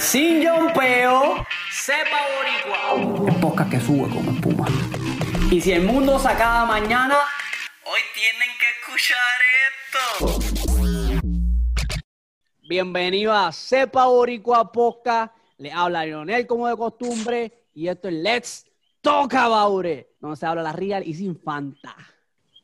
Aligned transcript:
sin 0.00 0.40
yompeo, 0.40 1.46
sepa 1.70 2.18
boricua. 2.34 3.28
El 3.28 3.40
podcast 3.40 3.70
que 3.70 3.80
sube 3.80 4.08
como 4.08 4.32
espuma. 4.32 4.66
Y 5.50 5.60
si 5.60 5.72
el 5.72 5.82
mundo 5.84 6.18
se 6.18 6.28
acaba 6.28 6.64
mañana, 6.64 7.18
hoy 7.84 8.00
tienen 8.14 8.48
que 8.58 8.66
escuchar 8.80 9.18
esto. 9.68 11.30
Bienvenido 12.62 13.32
a 13.34 13.52
Sepa 13.52 14.06
Boricua 14.06 14.72
Podcast. 14.72 15.34
Le 15.58 15.70
habla 15.70 16.06
Lionel 16.06 16.46
como 16.46 16.66
de 16.66 16.76
costumbre. 16.76 17.52
Y 17.74 17.88
esto 17.88 18.08
es 18.08 18.14
Let's 18.14 18.66
Talk 19.02 19.34
About 19.34 19.84
It, 19.84 20.06
donde 20.18 20.36
se 20.36 20.46
habla 20.46 20.62
la 20.62 20.72
real 20.72 21.02
y 21.06 21.12
sin 21.12 21.38
fanta. 21.38 21.94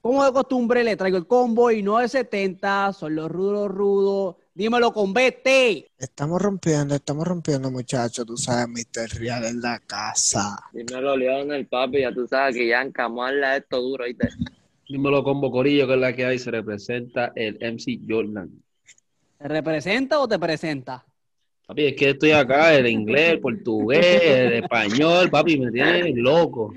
Como 0.00 0.24
de 0.24 0.32
costumbre, 0.32 0.82
le 0.82 0.96
traigo 0.96 1.18
el 1.18 1.26
combo 1.26 1.70
y 1.70 1.82
970. 1.82 2.94
Son 2.94 3.14
los 3.14 3.30
rudos 3.30 3.70
rudos. 3.70 4.36
Dímelo 4.56 4.90
con 4.90 5.12
BT. 5.12 5.86
Estamos 5.98 6.40
rompiendo, 6.40 6.94
estamos 6.94 7.28
rompiendo, 7.28 7.70
muchachos. 7.70 8.24
Tú 8.24 8.38
sabes, 8.38 8.66
Mr. 8.66 9.20
Real 9.20 9.44
en 9.44 9.60
la 9.60 9.78
casa. 9.80 10.58
Dímelo, 10.72 11.14
Leonel, 11.14 11.66
papi, 11.66 12.00
ya 12.00 12.10
tú 12.10 12.26
sabes 12.26 12.56
que 12.56 12.66
ya 12.66 12.80
encamarla 12.80 13.58
esto 13.58 13.82
duro, 13.82 14.06
¿viste? 14.06 14.30
Dímelo 14.88 15.22
con 15.22 15.42
Bocorillo, 15.42 15.86
que 15.86 15.92
es 15.92 16.00
la 16.00 16.16
que 16.16 16.24
hay, 16.24 16.38
se 16.38 16.50
representa 16.50 17.32
el 17.36 17.58
MC 17.60 18.00
Jordan. 18.08 18.50
¿Te 19.36 19.46
representa 19.46 20.20
o 20.20 20.26
te 20.26 20.38
presenta? 20.38 21.04
Papi, 21.66 21.88
es 21.88 21.94
que 21.94 22.10
estoy 22.10 22.30
acá, 22.30 22.74
el 22.74 22.86
inglés, 22.86 23.32
el 23.32 23.40
portugués, 23.40 24.22
el 24.22 24.52
español, 24.54 25.28
papi, 25.28 25.60
me 25.60 25.70
tiene 25.70 26.14
loco. 26.14 26.72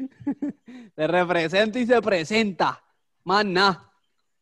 Se 0.97 1.07
representa 1.07 1.79
y 1.79 1.85
se 1.85 2.01
presenta. 2.01 2.83
Más 3.23 3.45
nada. 3.45 3.89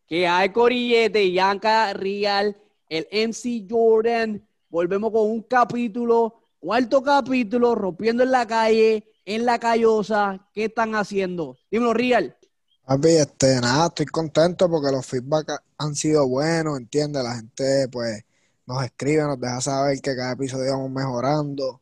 Que 0.08 0.28
hay 0.28 0.50
Corillete, 0.50 1.32
Yanka 1.32 1.94
Real, 1.94 2.58
el 2.90 3.08
MC 3.12 3.68
Jordan. 3.70 4.46
Volvemos 4.70 5.12
con 5.12 5.30
un 5.30 5.44
capítulo, 5.44 6.42
cuarto 6.60 7.02
capítulo, 7.02 7.76
rompiendo 7.76 8.24
en 8.24 8.32
la 8.32 8.46
calle, 8.46 9.04
en 9.26 9.46
la 9.46 9.60
callosa. 9.60 10.48
¿Qué 10.54 10.66
están 10.66 10.96
haciendo? 10.96 11.58
Dímelo, 11.72 11.94
Real. 11.94 12.38
Papi, 12.86 13.10
este, 13.10 13.60
nada, 13.60 13.88
estoy 13.88 14.06
contento 14.06 14.70
porque 14.70 14.92
los 14.92 15.06
feedback 15.06 15.62
han 15.78 15.94
sido 15.94 16.28
buenos, 16.28 16.78
¿entiendes? 16.78 17.22
La 17.22 17.36
gente, 17.36 17.90
pues, 17.92 18.24
nos 18.66 18.84
escribe, 18.84 19.24
nos 19.24 19.40
deja 19.40 19.60
saber 19.60 20.00
que 20.02 20.16
cada 20.16 20.34
episodio 20.34 20.72
vamos 20.72 20.92
mejorando 20.92 21.82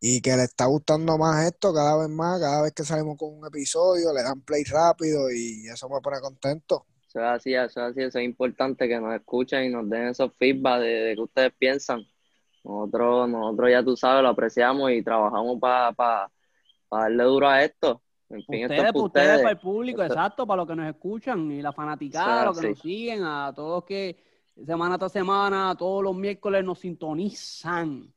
y 0.00 0.20
que 0.20 0.36
le 0.36 0.44
está 0.44 0.66
gustando 0.66 1.18
más 1.18 1.46
esto 1.46 1.74
cada 1.74 1.96
vez 1.96 2.08
más, 2.08 2.40
cada 2.40 2.62
vez 2.62 2.72
que 2.72 2.84
salimos 2.84 3.16
con 3.16 3.34
un 3.34 3.46
episodio, 3.46 4.12
le 4.12 4.22
dan 4.22 4.40
play 4.40 4.62
rápido 4.64 5.30
y 5.32 5.66
eso 5.68 5.88
me 5.88 6.00
pone 6.00 6.20
contento. 6.20 6.86
Eso 7.16 7.24
es 7.24 7.30
así, 7.30 7.54
eso 7.54 7.64
es 7.64 7.76
así, 7.92 8.02
eso 8.02 8.18
es 8.18 8.26
importante 8.26 8.86
que 8.86 9.00
nos 9.00 9.14
escuchen 9.14 9.64
y 9.64 9.68
nos 9.70 9.88
den 9.88 10.08
esos 10.08 10.36
feedback 10.36 10.80
de, 10.80 10.86
de 10.88 11.14
que 11.14 11.22
ustedes 11.22 11.52
piensan. 11.58 12.02
Nosotros, 12.62 13.30
nosotros 13.30 13.70
ya 13.70 13.82
tú 13.82 13.96
sabes, 13.96 14.22
lo 14.22 14.28
apreciamos 14.28 14.90
y 14.90 15.02
trabajamos 15.02 15.58
para 15.58 16.30
darle 16.90 17.24
duro 17.24 17.48
a 17.48 17.64
esto. 17.64 18.02
En 18.28 18.44
fin, 18.44 18.70
esto 18.70 18.74
es 18.74 18.80
Ustedes, 18.80 18.92
pa' 18.92 18.92
para 18.92 19.04
ustedes, 19.06 19.26
para 19.28 19.50
el 19.50 19.56
ustedes. 19.56 19.62
público, 19.62 20.02
Esto- 20.02 20.12
exacto, 20.14 20.46
para 20.46 20.56
los 20.58 20.68
que 20.68 20.76
nos 20.76 20.88
escuchan 20.90 21.50
y 21.52 21.62
la 21.62 21.72
fanaticada, 21.72 22.40
Sí, 22.40 22.46
los 22.48 22.54
que 22.56 22.60
sí. 22.62 22.68
nos 22.68 22.78
siguen, 22.80 23.24
a 23.24 23.52
todos 23.56 23.84
que 23.84 24.16
semana 24.66 24.98
tras 24.98 25.12
semana, 25.12 25.74
todos 25.74 26.02
los 26.04 26.14
miércoles 26.14 26.62
nos 26.66 26.80
sintonizan 26.80 28.12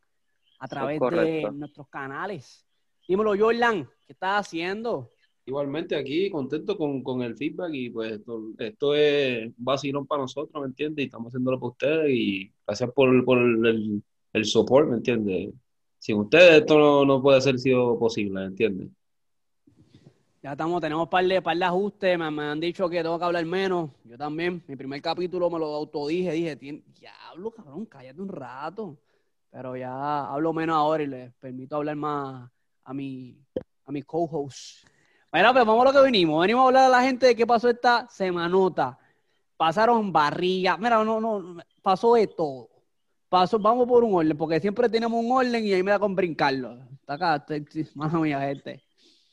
a 0.59 0.67
través 0.67 1.00
de 1.00 1.50
nuestros 1.53 1.88
canales. 1.88 2.66
Dímelo, 3.08 3.34
Jordan, 3.39 3.89
¿qué 4.06 4.11
estás 4.11 4.45
haciendo? 4.45 5.13
Igualmente 5.50 5.95
aquí, 5.95 6.30
contento 6.30 6.78
con, 6.78 7.02
con 7.02 7.23
el 7.23 7.36
feedback 7.36 7.73
y 7.73 7.89
pues 7.89 8.11
esto, 8.11 8.52
esto 8.59 8.94
es 8.94 9.52
vacilón 9.58 10.06
para 10.06 10.22
nosotros, 10.22 10.61
¿me 10.61 10.67
entiendes? 10.67 11.02
Y 11.02 11.06
estamos 11.08 11.30
haciéndolo 11.31 11.59
para 11.59 11.72
ustedes 11.72 12.09
y 12.11 12.53
gracias 12.67 12.91
por, 12.91 13.25
por 13.25 13.39
el, 13.39 14.03
el 14.33 14.45
support, 14.45 14.88
¿me 14.89 14.97
entiendes? 14.97 15.52
Sin 15.97 16.17
ustedes 16.17 16.59
esto 16.61 16.78
no, 16.78 17.03
no 17.03 17.19
puede 17.19 17.41
ser 17.41 17.58
sido 17.58 17.97
posible, 17.97 18.41
¿me 18.41 18.45
entiendes? 18.45 18.89
Ya 20.44 20.52
estamos, 20.52 20.80
tenemos 20.81 21.09
par 21.09 21.25
de, 21.25 21.41
par 21.41 21.63
ajustes, 21.63 22.19
me, 22.19 22.30
me 22.30 22.44
han 22.44 22.59
dicho 22.59 22.88
que 22.88 23.02
tengo 23.02 23.17
que 23.17 23.25
hablar 23.25 23.44
menos, 23.47 23.90
yo 24.06 24.19
también, 24.19 24.63
mi 24.68 24.75
primer 24.75 25.02
capítulo 25.02 25.50
me 25.50 25.57
lo 25.57 25.66
autodije, 25.73 26.31
dije, 26.31 26.56
"Tien- 26.57 26.84
diablo, 26.94 27.50
cabrón, 27.50 27.88
cállate 27.88 28.22
un 28.22 28.29
rato, 28.29 29.00
pero 29.50 29.75
ya 29.75 30.28
hablo 30.31 30.53
menos 30.53 30.75
ahora 30.75 31.02
y 31.02 31.07
les 31.07 31.34
permito 31.34 31.75
hablar 31.75 31.96
más 31.96 32.52
a 32.84 32.94
mi, 32.94 33.35
a 33.85 33.91
mis 33.91 34.06
co-hosts. 34.06 34.85
Bueno, 35.31 35.53
pues 35.53 35.66
vamos 35.66 35.81
a 35.81 35.91
lo 35.91 35.94
que 35.94 36.06
venimos, 36.06 36.41
venimos 36.41 36.63
a 36.63 36.67
hablar 36.67 36.84
a 36.85 36.90
la 36.90 37.03
gente 37.03 37.28
de 37.28 37.35
qué 37.35 37.45
pasó 37.45 37.69
esta 37.69 38.07
semanota, 38.09 38.97
pasaron 39.57 40.12
barrigas, 40.12 40.79
mira, 40.79 41.03
no, 41.03 41.22
no, 41.22 41.57
pasó 41.84 42.16
de 42.16 42.25
todo, 42.25 42.69
pasó, 43.29 43.59
vamos 43.59 43.88
por 43.88 44.03
un 44.03 44.16
orden, 44.16 44.35
porque 44.35 44.59
siempre 44.59 44.90
tenemos 44.90 45.23
un 45.23 45.31
orden 45.31 45.63
y 45.63 45.73
ahí 45.73 45.84
me 45.84 45.91
da 45.91 46.00
con 46.00 46.16
brincarlo, 46.16 46.79
está 46.94 47.13
acá, 47.13 47.45
mano 47.94 48.22
mía, 48.22 48.40
gente. 48.41 48.84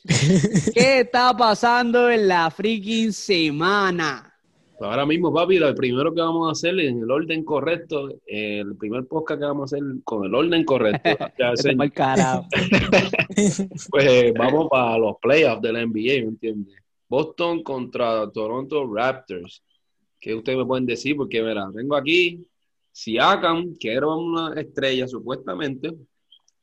¿Qué 0.75 1.01
está 1.01 1.35
pasando 1.35 2.11
en 2.11 2.29
la 2.29 2.51
freaking 2.51 3.13
semana? 3.13 4.36
Pues 4.79 4.91
ahora 4.91 5.07
mismo, 5.07 5.33
papi, 5.33 5.59
lo 5.59 5.75
primero 5.75 6.13
que 6.13 6.21
vamos 6.21 6.49
a 6.49 6.53
hacer 6.53 6.79
en 6.81 7.03
el 7.03 7.11
orden 7.11 7.45
correcto, 7.45 8.11
eh, 8.27 8.61
el 8.61 8.77
primer 8.77 9.07
podcast 9.07 9.41
que 9.41 9.47
vamos 9.47 9.73
a 9.73 9.77
hacer 9.77 9.87
con 10.05 10.27
el 10.27 10.35
orden 10.35 10.65
correcto, 10.65 11.09
carajo. 11.95 12.47
pues 13.91 14.35
vamos 14.35 14.69
para 14.69 14.99
los 14.99 15.17
playoffs 15.23 15.63
de 15.63 15.73
la 15.73 15.87
NBA, 15.87 16.23
¿me 16.25 16.29
entiendes? 16.29 16.75
Boston 17.09 17.63
contra 17.63 18.31
Toronto 18.31 18.87
Raptors. 18.93 19.63
¿Qué 20.21 20.35
ustedes 20.35 20.59
me 20.59 20.67
pueden 20.67 20.85
decir? 20.85 21.17
Porque, 21.17 21.43
mira, 21.43 21.71
tengo 21.75 21.97
aquí 21.97 22.47
Siakam, 22.93 23.77
que 23.79 23.93
era 23.93 24.09
una 24.09 24.61
estrella 24.61 25.09
supuestamente. 25.09 25.95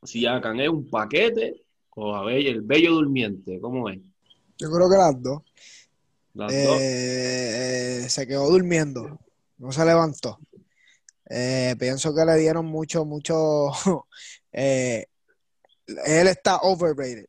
Siakam 0.02 0.60
es 0.60 0.68
un 0.68 0.88
paquete 0.88 1.64
o 1.96 2.14
a 2.14 2.24
ver, 2.24 2.46
el 2.46 2.60
bello 2.62 2.94
durmiente, 2.94 3.58
¿cómo 3.60 3.88
es? 3.88 4.00
Yo 4.58 4.70
creo 4.70 4.88
que 4.88 4.96
las 4.96 5.22
dos. 5.22 5.42
Eh, 6.50 8.02
eh, 8.02 8.08
se 8.08 8.26
quedó 8.26 8.50
durmiendo, 8.50 9.20
no 9.58 9.70
se 9.70 9.84
levantó. 9.84 10.40
Eh, 11.30 11.76
pienso 11.78 12.14
que 12.14 12.24
le 12.24 12.36
dieron 12.36 12.66
mucho, 12.66 13.04
mucho. 13.04 13.70
eh, 14.52 15.06
él 15.86 16.26
está 16.26 16.56
overrated. 16.58 17.26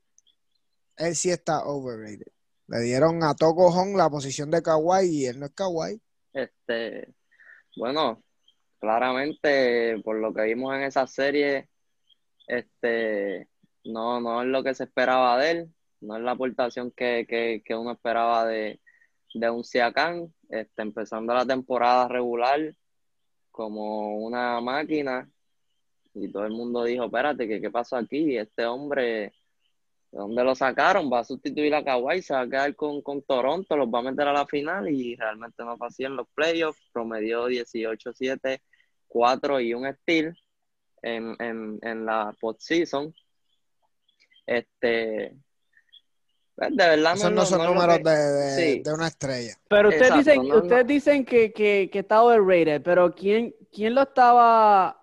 Él 0.98 1.16
sí 1.16 1.30
está 1.30 1.66
overrated. 1.66 2.28
Le 2.68 2.80
dieron 2.80 3.24
a 3.24 3.36
Toko 3.36 3.72
Hong 3.72 3.96
la 3.96 4.10
posición 4.10 4.50
de 4.50 4.64
Kawhi 4.64 5.06
y 5.06 5.26
él 5.28 5.40
no 5.40 5.46
es 5.46 5.52
Kawhi. 5.52 6.02
Este, 6.34 7.14
bueno, 7.78 8.24
claramente 8.80 10.02
por 10.04 10.18
lo 10.18 10.34
que 10.34 10.44
vimos 10.44 10.76
en 10.76 10.82
esa 10.82 11.06
serie, 11.06 11.70
este, 12.48 13.48
no, 13.84 14.20
no 14.20 14.42
es 14.42 14.48
lo 14.48 14.64
que 14.64 14.74
se 14.74 14.86
esperaba 14.86 15.38
de 15.38 15.52
él, 15.52 15.76
no 16.02 16.18
es 16.18 16.24
la 16.24 16.32
aportación 16.32 16.92
que, 16.92 17.28
que, 17.30 17.62
que 17.64 17.76
uno 17.76 17.92
esperaba 17.92 18.46
de, 18.46 18.80
de 19.36 19.50
un 19.50 19.64
Siakam, 19.64 20.32
este, 20.50 20.82
empezando 20.82 21.34
la 21.34 21.46
temporada 21.46 22.08
regular 22.08 22.74
como 23.52 24.18
una 24.18 24.62
máquina 24.62 25.30
y 26.14 26.32
todo 26.32 26.46
el 26.46 26.54
mundo 26.54 26.84
dijo, 26.86 27.06
espérate, 27.06 27.48
¿qué, 27.48 27.60
qué 27.60 27.70
pasó 27.70 27.98
aquí? 27.98 28.38
Este 28.38 28.66
hombre, 28.66 29.34
¿de 30.12 30.20
dónde 30.20 30.44
lo 30.44 30.56
sacaron? 30.56 31.12
Va 31.12 31.20
a 31.20 31.24
sustituir 31.26 31.76
a 31.76 31.84
Kawhi, 31.84 32.22
se 32.22 32.34
va 32.34 32.42
a 32.42 32.50
quedar 32.50 32.76
con, 32.76 33.02
con 33.02 33.22
Toronto, 33.24 33.76
los 33.76 33.90
va 33.90 34.00
a 34.00 34.04
meter 34.04 34.28
a 34.28 34.34
la 34.34 34.46
final 34.46 34.90
y 34.90 35.16
realmente 35.16 35.64
no 35.66 35.78
fue 35.78 35.88
así 35.88 36.06
en 36.06 36.16
los 36.16 36.28
playoffs, 36.30 36.82
promedió 36.94 37.50
18-7, 37.50 38.62
4 39.08 39.60
y 39.60 39.74
un 39.74 39.94
steal 39.94 40.38
en, 41.02 41.36
en, 41.40 41.80
en 41.82 42.06
la 42.06 42.34
postseason. 42.40 43.14
Este, 44.46 45.36
de 46.58 46.70
verdad 46.88 47.14
Esos 47.16 47.32
no, 47.32 47.46
son 47.46 47.58
no 47.60 47.74
números 47.74 47.98
que- 47.98 48.04
de, 48.04 48.16
de- 48.16 48.56
sí. 48.76 48.80
de 48.84 48.94
una 48.94 49.08
estrella. 49.08 49.56
Pero 49.68 49.90
ustedes 49.90 50.10
Exacto, 50.12 50.30
dicen, 50.32 50.48
no, 50.48 50.56
no. 50.56 50.62
ustedes 50.62 50.88
dicen 50.88 51.26
que, 51.26 51.52
que, 51.52 51.90
que 51.92 52.00
está 52.00 52.24
overrated, 52.24 52.82
pero 52.82 53.14
¿quién, 53.14 53.54
quién 53.72 53.94
lo 53.96 54.04
estaba 54.04 55.02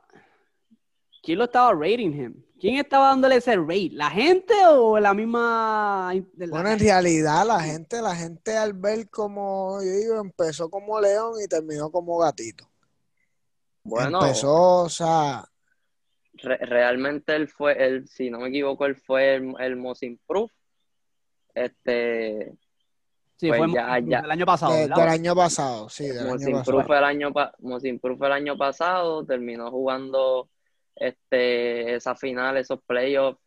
quién 1.23 1.39
lo 1.39 1.45
estaba 1.45 1.73
rating 1.73 2.11
him? 2.13 2.35
¿Quién 2.59 2.77
estaba 2.77 3.09
dándole 3.09 3.37
ese 3.37 3.57
rate? 3.57 3.91
¿La 3.93 4.09
gente 4.11 4.55
o 4.71 4.99
la 5.01 5.15
misma 5.15 6.13
la- 6.37 6.47
Bueno, 6.47 6.71
en 6.71 6.79
realidad 6.79 7.45
la 7.45 7.61
gente, 7.61 8.01
la 8.01 8.15
gente 8.15 8.57
al 8.57 8.73
ver 8.73 9.11
como, 9.11 9.81
yo 9.83 9.91
digo, 9.91 10.21
empezó 10.21 10.71
como 10.71 11.01
león 11.01 11.35
y 11.45 11.49
terminó 11.49 11.91
como 11.91 12.19
gatito. 12.19 12.69
Bueno, 13.85 14.23
Empezó, 14.23 14.83
o 14.85 14.89
sea, 14.89 15.45
re- 16.35 16.59
realmente 16.59 17.35
él 17.35 17.49
fue, 17.49 17.85
él, 17.85 18.07
si 18.09 18.31
no 18.31 18.39
me 18.39 18.49
equivoco, 18.49 18.87
él 18.87 18.95
fue 18.95 19.35
el, 19.35 19.55
el 19.59 19.75
most 19.77 20.05
improved. 20.05 20.55
Este, 21.55 22.53
Sí, 23.37 23.49
pues 23.49 23.59
fue 23.59 23.73
ya- 23.75 23.99
ya. 23.99 24.19
el 24.21 24.31
año 24.31 24.47
pasado, 24.47 24.73
de- 24.73 24.83
del 24.89 24.93
año 24.93 25.35
pasado, 25.35 25.89
sí, 25.89 26.07
del 26.07 26.27
Most 26.29 26.45
año 26.47 26.59
improved 26.59 26.65
pasado. 26.65 26.87
fue 26.87 26.99
el 26.99 27.05
año, 27.05 27.33
pa- 27.33 27.53
Most 27.59 27.85
improved 27.87 28.19
fue 28.19 28.27
el 28.29 28.33
año 28.35 28.57
pasado, 28.57 29.25
terminó 29.27 29.71
jugando 29.71 30.49
este, 30.95 31.95
esa 31.97 32.15
final, 32.15 32.57
esos 32.59 32.79
playoffs. 32.87 33.41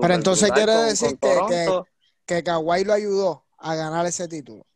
Pero 0.00 0.14
entonces 0.14 0.50
quiere 0.50 0.72
con- 0.72 0.86
decir 0.86 1.18
con 1.18 1.48
que, 1.48 1.66
que, 2.26 2.34
que 2.36 2.42
Kawhi 2.42 2.84
lo 2.84 2.92
ayudó 2.94 3.44
a 3.58 3.74
ganar 3.74 4.06
ese 4.06 4.26
título. 4.26 4.66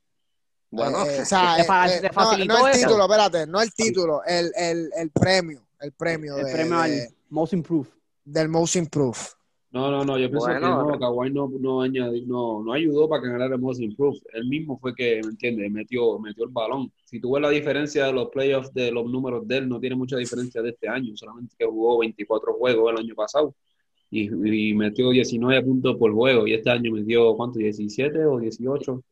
Bueno, 0.71 1.05
Eh, 1.07 1.21
o 1.23 1.25
sea, 1.25 1.59
eh, 1.59 1.63
eh, 1.63 2.11
no, 2.47 2.67
el 2.69 2.73
eso. 2.75 2.87
título, 2.87 3.05
espérate, 3.05 3.47
no 3.47 3.61
el 3.61 3.73
título, 3.73 4.23
el, 4.25 4.53
el, 4.55 4.91
el 4.95 5.11
premio, 5.11 5.67
el 5.81 5.93
premio 5.93 6.37
el 6.39 6.45
de, 6.47 6.53
premio 6.53 6.79
de- 6.83 7.03
al 7.07 7.09
Most 7.31 7.53
Improved. 7.55 7.91
del 8.25 8.49
Most 8.49 8.77
Improved. 8.77 9.27
No, 9.73 9.89
no, 9.89 10.05
no, 10.05 10.19
yo 10.19 10.29
pienso 10.29 10.47
Bueno, 10.47 10.61
que 10.61 10.93
no, 10.93 10.99
Kawhi 10.99 11.31
no, 11.31 11.49
no, 11.61 11.85
añadi- 11.85 12.27
no, 12.27 12.61
no 12.63 12.73
ayudó 12.73 13.09
para 13.09 13.23
que 13.23 13.29
ganara 13.29 13.55
el 13.55 13.61
Most 13.61 13.81
Improved. 13.81 14.19
Él 14.33 14.47
mismo 14.47 14.77
fue 14.81 14.93
que, 14.95 15.21
¿me 15.23 15.31
entiendes? 15.31 15.71
Metió, 15.71 16.19
metió 16.19 16.45
el 16.45 16.51
balón. 16.51 16.91
Si 17.05 17.21
tú 17.21 17.33
ves 17.33 17.43
la 17.43 17.51
diferencia 17.51 18.07
de 18.07 18.13
los 18.13 18.29
playoffs 18.31 18.75
de 18.75 18.91
los 18.91 19.07
números 19.09 19.47
de 19.47 19.59
él, 19.59 19.69
no 19.69 19.79
tiene 19.79 19.95
mucha 19.95 20.17
diferencia 20.17 20.61
de 20.61 20.71
este 20.71 20.89
año, 20.89 21.17
solamente 21.17 21.55
que 21.57 21.67
jugó 21.67 21.99
24 22.01 22.55
juegos 22.55 22.93
el 22.93 22.99
año 22.99 23.15
pasado 23.15 23.55
y, 24.11 24.25
y 24.71 24.75
metió 24.75 25.11
19 25.11 25.63
puntos 25.63 25.97
por 25.97 26.13
juego 26.13 26.49
y 26.49 26.55
este 26.55 26.71
año 26.71 26.91
metió, 26.91 27.35
¿cuánto? 27.37 27.61
¿17 27.61 28.25
o 28.25 28.41
18? 28.41 29.03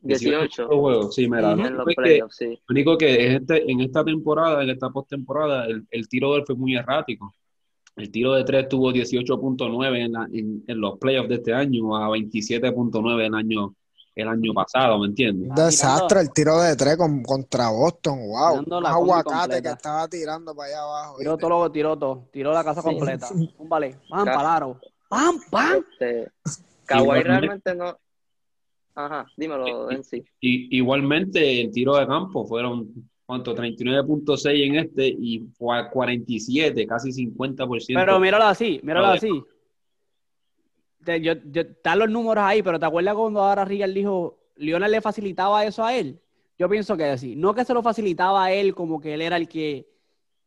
18 0.00 0.66
por 0.68 0.78
juego, 0.78 1.12
sí, 1.12 1.28
mira, 1.28 1.54
Ujú. 1.54 1.62
lo 1.74 2.28
sí. 2.30 2.58
único 2.68 2.96
que 2.98 3.26
en, 3.26 3.32
este, 3.42 3.70
en 3.70 3.80
esta 3.80 4.04
temporada, 4.04 4.62
en 4.62 4.70
esta 4.70 4.90
postemporada, 4.90 5.66
el, 5.66 5.86
el 5.90 6.08
tiro 6.08 6.32
de 6.32 6.38
él 6.38 6.44
fue 6.46 6.56
muy 6.56 6.76
errático. 6.76 7.32
El 7.98 8.10
tiro 8.12 8.32
de 8.34 8.44
tres 8.44 8.68
tuvo 8.68 8.92
18.9 8.92 9.98
en, 10.04 10.12
la- 10.12 10.28
en, 10.32 10.64
en 10.66 10.80
los 10.80 10.98
playoffs 10.98 11.28
de 11.28 11.34
este 11.36 11.52
año 11.52 11.96
a 11.96 12.08
27.9 12.08 13.26
el 13.26 13.34
año, 13.34 13.74
el 14.14 14.28
año 14.28 14.54
pasado, 14.54 14.98
¿me 15.00 15.08
entiendes? 15.08 15.48
Un 15.50 15.54
desastre 15.56 16.20
el 16.20 16.32
tiro 16.32 16.60
de 16.60 16.76
tres 16.76 16.96
con- 16.96 17.22
contra 17.22 17.70
Boston. 17.70 18.18
Wow. 18.28 18.64
Un 18.66 18.86
aguacate 18.86 19.38
completa. 19.40 19.62
que 19.62 19.68
estaba 19.74 20.08
tirando 20.08 20.54
para 20.54 20.68
allá 20.68 20.82
abajo. 20.82 21.16
Tiró 21.18 21.36
todo 21.36 21.50
lo 21.50 21.72
tiró 21.72 21.98
todo. 21.98 22.28
Tiró 22.32 22.52
la 22.52 22.62
casa 22.64 22.82
Sí. 22.82 22.88
completa. 22.88 23.28
Un 23.58 23.68
vale. 23.68 23.96
Pam, 24.08 24.24
palaro. 24.24 24.80
Pam, 25.08 25.36
pam. 25.50 25.82
Este, 25.92 26.30
Kawhi 26.86 27.02
Igualmente- 27.02 27.28
realmente 27.28 27.74
no. 27.74 27.98
Ajá, 28.94 29.26
dímelo, 29.36 29.90
en 29.92 30.02
sí. 30.02 30.24
Y, 30.40 30.76
igualmente, 30.76 31.60
el 31.60 31.70
tiro 31.70 31.94
de 31.96 32.06
campo 32.06 32.44
fueron, 32.46 32.88
¿cuánto? 33.28 33.54
39.6 33.54 34.66
en 34.66 34.76
este 34.76 35.06
y 35.06 35.40
fue 35.58 35.78
a 35.78 35.90
47, 35.90 36.86
casi 36.86 37.12
50%. 37.12 37.84
Pero 37.94 38.18
míralo 38.18 38.44
así, 38.44 38.80
míralo 38.82 39.08
así. 39.08 39.28
Te- 41.04 41.20
yo, 41.20 41.34
yo- 41.44 41.60
están 41.60 41.98
los 41.98 42.08
números 42.10 42.42
ahí, 42.42 42.62
pero 42.62 42.80
¿te 42.80 42.86
acuerdas 42.86 43.14
cuando 43.14 43.42
ahora 43.42 43.66
Rigal 43.66 43.92
dijo, 43.92 44.38
Lionel 44.56 44.90
le 44.92 45.02
facilitaba 45.02 45.64
eso 45.66 45.84
a 45.84 45.94
él? 45.94 46.18
Yo 46.58 46.70
pienso 46.70 46.96
que 46.96 47.18
sí. 47.18 47.36
No 47.36 47.54
que 47.54 47.66
se 47.66 47.74
lo 47.74 47.82
facilitaba 47.82 48.44
a 48.46 48.52
él 48.52 48.74
como 48.74 48.98
que 48.98 49.12
él 49.12 49.20
era 49.20 49.36
el 49.36 49.46
que 49.46 49.86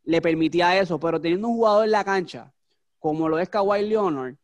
le 0.04 0.20
permitía 0.20 0.80
eso, 0.80 1.00
pero 1.00 1.22
teniendo 1.22 1.48
un 1.50 1.56
jugador 1.58 1.86
en 1.86 1.92
la 1.92 2.04
cancha, 2.04 2.52
como 2.98 3.30
lo 3.30 3.38
es 3.38 3.48
Kawhi 3.48 3.88
Leonard, 3.88 4.36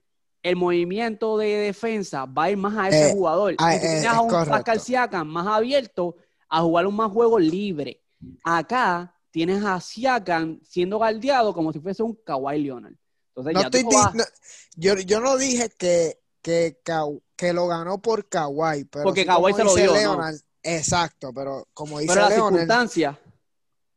el 0.43 0.55
movimiento 0.55 1.37
de 1.39 1.47
defensa 1.47 2.25
va 2.25 2.43
a 2.43 2.51
ir 2.51 2.57
más 2.57 2.77
a 2.77 2.89
ese 2.89 3.07
Eh, 3.07 3.11
jugador. 3.11 3.55
ah, 3.57 3.75
eh, 3.75 3.79
tienes 3.79 4.01
es 4.01 4.07
a 4.07 4.21
un 4.21 4.29
correcto. 4.29 4.51
Pascal 4.51 4.79
Siakam 4.79 5.27
más 5.27 5.47
abierto 5.47 6.15
a 6.47 6.61
jugar 6.61 6.85
un 6.85 6.95
más 6.95 7.11
juego 7.11 7.39
libre. 7.39 7.99
Acá 8.43 9.13
tienes 9.31 9.63
a 9.63 9.79
Siakam 9.79 10.59
siendo 10.63 10.97
guardiado 10.97 11.53
como 11.53 11.71
si 11.73 11.79
fuese 11.79 12.03
un 12.03 12.15
Kawhi 12.25 12.63
Leonard. 12.63 12.93
Entonces 13.29 13.53
No 13.53 13.59
ya 13.61 13.65
estoy 13.67 13.83
no 13.83 13.89
vas- 13.91 14.13
di- 14.13 14.17
no- 14.19 14.25
yo, 14.75 14.95
yo 14.95 15.19
no 15.19 15.37
dije 15.37 15.69
que, 15.77 16.19
que, 16.41 16.79
que 17.35 17.53
lo 17.53 17.67
ganó 17.67 18.01
por 18.01 18.27
Kawhi, 18.27 18.85
pero 18.85 19.03
Porque 19.03 19.21
sí 19.21 19.27
Kawhi 19.27 19.53
se 19.53 19.63
lo 19.63 19.75
dio, 19.75 19.85
¿no? 19.93 19.93
Leonard, 19.93 20.35
Exacto, 20.63 21.31
pero 21.33 21.67
como 21.73 21.99
dice 21.99 22.11
pero 22.13 22.21
las 22.21 22.29
Leonard, 22.31 22.51
circunstancias. 22.53 23.17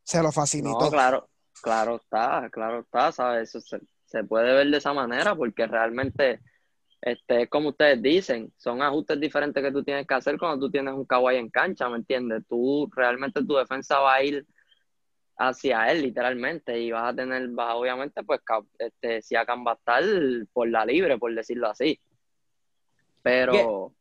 se 0.03 0.21
lo 0.21 0.31
facilitó. 0.31 0.79
No, 0.85 0.89
claro, 0.91 1.29
claro 1.61 1.95
está, 1.97 2.49
claro 2.51 2.81
está, 2.81 3.11
¿sabes? 3.11 3.49
Eso 3.49 3.61
se, 3.61 3.79
se 4.05 4.23
puede 4.23 4.53
ver 4.53 4.67
de 4.69 4.77
esa 4.77 4.93
manera 4.93 5.35
porque 5.35 5.65
realmente, 5.67 6.39
este, 7.01 7.43
es 7.43 7.49
como 7.49 7.69
ustedes 7.69 8.01
dicen, 8.01 8.53
son 8.57 8.81
ajustes 8.81 9.19
diferentes 9.19 9.63
que 9.63 9.71
tú 9.71 9.83
tienes 9.83 10.05
que 10.05 10.13
hacer 10.13 10.37
cuando 10.37 10.65
tú 10.65 10.71
tienes 10.71 10.93
un 10.93 11.05
Kawhi 11.05 11.37
en 11.37 11.49
cancha, 11.49 11.89
¿me 11.89 11.97
entiendes? 11.97 12.43
Tú, 12.47 12.89
realmente 12.95 13.43
tu 13.43 13.55
defensa 13.55 13.99
va 13.99 14.15
a 14.15 14.23
ir 14.23 14.45
hacia 15.37 15.91
él, 15.91 16.03
literalmente, 16.03 16.79
y 16.79 16.91
vas 16.91 17.11
a 17.11 17.15
tener, 17.15 17.47
vas, 17.49 17.73
obviamente, 17.75 18.23
pues, 18.23 18.41
este, 18.77 19.21
Siakam 19.21 19.65
va 19.65 19.71
a 19.71 19.75
estar 19.75 20.03
por 20.53 20.69
la 20.69 20.85
libre, 20.85 21.17
por 21.17 21.33
decirlo 21.33 21.67
así. 21.69 21.99
Pero... 23.23 23.89
Sí, 23.89 23.95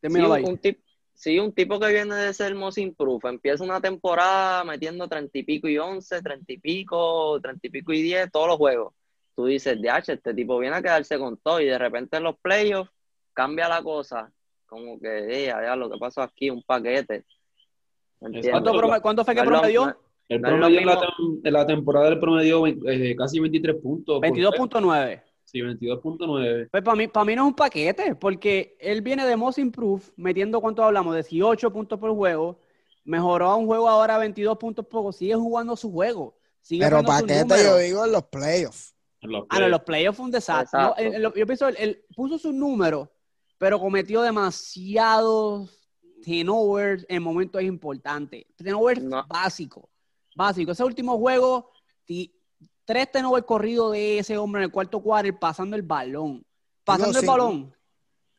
Termínalo 0.00 0.32
ahí. 0.32 0.44
un, 0.44 0.56
tip- 0.56 0.80
sí, 1.12 1.38
un 1.38 1.52
tipo 1.52 1.78
que 1.78 1.92
viene 1.92 2.14
de 2.14 2.32
ser 2.32 2.54
most 2.54 2.78
improve, 2.78 3.28
empieza 3.28 3.62
una 3.62 3.82
temporada 3.82 4.64
metiendo 4.64 5.06
treinta 5.06 5.36
y 5.36 5.42
pico 5.42 5.68
y 5.68 5.76
once, 5.76 6.22
treinta 6.22 6.50
y 6.50 6.56
pico, 6.56 7.38
treinta 7.42 7.66
y 7.66 7.70
pico 7.70 7.92
y 7.92 8.00
diez, 8.00 8.30
todos 8.32 8.48
los 8.48 8.56
juegos. 8.56 8.94
Tú 9.40 9.46
dices, 9.46 9.80
DH, 9.80 10.12
este 10.12 10.34
tipo 10.34 10.58
viene 10.58 10.76
a 10.76 10.82
quedarse 10.82 11.18
con 11.18 11.38
todo 11.38 11.62
y 11.62 11.64
de 11.64 11.78
repente 11.78 12.18
en 12.18 12.24
los 12.24 12.36
playoffs 12.40 12.90
cambia 13.32 13.70
la 13.70 13.82
cosa. 13.82 14.30
Como 14.66 15.00
que, 15.00 15.44
eh, 15.44 15.46
ya 15.46 15.74
lo 15.76 15.90
que 15.90 15.96
pasó 15.98 16.20
aquí, 16.20 16.50
un 16.50 16.62
paquete. 16.62 17.24
¿Cuánto, 18.18 19.24
fue 19.24 19.34
que 19.34 19.40
No 19.42 19.46
promedió? 19.48 19.86
no- 19.86 19.96
El 20.28 20.42
promedio 20.42 20.78
en 20.80 20.86
la, 20.86 21.62
en 21.62 21.66
temporada 21.66 22.10
del 22.10 22.20
promedio 22.20 22.66
eh, 22.66 23.16
casi 23.16 23.40
23 23.40 23.76
puntos. 23.76 24.20
por 24.20 24.28
juego. 24.28 24.52
22.9. 24.52 25.22
Sí, 25.44 25.60
22.9. 25.60 26.68
Pues 26.70 26.82
para 26.82 26.96
mí, 26.98 27.08
para 27.08 27.24
mí 27.24 27.34
no 27.34 27.44
es 27.44 27.48
un 27.48 27.54
paquete, 27.54 28.14
porque 28.16 28.76
él 28.78 29.00
viene 29.00 29.24
de 29.24 29.36
Most 29.38 29.58
Improve, 29.58 30.02
metiendo 30.16 30.60
cuánto 30.60 30.84
hablamos, 30.84 31.14
18 31.14 31.72
puntos 31.72 31.98
por 31.98 32.14
juego, 32.14 32.60
mejoró 33.04 33.48
a 33.48 33.56
un 33.56 33.64
juego 33.64 33.88
ahora 33.88 34.18
22 34.18 34.58
puntos 34.58 34.84
por 34.84 35.00
juego, 35.00 35.12
sigue 35.12 35.34
jugando 35.34 35.76
su 35.76 35.90
juego, 35.90 36.36
sigue 36.60 36.84
pero 36.84 37.02
paquete 37.02 37.64
yo 37.64 37.78
digo 37.78 38.04
en 38.04 38.12
los 38.12 38.24
playoffs. 38.24 38.94
Los 39.22 39.44
Ah, 39.50 39.60
no, 39.60 39.68
los 39.68 39.82
playoffs 39.82 40.16
fue 40.16 40.24
un 40.26 40.30
desastre. 40.32 40.80
No, 40.80 41.34
yo 41.34 41.46
pienso, 41.46 41.68
él, 41.68 41.76
él 41.78 42.04
puso 42.16 42.38
sus 42.38 42.54
números, 42.54 43.08
pero 43.58 43.78
cometió 43.78 44.22
demasiados 44.22 45.70
turnovers 46.24 47.04
en 47.08 47.22
momentos 47.22 47.62
importantes. 47.62 48.44
Turnovers 48.56 49.02
No. 49.02 49.24
básicos. 49.28 49.84
Básico. 50.34 50.72
Ese 50.72 50.84
último 50.84 51.18
juego, 51.18 51.70
ti- 52.04 52.34
tres 52.84 53.10
turnovers 53.12 53.44
corridos 53.46 53.92
de 53.92 54.18
ese 54.18 54.38
hombre 54.38 54.60
en 54.62 54.64
el 54.66 54.72
cuarto 54.72 55.02
quarter 55.02 55.38
pasando 55.38 55.76
el 55.76 55.82
balón. 55.82 56.44
Pasando 56.84 57.18
el 57.18 57.26
balón. 57.26 57.74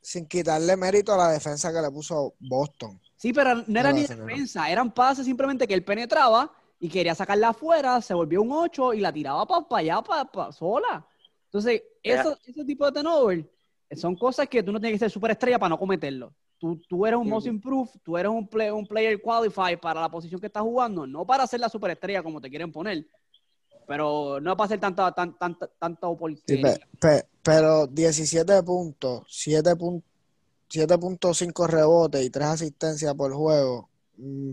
Sin 0.01 0.25
quitarle 0.27 0.75
mérito 0.75 1.13
a 1.13 1.17
la 1.17 1.29
defensa 1.31 1.71
que 1.71 1.79
le 1.79 1.91
puso 1.91 2.33
Boston. 2.39 2.99
Sí, 3.17 3.31
pero 3.33 3.55
no 3.67 3.79
era 3.79 3.91
No, 3.91 3.95
ni 3.97 4.01
defensa, 4.07 4.67
eran 4.71 4.91
pases 4.91 5.25
simplemente 5.25 5.67
que 5.67 5.75
él 5.75 5.83
penetraba 5.83 6.51
y 6.83 6.89
quería 6.89 7.13
sacarla 7.13 7.49
afuera, 7.49 8.01
se 8.01 8.15
volvió 8.15 8.41
un 8.41 8.51
8 8.51 8.93
y 8.95 9.01
la 9.01 9.13
tiraba 9.13 9.45
para 9.45 9.79
allá, 9.79 10.01
para 10.01 10.51
sola. 10.51 11.05
Entonces, 11.45 11.83
eso, 12.01 12.35
ese 12.43 12.65
tipo 12.65 12.85
de 12.87 12.91
turnover 12.91 13.51
son 13.95 14.15
cosas 14.15 14.49
que 14.49 14.63
tú 14.63 14.71
no 14.71 14.79
tienes 14.79 14.95
que 14.95 15.05
ser 15.05 15.11
superestrella 15.11 15.59
para 15.59 15.69
no 15.69 15.77
cometerlo. 15.77 16.33
Tú, 16.57 16.81
tú 16.89 17.05
eres 17.05 17.19
un 17.19 17.29
most 17.29 17.45
Ujú. 17.45 17.55
improved, 17.55 17.91
tú 18.03 18.17
eres 18.17 18.31
un, 18.31 18.47
play- 18.47 18.71
un 18.71 18.87
player 18.87 19.21
qualified 19.21 19.77
para 19.79 20.01
la 20.01 20.09
posición 20.09 20.41
que 20.41 20.47
estás 20.47 20.63
jugando, 20.63 21.05
no 21.05 21.23
para 21.23 21.45
ser 21.45 21.59
la 21.59 21.69
superestrella 21.69 22.23
como 22.23 22.41
te 22.41 22.49
quieren 22.49 22.71
poner, 22.71 23.05
pero 23.87 24.39
no 24.41 24.57
para 24.57 24.65
hacer 24.65 24.79
tanta, 24.79 25.11
tan, 25.11 25.37
tanta, 25.37 25.67
tanta 25.77 26.07
Sí, 26.07 26.13
oportunidad. 26.13 26.79
pe- 26.79 26.87
pe- 26.99 27.27
pero 27.43 27.85
17 27.85 28.63
puntos, 28.63 29.23
7 29.27 29.75
pun- 29.75 30.01
7.5 30.67 31.67
rebotes 31.67 32.23
y 32.25 32.29
3 32.31 32.47
asistencias 32.47 33.13
por 33.13 33.33
juego. 33.33 33.87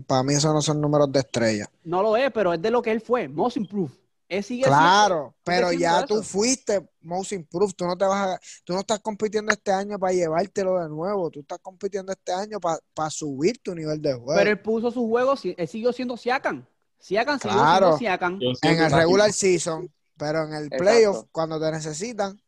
Para 0.07 0.23
mí 0.23 0.33
esos 0.33 0.53
no 0.53 0.61
son 0.61 0.81
números 0.81 1.11
de 1.11 1.19
estrella. 1.19 1.69
No 1.83 2.01
lo 2.01 2.17
es, 2.17 2.31
pero 2.31 2.53
es 2.53 2.61
de 2.61 2.71
lo 2.71 2.81
que 2.81 2.91
él 2.91 3.01
fue, 3.01 3.27
most 3.27 3.57
improved. 3.57 3.91
Él 4.27 4.43
sigue 4.43 4.63
siendo- 4.63 4.77
Claro, 4.79 5.35
pero 5.43 5.69
siendo 5.69 5.81
ya 5.81 5.97
eso. 5.99 6.07
tú 6.07 6.23
fuiste 6.23 6.87
most 7.01 7.31
improved, 7.31 7.73
tú 7.75 7.85
no 7.85 7.97
te 7.97 8.05
vas 8.05 8.35
a, 8.35 8.39
tú 8.63 8.73
no 8.73 8.79
estás 8.81 8.99
compitiendo 8.99 9.51
este 9.51 9.71
año 9.71 9.97
para 9.97 10.13
llevártelo 10.13 10.79
de 10.79 10.87
nuevo, 10.87 11.29
tú 11.31 11.39
estás 11.41 11.57
compitiendo 11.59 12.11
este 12.11 12.31
año 12.31 12.59
para 12.59 13.09
subir 13.09 13.57
tu 13.61 13.73
nivel 13.73 13.99
de 14.01 14.13
juego. 14.13 14.33
Pero 14.35 14.49
él 14.51 14.61
puso 14.61 14.91
su 14.91 15.07
juego, 15.07 15.33
él 15.57 15.67
siguió 15.67 15.91
siendo 15.93 16.15
Siakam. 16.15 16.63
Siakam 16.99 17.39
siguió 17.39 17.57
Claro. 17.57 17.85
siendo 17.87 17.97
Siakam. 17.97 18.39
Yo 18.39 18.49
en 18.61 18.79
el 18.79 18.91
regular 18.91 19.33
season, 19.33 19.91
pero 20.15 20.43
en 20.43 20.53
el 20.53 20.63
Exacto. 20.65 20.83
playoff, 20.83 21.25
cuando 21.31 21.59
te 21.59 21.71
necesitan, 21.71 22.39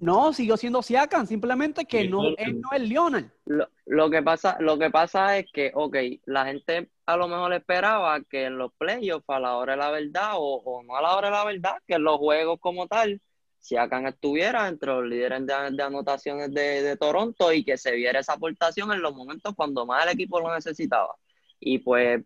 no 0.00 0.32
siguió 0.32 0.56
siendo 0.56 0.82
Siakam, 0.82 1.26
simplemente 1.26 1.84
que 1.84 2.02
Sí, 2.02 2.08
no, 2.08 2.22
él 2.36 2.60
no 2.60 2.72
es 2.72 2.82
Leonard. 2.82 3.26
Lo, 3.46 3.68
lo 3.86 4.10
que 4.10 4.22
pasa, 4.22 4.56
lo 4.60 4.78
que 4.78 4.90
pasa 4.90 5.38
es 5.38 5.46
que, 5.52 5.72
ok, 5.74 5.96
la 6.26 6.46
gente 6.46 6.90
a 7.06 7.16
lo 7.16 7.28
mejor 7.28 7.52
esperaba 7.52 8.20
que 8.22 8.44
en 8.44 8.58
los 8.58 8.72
playoffs, 8.74 9.24
a 9.28 9.40
la 9.40 9.56
hora 9.56 9.72
de 9.72 9.78
la 9.78 9.90
verdad, 9.90 10.32
o, 10.34 10.62
o 10.64 10.82
no 10.82 10.96
a 10.96 11.02
la 11.02 11.16
hora 11.16 11.28
de 11.28 11.34
la 11.34 11.44
verdad, 11.44 11.74
que 11.86 11.94
en 11.94 12.04
los 12.04 12.18
juegos 12.18 12.58
como 12.60 12.86
tal, 12.86 13.20
Siakam 13.58 14.06
estuviera 14.06 14.68
entre 14.68 14.88
los 14.92 15.04
líderes 15.04 15.46
de, 15.46 15.54
de 15.72 15.82
anotaciones 15.82 16.52
de, 16.52 16.82
de 16.82 16.96
Toronto 16.96 17.52
y 17.52 17.64
que 17.64 17.76
se 17.76 17.92
viera 17.92 18.20
esa 18.20 18.34
aportación 18.34 18.92
en 18.92 19.02
los 19.02 19.14
momentos 19.14 19.54
cuando 19.56 19.86
más 19.86 20.04
el 20.04 20.12
equipo 20.12 20.40
lo 20.40 20.54
necesitaba. 20.54 21.14
Y 21.58 21.78
pues, 21.78 22.22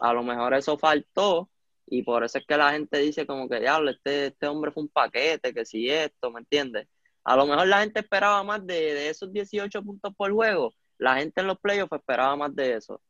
a 0.00 0.12
lo 0.12 0.22
mejor 0.22 0.54
eso 0.54 0.78
faltó, 0.78 1.49
y 1.90 2.02
por 2.04 2.24
eso 2.24 2.38
es 2.38 2.46
que 2.46 2.56
la 2.56 2.70
gente 2.72 2.98
dice 2.98 3.26
como 3.26 3.48
que, 3.48 3.58
diablo, 3.60 3.90
este, 3.90 4.26
este 4.26 4.46
hombre 4.46 4.70
fue 4.70 4.84
un 4.84 4.88
paquete, 4.88 5.52
que 5.52 5.64
si 5.64 5.90
esto, 5.90 6.30
¿me 6.30 6.40
entiendes? 6.40 6.86
A 7.24 7.36
lo 7.36 7.46
mejor 7.46 7.66
la 7.66 7.80
gente 7.80 8.00
esperaba 8.00 8.42
más 8.44 8.64
de, 8.64 8.94
de 8.94 9.08
esos 9.10 9.32
18 9.32 9.82
puntos 9.82 10.14
por 10.16 10.32
juego. 10.32 10.72
La 10.98 11.16
gente 11.16 11.40
en 11.40 11.48
los 11.48 11.58
playoffs 11.58 11.92
esperaba 11.92 12.36
más 12.36 12.54
de 12.54 12.74
eso. 12.74 13.00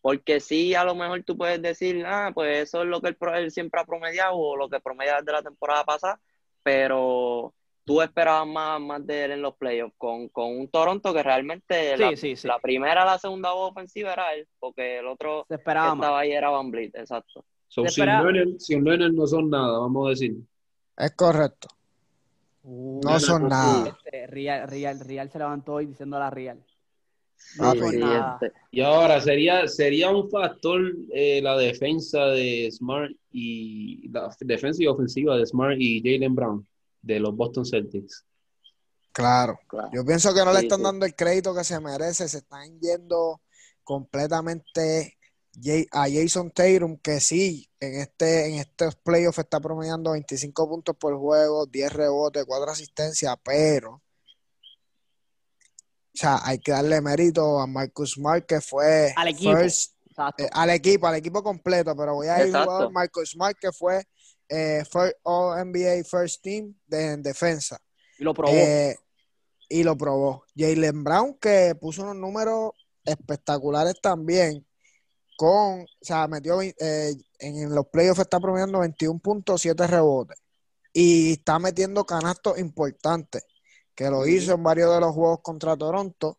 Porque 0.00 0.40
sí, 0.40 0.74
a 0.74 0.84
lo 0.84 0.94
mejor 0.94 1.22
tú 1.22 1.36
puedes 1.36 1.60
decir, 1.60 2.04
ah, 2.06 2.30
pues 2.34 2.68
eso 2.68 2.82
es 2.82 2.88
lo 2.88 3.00
que 3.00 3.08
él, 3.08 3.16
él 3.36 3.50
siempre 3.50 3.80
ha 3.80 3.84
promediado 3.84 4.36
o 4.36 4.56
lo 4.56 4.68
que 4.68 4.80
promedia 4.80 5.16
desde 5.18 5.32
la 5.32 5.42
temporada 5.42 5.84
pasada, 5.84 6.20
pero 6.62 7.54
tú 7.84 8.00
esperabas 8.00 8.46
más, 8.46 8.80
más 8.80 9.06
de 9.06 9.24
él 9.24 9.30
en 9.32 9.42
los 9.42 9.56
playoffs 9.56 9.94
con, 9.98 10.28
con 10.28 10.56
un 10.58 10.68
Toronto 10.68 11.12
que 11.12 11.22
realmente 11.22 11.96
Sí, 11.96 12.02
la, 12.02 12.16
sí, 12.16 12.36
sí. 12.36 12.48
la 12.48 12.58
primera, 12.58 13.04
la 13.04 13.18
segunda 13.18 13.52
voz 13.52 13.70
ofensiva 13.70 14.12
era 14.12 14.34
él, 14.34 14.48
porque 14.58 14.98
el 14.98 15.06
otro 15.06 15.44
que 15.48 15.54
estaba 15.54 16.18
ahí 16.18 16.32
era 16.32 16.50
Van 16.50 16.70
Vliet, 16.70 16.94
exacto. 16.96 17.44
So, 17.74 17.84
sin, 17.88 18.84
Leonard 18.84 19.12
no 19.14 19.26
son 19.26 19.50
nada, 19.50 19.80
vamos 19.80 20.06
a 20.06 20.10
decir. 20.10 20.36
Es 20.96 21.10
correcto. 21.10 21.66
No 22.62 23.18
son 23.18 23.48
nada. 23.48 23.88
Este, 23.88 24.28
Real, 24.28 24.68
Real, 24.68 25.00
Real 25.00 25.28
se 25.28 25.38
levantó 25.40 25.72
hoy 25.74 25.86
diciendo 25.86 26.16
a 26.16 26.20
la 26.20 26.30
Real. 26.30 26.64
No, 27.58 27.72
sí, 27.72 27.78
pues 27.80 27.98
nada. 27.98 28.38
Y 28.70 28.80
ahora, 28.80 29.20
¿sería, 29.20 29.66
sería 29.66 30.08
un 30.10 30.30
factor 30.30 30.80
eh, 31.12 31.42
la 31.42 31.56
defensa 31.56 32.26
de 32.26 32.70
Smart 32.70 33.10
y 33.32 34.08
la 34.08 34.32
defensa 34.38 34.80
y 34.80 34.86
ofensiva 34.86 35.36
de 35.36 35.44
Smart 35.44 35.76
y 35.76 36.00
Jalen 36.00 36.36
Brown 36.36 36.68
de 37.02 37.18
los 37.18 37.34
Boston 37.34 37.66
Celtics? 37.66 38.24
Claro. 39.10 39.58
claro. 39.66 39.90
Yo 39.92 40.04
pienso 40.04 40.32
que 40.32 40.44
no 40.44 40.52
le 40.52 40.60
están 40.60 40.78
sí. 40.78 40.84
dando 40.84 41.06
el 41.06 41.16
crédito 41.16 41.52
que 41.52 41.64
se 41.64 41.80
merece, 41.80 42.28
se 42.28 42.38
están 42.38 42.78
yendo 42.78 43.40
completamente 43.82 45.16
a 45.92 46.06
Jason 46.10 46.50
Tatum, 46.50 46.96
que 46.98 47.20
sí, 47.20 47.68
en 47.80 48.00
este 48.00 48.46
en 48.48 48.54
estos 48.54 48.96
playoffs 48.96 49.38
está 49.38 49.60
promediando 49.60 50.12
25 50.12 50.68
puntos 50.68 50.96
por 50.96 51.16
juego, 51.18 51.66
10 51.66 51.92
rebotes, 51.92 52.44
4 52.44 52.70
asistencias, 52.72 53.36
pero 53.44 53.94
o 53.94 54.00
sea, 56.16 56.40
hay 56.44 56.58
que 56.60 56.72
darle 56.72 57.00
mérito 57.00 57.58
a 57.58 57.66
Marcus 57.66 58.12
Smart, 58.12 58.46
que 58.46 58.60
fue 58.60 59.12
Al 59.16 59.28
equipo. 59.28 59.52
first- 59.52 59.92
eh, 60.38 60.48
al 60.52 60.70
equipo, 60.70 61.08
al 61.08 61.16
equipo 61.16 61.42
completo, 61.42 61.96
pero 61.96 62.14
voy 62.14 62.28
a 62.28 62.38
ir 62.46 62.52
jugador 62.52 62.92
Marcus 62.92 63.30
Smart, 63.30 63.56
que 63.60 63.72
fue 63.72 64.04
eh, 64.48 64.84
first 64.88 65.16
All 65.24 65.58
NBA 65.58 66.04
First 66.04 66.40
Team 66.42 66.72
de, 66.86 67.12
en 67.12 67.22
defensa. 67.22 67.78
y 68.18 68.22
lo 68.22 68.32
probó. 68.32 68.52
Eh, 68.54 68.96
y 69.68 69.82
lo 69.82 69.96
probó. 69.96 70.44
Jalen 70.56 71.02
Brown, 71.02 71.34
que 71.40 71.74
puso 71.80 72.02
unos 72.02 72.14
números 72.16 72.70
espectaculares 73.04 74.00
también, 74.00 74.64
con, 75.36 75.82
o 75.82 75.86
sea, 76.00 76.26
metió 76.28 76.60
eh, 76.62 76.72
en 77.38 77.74
los 77.74 77.86
playoffs 77.88 78.20
está 78.20 78.40
promediando 78.40 78.80
21.7 78.80 79.86
rebotes 79.86 80.38
y 80.92 81.32
está 81.32 81.58
metiendo 81.58 82.04
canastos 82.04 82.58
importantes, 82.58 83.44
que 83.94 84.10
lo 84.10 84.26
hizo 84.26 84.54
en 84.54 84.62
varios 84.62 84.92
de 84.94 85.00
los 85.00 85.12
juegos 85.12 85.40
contra 85.42 85.76
Toronto 85.76 86.38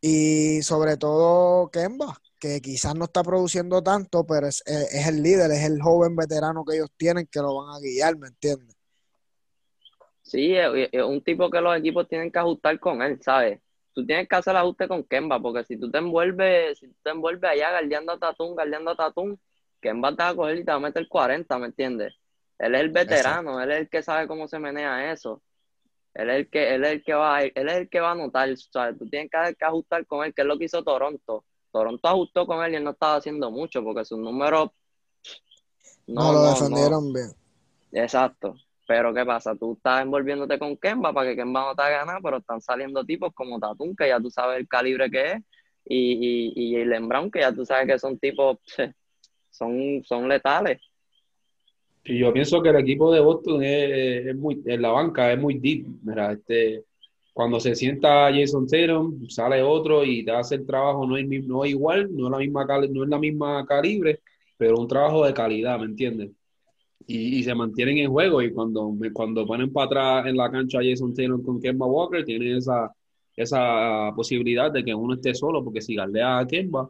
y 0.00 0.62
sobre 0.62 0.96
todo 0.96 1.70
Kemba, 1.70 2.16
que 2.38 2.60
quizás 2.60 2.94
no 2.94 3.06
está 3.06 3.22
produciendo 3.22 3.82
tanto, 3.82 4.26
pero 4.26 4.46
es, 4.46 4.62
es- 4.66 4.92
es 4.94 5.06
el 5.08 5.22
líder, 5.22 5.50
es 5.52 5.64
el 5.64 5.80
joven 5.80 6.14
veterano 6.14 6.64
que 6.64 6.76
ellos 6.76 6.90
tienen 6.96 7.26
que 7.26 7.40
lo 7.40 7.56
van 7.56 7.74
a 7.76 7.80
guiar, 7.80 8.16
¿me 8.18 8.28
entiendes? 8.28 8.76
Sí, 10.22 10.54
es 10.56 11.02
un 11.04 11.22
tipo 11.22 11.48
que 11.50 11.60
los 11.60 11.76
equipos 11.76 12.08
tienen 12.08 12.32
que 12.32 12.38
ajustar 12.38 12.78
con 12.80 13.00
él, 13.00 13.20
¿sabes? 13.22 13.60
Tú 13.96 14.04
tienes 14.04 14.28
que 14.28 14.36
hacer 14.36 14.50
el 14.50 14.58
ajuste 14.58 14.88
con 14.88 15.04
Kemba, 15.04 15.40
porque 15.40 15.64
si 15.64 15.78
tú 15.80 15.90
te 15.90 15.96
envuelves, 15.96 16.78
si 16.78 16.86
tú 16.86 16.96
te 17.02 17.10
envuelves 17.12 17.50
allá 17.50 17.70
galdeando 17.70 18.12
a 18.12 18.18
Tatum, 18.18 18.54
galdeando 18.54 18.90
a 18.90 18.94
Tatum, 18.94 19.38
Kemba 19.80 20.14
te 20.14 20.22
va 20.22 20.28
a 20.28 20.34
coger 20.34 20.58
y 20.58 20.64
te 20.66 20.70
va 20.70 20.76
a 20.76 20.80
meter 20.80 21.08
40, 21.08 21.58
¿me 21.58 21.66
entiendes? 21.68 22.12
Él 22.58 22.74
es 22.74 22.80
el 22.82 22.90
veterano, 22.90 23.58
él 23.58 23.70
es 23.70 23.78
el 23.78 23.88
que 23.88 24.02
sabe 24.02 24.28
cómo 24.28 24.48
se 24.48 24.58
menea 24.58 25.10
eso. 25.10 25.40
Él 26.12 26.28
es 26.28 26.36
el 26.36 26.50
que, 26.50 26.74
él 26.74 26.84
es 26.84 26.92
el 26.92 27.04
que 27.04 27.14
va, 27.14 27.42
él 27.42 27.52
es 27.54 27.74
el 27.74 27.88
que 27.88 28.00
va 28.00 28.10
a 28.10 28.12
anotar, 28.12 28.54
¿sabes? 28.58 28.98
Tú 28.98 29.08
tienes 29.08 29.30
que, 29.30 29.54
que 29.54 29.64
ajustar 29.64 30.04
con 30.04 30.26
él, 30.26 30.34
que 30.34 30.42
es 30.42 30.46
lo 30.46 30.58
que 30.58 30.66
hizo 30.66 30.84
Toronto. 30.84 31.46
Toronto 31.72 32.06
ajustó 32.06 32.46
con 32.46 32.62
él 32.66 32.74
y 32.74 32.76
él 32.76 32.84
no 32.84 32.90
estaba 32.90 33.16
haciendo 33.16 33.50
mucho, 33.50 33.82
porque 33.82 34.04
sus 34.04 34.18
números 34.18 34.72
No, 36.06 36.34
lo 36.34 36.42
defendieron 36.50 37.14
bien. 37.14 37.32
Exacto. 37.92 38.56
Pero 38.86 39.12
¿qué 39.12 39.24
pasa? 39.24 39.56
Tú 39.56 39.74
estás 39.74 40.02
envolviéndote 40.02 40.58
con 40.58 40.76
Kemba 40.76 41.12
para 41.12 41.30
que 41.30 41.36
Kemba 41.36 41.66
no 41.66 41.74
te 41.74 41.82
haga 41.82 42.04
nada, 42.04 42.20
pero 42.22 42.38
están 42.38 42.60
saliendo 42.60 43.04
tipos 43.04 43.32
como 43.34 43.58
Tatum, 43.58 43.94
que 43.96 44.08
ya 44.08 44.20
tú 44.20 44.30
sabes 44.30 44.58
el 44.58 44.68
calibre 44.68 45.10
que 45.10 45.32
es, 45.32 45.42
y, 45.84 46.12
y, 46.12 46.52
y 46.54 46.74
Jaylen 46.74 47.08
Brown, 47.08 47.30
que 47.30 47.40
ya 47.40 47.52
tú 47.52 47.64
sabes 47.64 47.86
que 47.86 47.98
son 47.98 48.18
tipos, 48.18 48.58
son, 49.50 50.02
son 50.04 50.28
letales. 50.28 50.80
Y 52.04 52.18
yo 52.18 52.32
pienso 52.32 52.62
que 52.62 52.68
el 52.68 52.76
equipo 52.76 53.12
de 53.12 53.20
Boston 53.20 53.62
es, 53.64 54.26
es 54.26 54.36
muy, 54.36 54.62
en 54.64 54.82
la 54.82 54.90
banca 54.90 55.32
es 55.32 55.38
muy 55.38 55.58
deep. 55.58 55.86
Mira, 56.04 56.32
este, 56.32 56.84
cuando 57.32 57.58
se 57.58 57.74
sienta 57.74 58.32
Jason 58.32 58.66
Tatum, 58.66 59.28
sale 59.28 59.62
otro 59.62 60.04
y 60.04 60.24
te 60.24 60.30
hace 60.30 60.54
el 60.54 60.66
trabajo, 60.66 61.06
no 61.06 61.16
es, 61.16 61.26
no 61.28 61.64
es 61.64 61.70
igual, 61.70 62.08
no 62.14 62.26
es 62.26 62.30
la 62.30 62.38
misma 62.38 62.64
no 62.64 63.02
es 63.02 63.10
la 63.10 63.18
misma 63.18 63.66
calibre, 63.66 64.20
pero 64.56 64.78
un 64.78 64.86
trabajo 64.86 65.26
de 65.26 65.34
calidad, 65.34 65.78
¿me 65.80 65.86
entiendes? 65.86 66.30
Y, 67.08 67.38
y 67.38 67.42
se 67.44 67.54
mantienen 67.54 67.98
en 67.98 68.10
juego 68.10 68.42
y 68.42 68.52
cuando, 68.52 68.92
cuando 69.12 69.46
ponen 69.46 69.72
para 69.72 69.86
atrás 69.86 70.26
en 70.26 70.36
la 70.36 70.50
cancha 70.50 70.78
a 70.78 70.82
Jason 70.82 71.14
Tatum 71.14 71.42
con 71.42 71.60
Kemba 71.60 71.86
Walker, 71.86 72.24
tienen 72.24 72.56
esa, 72.56 72.92
esa 73.36 74.12
posibilidad 74.16 74.72
de 74.72 74.84
que 74.84 74.94
uno 74.94 75.14
esté 75.14 75.34
solo, 75.34 75.62
porque 75.62 75.80
si 75.80 75.94
galdea 75.94 76.38
a 76.38 76.46
Kemba, 76.46 76.88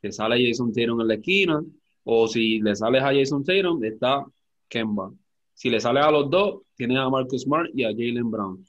te 0.00 0.12
sale 0.12 0.46
Jason 0.46 0.72
Tatum 0.72 1.00
en 1.00 1.08
la 1.08 1.14
esquina, 1.14 1.64
o 2.04 2.28
si 2.28 2.60
le 2.60 2.76
sales 2.76 3.02
a 3.02 3.12
Jason 3.12 3.42
Tatum, 3.42 3.82
está 3.82 4.24
Kemba. 4.68 5.10
Si 5.54 5.68
le 5.70 5.80
sales 5.80 6.04
a 6.04 6.10
los 6.10 6.30
dos, 6.30 6.60
tienes 6.76 6.98
a 6.98 7.08
Marcus 7.08 7.42
Smart 7.42 7.70
y 7.74 7.82
a 7.82 7.88
Jalen 7.88 8.30
Brown. 8.30 8.64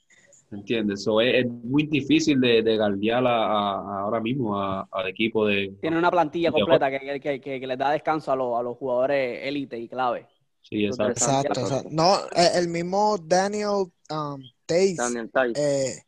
¿Entiendes? 0.49 1.03
So, 1.03 1.19
es, 1.19 1.43
es 1.45 1.51
muy 1.51 1.83
difícil 1.87 2.39
de, 2.39 2.63
de 2.63 2.77
galdear 2.77 3.21
a- 3.27 3.99
ahora 3.99 4.21
mismo 4.21 4.57
a- 4.57 4.87
al 4.89 5.07
equipo 5.09 5.45
de... 5.45 5.73
Tiene 5.81 5.97
una 5.97 6.09
plantilla 6.09 6.49
de 6.49 6.53
completa 6.53 6.89
que, 6.89 7.19
que, 7.19 7.41
que, 7.41 7.59
que 7.59 7.67
les 7.67 7.77
da 7.77 7.91
descanso 7.91 8.31
a 8.31 8.35
los, 8.37 8.57
a 8.57 8.63
los 8.63 8.77
jugadores 8.77 9.41
élite 9.43 9.77
y 9.77 9.89
clave. 9.89 10.25
Sí, 10.69 10.85
exacto. 10.85 11.11
Exacto, 11.11 11.59
exacto. 11.61 11.89
No, 11.91 12.17
eh, 12.35 12.51
el 12.55 12.67
mismo 12.67 13.17
Daniel 13.17 13.91
um, 14.09 14.41
Tays, 14.65 14.97
Daniel 14.97 15.31
Tice. 15.31 15.53
eh, 15.55 16.03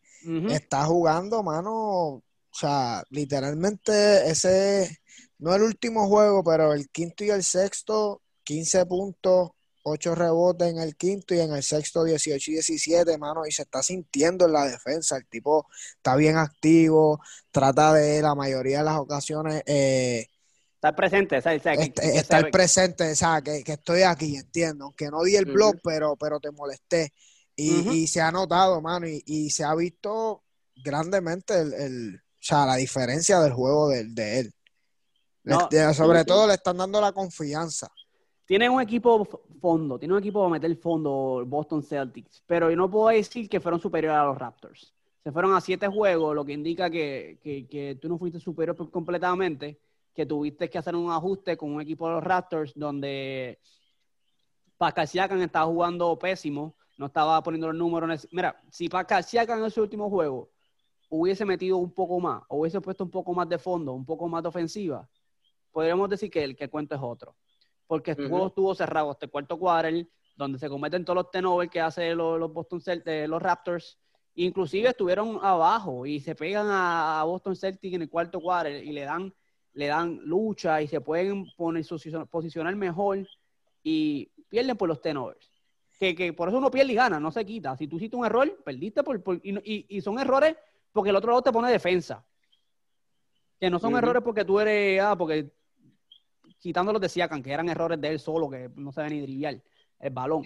está 0.49 0.85
jugando, 0.85 1.43
mano. 1.43 1.71
O 1.71 2.23
sea, 2.51 3.03
literalmente 3.09 4.29
ese 4.29 4.99
no 5.37 5.55
el 5.55 5.63
último 5.63 6.07
juego, 6.07 6.43
pero 6.43 6.73
el 6.73 6.89
quinto 6.89 7.23
y 7.23 7.29
el 7.29 7.43
sexto, 7.43 8.21
15 8.43 8.85
puntos, 8.85 9.51
8 9.83 10.15
rebotes 10.15 10.69
en 10.69 10.79
el 10.79 10.97
quinto 10.97 11.33
y 11.33 11.39
en 11.39 11.53
el 11.53 11.63
sexto 11.63 12.03
18 12.03 12.51
y 12.51 12.53
17, 12.55 13.17
mano, 13.17 13.45
y 13.45 13.51
se 13.51 13.61
está 13.61 13.81
sintiendo 13.81 14.45
en 14.45 14.53
la 14.53 14.65
defensa. 14.67 15.15
El 15.15 15.27
tipo 15.27 15.67
está 15.95 16.15
bien 16.17 16.35
activo, 16.37 17.21
trata 17.51 17.93
de 17.93 18.21
la 18.21 18.35
mayoría 18.35 18.79
de 18.79 18.83
las 18.83 18.97
ocasiones 18.97 19.63
eh, 19.65 20.27
Estar 20.79 20.95
presente, 20.95 21.37
o 21.37 21.41
sea, 21.41 21.59
que- 21.59 21.83
est- 21.83 21.99
que 21.99 22.07
se 22.07 22.17
estar 22.19 22.49
presente, 22.51 23.11
o 23.11 23.15
sea, 23.15 23.41
que, 23.41 23.65
que 23.65 23.73
estoy 23.73 24.03
aquí, 24.03 24.37
entiendo, 24.37 24.85
aunque 24.85 25.09
no 25.09 25.23
di 25.23 25.35
el 25.35 25.43
blog, 25.43 25.75
pero, 25.83 26.15
pero 26.15 26.39
te 26.39 26.51
molesté. 26.51 27.11
Y, 27.53 28.07
se 28.07 28.21
ha 28.21 28.31
notado, 28.31 28.79
mano, 28.79 29.05
y, 29.05 29.21
y 29.25 29.49
se 29.49 29.65
ha 29.65 29.75
visto 29.75 30.45
grandemente 30.77 31.59
el, 31.59 31.73
el- 31.73 32.15
o 32.15 32.37
sea, 32.39 32.65
la 32.65 32.77
diferencia 32.77 33.41
del 33.41 33.51
juego 33.51 33.89
de, 33.89 34.05
de 34.05 34.39
él. 34.39 34.53
No, 35.43 35.67
sobre 35.93 36.19
sí, 36.19 36.23
sí. 36.23 36.27
todo 36.27 36.47
le 36.47 36.53
están 36.53 36.77
dando 36.77 37.01
la 37.01 37.11
confianza. 37.11 37.91
Tienen 38.45 38.71
un 38.71 38.81
equipo 38.81 39.27
fondo, 39.59 39.99
tiene 39.99 40.13
un 40.13 40.19
equipo 40.21 40.39
para 40.39 40.51
meter 40.51 40.73
fondo 40.77 41.43
Boston 41.45 41.83
Celtics, 41.83 42.41
pero 42.47 42.69
yo 42.69 42.77
no 42.77 42.89
puedo 42.89 43.09
decir 43.09 43.49
que 43.49 43.59
fueron 43.59 43.81
superiores 43.81 44.17
a 44.17 44.23
los 44.23 44.37
Raptors. 44.37 44.93
Se 45.21 45.31
fueron 45.33 45.53
a 45.53 45.59
siete 45.59 45.87
juegos, 45.89 46.33
lo 46.33 46.45
que 46.45 46.53
indica 46.53 46.89
que, 46.89 47.37
que, 47.43 47.67
que 47.67 47.97
tú 48.01 48.07
no 48.07 48.17
fuiste 48.17 48.39
superior 48.39 48.77
completamente, 48.89 49.77
que 50.19 50.25
tuviste 50.25 50.69
que 50.69 50.77
hacer 50.77 50.97
un 50.97 51.09
ajuste 51.09 51.55
con 51.55 51.71
un 51.73 51.79
equipo 51.79 52.05
de 52.05 52.15
los 52.15 52.23
Raptors 52.23 52.73
donde 52.75 53.57
Pascal 54.77 55.07
Siakam 55.07 55.41
estaba 55.41 55.65
jugando 55.67 56.19
pésimo, 56.19 56.75
no 56.97 57.05
estaba 57.05 57.41
poniendo 57.41 57.67
los 57.67 57.77
números. 57.77 58.27
Mira, 58.33 58.61
si 58.69 58.89
Pascal 58.89 59.23
Siakam 59.23 59.59
en 59.59 59.65
ese 59.65 59.79
último 59.79 60.09
juego 60.09 60.49
hubiese 61.07 61.45
metido 61.45 61.77
un 61.77 61.93
poco 61.93 62.19
más, 62.19 62.43
hubiese 62.49 62.81
puesto 62.81 63.05
un 63.05 63.11
poco 63.11 63.33
más 63.33 63.47
de 63.47 63.57
fondo, 63.57 63.93
un 63.93 64.05
poco 64.05 64.27
más 64.27 64.43
de 64.43 64.49
ofensiva, 64.49 65.09
podríamos 65.71 66.09
decir 66.09 66.29
que 66.29 66.43
el 66.43 66.57
que 66.57 66.67
cuento 66.67 66.95
es 66.95 67.01
otro 67.01 67.37
porque 67.87 68.13
juego 68.13 68.47
estuvo 68.47 68.75
cerrado 68.75 69.17
el 69.19 69.29
cuarto 69.31 69.57
quarter, 69.57 70.05
donde 70.35 70.59
se 70.59 70.67
cometen 70.67 71.05
todos 71.05 71.15
los 71.15 71.31
turnovers 71.31 71.71
que 71.71 71.79
hace 71.79 72.13
los, 72.13 72.37
los 72.37 72.51
Boston 72.51 72.81
Celtics, 72.81 73.29
los 73.29 73.41
Raptors, 73.41 73.97
inclusive 74.35 74.89
estuvieron 74.89 75.39
abajo 75.41 76.05
y 76.05 76.19
se 76.19 76.35
pegan 76.35 76.67
a, 76.67 77.21
a 77.21 77.23
Boston 77.23 77.55
Celtics 77.55 77.95
en 77.95 78.01
el 78.01 78.09
cuarto 78.09 78.41
quarter 78.41 78.83
y 78.83 78.91
le 78.91 79.01
dan, 79.05 79.33
le 79.79 79.87
dan 79.87 80.19
lucha 80.25 80.81
y 80.81 80.87
se 80.89 80.99
pueden 80.99 81.45
poner, 81.55 81.85
posicionar, 82.29 82.75
mejor 82.75 83.25
y 83.81 84.25
pierden 84.49 84.75
por 84.75 84.89
los 84.89 85.01
turnovers. 85.01 85.49
Que, 85.97 86.13
que 86.13 86.33
por 86.33 86.49
eso 86.49 86.57
uno 86.57 86.69
pierde 86.69 86.91
y 86.91 86.95
gana, 86.95 87.17
no 87.19 87.31
se 87.31 87.45
quita. 87.45 87.77
Si 87.77 87.87
tú 87.87 87.95
hiciste 87.95 88.17
un 88.17 88.25
error, 88.25 88.61
perdiste 88.63 89.03
por, 89.03 89.21
por- 89.23 89.39
y, 89.41 89.85
y- 89.87 90.01
son 90.01 90.19
errores 90.19 90.55
porque 90.91 91.11
el 91.11 91.15
otro 91.15 91.29
lado 91.31 91.41
te 91.41 91.51
pone 91.53 91.71
defensa. 91.71 92.25
Que 93.59 93.69
no 93.69 93.79
son 93.79 93.95
errores 93.97 94.21
porque 94.23 94.43
tú 94.43 94.59
eres, 94.59 95.01
ah, 95.01 95.17
porque 95.17 95.49
quitando 96.59 96.91
los 96.91 97.01
de 97.01 97.07
Siakam, 97.07 97.41
que 97.41 97.51
eran 97.53 97.69
errores 97.69 97.99
de 98.01 98.09
él 98.09 98.19
solo, 98.19 98.49
que 98.49 98.69
no 98.75 98.91
sabe 98.91 99.11
ni 99.11 99.21
driviar 99.21 99.61
el 99.99 100.09
balón. 100.13 100.43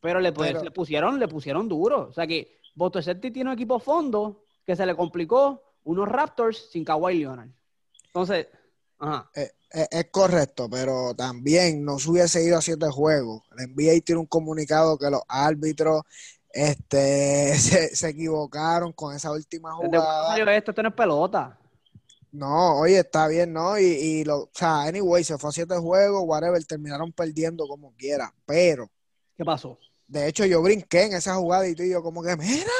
Pero 0.00 0.18
le, 0.20 0.32
pues, 0.32 0.52
Pero- 0.52 0.64
le 0.64 0.70
pusieron, 0.70 1.18
le 1.18 1.28
pusieron 1.28 1.68
duro. 1.68 2.08
O 2.08 2.12
sea 2.14 2.26
que 2.26 2.58
Boston 2.74 3.02
Celtics 3.02 3.34
tiene 3.34 3.50
un 3.50 3.54
equipo 3.54 3.78
fondo 3.78 4.44
que 4.64 4.74
se 4.76 4.86
le 4.86 4.94
complicó 4.94 5.62
unos 5.84 6.08
Raptors 6.08 6.70
sin 6.70 6.84
Kawhi 6.84 7.18
Leonard. 7.18 7.50
Entonces, 8.14 8.46
ajá. 9.00 9.28
Eh, 9.34 9.50
eh, 9.72 9.88
es 9.90 10.06
correcto, 10.12 10.70
pero 10.70 11.14
también 11.16 11.84
no 11.84 11.98
se 11.98 12.10
hubiese 12.10 12.44
ido 12.44 12.56
a 12.56 12.62
siete 12.62 12.86
juegos. 12.90 13.42
El 13.58 13.70
NBA 13.70 14.04
tiene 14.04 14.20
un 14.20 14.26
comunicado 14.26 14.96
que 14.96 15.10
los 15.10 15.22
árbitros 15.26 16.02
este, 16.50 17.54
se, 17.58 17.96
se 17.96 18.08
equivocaron 18.08 18.92
con 18.92 19.16
esa 19.16 19.32
última 19.32 19.70
¿Desde 19.70 19.98
cuándo 19.98 20.00
jugada. 20.00 20.56
esto? 20.56 20.70
Esto 20.70 20.82
no 20.84 20.88
es 20.90 20.94
pelota. 20.94 21.58
No, 22.30 22.78
oye, 22.78 22.98
está 22.98 23.26
bien, 23.26 23.52
¿no? 23.52 23.78
Y, 23.78 23.84
y 23.84 24.24
lo, 24.24 24.42
o 24.44 24.50
sea, 24.52 24.82
anyway, 24.82 25.24
se 25.24 25.38
fue 25.38 25.50
a 25.50 25.52
siete 25.52 25.76
juegos, 25.76 26.22
whatever, 26.24 26.64
terminaron 26.64 27.12
perdiendo 27.12 27.66
como 27.66 27.92
quiera. 27.96 28.32
Pero 28.46 28.90
¿Qué 29.36 29.44
pasó? 29.44 29.78
de 30.06 30.28
hecho, 30.28 30.44
yo 30.44 30.62
brinqué 30.62 31.04
en 31.04 31.14
esa 31.14 31.34
jugada 31.34 31.66
y 31.66 31.74
tú 31.74 31.82
y 31.82 31.90
yo 31.90 32.02
como 32.02 32.22
que, 32.22 32.36
mira, 32.36 32.70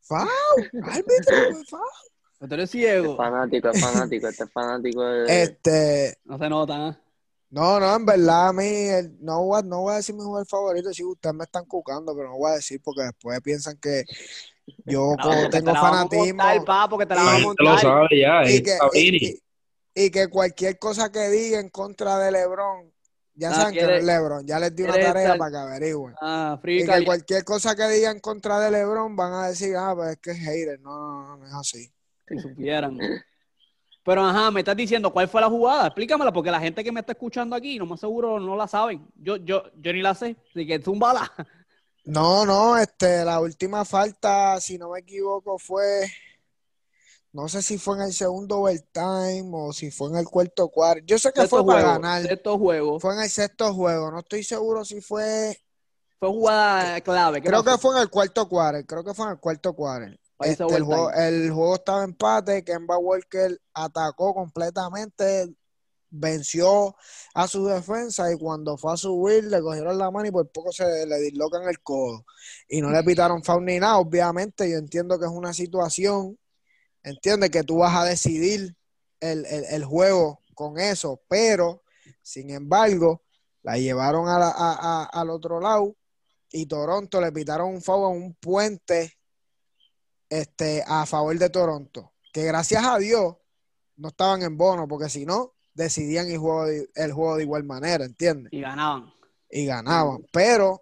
foul, 0.00 0.28
árbitro, 0.84 1.64
foul. 1.68 2.11
Tú 2.48 2.54
eres 2.54 2.64
Es 2.64 2.70
ciego. 2.70 3.16
fanático, 3.16 3.68
es 3.70 3.80
fanático, 3.80 4.28
este 4.28 4.44
es 4.44 4.52
fanático 4.52 5.02
de... 5.04 5.42
Este, 5.42 6.18
No 6.24 6.38
se 6.38 6.48
nota, 6.48 6.88
¿eh? 6.88 6.96
no, 7.50 7.78
no, 7.78 7.94
en 7.94 8.04
verdad 8.06 8.48
a 8.48 8.52
mí, 8.52 8.64
el- 8.66 9.16
no, 9.20 9.44
voy 9.44 9.60
a- 9.60 9.62
no 9.62 9.82
voy 9.82 9.92
a 9.92 9.96
decir 9.96 10.14
mi 10.14 10.22
jugador 10.22 10.46
favorito, 10.48 10.92
si 10.92 11.04
ustedes 11.04 11.34
me 11.36 11.44
están 11.44 11.64
cucando, 11.66 12.16
pero 12.16 12.30
no 12.30 12.36
voy 12.38 12.50
a 12.50 12.54
decir 12.54 12.80
porque 12.82 13.02
después 13.02 13.40
piensan 13.42 13.76
que 13.76 14.04
yo 14.86 15.14
No, 15.16 15.22
como 15.22 15.42
porque 15.42 15.50
te 15.50 15.58
tengo 15.58 15.70
a 15.70 15.74
fanatismo 15.76 16.42
montar, 16.44 16.64
pa, 16.64 16.88
porque 16.88 17.06
te 17.06 17.14
la 17.14 17.22
vamos 17.22 17.34
a 17.34 17.38
gente 17.46 17.62
lo 17.62 17.68
montar. 17.70 17.80
sabe 17.82 18.20
ya, 18.20 18.42
y 18.50 18.62
que, 18.62 18.70
y, 18.72 18.78
Sabini. 18.78 19.16
y- 19.18 19.42
y 19.94 20.10
que 20.10 20.28
cualquier 20.28 20.78
cosa 20.78 21.12
que 21.12 21.28
diga 21.28 21.60
en 21.60 21.68
contra 21.68 22.18
de 22.18 22.32
LeBron, 22.32 22.92
ya 23.34 23.50
Ah, 23.50 23.54
saben 23.54 23.74
que 23.74 23.82
no 23.82 23.90
es 23.92 24.04
LeBron, 24.04 24.46
ya 24.46 24.58
les 24.58 24.74
di 24.74 24.82
una 24.82 24.94
tarea 24.94 25.22
estar- 25.24 25.38
para 25.38 25.50
que 25.50 25.56
averigüen. 25.58 26.14
Ah, 26.20 26.58
Y 26.64 26.84
que 26.86 27.04
cualquier 27.04 27.44
cosa 27.44 27.76
que 27.76 27.86
diga 27.88 28.10
en 28.10 28.20
contra 28.20 28.58
de 28.60 28.70
LeBron 28.70 29.14
van 29.14 29.32
a 29.34 29.48
decir, 29.48 29.76
ah, 29.76 29.92
pues 29.94 30.10
es 30.12 30.18
que 30.18 30.30
es 30.32 30.38
hater. 30.38 30.80
No, 30.80 30.90
no, 30.98 31.28
no, 31.28 31.36
no 31.36 31.46
es 31.46 31.52
así. 31.54 31.92
Si 32.28 32.38
supieran. 32.40 32.98
Pero 34.04 34.24
ajá, 34.24 34.50
me 34.50 34.60
estás 34.60 34.76
diciendo 34.76 35.12
cuál 35.12 35.28
fue 35.28 35.40
la 35.40 35.48
jugada. 35.48 35.86
Explícamela, 35.86 36.32
porque 36.32 36.50
la 36.50 36.60
gente 36.60 36.82
que 36.82 36.90
me 36.90 37.00
está 37.00 37.12
escuchando 37.12 37.54
aquí, 37.54 37.78
no 37.78 37.86
más 37.86 38.00
seguro 38.00 38.40
no 38.40 38.56
la 38.56 38.66
saben. 38.66 39.06
Yo, 39.14 39.36
yo, 39.36 39.62
yo 39.80 39.92
ni 39.92 40.02
la 40.02 40.14
sé. 40.14 40.36
Así 40.50 40.66
que 40.66 40.80
zúmbala. 40.80 41.30
No, 42.04 42.44
no, 42.44 42.76
este, 42.78 43.24
la 43.24 43.38
última 43.40 43.84
falta, 43.84 44.60
si 44.60 44.76
no 44.76 44.90
me 44.90 44.98
equivoco, 45.00 45.56
fue, 45.56 46.10
no 47.32 47.48
sé 47.48 47.62
si 47.62 47.78
fue 47.78 47.96
en 47.96 48.02
el 48.02 48.12
segundo 48.12 48.58
overtime 48.58 49.48
o 49.52 49.72
si 49.72 49.92
fue 49.92 50.10
en 50.10 50.16
el 50.16 50.26
cuarto 50.26 50.68
cuarto. 50.68 51.04
Yo 51.06 51.16
sé 51.18 51.32
que 51.32 51.42
Sexto 51.42 51.58
fue 51.58 51.64
para 51.64 51.82
juego. 51.82 52.00
ganar. 52.00 52.22
Sexto 52.22 52.58
juego. 52.58 52.98
Fue 52.98 53.14
en 53.14 53.20
el 53.20 53.30
sexto 53.30 53.72
juego. 53.72 54.10
No 54.10 54.18
estoy 54.18 54.42
seguro 54.42 54.84
si 54.84 55.00
fue. 55.00 55.56
Fue 56.18 56.28
jugada 56.28 57.00
clave. 57.02 57.40
¿Qué 57.40 57.48
Creo 57.48 57.62
pasó? 57.62 57.76
que 57.76 57.82
fue 57.82 57.96
en 57.96 58.02
el 58.02 58.10
cuarto 58.10 58.48
cuarto. 58.48 58.86
Creo 58.86 59.04
que 59.04 59.14
fue 59.14 59.26
en 59.26 59.32
el 59.32 59.38
cuarto 59.38 59.72
cuarto. 59.74 60.16
Este, 60.50 60.64
el, 60.76 60.82
juego, 60.84 61.10
el 61.12 61.50
juego 61.50 61.74
estaba 61.74 62.04
empate. 62.04 62.64
Kemba 62.64 62.98
Walker 62.98 63.60
atacó 63.74 64.34
completamente. 64.34 65.54
Venció 66.14 66.94
a 67.32 67.48
su 67.48 67.64
defensa 67.64 68.30
y 68.30 68.36
cuando 68.36 68.76
fue 68.76 68.92
a 68.92 68.96
subir 68.98 69.44
le 69.44 69.62
cogieron 69.62 69.96
la 69.96 70.10
mano 70.10 70.28
y 70.28 70.30
por 70.30 70.46
poco 70.52 70.70
se 70.70 71.06
le 71.06 71.18
dislocan 71.20 71.62
el 71.66 71.80
codo. 71.82 72.26
Y 72.68 72.82
no 72.82 72.90
le 72.90 73.02
pitaron 73.02 73.42
foul 73.42 73.64
ni 73.64 73.78
nada. 73.80 73.96
Obviamente, 73.96 74.70
yo 74.70 74.76
entiendo 74.76 75.18
que 75.18 75.24
es 75.24 75.30
una 75.32 75.54
situación. 75.54 76.38
Entiende 77.02 77.50
que 77.50 77.62
tú 77.64 77.78
vas 77.78 77.96
a 77.96 78.04
decidir 78.04 78.76
el, 79.20 79.46
el- 79.46 79.64
el 79.70 79.84
juego 79.86 80.40
con 80.54 80.78
eso, 80.78 81.22
pero 81.28 81.82
sin 82.20 82.50
embargo, 82.50 83.22
la 83.62 83.78
llevaron 83.78 84.28
a 84.28 84.38
la- 84.38 84.50
a- 84.54 85.04
a- 85.04 85.04
al 85.04 85.30
otro 85.30 85.60
lado 85.60 85.96
y 86.50 86.66
Toronto 86.66 87.22
le 87.22 87.32
pitaron 87.32 87.68
un 87.70 87.80
foul 87.80 88.04
a 88.04 88.08
un 88.08 88.34
puente 88.34 89.14
este, 90.40 90.82
a 90.86 91.04
favor 91.06 91.38
de 91.38 91.50
Toronto. 91.50 92.12
Que 92.32 92.44
gracias 92.44 92.84
a 92.86 92.98
Dios 92.98 93.36
no 93.96 94.08
estaban 94.08 94.42
en 94.42 94.56
bono, 94.56 94.88
porque 94.88 95.08
si 95.08 95.26
no, 95.26 95.52
decidían 95.74 96.28
el 96.30 96.38
juego 96.38 96.64
de, 96.66 96.88
el 96.94 97.12
juego 97.12 97.36
de 97.36 97.42
igual 97.42 97.64
manera, 97.64 98.04
¿entiendes? 98.04 98.52
Y 98.52 98.60
ganaban. 98.60 99.12
Y 99.50 99.66
ganaban. 99.66 100.24
Pero, 100.32 100.80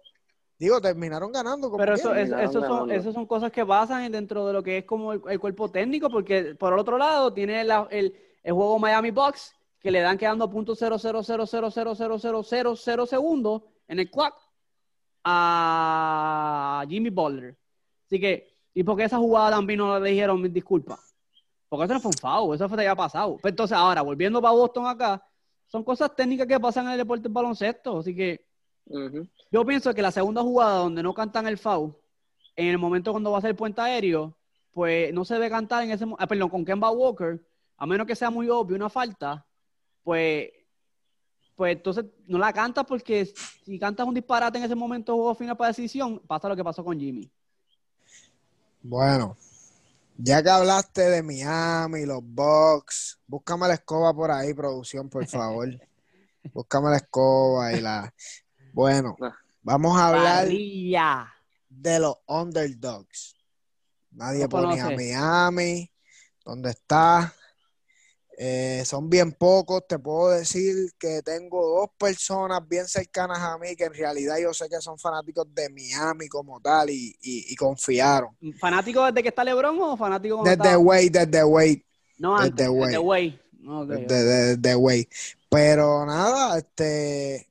digo, 0.57 0.79
terminaron 0.79 1.31
ganando 1.31 1.69
como 1.69 1.77
Pero 1.77 1.95
eso, 1.95 2.15
eso, 2.15 2.31
Ganaron 2.31 2.49
eso 2.49 2.67
son, 2.67 2.91
eso 2.91 3.11
son 3.11 3.25
cosas 3.25 3.51
que 3.51 3.65
pasan 3.65 4.09
dentro 4.11 4.47
de 4.47 4.53
lo 4.53 4.63
que 4.63 4.77
es 4.79 4.85
como 4.85 5.11
el, 5.13 5.21
el 5.29 5.39
cuerpo 5.39 5.69
técnico, 5.69 6.09
porque 6.09 6.55
por 6.55 6.71
el 6.73 6.79
otro 6.79 6.97
lado 6.97 7.33
tiene 7.33 7.63
la- 7.65 7.87
el, 7.91 8.15
el 8.43 8.53
juego 8.53 8.79
Miami 8.79 9.11
Bucks, 9.11 9.53
que 9.81 9.91
le 9.91 9.99
dan 9.99 10.17
quedando 10.17 10.49
punto 10.49 10.75
cero 10.75 10.97
cero 10.97 11.21
cero 11.23 11.45
cero 11.45 11.69
cero 11.71 11.95
cero 11.95 12.17
cero 12.19 12.43
cero 12.43 12.75
cero 12.77 13.05
segundos 13.05 13.63
en 13.87 13.99
el 13.99 14.09
clock 14.09 14.35
a 15.23 16.85
Jimmy 16.87 17.09
Butler. 17.09 17.57
Así 18.05 18.19
que, 18.19 18.50
¿y 18.73 18.83
por 18.83 18.97
qué 18.97 19.03
esa 19.03 19.17
jugada 19.17 19.51
también 19.51 19.79
no 19.79 19.99
le 19.99 20.11
dijeron 20.11 20.41
mis 20.41 20.53
disculpas? 20.53 21.15
Porque 21.69 21.85
eso 21.85 21.93
no 21.93 21.99
fue 22.01 22.09
un 22.09 22.17
foul, 22.17 22.55
eso 22.55 22.67
fue 22.67 22.83
ya 22.83 22.95
pasado. 22.95 23.37
Pero 23.41 23.49
entonces, 23.49 23.77
ahora, 23.77 24.01
volviendo 24.01 24.41
para 24.41 24.53
Boston 24.53 24.87
acá, 24.87 25.25
son 25.67 25.83
cosas 25.83 26.13
técnicas 26.15 26.47
que 26.47 26.59
pasan 26.59 26.85
en 26.87 26.91
el 26.91 26.97
deporte 26.97 27.23
del 27.23 27.31
baloncesto. 27.31 27.99
Así 27.99 28.15
que 28.15 28.45
yo 29.51 29.65
pienso 29.65 29.93
que 29.93 30.01
la 30.01 30.11
segunda 30.11 30.41
jugada 30.41 30.79
donde 30.79 31.01
no 31.01 31.13
cantan 31.13 31.47
el 31.47 31.57
foul, 31.57 31.95
en 32.55 32.67
el 32.67 32.77
momento 32.77 33.11
cuando 33.11 33.31
va 33.31 33.37
a 33.37 33.41
ser 33.41 33.55
puente 33.55 33.79
aéreo, 33.79 34.37
pues 34.71 35.13
no 35.13 35.23
se 35.23 35.35
debe 35.35 35.49
cantar 35.49 35.83
en 35.83 35.91
ese 35.91 36.05
momento, 36.05 36.27
perdón, 36.27 36.49
con 36.49 36.65
Kemba 36.65 36.91
Walker, 36.91 37.41
a 37.77 37.85
menos 37.85 38.05
que 38.05 38.15
sea 38.15 38.29
muy 38.29 38.49
obvio 38.49 38.75
una 38.75 38.89
falta, 38.89 39.45
pues, 40.03 40.49
pues 41.55 41.77
entonces 41.77 42.05
no 42.27 42.37
la 42.37 42.51
cantas 42.51 42.85
porque 42.85 43.25
si 43.25 43.79
cantas 43.79 44.05
un 44.05 44.13
disparate 44.13 44.57
en 44.57 44.65
ese 44.65 44.75
momento 44.75 45.15
juego 45.15 45.35
final 45.35 45.57
para 45.57 45.69
decisión, 45.69 46.19
pasa 46.19 46.49
lo 46.49 46.55
que 46.55 46.63
pasó 46.63 46.83
con 46.83 46.99
Jimmy. 46.99 47.31
Bueno, 48.83 49.37
ya 50.17 50.41
que 50.41 50.49
hablaste 50.49 51.01
de 51.01 51.23
Miami, 51.23 52.05
los 52.05 52.21
Bucks, 52.23 53.19
búscame 53.27 53.67
la 53.67 53.75
escoba 53.75 54.13
por 54.13 54.31
ahí, 54.31 54.53
producción, 54.53 55.09
por 55.09 55.25
favor. 55.27 55.69
Búscame 56.53 56.89
la 56.89 56.97
escoba 56.97 57.71
y 57.71 57.81
la. 57.81 58.11
Bueno, 58.73 59.15
vamos 59.61 59.95
a 59.99 60.07
hablar 60.07 60.47
de 60.47 61.99
los 61.99 62.17
underdogs. 62.25 63.35
Nadie 64.11 64.47
ponía 64.47 64.87
a. 64.87 64.89
Miami. 64.89 65.91
¿Dónde 66.43 66.71
está? 66.71 67.33
Eh, 68.43 68.81
son 68.85 69.07
bien 69.07 69.33
pocos. 69.33 69.85
Te 69.87 69.99
puedo 69.99 70.29
decir 70.31 70.73
que 70.97 71.21
tengo 71.21 71.63
dos 71.79 71.89
personas 71.95 72.67
bien 72.67 72.87
cercanas 72.87 73.37
a 73.37 73.55
mí 73.59 73.75
que 73.75 73.83
en 73.83 73.93
realidad 73.93 74.37
yo 74.41 74.51
sé 74.51 74.67
que 74.67 74.81
son 74.81 74.97
fanáticos 74.97 75.45
de 75.53 75.69
Miami 75.69 76.27
como 76.27 76.59
tal 76.59 76.89
y, 76.89 77.15
y- 77.21 77.53
y 77.53 77.55
confiaron. 77.55 78.35
¿Fanático 78.59 79.05
desde 79.05 79.21
que 79.21 79.29
está 79.29 79.43
LeBron 79.43 79.77
o 79.79 79.95
fanático 79.95 80.37
Desde 80.43 80.53
estaba- 80.53 80.77
Wade, 80.79 81.09
desde 81.11 81.43
Wade. 81.43 81.85
No, 82.17 82.39
desde 82.41 82.67
Wade. 82.67 82.87
desde 82.87 82.97
Wade. 82.97 83.39
Ok, 83.67 83.87
de, 83.89 83.95
ok. 83.97 84.07
de, 84.09 84.57
de 84.57 84.75
Wade. 84.75 85.09
Pero 85.47 86.05
nada, 86.07 86.57
este, 86.57 87.47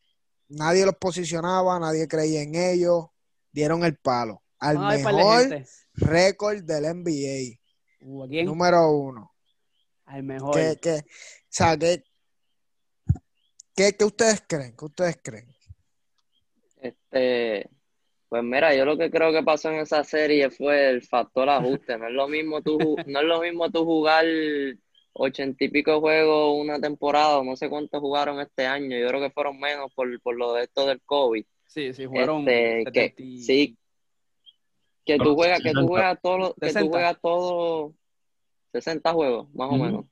nadie 0.48 0.84
los 0.86 0.96
posicionaba, 0.96 1.78
nadie 1.78 2.08
creía 2.08 2.42
en 2.42 2.56
ellos, 2.56 3.06
dieron 3.52 3.84
el 3.84 3.96
palo. 3.96 4.42
Al 4.58 4.76
mejor 4.78 5.64
récord 5.94 6.62
del 6.64 6.84
NBA, 6.86 7.58
Uh, 8.02 8.26
número 8.44 8.90
uno. 8.90 9.29
Al 10.10 10.24
mejor. 10.24 10.54
¿Qué, 10.56 10.76
qué, 10.82 10.92
o 10.98 11.02
sea, 11.48 11.76
¿qué, 11.78 12.02
qué, 13.76 13.92
qué 13.96 14.04
ustedes 14.04 14.42
creen? 14.46 14.74
¿Qué 14.76 14.84
ustedes 14.84 15.18
creen? 15.22 15.46
Este, 16.82 17.68
pues 18.28 18.42
mira, 18.42 18.74
yo 18.74 18.84
lo 18.84 18.96
que 18.98 19.10
creo 19.10 19.32
que 19.32 19.42
pasó 19.42 19.70
en 19.70 19.76
esa 19.80 20.02
serie 20.02 20.50
fue 20.50 20.90
el 20.90 21.02
factor 21.02 21.48
ajuste. 21.48 21.96
No 21.96 22.08
es 22.08 22.12
lo 22.12 22.26
mismo 22.26 22.60
tú, 22.60 22.96
no 23.06 23.20
es 23.20 23.24
lo 23.26 23.40
mismo 23.40 23.70
tú 23.70 23.84
jugar 23.84 24.24
ochenta 25.12 25.64
y 25.64 25.68
pico 25.68 26.00
juegos 26.00 26.56
una 26.60 26.80
temporada, 26.80 27.38
o 27.38 27.44
no 27.44 27.56
sé 27.56 27.68
cuántos 27.68 28.00
jugaron 28.00 28.40
este 28.40 28.66
año. 28.66 28.98
Yo 28.98 29.06
creo 29.08 29.20
que 29.20 29.30
fueron 29.30 29.60
menos 29.60 29.92
por, 29.94 30.20
por 30.22 30.36
lo 30.36 30.54
de 30.54 30.64
esto 30.64 30.86
del 30.86 31.00
COVID. 31.02 31.44
Sí, 31.66 31.92
sí, 31.94 32.06
fueron 32.08 32.48
Este, 32.48 32.84
que 32.92 33.00
70 33.14 33.22
y- 33.22 33.42
sí, 33.42 33.76
que 35.04 35.18
tú 35.18 35.34
juegas, 35.36 35.60
que 35.60 35.70
tú 35.72 35.86
60. 35.86 35.88
juegas 35.88 36.18
todos 36.22 36.38
los, 36.40 36.54
que 36.54 36.60
tú 36.60 36.66
60. 36.72 36.90
juegas 36.90 37.16
todos 37.20 37.92
60 38.72 39.12
juegos, 39.12 39.54
más 39.54 39.70
o 39.70 39.76
menos. 39.76 40.04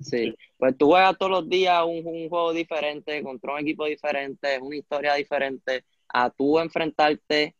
Sí, 0.00 0.34
pues 0.58 0.76
tú 0.76 0.88
juegas 0.88 1.16
todos 1.16 1.32
los 1.32 1.48
días 1.48 1.82
un, 1.84 2.06
un 2.06 2.28
juego 2.28 2.52
diferente, 2.52 3.22
contra 3.22 3.54
un 3.54 3.60
equipo 3.60 3.86
diferente, 3.86 4.58
una 4.60 4.76
historia 4.76 5.14
diferente, 5.14 5.84
a 6.08 6.30
tú 6.30 6.58
enfrentarte 6.58 7.56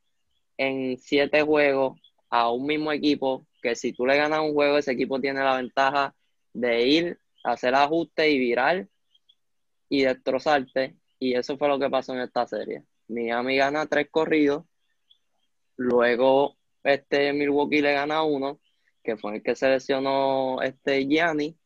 en 0.59 0.98
siete 0.98 1.42
juegos 1.42 1.98
a 2.29 2.50
un 2.50 2.66
mismo 2.66 2.92
equipo, 2.92 3.46
que 3.62 3.74
si 3.74 3.92
tú 3.92 4.07
le 4.07 4.16
ganas 4.16 4.40
un 4.40 4.52
juego, 4.55 4.79
ese 4.79 4.92
equipo 4.92 5.20
tiene 5.20 5.40
la 5.40 5.57
ventaja 5.57 6.14
de 6.52 6.87
ir, 6.87 7.18
hacer 7.44 7.74
ajustes 7.74 8.29
y 8.29 8.38
virar 8.38 8.88
y 9.88 10.02
destrozarte. 10.02 10.96
Y 11.18 11.35
eso 11.35 11.57
fue 11.57 11.68
lo 11.68 11.79
que 11.79 11.88
pasó 11.88 12.14
en 12.14 12.20
esta 12.20 12.46
serie. 12.46 12.83
Miami 13.09 13.57
gana 13.57 13.87
tres 13.87 14.09
corridos, 14.11 14.64
luego 15.76 16.57
este 16.83 17.33
Milwaukee 17.33 17.81
le 17.81 17.92
gana 17.92 18.22
uno, 18.22 18.61
que 19.07 19.16
fue 19.16 19.37
el 19.37 19.42
que 19.42 19.55
seleccionó 19.55 20.61
este 20.61 21.07
Gianni, 21.07 21.57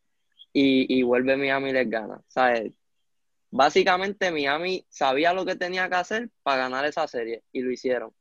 y, 0.52 0.98
y 0.98 1.02
vuelve 1.02 1.36
Miami 1.36 1.72
les 1.72 1.88
gana. 1.88 2.20
¿Sabes? 2.28 2.72
Básicamente 3.50 4.30
Miami 4.30 4.84
sabía 4.88 5.32
lo 5.32 5.44
que 5.44 5.56
tenía 5.56 5.88
que 5.88 5.96
hacer 5.96 6.30
para 6.42 6.62
ganar 6.64 6.84
esa 6.84 7.06
serie 7.08 7.42
y 7.50 7.62
lo 7.62 7.72
hicieron. 7.72 8.12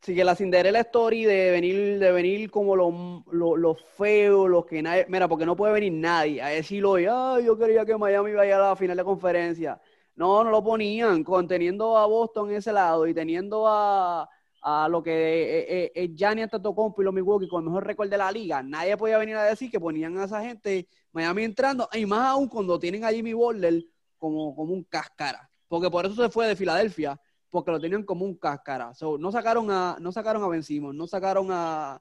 Sí, 0.00 0.14
que 0.14 0.24
la 0.24 0.36
Cinderella 0.36 0.80
Story 0.80 1.24
de 1.24 1.50
venir, 1.50 1.98
de 1.98 2.12
venir 2.12 2.50
como 2.50 2.76
lo, 2.76 3.24
lo, 3.30 3.56
lo 3.56 3.74
feo, 3.74 4.46
lo 4.48 4.64
que 4.64 4.82
nadie. 4.82 5.06
Mira, 5.08 5.28
porque 5.28 5.46
no 5.46 5.56
puede 5.56 5.72
venir 5.72 5.92
nadie 5.92 6.40
a 6.40 6.48
decirlo 6.48 6.92
hoy, 6.92 7.04
yo 7.04 7.58
quería 7.58 7.84
que 7.84 7.96
Miami 7.96 8.32
vaya 8.32 8.56
a 8.56 8.68
la 8.70 8.76
final 8.76 8.96
de 8.96 9.04
conferencia. 9.04 9.80
No, 10.14 10.44
no 10.44 10.50
lo 10.50 10.62
ponían, 10.62 11.22
con, 11.24 11.46
teniendo 11.46 11.98
a 11.98 12.06
Boston 12.06 12.50
en 12.50 12.56
ese 12.56 12.72
lado 12.72 13.06
y 13.06 13.14
teniendo 13.14 13.66
a, 13.68 14.28
a 14.68 14.88
lo 14.88 15.00
que 15.00 15.12
eh, 15.12 15.66
eh, 15.68 15.92
es 15.94 16.10
Gianni 16.16 16.42
Antetokounmpo 16.42 17.00
y 17.00 17.04
los 17.04 17.14
Milwaukee 17.14 17.46
con 17.46 17.62
el 17.62 17.66
mejor 17.70 17.86
récord 17.86 18.10
de 18.10 18.18
la 18.18 18.32
liga. 18.32 18.64
Nadie 18.64 18.96
podía 18.96 19.16
venir 19.16 19.36
a 19.36 19.44
decir 19.44 19.70
que 19.70 19.78
ponían 19.78 20.18
a 20.18 20.24
esa 20.24 20.42
gente 20.42 20.88
Miami 21.12 21.44
entrando, 21.44 21.88
y 21.92 22.04
más 22.04 22.26
aún 22.30 22.48
cuando 22.48 22.76
tienen 22.76 23.04
a 23.04 23.10
Jimmy 23.12 23.32
Butler 23.32 23.84
como, 24.18 24.56
como 24.56 24.72
un 24.72 24.82
cáscara. 24.82 25.48
Porque 25.68 25.88
por 25.88 26.04
eso 26.04 26.16
se 26.20 26.28
fue 26.30 26.48
de 26.48 26.56
Filadelfia, 26.56 27.16
porque 27.48 27.70
lo 27.70 27.78
tenían 27.80 28.02
como 28.02 28.24
un 28.24 28.34
cáscara. 28.36 28.92
So, 28.94 29.16
no 29.16 29.30
sacaron 29.30 29.70
a, 29.70 29.98
no 30.00 30.10
sacaron 30.10 30.42
a 30.42 30.48
Ben 30.48 30.62
no 30.96 31.06
sacaron 31.06 31.46
a, 31.50 32.00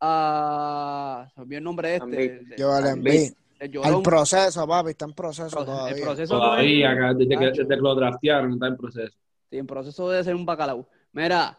a 0.00 1.28
se 1.34 1.40
me 1.40 1.42
olvidó 1.44 1.58
el 1.58 1.64
nombre 1.64 1.88
de 1.88 1.96
este, 1.96 2.16
de- 2.44 3.34
el 3.60 4.02
proceso, 4.02 4.66
papi, 4.68 4.90
está 4.90 5.04
en 5.06 5.12
proceso 5.14 5.48
Proce- 5.56 5.60
el 5.60 5.66
todavía. 5.66 6.04
proceso 6.04 6.34
Todavía, 6.38 6.88
todavía- 6.90 7.08
acá, 7.08 7.14
desde, 7.18 7.38
que, 7.38 7.46
desde 7.62 7.68
que 7.68 7.76
lo 7.76 7.94
draftearon, 7.94 8.52
está 8.52 8.66
en 8.68 8.76
proceso. 8.76 9.16
Sí, 9.50 9.58
en 9.58 9.66
proceso 9.66 10.10
de 10.10 10.22
ser 10.22 10.34
un 10.34 10.44
bacalao. 10.46 10.86
Mira, 11.12 11.58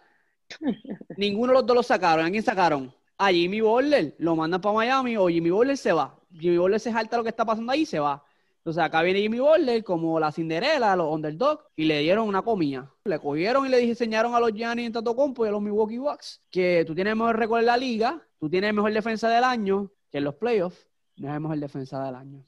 ninguno 1.18 1.54
de 1.54 1.60
los 1.60 1.66
dos 1.66 1.76
lo 1.76 1.84
sacaron. 1.84 2.26
¿A 2.26 2.32
quién 2.32 2.44
sacaron? 2.44 2.94
A 3.18 3.32
Jimmy 3.32 3.62
Butler. 3.62 4.16
Lo 4.20 4.36
mandan 4.36 4.62
para 4.62 4.76
Miami 4.76 5.18
o 5.18 5.28
Jimmy 5.28 5.50
Butler 5.50 5.78
se 5.78 5.94
va. 5.94 6.18
Jimmy 6.32 6.58
Butler 6.58 6.80
se 6.80 6.92
salta 6.92 7.18
lo 7.18 7.24
que 7.24 7.30
está 7.30 7.46
pasando 7.46 7.72
ahí 7.72 7.82
y 7.82 7.86
se 7.86 8.00
va. 8.00 8.24
Entonces 8.66 8.84
acá 8.84 9.04
viene 9.04 9.22
Jimmy 9.22 9.40
Butler 9.40 9.84
como 9.84 10.20
la 10.20 10.32
Cinderella, 10.32 10.96
los 10.96 11.14
underdogs, 11.14 11.64
y 11.76 11.86
le 11.86 12.00
dieron 12.00 12.28
una 12.28 12.42
comida. 12.42 12.92
Le 13.04 13.20
cogieron 13.20 13.66
y 13.68 13.70
le 13.70 13.84
enseñaron 13.84 14.34
a 14.34 14.40
los 14.40 14.54
Giannis 14.54 14.88
en 14.88 15.04
Compo 15.04 15.46
y 15.46 15.50
a 15.50 15.52
los 15.52 15.62
Milwaukee 15.62 16.00
Bucks 16.00 16.42
que 16.50 16.84
tú 16.86 16.96
tienes 16.96 17.12
el 17.12 17.18
mejor 17.18 17.38
récord 17.38 17.60
en 17.60 17.68
la 17.68 17.78
liga, 17.78 18.28
tú 18.40 18.50
tienes 18.50 18.74
mejor 18.74 18.92
defensa 18.92 19.30
del 19.30 19.44
año, 19.44 19.92
que 20.12 20.18
en 20.18 20.24
los 20.24 20.34
playoffs 20.34 20.88
no 21.18 21.32
es 21.32 21.40
mejor 21.40 21.60
defensa 21.60 22.04
del 22.04 22.16
año. 22.16 22.44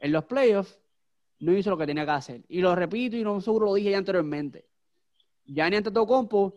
En 0.00 0.10
los 0.10 0.24
playoffs 0.24 0.80
no 1.38 1.56
hizo 1.56 1.70
lo 1.70 1.78
que 1.78 1.86
tenía 1.86 2.04
que 2.04 2.10
hacer. 2.10 2.44
Y 2.48 2.60
lo 2.60 2.74
repito 2.74 3.16
y 3.16 3.22
no 3.22 3.40
seguro 3.40 3.66
lo 3.66 3.74
dije 3.74 3.92
ya 3.92 3.98
anteriormente. 3.98 4.66
Gianni 5.44 5.76
Antetokounmpo 5.76 6.54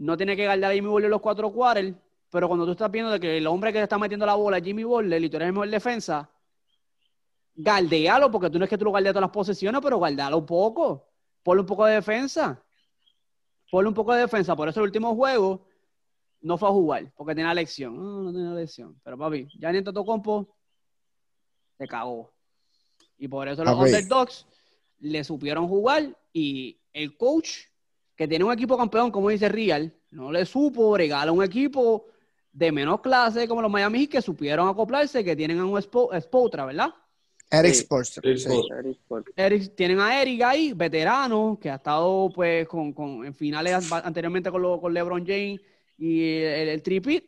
no 0.00 0.16
tiene 0.16 0.34
que 0.34 0.46
guardar 0.46 0.70
a 0.70 0.74
Jimmy 0.74 0.88
Butler 0.88 1.10
los 1.10 1.20
cuatro 1.20 1.52
quarters, 1.52 1.94
pero 2.30 2.48
cuando 2.48 2.64
tú 2.64 2.72
estás 2.72 2.90
viendo 2.90 3.10
de 3.10 3.20
que 3.20 3.36
el 3.36 3.46
hombre 3.46 3.70
que 3.70 3.78
te 3.80 3.82
está 3.82 3.98
metiendo 3.98 4.24
la 4.24 4.34
bola 4.34 4.56
es 4.56 4.64
Jimmy 4.64 4.82
Butler 4.82 5.22
y 5.22 5.28
tú 5.28 5.36
eres 5.36 5.48
el 5.48 5.52
mejor 5.52 5.68
defensa, 5.68 6.30
galdealo, 7.54 8.30
porque 8.30 8.48
tú 8.48 8.58
no 8.58 8.64
es 8.64 8.70
que 8.70 8.78
tú 8.78 8.86
lo 8.86 8.92
galdeas 8.92 9.12
todas 9.12 9.28
las 9.28 9.30
posesiones, 9.30 9.78
pero 9.82 9.98
guardalo 9.98 10.38
un 10.38 10.46
poco. 10.46 11.06
Ponle 11.42 11.60
un 11.60 11.66
poco 11.66 11.84
de 11.84 11.96
defensa. 11.96 12.64
Ponle 13.70 13.88
un 13.88 13.94
poco 13.94 14.14
de 14.14 14.22
defensa. 14.22 14.56
Por 14.56 14.70
eso 14.70 14.80
el 14.80 14.84
último 14.84 15.14
juego 15.14 15.66
no 16.40 16.56
fue 16.56 16.70
a 16.70 16.72
jugar, 16.72 17.12
porque 17.14 17.34
tenía 17.34 17.52
lección. 17.52 17.94
No, 17.94 18.22
no 18.22 18.32
tenía 18.32 18.52
lección. 18.52 18.98
Pero 19.04 19.18
papi, 19.18 19.48
Gianni 19.50 19.78
Antetokounmpo 19.78 20.48
se 21.76 21.86
cagó. 21.86 22.32
Y 23.18 23.28
por 23.28 23.48
eso 23.48 23.64
los 23.64 23.76
underdogs 23.76 24.46
le 25.00 25.24
supieron 25.24 25.68
jugar 25.68 26.16
y 26.32 26.80
el 26.94 27.18
coach 27.18 27.69
que 28.20 28.28
tiene 28.28 28.44
un 28.44 28.52
equipo 28.52 28.76
campeón, 28.76 29.10
como 29.10 29.30
dice 29.30 29.48
Real, 29.48 29.90
no 30.10 30.30
le 30.30 30.44
supo 30.44 30.90
bregar 30.90 31.26
a 31.26 31.32
un 31.32 31.42
equipo 31.42 32.04
de 32.52 32.70
menos 32.70 33.00
clase 33.00 33.48
como 33.48 33.62
los 33.62 33.70
Miami 33.70 34.00
Heat 34.00 34.10
que 34.10 34.20
supieron 34.20 34.68
acoplarse, 34.68 35.24
que 35.24 35.34
tienen 35.34 35.58
a 35.58 35.64
un 35.64 35.72
Spo- 35.80 36.10
Spotra, 36.20 36.66
¿verdad? 36.66 36.90
Eric 37.50 37.72
Sí. 37.72 37.80
Spoelstra, 37.80 38.22
Eric 38.28 38.38
sí. 38.42 38.60
Eric 39.36 39.74
tienen 39.74 40.00
a 40.00 40.20
Eric 40.20 40.42
ahí, 40.42 40.74
veterano, 40.74 41.58
que 41.58 41.70
ha 41.70 41.76
estado 41.76 42.28
pues 42.34 42.68
con, 42.68 42.92
con- 42.92 43.24
en 43.24 43.32
finales 43.32 43.90
an- 43.90 44.02
anteriormente 44.04 44.50
con, 44.50 44.60
lo- 44.60 44.78
con 44.78 44.92
LeBron 44.92 45.24
James 45.26 45.58
y 45.96 46.42
el, 46.42 46.68
el 46.68 46.82
tripit. 46.82 47.24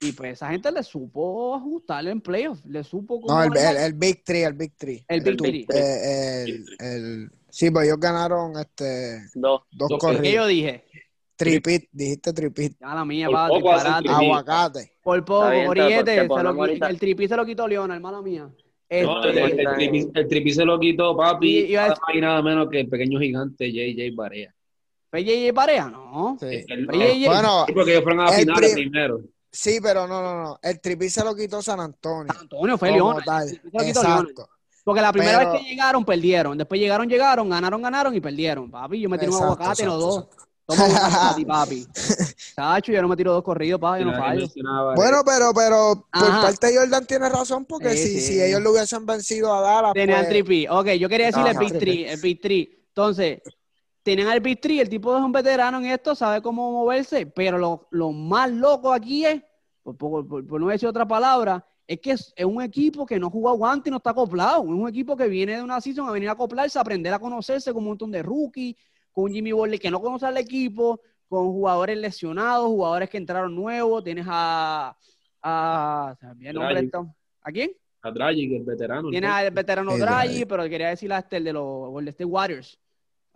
Y 0.00 0.12
pues 0.12 0.34
esa 0.34 0.50
gente 0.50 0.70
le 0.70 0.82
supo 0.82 1.54
ajustar 1.56 2.06
en 2.06 2.20
playoffs, 2.20 2.62
le 2.66 2.84
supo 2.84 3.18
cómo 3.18 3.32
No, 3.34 3.42
el, 3.44 3.56
el, 3.56 3.76
el 3.78 3.92
Big 3.94 4.22
Three, 4.22 4.42
el 4.42 4.52
Big 4.52 4.76
Three. 4.76 5.04
El 5.08 5.22
Big 5.22 5.38
Three. 5.38 5.66
eh, 5.74 6.44
el, 6.46 6.66
el- 6.80 7.30
sí, 7.50 7.70
pues 7.70 7.86
ellos 7.86 7.98
ganaron 8.00 8.58
este, 8.58 9.20
Dos. 9.34 9.62
dos 9.70 9.88
Dos 9.88 10.16
¿Qué 10.20 10.32
yo 10.32 10.46
dije? 10.46 10.84
Tripit, 11.36 11.88
dijiste 11.92 12.32
tripit. 12.32 12.76
Ya 12.80 12.94
la 12.94 13.04
mía, 13.04 13.26
Por 13.26 13.34
pa, 13.36 13.48
poco 13.48 13.72
hace 13.72 13.84
disparate. 13.84 14.08
tripit. 14.08 14.22
Aguacate. 14.24 14.92
Por 15.02 15.24
poco, 15.24 15.50
bien, 15.50 15.62
se 16.06 16.24
lo 16.26 16.64
el 16.88 16.98
tripit 16.98 17.28
se 17.28 17.36
lo 17.36 17.46
quitó 17.46 17.68
Leona, 17.68 17.94
hermana 17.94 18.20
mía. 18.22 18.42
No, 18.90 19.24
Este, 19.24 19.30
el, 19.30 19.38
el, 19.38 19.60
el 19.60 19.74
tripi, 19.76 20.10
el 20.14 20.28
tripi 20.28 20.50
se 20.52 20.64
lo 20.64 20.80
quitó, 20.80 21.16
papi. 21.16 21.58
Y- 21.66 21.76
a 21.76 21.82
nada 21.88 21.90
más 22.06 22.16
y 22.16 22.20
nada 22.20 22.42
menos 22.42 22.68
que 22.70 22.80
el 22.80 22.88
pequeño 22.88 23.20
gigante 23.20 23.70
JJ 23.70 24.14
Barea. 24.16 24.52
¿Fue 25.10 25.22
JJ 25.24 25.52
Pareja? 25.54 25.90
No. 25.90 26.36
Sí. 26.40 26.64
Bueno, 27.26 27.64
Sí, 27.66 27.72
porque 27.72 27.92
ellos 27.92 28.02
fueron 28.02 28.20
a 28.20 28.24
la 28.24 28.30
el 28.34 28.40
final 28.40 28.56
pri- 28.56 28.72
primero. 28.72 29.20
sí, 29.52 29.78
pero 29.82 30.06
no, 30.08 30.20
no, 30.22 30.42
no. 30.42 30.58
El 30.62 30.80
tripit 30.80 31.10
se 31.10 31.22
lo 31.24 31.36
quitó 31.36 31.62
San 31.62 31.80
Antonio. 31.80 32.32
Antonio 32.40 32.76
fue 32.78 32.88
tripit 32.88 33.04
Leona. 33.04 33.44
Exacto. 33.86 34.48
Porque 34.88 35.02
la 35.02 35.12
primera 35.12 35.38
Pero- 35.40 35.52
vez 35.52 35.60
que 35.60 35.68
llegaron, 35.68 36.02
perdieron. 36.02 36.56
Después 36.56 36.80
llegaron, 36.80 37.06
llegaron, 37.06 37.50
ganaron, 37.50 37.82
ganaron 37.82 38.14
y 38.14 38.22
perdieron. 38.22 38.70
Papi, 38.70 38.98
yo 38.98 39.10
me 39.10 39.18
tiro 39.18 39.32
un 39.32 39.36
Exacto, 39.36 39.52
aguacate 39.62 39.82
en 39.82 39.88
los 39.90 40.00
dos. 40.00 40.16
exacto. 40.24 40.44
Toma 40.64 40.84
un 40.86 40.96
aguacate 40.96 41.44
papi. 41.44 41.86
Tacho, 42.56 42.92
yo 42.92 43.02
no 43.02 43.08
me 43.08 43.16
tiro 43.16 43.32
dos 43.34 43.42
corridos, 43.42 43.78
papi, 43.78 44.00
yo 44.00 44.06
no 44.06 44.16
fallo. 44.16 44.46
Bueno, 44.96 45.18
pero, 45.26 45.52
pero 45.54 46.06
por 46.10 46.24
Ajá. 46.24 46.40
parte 46.40 46.68
de 46.68 46.78
Jordan 46.78 47.04
tiene 47.04 47.28
razón, 47.28 47.66
porque 47.66 47.90
Sí, 47.90 47.98
si, 48.08 48.20
sí. 48.20 48.32
si 48.32 48.42
ellos 48.42 48.62
lo 48.62 48.70
hubiesen 48.72 49.04
vencido 49.04 49.52
a 49.54 49.60
Dallas, 49.60 49.92
Tenían 49.92 50.20
pues, 50.20 50.28
el 50.28 50.32
tripi. 50.44 50.66
Ok, 50.68 50.86
yo 50.92 51.06
quería 51.10 51.26
decirle 51.26 51.50
el 51.50 51.56
Ajá. 51.58 51.66
Big 51.66 52.06
el 52.08 52.20
Big 52.22 52.40
Three. 52.40 52.84
Entonces, 52.88 53.40
tienen 54.02 54.26
al 54.28 54.40
Big 54.40 54.58
el 54.64 54.88
tipo 54.88 55.14
es 55.14 55.22
un 55.22 55.32
veterano 55.32 55.80
en 55.80 55.84
esto, 55.84 56.14
sabe 56.14 56.40
cómo 56.40 56.72
moverse, 56.72 57.26
pero 57.26 57.58
lo, 57.58 57.88
lo 57.90 58.10
más 58.10 58.50
loco 58.50 58.90
aquí 58.90 59.26
es, 59.26 59.42
por, 59.82 59.98
por- 59.98 60.26
por- 60.26 60.46
por 60.46 60.60
no 60.62 60.68
decir 60.68 60.88
otra 60.88 61.06
palabra, 61.06 61.62
es 61.88 62.00
que 62.00 62.10
es, 62.12 62.32
es 62.36 62.44
un 62.44 62.62
equipo 62.62 63.06
que 63.06 63.18
no 63.18 63.30
juega 63.30 63.52
guante 63.52 63.88
y 63.88 63.90
no 63.90 63.96
está 63.96 64.10
acoplado. 64.10 64.62
Es 64.62 64.68
un 64.68 64.86
equipo 64.86 65.16
que 65.16 65.26
viene 65.26 65.56
de 65.56 65.62
una 65.62 65.80
season 65.80 66.06
a 66.06 66.12
venir 66.12 66.28
a 66.28 66.32
acoplarse, 66.32 66.78
a 66.78 66.82
aprender 66.82 67.12
a 67.14 67.18
conocerse 67.18 67.72
con 67.72 67.82
un 67.82 67.88
montón 67.88 68.10
de 68.10 68.22
rookies, 68.22 68.76
con 69.10 69.24
un 69.24 69.32
Jimmy 69.32 69.52
Butler 69.52 69.80
que 69.80 69.90
no 69.90 69.98
conoce 69.98 70.26
al 70.26 70.36
equipo, 70.36 71.00
con 71.26 71.46
jugadores 71.46 71.96
lesionados, 71.96 72.66
jugadores 72.66 73.08
que 73.08 73.16
entraron 73.16 73.54
nuevos. 73.54 74.04
Tienes 74.04 74.26
a. 74.28 74.94
a 75.42 76.14
se 76.20 76.26
me 76.26 76.32
olvidó 76.32 76.50
el 76.50 76.54
nombre 76.56 76.74
de 76.74 76.74
Dragic. 76.74 76.94
esto. 76.94 77.14
¿A 77.40 77.52
quién? 77.52 77.70
A 78.02 78.10
Dragic, 78.10 78.52
el 78.52 78.64
veterano. 78.64 79.08
Tiene 79.08 79.26
¿no? 79.26 79.32
al 79.32 79.50
veterano 79.50 79.96
Draghi, 79.96 80.28
Dragic. 80.28 80.48
pero 80.48 80.68
quería 80.68 80.88
decir 80.90 81.10
hasta 81.10 81.38
el 81.38 81.44
de 81.44 81.54
los 81.54 81.88
Golden 81.88 82.10
State 82.10 82.26
Warriors. 82.26 82.78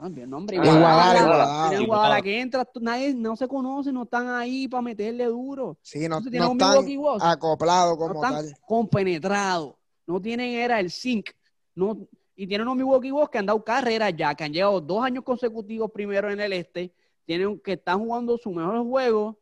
Ah, 0.05 0.09
bien, 0.09 0.29
nombre. 0.29 0.59
Ah, 0.59 0.65
Iguodala. 0.65 1.81
Iguodala 1.81 2.23
que 2.23 2.41
entra, 2.41 2.69
nadie, 2.81 3.15
no 3.15 3.37
se 3.37 3.47
conoce, 3.47 3.93
no 3.93 4.03
están 4.03 4.29
ahí 4.31 4.67
para 4.67 4.83
meterle 4.83 5.27
duro. 5.27 5.79
sí, 5.81 6.09
no, 6.09 6.17
Entonces 6.19 6.41
no 6.41 6.53
están 6.53 7.21
acoplados 7.21 7.93
no 7.93 7.99
como 7.99 8.25
están 8.25 8.45
tal. 8.47 8.55
compenetrados, 8.67 9.75
no 10.05 10.21
tienen 10.21 10.55
era 10.55 10.81
el 10.81 10.91
zinc, 10.91 11.31
no, 11.77 12.09
y 12.35 12.49
tienen 12.49 12.67
unos 12.67 12.79
Milwaukee 12.79 13.12
Bucks 13.12 13.31
que 13.31 13.38
han 13.38 13.47
dado 13.47 13.62
carrera 13.62 14.11
ya, 14.11 14.35
que 14.35 14.43
han 14.43 14.53
llegado 14.53 14.81
dos 14.81 15.05
años 15.05 15.23
consecutivos 15.23 15.88
primero 15.93 16.33
en 16.33 16.41
el 16.41 16.53
este, 16.53 16.93
tienen 17.25 17.61
que 17.61 17.75
están 17.75 18.01
jugando 18.01 18.37
su 18.37 18.51
mejor 18.51 18.85
juego. 18.85 19.38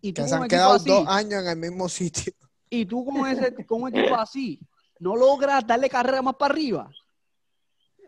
Y 0.00 0.12
tú 0.12 0.22
Que 0.22 0.28
se 0.28 0.34
han 0.34 0.48
quedado 0.48 0.72
así, 0.72 0.88
dos 0.88 1.06
años 1.06 1.40
en 1.44 1.48
el 1.50 1.56
mismo 1.56 1.88
sitio. 1.88 2.32
y 2.68 2.84
tú 2.84 3.04
con, 3.04 3.28
ese, 3.28 3.54
con 3.64 3.82
un 3.82 3.94
equipo 3.94 4.16
así, 4.16 4.58
no 4.98 5.14
logras 5.14 5.64
darle 5.64 5.88
carrera 5.88 6.20
más 6.20 6.34
para 6.34 6.52
arriba. 6.52 6.90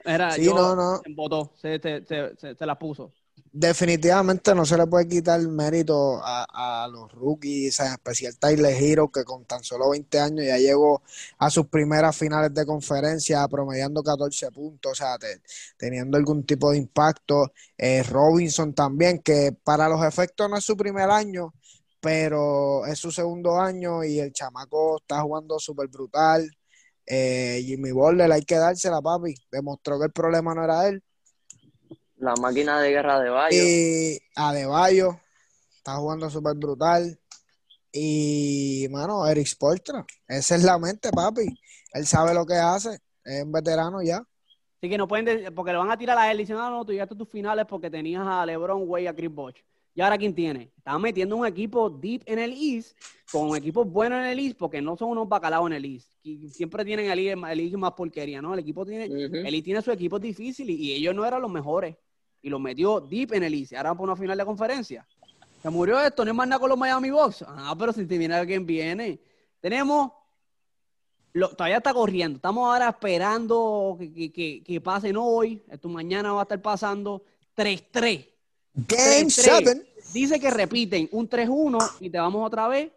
Era, 0.04 0.32
Sí, 0.32 0.44
yo- 0.44 0.54
no, 0.54 0.76
no. 0.76 0.98
se 1.02 1.08
embotó, 1.08 1.52
se, 1.56 1.78
se, 1.80 2.04
se, 2.06 2.36
se- 2.36 2.54
se 2.54 2.66
la 2.66 2.78
puso. 2.78 3.12
Definitivamente 3.56 4.52
no 4.54 4.64
se 4.66 4.76
le 4.76 4.86
puede 4.86 5.06
quitar 5.08 5.40
mérito 5.42 6.20
a, 6.24 6.84
a 6.84 6.88
los 6.88 7.10
rookies, 7.12 7.78
en 7.80 7.92
especial 7.92 8.36
Tyler 8.36 8.74
Hero, 8.74 9.10
que 9.10 9.22
con 9.24 9.44
tan 9.44 9.62
solo 9.62 9.90
20 9.90 10.18
años 10.18 10.44
ya 10.44 10.58
llegó 10.58 11.02
a 11.38 11.50
sus 11.50 11.66
primeras 11.68 12.16
finales 12.16 12.52
de 12.52 12.66
conferencia 12.66 13.46
promediando 13.48 14.02
14 14.02 14.50
puntos, 14.50 14.92
o 14.92 14.94
sea, 14.96 15.18
te- 15.18 15.40
teniendo 15.76 16.16
algún 16.16 16.44
tipo 16.44 16.72
de 16.72 16.78
impacto. 16.78 17.52
Eh, 17.78 18.02
Robinson 18.02 18.74
también, 18.74 19.20
que 19.20 19.52
para 19.62 19.88
los 19.88 20.04
efectos 20.04 20.50
no 20.50 20.56
es 20.56 20.64
su 20.64 20.76
primer 20.76 21.08
año, 21.10 21.54
pero 22.00 22.84
es 22.86 22.98
su 22.98 23.10
segundo 23.12 23.60
año 23.60 24.02
y 24.04 24.18
el 24.18 24.32
chamaco 24.32 24.98
está 24.98 25.22
jugando 25.22 25.58
súper 25.60 25.88
brutal. 25.88 26.48
Eh, 27.06 27.62
Jimmy 27.64 27.92
Butler 27.92 28.30
hay 28.32 28.42
que 28.42 28.56
dársela, 28.56 29.00
papi. 29.02 29.34
Demostró 29.50 29.98
que 29.98 30.06
el 30.06 30.12
problema 30.12 30.54
no 30.54 30.64
era 30.64 30.88
él. 30.88 31.02
La 32.16 32.34
máquina 32.36 32.80
de 32.80 32.90
guerra 32.90 33.20
de 33.20 33.28
Bayo. 33.30 33.62
Y 33.62 34.18
Adebayo 34.36 35.18
está 35.76 35.96
jugando 35.96 36.30
súper 36.30 36.54
brutal. 36.54 37.18
Y, 37.92 38.86
mano, 38.90 39.26
Eric 39.26 39.46
Spoelstra. 39.46 40.04
Esa 40.26 40.56
es 40.56 40.64
la 40.64 40.78
mente, 40.78 41.10
papi. 41.10 41.46
Él 41.92 42.06
sabe 42.06 42.34
lo 42.34 42.44
que 42.46 42.54
hace. 42.54 42.98
Es 43.24 43.44
un 43.44 43.52
veterano 43.52 44.02
ya. 44.02 44.16
Así 44.78 44.88
que 44.90 44.98
no 44.98 45.06
pueden, 45.06 45.24
de- 45.24 45.52
porque 45.52 45.72
le 45.72 45.78
van 45.78 45.90
a 45.90 45.96
tirar 45.96 46.18
a 46.18 46.30
él 46.30 46.38
y 46.38 46.42
dicen, 46.42 46.56
ah, 46.58 46.70
no, 46.70 46.84
tú 46.84 46.92
llegaste 46.92 47.14
a 47.14 47.18
tus 47.18 47.28
finales 47.28 47.66
porque 47.68 47.90
tenías 47.90 48.22
a 48.26 48.44
LeBron, 48.44 48.82
Way, 48.86 49.06
a 49.06 49.14
Chris 49.14 49.30
Bosh. 49.30 49.56
¿Y 49.94 50.00
ahora 50.00 50.18
quién 50.18 50.34
tiene? 50.34 50.72
Están 50.76 51.00
metiendo 51.00 51.36
un 51.36 51.46
equipo 51.46 51.88
deep 51.88 52.22
en 52.26 52.38
el 52.40 52.52
East, 52.52 52.96
con 53.30 53.56
equipos 53.56 53.86
buenos 53.90 54.18
en 54.18 54.24
el 54.26 54.38
East, 54.40 54.56
porque 54.58 54.82
no 54.82 54.96
son 54.96 55.10
unos 55.10 55.28
bacalaos 55.28 55.66
en 55.68 55.74
el 55.74 55.84
East. 55.84 56.10
Siempre 56.50 56.84
tienen 56.84 57.10
el 57.10 57.18
East, 57.18 57.42
el 57.48 57.60
East 57.60 57.74
más 57.76 57.92
porquería, 57.92 58.42
¿no? 58.42 58.52
El 58.54 58.60
equipo 58.60 58.84
tiene, 58.84 59.04
el 59.46 59.54
East 59.54 59.64
tiene 59.64 59.82
su 59.82 59.92
equipo 59.92 60.18
difícil 60.18 60.68
y, 60.70 60.74
y 60.74 60.92
ellos 60.94 61.14
no 61.14 61.24
eran 61.24 61.40
los 61.40 61.50
mejores. 61.50 61.96
Y 62.42 62.50
los 62.50 62.60
metió 62.60 63.00
deep 63.00 63.32
en 63.34 63.44
el 63.44 63.54
East. 63.54 63.72
Ahora 63.74 63.90
van 63.90 63.96
por 63.98 64.04
una 64.08 64.16
final 64.16 64.36
de 64.36 64.44
conferencia. 64.44 65.06
Se 65.62 65.70
murió 65.70 65.98
esto, 66.00 66.24
no 66.24 66.30
es 66.32 66.36
más 66.36 66.46
nada 66.48 66.58
con 66.60 66.68
los 66.68 66.78
Miami 66.78 67.10
Bucks. 67.10 67.42
Ah, 67.46 67.74
pero 67.78 67.92
si 67.92 68.04
te 68.04 68.18
viene 68.18 68.34
alguien 68.34 68.66
viene. 68.66 69.18
Tenemos 69.60 70.10
lo- 71.32 71.50
todavía 71.50 71.78
está 71.78 71.94
corriendo. 71.94 72.36
Estamos 72.36 72.66
ahora 72.68 72.90
esperando 72.90 73.96
que, 73.98 74.12
que- 74.12 74.32
que- 74.32 74.62
que 74.62 74.80
pasen 74.80 75.16
hoy. 75.16 75.62
Esto 75.70 75.88
mañana 75.88 76.32
va 76.32 76.40
a 76.40 76.42
estar 76.42 76.60
pasando 76.60 77.22
3-3. 77.56 78.28
Game 78.74 79.26
3-3. 79.26 79.30
7. 79.30 79.86
Dice 80.12 80.40
que 80.40 80.50
repiten 80.50 81.08
un 81.12 81.28
3-1 81.28 81.96
y 82.00 82.10
te 82.10 82.18
vamos 82.18 82.46
otra 82.46 82.68
vez. 82.68 82.92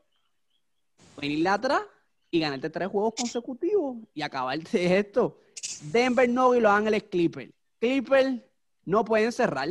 Venirle 1.20 1.50
atrás 1.50 1.82
y 2.30 2.40
ganarte 2.40 2.70
tres 2.70 2.90
juegos 2.90 3.14
consecutivos 3.16 3.98
y 4.14 4.22
acabarte 4.22 4.98
esto. 5.00 5.40
Denver 5.92 6.28
Nuggets 6.30 6.60
y 6.60 6.62
Los 6.62 6.72
Ángeles 6.72 7.04
Clippers. 7.04 7.52
Clippers 7.80 8.42
no 8.86 9.06
pueden 9.06 9.32
cerrar. 9.32 9.70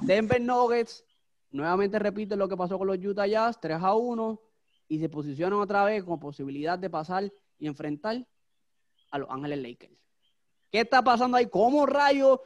Denver 0.00 0.40
Nuggets, 0.40 1.04
nuevamente 1.50 1.98
repito 1.98 2.36
lo 2.36 2.48
que 2.48 2.56
pasó 2.56 2.78
con 2.78 2.88
los 2.88 2.98
Utah 2.98 3.26
Jazz, 3.26 3.60
3 3.60 3.78
a 3.80 3.94
1, 3.94 4.40
y 4.88 4.98
se 4.98 5.08
posicionan 5.08 5.60
otra 5.60 5.84
vez 5.84 6.04
con 6.04 6.18
posibilidad 6.18 6.78
de 6.78 6.90
pasar 6.90 7.32
y 7.58 7.66
enfrentar 7.66 8.26
a 9.10 9.18
los 9.18 9.30
Ángeles 9.30 9.58
Lakers. 9.60 9.94
¿Qué 10.70 10.80
está 10.80 11.02
pasando 11.02 11.36
ahí? 11.36 11.46
¿Cómo 11.46 11.86
rayo 11.86 12.42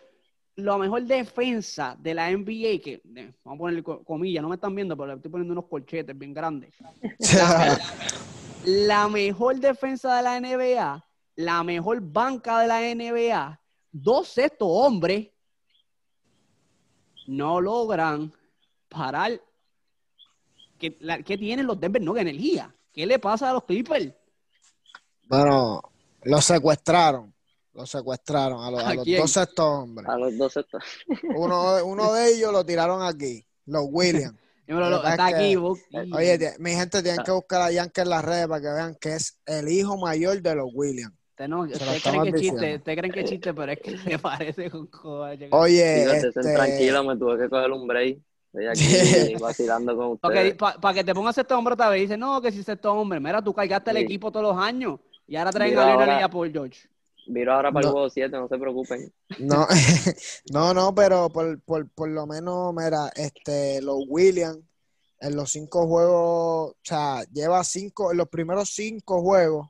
la 0.58 0.76
mejor 0.76 1.02
defensa 1.04 1.96
de 2.00 2.14
la 2.14 2.30
NBA, 2.30 2.80
que 2.82 3.00
eh, 3.14 3.32
vamos 3.44 3.56
a 3.56 3.58
ponerle 3.58 3.82
co- 3.82 4.02
comillas, 4.02 4.42
no 4.42 4.48
me 4.48 4.56
están 4.56 4.74
viendo, 4.74 4.96
pero 4.96 5.06
le 5.08 5.14
estoy 5.14 5.30
poniendo 5.30 5.52
unos 5.52 5.66
colchetes 5.66 6.18
bien 6.18 6.34
grandes. 6.34 6.74
La 8.64 9.08
mejor 9.08 9.60
defensa 9.60 10.16
de 10.16 10.22
la 10.24 10.36
NBA, 10.40 11.04
la 11.36 11.62
mejor 11.62 12.00
banca 12.00 12.58
de 12.60 12.66
la 12.66 12.80
NBA, 12.90 13.60
dos 13.92 14.26
sextos 14.28 14.66
hombres 14.68 15.28
no 17.28 17.60
logran 17.60 18.32
parar. 18.88 19.40
¿Qué, 20.76 20.96
la- 21.00 21.22
qué 21.22 21.38
tienen 21.38 21.66
los 21.66 21.78
Denver 21.78 22.02
Nuggets? 22.02 22.22
Energía. 22.28 22.74
¿Qué 22.92 23.06
le 23.06 23.18
pasa 23.20 23.50
a 23.50 23.52
los 23.52 23.62
Clippers? 23.64 24.12
Bueno, 25.28 25.80
los 26.24 26.44
secuestraron. 26.44 27.32
Los 27.78 27.90
secuestraron 27.90 28.64
a 28.64 28.72
los, 28.72 28.82
a 28.82 28.88
¿A 28.88 28.94
los 28.94 29.06
dos 29.06 29.36
estos 29.36 29.64
hombres. 29.64 30.08
A 30.08 30.18
los 30.18 30.36
dos 30.36 30.56
estos. 30.56 30.82
Uno, 31.36 31.76
uno 31.84 32.12
de 32.12 32.34
ellos 32.34 32.52
lo 32.52 32.66
tiraron 32.66 33.02
aquí, 33.02 33.46
los 33.66 33.84
Williams. 33.88 34.34
Dímelo, 34.66 34.90
Lo 34.90 34.96
está 34.96 35.28
es 35.28 35.34
aquí. 35.36 35.50
que- 35.50 35.56
vos- 35.58 35.78
Oye, 36.12 36.54
mi 36.58 36.72
gente 36.72 37.02
tienen 37.04 37.22
que 37.24 37.30
buscar 37.30 37.62
a 37.62 37.70
Yankee 37.70 38.00
en 38.00 38.08
las 38.10 38.24
redes 38.24 38.48
para 38.48 38.60
que 38.60 38.66
vean 38.68 38.96
que 39.00 39.14
es 39.14 39.38
el 39.46 39.68
hijo 39.68 39.96
mayor 39.96 40.42
de 40.42 40.54
los 40.56 40.68
Williams. 40.74 41.14
Usted 41.30 41.46
no, 41.48 41.64
lo 41.66 41.72
ustedes 41.72 42.02
creen 42.02 42.22
que 42.24 42.28
es 42.30 42.40
chiste, 42.40 42.74
ustedes 42.78 42.98
creen 42.98 43.12
que 43.12 43.20
es 43.20 43.30
chiste, 43.30 43.54
pero 43.54 43.70
es 43.72 43.78
que 43.78 43.96
se 43.96 44.18
parece 44.18 44.70
con 44.72 44.86
cojones. 44.88 45.48
Oye, 45.52 46.16
este, 46.16 46.32
tranquilos, 46.32 47.06
me 47.06 47.16
tuve 47.16 47.38
que 47.38 47.48
coger 47.48 47.70
un 47.70 47.86
break. 47.86 48.18
Estoy 48.52 48.66
aquí 48.66 49.34
vacilando 49.40 49.96
con 49.96 50.18
Para 50.18 50.34
que, 50.34 50.40
ustedes. 50.40 50.58
pa- 50.58 50.80
pa' 50.80 50.92
que 50.94 51.04
te 51.04 51.14
pongas 51.14 51.38
este 51.38 51.54
hombre 51.54 51.74
otra 51.74 51.90
vez, 51.90 52.00
dice, 52.00 52.16
no, 52.18 52.42
que 52.42 52.50
si 52.50 52.58
este 52.58 52.76
hombre, 52.88 53.20
mira, 53.20 53.40
tú 53.40 53.54
cargaste 53.54 53.92
el 53.92 53.98
equipo 53.98 54.32
todos 54.32 54.52
los 54.54 54.60
años 54.60 54.98
y 55.28 55.36
ahora 55.36 55.52
traen 55.52 55.78
a 55.78 55.92
ahora. 55.92 56.20
y 56.20 56.22
a 56.24 56.28
Paul 56.28 56.50
George. 56.50 56.88
Viro 57.30 57.52
ahora 57.52 57.70
para 57.70 57.82
No. 57.82 57.88
el 57.88 57.92
juego 57.92 58.08
7, 58.10 58.30
no 58.38 58.48
se 58.48 58.56
preocupen. 58.58 59.12
no, 59.38 59.66
no, 60.52 60.72
no, 60.74 60.94
pero 60.94 61.28
por, 61.28 61.60
por, 61.62 61.88
por 61.90 62.08
lo 62.08 62.26
menos, 62.26 62.72
mira, 62.74 63.10
este, 63.14 63.80
los 63.82 63.98
Williams 64.08 64.58
en 65.20 65.36
los 65.36 65.50
cinco 65.50 65.86
juegos, 65.86 66.70
o 66.70 66.76
sea, 66.82 67.24
lleva 67.32 67.62
cinco, 67.64 68.12
en 68.12 68.18
los 68.18 68.28
primeros 68.28 68.70
cinco 68.70 69.20
juegos, 69.20 69.68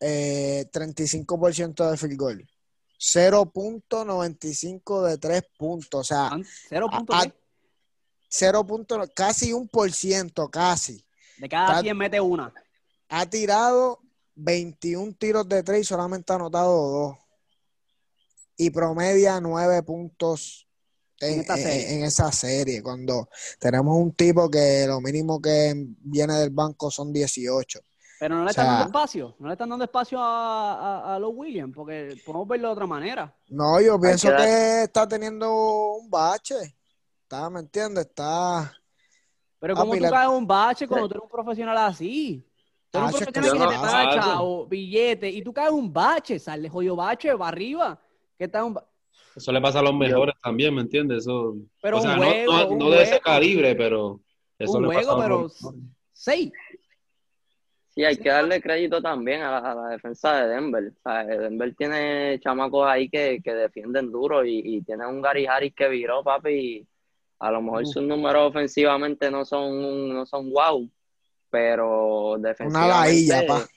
eh, 0.00 0.66
35% 0.72 1.90
de 1.90 1.96
field 1.96 2.16
goal, 2.18 2.46
0.95 2.98 5.02
de 5.06 5.18
tres 5.18 5.42
puntos, 5.56 6.00
o 6.00 6.04
sea, 6.04 6.28
Han- 6.28 6.44
Cero 6.68 6.88
a- 6.90 7.04
a- 7.20 7.24
¿qué? 7.24 7.34
0. 8.28 8.66
punto- 8.66 9.00
casi 9.14 9.52
un 9.52 9.68
por 9.68 9.90
ciento, 9.92 10.48
casi. 10.50 11.04
de 11.38 11.48
cada 11.48 11.74
ta- 11.76 11.80
100 11.80 11.96
mete 11.96 12.20
una. 12.20 12.52
Ha 13.08 13.26
tirado 13.26 14.00
21 14.44 15.14
tiros 15.14 15.48
de 15.48 15.62
tres 15.62 15.80
y 15.82 15.84
solamente 15.84 16.32
ha 16.32 16.36
anotado 16.36 16.90
dos. 16.90 17.16
Y 18.56 18.70
promedia 18.70 19.40
9 19.40 19.82
puntos 19.82 20.68
en, 21.20 21.34
En 21.34 21.40
esta 21.40 21.54
en- 21.56 21.62
serie. 21.62 21.94
en 21.94 22.04
esa 22.04 22.32
serie. 22.32 22.82
Cuando 22.82 23.28
tenemos 23.58 23.96
un 23.96 24.12
tipo 24.12 24.50
que 24.50 24.84
lo 24.86 25.00
mínimo 25.00 25.40
que 25.40 25.72
viene 26.00 26.34
del 26.34 26.50
banco 26.50 26.90
son 26.90 27.12
18. 27.12 27.80
Pero 28.18 28.36
no 28.36 28.42
le 28.42 28.48
O 28.48 28.50
están 28.50 28.64
sea- 28.66 28.72
dando 28.74 28.86
espacio, 28.86 29.34
no 29.38 29.46
le 29.48 29.54
están 29.54 29.68
dando 29.68 29.84
espacio 29.84 30.18
a, 30.20 30.74
a- 30.74 31.16
a 31.16 31.18
los 31.18 31.30
Williams, 31.34 31.72
porque 31.74 32.20
podemos 32.24 32.46
verlo 32.46 32.68
de 32.68 32.72
otra 32.72 32.86
manera. 32.86 33.34
No, 33.48 33.80
yo 33.80 33.98
pienso 34.00 34.28
que 34.36 34.82
está 34.84 35.08
teniendo 35.08 35.94
un 35.96 36.08
bache. 36.10 36.76
Está, 37.22 37.48
¿me 37.50 37.60
entiendes? 37.60 38.06
Está. 38.06 38.72
Pero 39.58 39.74
como 39.76 39.96
tú 39.96 40.04
caes 40.10 40.28
un 40.28 40.46
bache 40.46 40.86
cuando 40.86 41.08
tú 41.08 41.14
eres 41.14 41.22
un 41.24 41.30
profesional 41.30 41.78
así? 41.78 42.44
Tú 42.92 42.98
eres 42.98 43.12
un 43.14 43.18
que 43.20 43.32
profesional 43.32 43.68
que 43.70 43.74
te 44.14 44.20
chavo, 44.20 44.66
billete, 44.66 45.30
y 45.30 45.42
tú 45.42 45.52
caes 45.52 45.70
un 45.72 45.90
bache, 45.90 46.38
sale 46.38 46.68
jodido 46.68 46.94
bache, 46.94 47.32
va 47.32 47.48
arriba. 47.48 47.98
¿Qué 48.38 48.46
tal 48.48 48.64
un 48.64 48.78
Eso 49.34 49.50
le 49.50 49.60
pasa 49.62 49.78
a 49.78 49.82
los 49.82 49.94
mejores 49.94 50.34
también, 50.42 50.74
¿me 50.74 50.82
entiendes? 50.82 51.18
Eso, 51.20 51.56
Pero 51.80 51.98
o 51.98 52.00
sea, 52.02 52.12
un 52.14 52.20
no- 52.20 52.26
juego, 52.26 52.52
no, 52.52 52.68
un 52.68 52.78
no 52.78 52.90
de 52.90 53.02
ese 53.02 53.20
calibre, 53.20 53.74
pero 53.74 54.20
eso 54.58 54.72
Un 54.76 54.82
le 54.82 54.88
pasa 54.88 55.12
juego, 55.12 55.22
a 55.22 55.28
los 55.28 55.58
pero 55.58 55.74
seis. 56.12 56.52
Sí, 57.94 58.04
hay 58.04 58.16
que 58.16 58.28
darle 58.28 58.60
crédito 58.60 59.00
también 59.02 59.42
a 59.42 59.50
la, 59.50 59.72
a 59.72 59.74
la 59.74 59.88
defensa 59.88 60.42
de 60.42 60.48
Denver. 60.48 60.92
O 60.96 61.00
sea, 61.02 61.24
Denver 61.24 61.74
tiene 61.74 62.38
chamacos 62.40 62.86
ahí 62.88 63.08
que, 63.08 63.40
que 63.42 63.54
defienden 63.54 64.10
duro 64.10 64.44
y, 64.44 64.58
y 64.64 64.82
tiene 64.82 65.06
un 65.06 65.20
Gary 65.20 65.46
Harris 65.46 65.74
que 65.74 65.88
viró, 65.88 66.22
papi. 66.22 66.50
Y 66.50 66.88
a 67.38 67.50
lo 67.50 67.60
mejor 67.62 67.86
sus 67.86 68.02
números 68.02 68.48
ofensivamente 68.48 69.30
no 69.30 69.44
son, 69.44 70.08
no 70.14 70.24
son 70.24 70.50
wow, 70.50 70.88
pero 71.52 72.38
Una 72.40 72.48
defensivamente, 72.48 72.88
ladilla, 72.88 73.46
pa. 73.46 73.68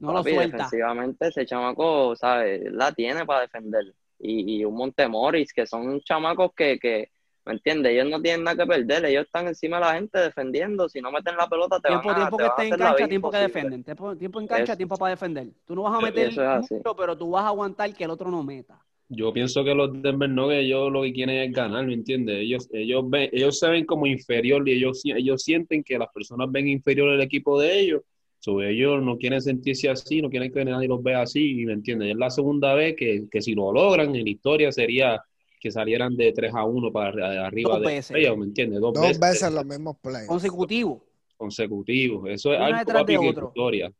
No 0.00 0.12
lo 0.12 0.18
papi, 0.18 0.30
suelta. 0.30 0.56
defensivamente 0.56 1.28
ese 1.28 1.46
chamaco, 1.46 2.16
¿sabes? 2.16 2.62
La 2.72 2.92
tiene 2.92 3.24
para 3.26 3.42
defender. 3.42 3.94
Y, 4.18 4.60
y 4.60 4.64
un 4.64 4.74
Montemoris, 4.76 5.52
que 5.52 5.66
son 5.66 6.00
chamacos 6.00 6.52
que, 6.56 6.78
que, 6.78 7.10
¿me 7.44 7.54
entiendes? 7.54 7.92
Ellos 7.92 8.08
no 8.10 8.22
tienen 8.22 8.44
nada 8.44 8.56
que 8.64 8.66
perder, 8.68 9.04
ellos 9.06 9.26
están 9.26 9.48
encima 9.48 9.76
de 9.78 9.82
la 9.86 9.94
gente 9.94 10.18
defendiendo. 10.18 10.88
Si 10.88 11.00
no 11.00 11.12
meten 11.12 11.36
la 11.36 11.48
pelota, 11.48 11.80
te 11.80 11.88
Tiempo, 11.88 12.08
van 12.08 12.22
a, 12.22 12.30
tiempo 12.30 12.38
que 12.38 12.46
van 12.46 12.52
a 12.58 12.62
esté 12.62 12.66
en 12.68 12.76
cancha, 12.76 13.08
tiempo 13.08 13.30
que 13.30 13.36
imposible. 13.36 13.44
defienden. 13.44 13.84
Tiempo, 13.84 14.16
tiempo 14.16 14.40
en 14.40 14.46
cancha, 14.46 14.72
Es- 14.72 14.78
tiempo 14.78 14.96
para 14.98 15.10
defender. 15.10 15.48
Tú 15.66 15.74
no 15.74 15.82
vas 15.82 15.94
a 15.94 16.00
Eso 16.00 16.04
meter 16.06 16.28
es 16.42 16.70
mucho, 16.70 16.96
pero 16.96 17.16
tú 17.16 17.30
vas 17.30 17.44
a 17.44 17.48
aguantar 17.48 17.94
que 17.94 18.04
el 18.04 18.10
otro 18.10 18.30
no 18.30 18.42
meta. 18.42 18.82
Yo 19.16 19.32
pienso 19.32 19.62
que 19.64 19.74
los 19.74 19.90
Denver 20.02 20.28
Nuggets, 20.28 20.64
ellos 20.64 20.90
lo 20.92 21.02
que 21.02 21.12
quieren 21.12 21.36
es 21.36 21.52
ganar, 21.52 21.86
¿me 21.86 21.94
entiendes? 21.94 22.36
Ellos, 22.38 22.68
ellos, 22.72 23.08
ven, 23.08 23.28
ellos 23.32 23.58
se 23.58 23.68
ven 23.68 23.84
como 23.86 24.06
inferior 24.06 24.68
y 24.68 24.72
ellos, 24.72 25.02
ellos 25.04 25.42
sienten 25.42 25.82
que 25.84 25.98
las 25.98 26.08
personas 26.12 26.50
ven 26.50 26.68
inferior 26.68 27.10
el 27.10 27.20
equipo 27.20 27.60
de 27.60 27.80
ellos. 27.80 28.02
So, 28.38 28.60
ellos 28.62 29.02
no 29.02 29.16
quieren 29.16 29.40
sentirse 29.40 29.88
así, 29.88 30.20
no 30.20 30.28
quieren 30.28 30.52
que 30.52 30.64
nadie 30.64 30.86
los 30.88 31.02
vea 31.02 31.22
así, 31.22 31.62
y 31.62 31.66
¿me 31.66 31.72
entiendes? 31.72 32.10
Es 32.10 32.16
la 32.16 32.28
segunda 32.30 32.74
vez 32.74 32.94
que, 32.96 33.24
que 33.30 33.40
si 33.40 33.54
lo 33.54 33.72
logran 33.72 34.14
en 34.14 34.24
la 34.24 34.30
historia 34.30 34.70
sería 34.70 35.22
que 35.58 35.70
salieran 35.70 36.14
de 36.14 36.30
3 36.32 36.52
a 36.54 36.64
1 36.64 36.92
para 36.92 37.10
arri- 37.10 37.46
arriba 37.46 37.70
Dos 37.72 37.80
de 37.80 37.86
veces. 37.86 38.16
ellos, 38.18 38.36
¿me 38.36 38.44
entiendes? 38.44 38.80
Dos, 38.80 38.92
Dos 38.92 39.02
veces, 39.02 39.20
veces 39.20 39.52
los 39.52 39.64
mismos 39.64 39.96
plays. 40.02 40.26
Consecutivo. 40.28 41.02
consecutivos. 41.38 42.28
Eso 42.28 42.52
es 42.52 42.58
Uno 42.60 42.66
algo 42.66 42.92
papi, 42.92 43.14
de 43.14 43.20
que 43.20 43.28
otro. 43.30 43.48
historia. 43.48 43.92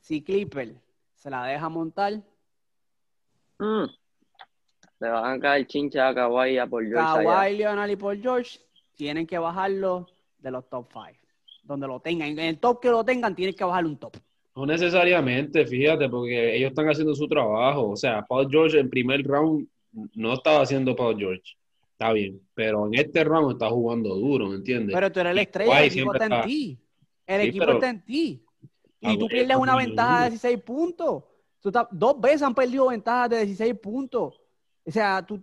Si 0.00 0.22
Clipper 0.22 0.74
se 1.14 1.30
la 1.30 1.46
deja 1.46 1.68
montar, 1.68 2.22
Mm. 3.60 3.84
Le 5.00 5.08
van 5.08 5.38
a 5.38 5.40
caer 5.40 5.66
chincha 5.66 6.08
a 6.08 6.14
Kawhi 6.14 6.52
y 6.54 6.58
a 6.58 6.66
Paul 6.66 6.86
George. 6.88 7.24
Kawhi, 7.24 7.56
Leonard 7.56 7.90
y 7.90 7.96
Paul 7.96 8.20
George 8.20 8.58
tienen 8.96 9.26
que 9.26 9.38
bajarlo 9.38 10.06
de 10.38 10.50
los 10.50 10.68
top 10.68 10.88
5. 10.92 11.06
Donde 11.62 11.86
lo 11.86 12.00
tengan. 12.00 12.28
En 12.28 12.38
el 12.40 12.58
top 12.58 12.80
que 12.80 12.90
lo 12.90 13.04
tengan, 13.04 13.34
tienen 13.34 13.54
que 13.54 13.64
bajarle 13.64 13.88
un 13.90 13.98
top. 13.98 14.16
No 14.56 14.66
necesariamente, 14.66 15.64
fíjate, 15.66 16.08
porque 16.08 16.56
ellos 16.56 16.70
están 16.70 16.88
haciendo 16.88 17.14
su 17.14 17.26
trabajo. 17.28 17.90
O 17.90 17.96
sea, 17.96 18.22
Paul 18.26 18.48
George 18.50 18.78
en 18.78 18.90
primer 18.90 19.22
round 19.22 19.66
no 20.14 20.34
estaba 20.34 20.62
haciendo 20.62 20.94
Paul 20.96 21.16
George. 21.18 21.54
Está 21.92 22.12
bien, 22.12 22.40
pero 22.54 22.86
en 22.86 22.94
este 22.94 23.24
round 23.24 23.52
está 23.52 23.68
jugando 23.70 24.14
duro, 24.14 24.48
¿me 24.48 24.56
entiendes? 24.56 24.94
Pero 24.94 25.12
tú 25.12 25.20
eres 25.20 25.34
la 25.34 25.42
estrella, 25.42 25.70
Kawhi 25.70 25.86
el 25.86 25.92
equipo 25.92 26.12
está 26.14 26.26
en 26.26 26.42
ti. 26.46 26.78
El 27.26 27.42
Sí, 27.42 27.48
equipo 27.48 27.64
pero- 27.64 27.74
está 27.78 27.88
en 27.90 28.04
ti. 28.04 28.44
Ah, 29.02 29.12
Y 29.12 29.14
tú 29.14 29.20
bueno, 29.20 29.28
pierdes 29.28 29.56
una 29.56 29.76
ventaja 29.76 30.18
de 30.18 30.24
no. 30.24 30.30
16 30.30 30.58
puntos. 30.62 31.24
Tú 31.60 31.70
dos 31.90 32.20
veces 32.20 32.42
han 32.42 32.54
perdido 32.54 32.88
ventajas 32.88 33.30
de 33.30 33.44
16 33.46 33.74
puntos. 33.78 34.40
O 34.84 34.90
sea, 34.90 35.24
tú, 35.26 35.42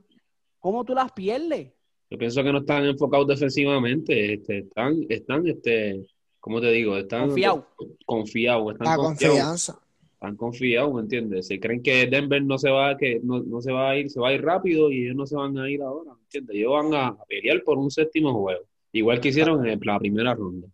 ¿cómo 0.60 0.84
tú 0.84 0.94
las 0.94 1.12
pierdes? 1.12 1.72
Yo 2.10 2.18
pienso 2.18 2.42
que 2.44 2.52
no 2.52 2.60
están 2.60 2.86
enfocados 2.86 3.28
defensivamente, 3.28 4.34
este, 4.36 4.60
están, 4.60 5.06
están, 5.10 5.46
este, 5.48 6.06
¿cómo 6.40 6.62
te 6.62 6.72
digo? 6.72 6.96
Están 6.98 7.28
Confiados. 7.28 7.66
confiados, 8.06 8.72
están 8.74 8.88
La 8.88 8.96
confianza. 8.96 9.80
están 10.14 10.36
confiados, 10.38 10.94
¿me 10.94 11.02
entiendes? 11.02 11.48
Se 11.48 11.60
creen 11.60 11.84
que 11.84 12.08
Denver 12.08 12.42
no 12.44 12.58
se 12.58 12.70
va, 12.70 12.98
que 12.98 13.20
no, 13.22 13.42
no 13.42 13.62
se 13.62 13.72
va 13.74 13.90
a 13.92 13.98
ir, 13.98 14.10
se 14.10 14.20
va 14.22 14.30
a 14.30 14.34
ir 14.34 14.42
rápido 14.42 14.90
y 14.90 15.04
ellos 15.04 15.18
no 15.18 15.26
se 15.28 15.36
van 15.36 15.58
a 15.58 15.70
ir 15.70 15.82
ahora, 15.82 16.14
¿me 16.14 16.22
entiendes? 16.24 16.56
Ellos 16.56 16.72
van 16.72 16.94
a 16.96 17.18
pelear 17.28 17.62
por 17.64 17.78
un 17.78 17.92
séptimo 17.92 18.34
juego, 18.34 18.64
igual 18.94 19.20
que 19.20 19.28
hicieron 19.30 19.68
en 19.68 19.80
la 19.84 20.00
primera 20.00 20.34
ronda. 20.34 20.68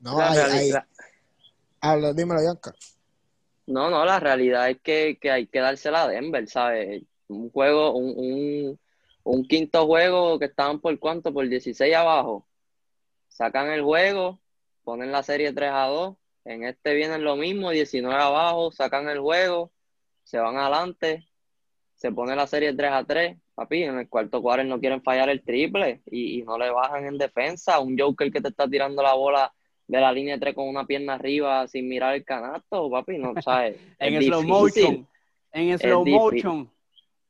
No, 0.00 0.18
hay, 0.18 0.38
hay- 0.38 0.70
la- 0.70 0.88
habla, 1.82 2.12
dímelo, 2.14 2.40
Yanka. 2.42 2.74
No, 3.66 3.90
no, 3.90 4.04
la 4.04 4.20
realidad 4.20 4.70
es 4.70 4.80
que, 4.80 5.18
que 5.20 5.30
hay 5.30 5.46
que 5.48 5.58
dársela 5.58 6.04
a 6.04 6.08
Denver, 6.08 6.48
¿sabes? 6.48 7.02
Un 7.28 7.50
juego, 7.50 7.92
un, 7.96 8.78
un, 9.24 9.48
quinto 9.48 9.86
juego 9.86 10.38
que 10.38 10.46
estaban 10.46 10.80
por 10.80 10.96
cuánto, 11.00 11.32
por 11.32 11.48
16 11.48 11.94
abajo. 11.94 12.46
Sacan 13.28 13.70
el 13.72 13.82
juego, 13.82 14.40
ponen 14.84 15.12
la 15.12 15.22
serie 15.22 15.52
3 15.52 15.70
a 15.72 15.86
2. 15.86 16.16
En 16.44 16.64
este 16.64 16.94
vienen 16.94 17.24
lo 17.24 17.36
mismo, 17.36 17.70
19 17.70 18.14
abajo, 18.22 18.70
sacan 18.72 19.08
el 19.08 19.20
juego, 19.20 19.72
se 20.24 20.38
van 20.38 20.56
adelante, 20.58 21.28
se 21.96 22.12
pone 22.12 22.36
la 22.36 22.46
serie 22.46 22.74
3 22.74 22.92
a 22.92 23.04
3. 23.04 23.38
Papi, 23.54 23.84
en 23.84 23.98
el 23.98 24.08
cuarto 24.08 24.42
cuarto 24.42 24.64
no 24.64 24.80
quieren 24.80 25.02
fallar 25.02 25.28
el 25.30 25.42
triple 25.42 26.02
y, 26.06 26.40
y 26.40 26.42
no 26.44 26.58
le 26.58 26.70
bajan 26.70 27.06
en 27.06 27.18
defensa. 27.18 27.80
Un 27.80 27.98
Joker 27.98 28.30
que 28.32 28.40
te 28.40 28.48
está 28.48 28.68
tirando 28.68 29.02
la 29.02 29.14
bola 29.14 29.54
de 29.88 30.00
la 30.00 30.12
línea 30.12 30.38
3 30.38 30.54
con 30.54 30.68
una 30.68 30.84
pierna 30.86 31.14
arriba 31.14 31.66
sin 31.68 31.88
mirar 31.88 32.14
el 32.14 32.24
canasto, 32.24 32.90
papi, 32.90 33.18
no 33.18 33.34
sabes. 33.42 33.76
En 33.98 34.14
es 34.14 34.20
el 34.20 34.26
slow 34.26 34.42
motion. 34.42 35.08
En 35.52 35.78
slow 35.78 36.04
motion. 36.06 36.70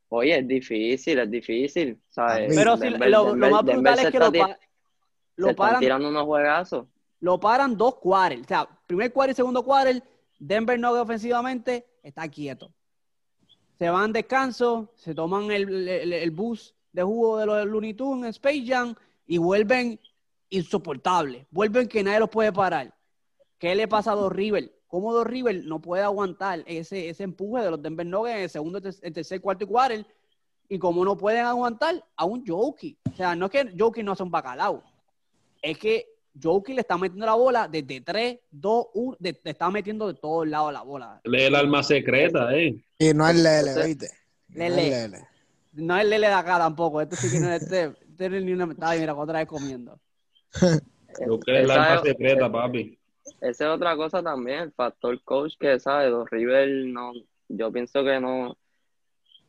Oye, 0.08 0.38
es 0.38 0.46
difícil, 0.48 1.18
es 1.18 1.30
difícil, 1.30 2.00
¿sabes? 2.08 2.54
Pero 2.54 2.76
si 2.76 2.84
Denver- 2.88 3.10
lo, 3.10 3.34
más 3.36 3.64
brutal 3.64 3.98
es 3.98 4.10
que 4.10 4.18
lo, 4.18 4.32
ti- 4.32 4.38
pa- 4.38 4.48
se 4.48 4.58
lo 5.36 5.48
están 5.50 5.66
paran, 5.66 5.80
tirando 5.80 6.08
unos 6.08 6.24
juegazos. 6.24 6.86
lo 7.20 7.40
paran 7.40 7.76
dos 7.76 7.96
quarters. 7.96 8.42
O 8.42 8.48
sea, 8.48 8.68
primer 8.86 9.12
quarter 9.12 9.32
y 9.32 9.36
segundo 9.36 9.64
quarter, 9.64 10.02
Denver 10.38 10.78
no 10.78 10.92
ofensivamente 11.00 11.84
está 12.02 12.28
quieto. 12.28 12.72
Se 13.78 13.90
van 13.90 14.12
descanso, 14.12 14.90
se 14.94 15.14
toman 15.14 15.50
el, 15.50 15.88
el, 15.88 16.12
el 16.12 16.30
bus 16.30 16.74
de 16.92 17.02
jugo 17.02 17.38
de 17.38 17.46
los 17.46 17.66
Looney 17.66 17.92
Tunes, 17.94 18.36
Space 18.36 18.64
Jam, 18.64 18.94
y 19.26 19.36
vuelven 19.38 20.00
insoportables. 20.50 21.46
Vuelven 21.50 21.88
que 21.88 22.02
nadie 22.02 22.20
los 22.20 22.30
puede 22.30 22.52
parar. 22.52 22.94
¿Qué 23.58 23.74
le 23.74 23.88
pasa 23.88 24.12
a 24.12 24.14
Dos 24.14 24.32
River? 24.32 24.72
¿Cómo 24.86 25.12
Dos 25.12 25.26
River 25.26 25.64
no 25.64 25.80
puede 25.80 26.02
aguantar 26.02 26.62
ese, 26.66 27.08
ese 27.08 27.24
empuje 27.24 27.62
de 27.62 27.70
los 27.70 27.82
Denver 27.82 28.06
Nuggets 28.06 28.36
en 28.36 28.42
el 28.42 28.50
segundo, 28.50 28.78
el 28.78 29.12
tercer, 29.12 29.40
cuarto 29.40 29.64
y 29.64 29.66
quarter? 29.66 30.06
Y 30.68 30.78
cómo 30.78 31.04
no 31.04 31.16
pueden 31.16 31.44
aguantar 31.44 32.04
a 32.16 32.24
un 32.24 32.44
Jokic. 32.46 32.98
O 33.12 33.16
sea, 33.16 33.34
no 33.34 33.46
es 33.46 33.52
que 33.52 33.74
Jokic 33.78 34.04
no 34.04 34.12
hace 34.12 34.22
un 34.22 34.30
bacalao. 34.30 34.82
Es 35.62 35.78
que 35.78 36.06
Jokic 36.40 36.74
le 36.74 36.80
está 36.80 36.98
metiendo 36.98 37.26
la 37.26 37.34
bola 37.34 37.68
desde 37.68 38.00
3, 38.00 38.38
2, 38.50 38.86
1. 38.94 39.16
Le 39.20 39.40
está 39.44 39.70
metiendo 39.70 40.08
de 40.08 40.14
todos 40.14 40.46
lados 40.46 40.72
la 40.72 40.82
bola. 40.82 41.20
Es 41.24 41.42
el 41.42 41.54
alma 41.54 41.82
secreta, 41.82 42.54
¿eh? 42.54 42.84
Y 42.98 43.14
no 43.14 43.28
es 43.28 43.36
Lele, 43.36 43.86
¿viste? 43.86 44.08
No 44.48 44.64
es 44.64 44.70
Lele. 44.70 44.90
Lele. 44.90 45.28
No 45.72 45.96
es 45.96 46.04
Lele 46.06 46.26
de 46.26 46.32
acá 46.32 46.58
tampoco. 46.58 47.00
Esto 47.00 47.16
sí 47.16 47.30
que 47.30 47.40
no 47.40 47.50
es 47.52 47.62
este. 47.62 47.94
este 48.08 48.26
es 48.26 48.44
ni 48.44 48.52
una 48.52 48.68
Ay, 48.80 49.00
mira, 49.00 49.14
otra 49.14 49.38
vez 49.38 49.48
comiendo. 49.48 50.00
Es 50.62 51.20
el 51.46 51.64
Esa 51.64 51.74
alma 51.74 51.94
es- 51.96 52.02
secreta, 52.02 52.50
papi. 52.50 52.98
Esa 53.40 53.64
es 53.64 53.70
otra 53.70 53.96
cosa 53.96 54.22
también, 54.22 54.60
el 54.60 54.72
factor 54.72 55.20
coach 55.22 55.54
que 55.58 55.80
sabe, 55.80 56.10
Dos 56.10 56.28
River 56.30 56.68
no, 56.86 57.12
yo 57.48 57.72
pienso 57.72 58.04
que 58.04 58.20
no. 58.20 58.56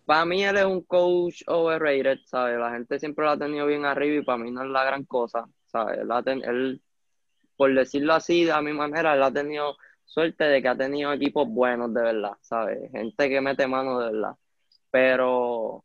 Para 0.06 0.26
mí 0.26 0.44
él 0.44 0.58
es 0.58 0.66
un 0.66 0.82
coach 0.82 1.44
overrated, 1.48 2.20
¿sabes? 2.26 2.58
La 2.58 2.72
gente 2.72 2.98
siempre 3.00 3.26
lo 3.26 3.32
ha 3.32 3.38
tenido 3.38 3.66
bien 3.68 3.86
arriba 3.86 4.22
y 4.22 4.26
para 4.26 4.38
mí 4.38 4.52
no 4.52 4.64
es 4.64 4.70
la 4.70 4.84
gran 4.86 5.04
cosa, 5.04 5.48
¿sabes? 5.66 6.00
Él, 6.00 6.08
ten- 6.24 6.44
él, 6.44 6.82
por 7.56 7.74
decirlo 7.74 8.14
así, 8.14 8.46
de 8.46 8.52
a 8.54 8.62
mi 8.62 8.74
manera, 8.74 9.14
él 9.14 9.22
ha 9.24 9.32
tenido 9.32 9.76
suerte 10.06 10.46
de 10.46 10.62
que 10.62 10.68
ha 10.70 10.78
tenido 10.78 11.12
equipos 11.14 11.48
buenos 11.48 11.94
de 11.94 12.02
verdad, 12.02 12.34
¿sabes? 12.42 12.90
Gente 12.92 13.30
que 13.30 13.42
mete 13.42 13.68
mano 13.68 14.00
de 14.00 14.12
verdad. 14.14 14.36
Pero 14.90 15.84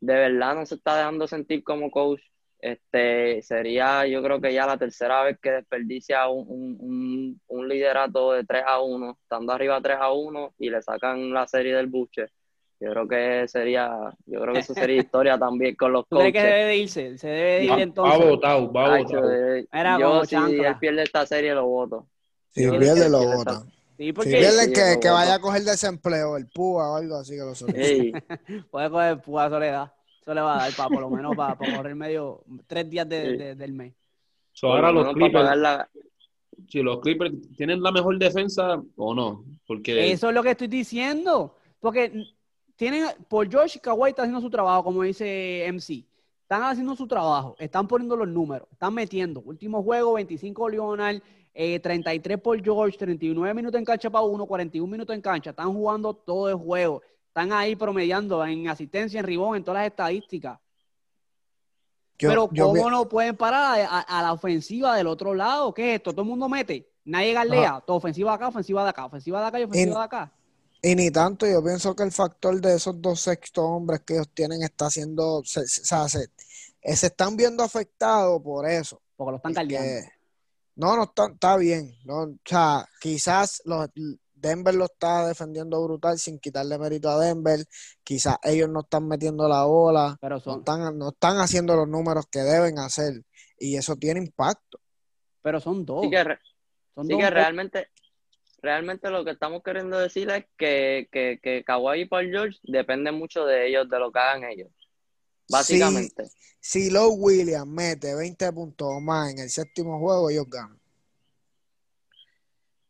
de 0.00 0.14
verdad 0.14 0.54
no 0.54 0.66
se 0.66 0.74
está 0.76 0.96
dejando 0.98 1.26
sentir 1.26 1.64
como 1.64 1.90
coach. 1.90 2.20
Este 2.66 3.42
sería, 3.42 4.06
yo 4.08 4.20
creo 4.24 4.40
que 4.40 4.52
ya 4.52 4.66
la 4.66 4.76
tercera 4.76 5.22
vez 5.22 5.38
que 5.40 5.52
desperdicia 5.52 6.28
un, 6.28 6.44
un, 6.48 6.76
un, 6.80 7.40
un 7.46 7.68
liderato 7.68 8.32
de 8.32 8.42
3 8.44 8.64
a 8.66 8.80
1, 8.80 9.18
estando 9.22 9.52
arriba 9.52 9.80
3 9.80 9.96
a 10.00 10.10
1 10.12 10.54
y 10.58 10.70
le 10.70 10.82
sacan 10.82 11.32
la 11.32 11.46
serie 11.46 11.76
del 11.76 11.86
buche. 11.86 12.26
Yo 12.80 12.90
creo 12.90 13.06
que 13.08 13.46
sería, 13.48 13.88
yo 14.26 14.40
creo 14.40 14.52
que 14.52 14.60
eso 14.60 14.74
sería 14.74 14.96
historia 15.00 15.38
también 15.38 15.76
con 15.76 15.92
los 15.92 16.08
¿Tú 16.08 16.16
crees 16.18 16.32
que 16.32 16.38
coaches. 16.40 16.54
debe 16.54 16.64
de 16.66 16.76
irse? 16.76 17.18
Se 17.18 17.28
debe 17.28 17.50
de 17.58 17.64
ir 17.64 17.70
Va, 17.70 17.76
va 17.76 17.82
entonces. 17.82 18.26
votado, 18.26 18.72
va 18.72 18.98
votado. 18.98 19.22
yo, 19.32 19.66
Era 19.72 19.98
yo, 19.98 20.24
si 20.24 20.34
él 20.36 20.76
pierde 20.80 21.02
esta 21.04 21.24
serie 21.24 21.54
lo 21.54 21.66
voto. 21.66 22.08
Si 22.50 22.64
Yo 22.64 22.78
pierde, 22.78 23.08
lo 23.08 23.20
que 23.20 23.26
votan. 23.26 23.64
Sí, 23.96 24.06
Si 24.06 24.12
porque 24.12 24.30
pierde, 24.30 24.64
sí, 24.64 24.72
que, 24.72 25.00
que 25.00 25.08
vaya 25.08 25.34
a 25.34 25.38
coger 25.38 25.62
desempleo, 25.62 26.36
el 26.36 26.48
PUA 26.48 26.90
o 26.90 26.96
algo 26.96 27.16
así 27.16 27.32
que 27.36 27.42
lo 27.44 27.54
solicite. 27.54 28.22
Puede 28.70 28.90
coger 28.90 29.20
pura 29.20 29.48
soledad. 29.48 29.92
Eso 30.26 30.34
le 30.34 30.40
va 30.40 30.56
a 30.56 30.58
dar 30.58 30.72
para 30.76 30.88
por 30.88 31.00
lo 31.02 31.08
menos 31.10 31.36
para, 31.36 31.56
para 31.56 31.76
correr 31.76 31.94
medio 31.94 32.42
tres 32.66 32.90
días 32.90 33.08
de- 33.08 33.30
Sí. 33.30 33.36
de- 33.36 33.54
del 33.54 33.72
mes. 33.72 33.94
So, 34.52 34.72
ahora 34.72 34.90
lo 34.90 35.04
los 35.04 35.14
Clippers, 35.14 35.56
la, 35.56 35.88
si 36.68 36.82
los 36.82 36.98
Clippers 36.98 37.32
tienen 37.56 37.80
la 37.80 37.92
mejor 37.92 38.18
defensa 38.18 38.82
o 38.96 39.14
no, 39.14 39.44
porque 39.68 40.10
Eso 40.10 40.28
es 40.30 40.34
lo 40.34 40.42
que 40.42 40.50
estoy 40.50 40.66
diciendo. 40.66 41.54
Porque 41.78 42.24
tienen, 42.74 43.06
por 43.28 43.48
George 43.48 43.78
Kawhi 43.78 44.08
está 44.10 44.22
haciendo 44.22 44.40
su 44.40 44.50
trabajo, 44.50 44.82
como 44.82 45.02
dice 45.04 45.64
MC. 45.68 46.04
Están 46.42 46.64
haciendo 46.64 46.96
su 46.96 47.06
trabajo, 47.06 47.54
están 47.60 47.86
poniendo 47.86 48.16
los 48.16 48.26
números, 48.26 48.66
están 48.72 48.94
metiendo. 48.94 49.40
Último 49.42 49.80
juego, 49.84 50.14
25 50.14 50.68
Leonard, 50.68 51.20
eh, 51.54 51.78
33 51.78 52.38
por 52.40 52.60
George, 52.64 52.98
39 52.98 53.54
minutos 53.54 53.78
en 53.78 53.84
cancha 53.84 54.10
para 54.10 54.24
uno, 54.24 54.44
41 54.46 54.90
minutos 54.90 55.14
en 55.14 55.22
cancha. 55.22 55.50
Están 55.50 55.72
jugando 55.72 56.14
todo 56.14 56.48
el 56.48 56.56
juego. 56.56 57.00
Están 57.36 57.52
ahí 57.52 57.76
promediando 57.76 58.42
en 58.46 58.66
asistencia, 58.66 59.20
en 59.20 59.26
ribón, 59.26 59.58
en 59.58 59.62
todas 59.62 59.82
las 59.82 59.88
estadísticas. 59.90 60.58
Yo- 62.18 62.30
Pero 62.30 62.48
yo 62.50 62.68
¿cómo 62.68 62.88
no 62.88 63.06
pueden 63.10 63.36
parar 63.36 63.78
a, 63.90 64.00
a 64.00 64.22
la 64.22 64.32
ofensiva 64.32 64.96
del 64.96 65.06
otro 65.06 65.34
lado? 65.34 65.74
¿Qué 65.74 65.90
es 65.92 65.96
esto? 65.98 66.12
Todo 66.12 66.22
el 66.22 66.28
mundo 66.28 66.48
mete. 66.48 66.90
Nadie. 67.04 67.34
Todo 67.86 67.98
ofensiva 67.98 68.30
de 68.30 68.36
acá, 68.36 68.48
ofensiva 68.48 68.82
de 68.84 68.88
acá, 68.88 69.04
ofensiva 69.04 69.40
de 69.42 69.46
acá 69.48 69.60
y 69.60 69.64
ofensiva 69.64 69.98
de 69.98 70.04
acá. 70.06 70.32
Y 70.80 70.94
ni 70.94 71.10
tanto, 71.10 71.46
yo 71.46 71.62
pienso 71.62 71.94
que 71.94 72.04
el 72.04 72.10
factor 72.12 72.58
de 72.58 72.74
esos 72.76 72.98
dos 73.02 73.20
sextos 73.20 73.62
hombres 73.66 74.00
que 74.00 74.14
ellos 74.14 74.30
tienen 74.32 74.62
está 74.62 74.86
haciendo, 74.86 75.42
se, 75.44 75.66
se- 75.68 75.82
o 75.82 75.84
sea, 75.84 76.08
se, 76.08 76.30
eh, 76.80 76.96
se 76.96 77.08
están 77.08 77.36
viendo 77.36 77.62
afectados 77.62 78.40
por 78.42 78.66
eso. 78.66 78.98
Porque 79.14 79.32
lo 79.32 79.36
están 79.36 79.52
caldeando. 79.52 80.08
no, 80.76 80.96
no 80.96 81.02
está, 81.04 81.26
está 81.26 81.56
bien. 81.58 81.94
No, 82.06 82.22
o 82.22 82.34
sea, 82.46 82.88
quizás 82.98 83.60
los, 83.66 83.90
Denver 84.36 84.74
lo 84.74 84.84
está 84.84 85.26
defendiendo 85.26 85.82
brutal 85.82 86.18
sin 86.18 86.38
quitarle 86.38 86.78
mérito 86.78 87.08
a 87.08 87.18
Denver. 87.18 87.64
Quizás 88.04 88.36
ellos 88.42 88.68
no 88.68 88.80
están 88.80 89.08
metiendo 89.08 89.48
la 89.48 89.64
bola, 89.64 90.16
Pero 90.20 90.36
no 90.36 90.40
son, 90.40 90.58
están, 90.60 90.98
no 90.98 91.08
están 91.08 91.38
haciendo 91.38 91.74
los 91.74 91.88
números 91.88 92.26
que 92.30 92.40
deben 92.40 92.78
hacer. 92.78 93.22
Y 93.58 93.76
eso 93.76 93.96
tiene 93.96 94.20
impacto. 94.20 94.78
pero 95.42 95.60
son 95.60 95.84
dos. 95.86 96.02
sí 96.04 96.10
que, 96.10 96.22
re- 96.22 96.38
son 96.94 97.06
sí 97.06 97.12
dos 97.12 97.18
que 97.20 97.24
un 97.26 97.30
poco- 97.30 97.34
realmente, 97.34 97.88
realmente 98.62 99.10
lo 99.10 99.24
que 99.24 99.30
estamos 99.32 99.62
queriendo 99.62 99.98
decir 99.98 100.28
es 100.30 100.44
que, 100.58 101.08
que, 101.10 101.40
que 101.42 101.64
Kawhi 101.64 102.02
y 102.02 102.04
Paul 102.06 102.30
George 102.30 102.58
dependen 102.64 103.14
mucho 103.14 103.44
de 103.46 103.68
ellos, 103.68 103.88
de 103.88 103.98
lo 103.98 104.12
que 104.12 104.18
hagan 104.18 104.44
ellos. 104.44 104.68
Básicamente. 105.48 106.24
Si 106.60 106.90
Low 106.90 107.14
Williams 107.14 107.66
mete 107.68 108.14
20 108.14 108.52
puntos 108.52 108.88
o 108.90 109.00
más 109.00 109.30
en 109.32 109.38
el 109.38 109.48
séptimo 109.50 109.98
juego, 110.00 110.28
ellos 110.28 110.46
ganan. 110.50 110.80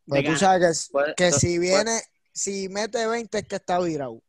Pero 0.09 0.23
tú 0.23 0.27
ganar. 0.27 0.39
sabes 0.39 0.87
que, 0.87 0.93
Puede- 0.93 1.15
que 1.15 1.29
puede- 1.29 1.41
si 1.41 1.59
viene, 1.59 2.01
si 2.33 2.69
mete 2.69 3.07
20 3.07 3.39
es 3.39 3.45
que 3.49 3.57
está 3.57 3.79
virado. 3.81 4.21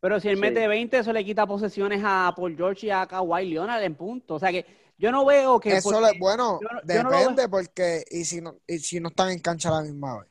Pero 0.00 0.18
si 0.20 0.28
él 0.28 0.34
Sí. 0.36 0.40
mete 0.40 0.66
20, 0.66 0.98
eso 0.98 1.12
le 1.12 1.24
quita 1.24 1.46
posesiones 1.46 2.02
a 2.04 2.32
Paul 2.36 2.56
George 2.56 2.86
y 2.86 2.90
a 2.90 3.06
Kawhi 3.06 3.48
Leonard 3.50 3.82
en 3.84 3.94
punto. 3.94 4.34
O 4.34 4.38
sea 4.38 4.50
que 4.50 4.66
yo 4.98 5.12
no 5.12 5.24
veo 5.24 5.60
que. 5.60 5.76
Eso 5.76 5.90
porque- 5.90 6.12
le- 6.12 6.18
bueno, 6.18 6.58
yo 6.60 6.68
no- 6.68 6.80
yo 6.94 7.02
no 7.04 7.10
lo 7.10 7.16
depende 7.18 7.48
porque 7.48 8.04
y 8.10 8.24
si 8.24 8.40
no, 8.40 8.56
y 8.66 8.78
si 8.80 8.98
no 9.00 9.08
están 9.10 9.30
en 9.30 9.38
cancha 9.38 9.68
a 9.68 9.72
la 9.80 9.82
misma 9.82 10.18
vez. 10.20 10.28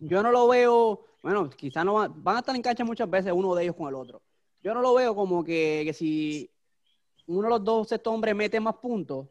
yo 0.00 0.22
no 0.22 0.30
lo 0.30 0.46
veo, 0.48 1.04
bueno, 1.22 1.50
quizás 1.50 1.84
no 1.84 1.94
van, 1.94 2.22
van 2.22 2.36
a 2.36 2.38
estar 2.40 2.54
en 2.56 2.62
cancha 2.62 2.84
muchas 2.84 3.10
veces 3.10 3.32
uno 3.34 3.54
de 3.54 3.64
ellos 3.64 3.74
con 3.76 3.88
el 3.88 3.94
otro. 3.96 4.22
Yo 4.62 4.72
no 4.74 4.80
lo 4.80 4.94
veo 4.94 5.14
como 5.14 5.42
que, 5.44 5.82
que 5.84 5.92
si 5.92 6.50
uno 7.26 7.42
de 7.42 7.48
los 7.50 7.64
dos 7.64 7.90
estos 7.92 8.12
hombres 8.14 8.34
mete 8.34 8.58
más 8.60 8.76
puntos, 8.76 9.26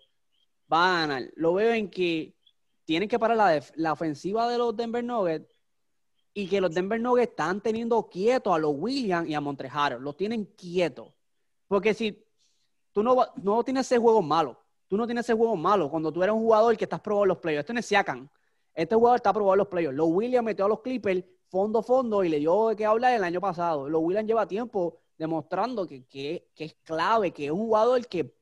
va 0.72 0.98
a 0.98 1.00
ganar. 1.08 1.24
Lo 1.36 1.54
veo 1.54 1.72
en 1.74 1.90
que 1.90 2.34
tienen 2.88 3.10
que 3.10 3.20
parar 3.20 3.36
la, 3.36 3.62
la 3.76 3.92
ofensiva 3.92 4.48
de 4.50 4.58
los 4.58 4.74
Denver 4.74 5.04
Nuggets 5.04 5.46
y 6.34 6.48
que 6.48 6.62
los 6.62 6.74
Denver 6.74 7.02
Nuggets 7.02 7.32
están 7.32 7.60
teniendo 7.60 8.08
quietos 8.08 8.56
a 8.56 8.58
los 8.58 8.72
Williams 8.78 9.28
y 9.30 9.34
a 9.34 9.42
Montrejaros. 9.42 10.02
Los 10.02 10.16
tienen 10.16 10.46
quietos. 10.46 11.14
Porque 11.68 11.94
si 11.94 12.24
tú 12.94 13.04
no, 13.04 13.18
no 13.44 13.62
tienes 13.66 13.88
ese 13.88 13.98
juego 13.98 14.22
malo, 14.22 14.58
tú 14.88 14.96
no 14.96 15.06
tienes 15.06 15.26
ese 15.26 15.34
juego 15.34 15.58
malo 15.58 15.90
cuando 15.92 16.14
tú 16.14 16.24
eres 16.24 16.34
un 16.34 16.42
jugador 16.44 16.78
que 16.78 16.86
estás 16.86 17.02
probando 17.02 17.26
los 17.26 17.38
playoffs. 17.40 17.64
Esto 17.66 17.74
no 17.74 17.82
es 17.82 17.86
Siakam. 17.88 18.30
Este 18.74 18.96
jugador 18.96 19.18
está 19.18 19.34
probando 19.34 19.58
los 19.58 19.68
playoffs. 19.68 19.98
Los 19.98 20.08
Williams 20.10 20.46
metió 20.46 20.64
a 20.66 20.70
los 20.70 20.80
Clippers 20.80 21.26
fondo 21.50 21.84
fondo 21.84 22.24
y 22.24 22.30
le 22.30 22.40
dio 22.40 22.74
qué 22.78 22.86
hablar 22.86 23.14
el 23.16 23.24
año 23.26 23.42
pasado. 23.42 23.90
Los 23.90 24.02
Williams 24.02 24.28
lleva 24.28 24.48
tiempo 24.48 25.02
demostrando 25.18 25.86
que, 25.86 26.06
que- 26.06 26.48
que 26.56 26.64
es 26.66 26.76
clave, 26.84 27.32
que 27.34 27.46
es 27.48 27.52
un 27.52 27.60
jugador 27.66 28.08
que 28.08 28.34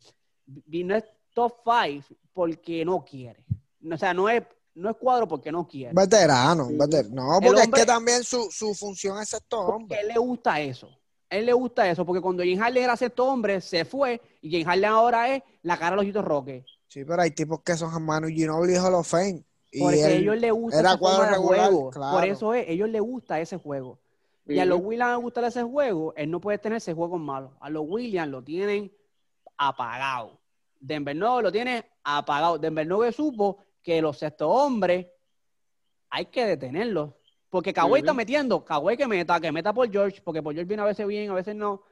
no 0.45 0.95
es 0.95 1.03
top 1.33 1.53
5 1.63 2.15
porque 2.33 2.83
no 2.85 3.03
quiere. 3.03 3.44
O 3.91 3.97
sea, 3.97 4.13
no 4.13 4.27
es, 4.29 4.43
no 4.73 4.89
es 4.89 4.95
cuadro 4.97 5.27
porque 5.27 5.51
no 5.51 5.67
quiere. 5.67 5.93
Veterano, 5.93 6.67
Sí. 6.67 6.73
No, 7.11 7.39
porque 7.41 7.47
hombre- 7.49 7.61
es 7.61 7.69
que 7.71 7.85
también 7.85 8.23
su, 8.23 8.49
su 8.51 8.73
función 8.73 9.21
es 9.21 9.29
sexto 9.29 9.59
hombre. 9.59 9.97
a 9.97 10.01
él 10.01 10.07
le 10.09 10.17
gusta 10.17 10.59
eso. 10.59 10.89
A 11.29 11.35
él 11.37 11.45
le 11.47 11.53
gusta 11.53 11.89
eso, 11.89 12.05
porque 12.05 12.21
cuando 12.21 12.43
James 12.43 12.59
Harden 12.59 12.83
era 12.83 12.95
sexto 12.97 13.25
hombre, 13.25 13.59
se 13.61 13.83
fue, 13.85 14.21
y 14.41 14.51
James 14.51 14.65
Harden 14.67 14.85
ahora 14.85 15.35
es 15.35 15.43
la 15.63 15.77
cara 15.77 15.91
de 15.91 15.95
los 15.97 16.05
Hitos 16.05 16.23
Roques. 16.25 16.63
Sí, 16.87 17.03
pero 17.03 17.21
hay 17.21 17.31
tipos 17.31 17.61
que 17.61 17.75
son 17.75 18.03
Manu 18.03 18.27
Ginobili 18.27 18.73
y 18.73 18.77
Hall 18.77 18.93
of 18.93 19.07
Fame. 19.07 19.43
Y 19.71 19.81
Porque 19.81 20.03
a 20.03 20.07
él- 20.11 20.21
ellos 20.23 20.37
les 20.37 20.51
gusta 20.53 20.79
era 20.79 20.95
cuadro 20.97 21.23
de 21.23 21.31
regular, 21.31 21.65
juego. 21.71 21.89
claro. 21.89 22.15
Por 22.17 22.25
eso 22.25 22.53
es, 22.53 22.67
a 22.67 22.71
ellos 22.71 22.89
les 22.89 23.01
gusta 23.01 23.39
ese 23.41 23.57
juego. 23.57 23.99
Y 24.47 24.59
a 24.59 24.65
los 24.65 24.79
Williams 24.81 25.13
les 25.15 25.21
gusta 25.23 25.47
ese 25.47 25.63
juego, 25.63 26.13
él 26.15 26.29
no 26.29 26.39
puede 26.39 26.59
tener 26.59 26.77
ese 26.77 26.93
juego 26.93 27.17
malo. 27.17 27.53
A 27.59 27.69
los 27.69 27.83
Williams 27.87 28.29
lo 28.31 28.43
tienen 28.43 28.91
apagado. 29.57 30.39
Denver 30.79 31.15
no 31.15 31.41
lo 31.41 31.51
tiene 31.51 31.83
apagado. 32.03 32.57
Denver 32.59 32.85
no 32.85 32.99
que 32.99 33.11
supo 33.11 33.57
que 33.85 34.01
los 34.01 34.17
sextos 34.17 34.47
hombres 34.51 35.05
hay 36.09 36.25
que 36.25 36.43
detenerlos. 36.45 37.11
Porque 37.49 37.71
Kawhi 37.71 37.99
está 37.99 38.13
metiendo, 38.13 38.65
Kawhi 38.65 38.97
que 38.97 39.07
meta, 39.07 39.39
que 39.39 39.51
meta 39.51 39.71
por 39.71 39.89
George, 39.89 40.21
porque 40.23 40.41
por 40.41 40.53
George 40.53 40.67
viene 40.67 40.81
a 40.81 40.87
veces 40.87 41.05
bien, 41.07 41.29
a 41.29 41.35
veces 41.35 41.55
no. 41.55 41.83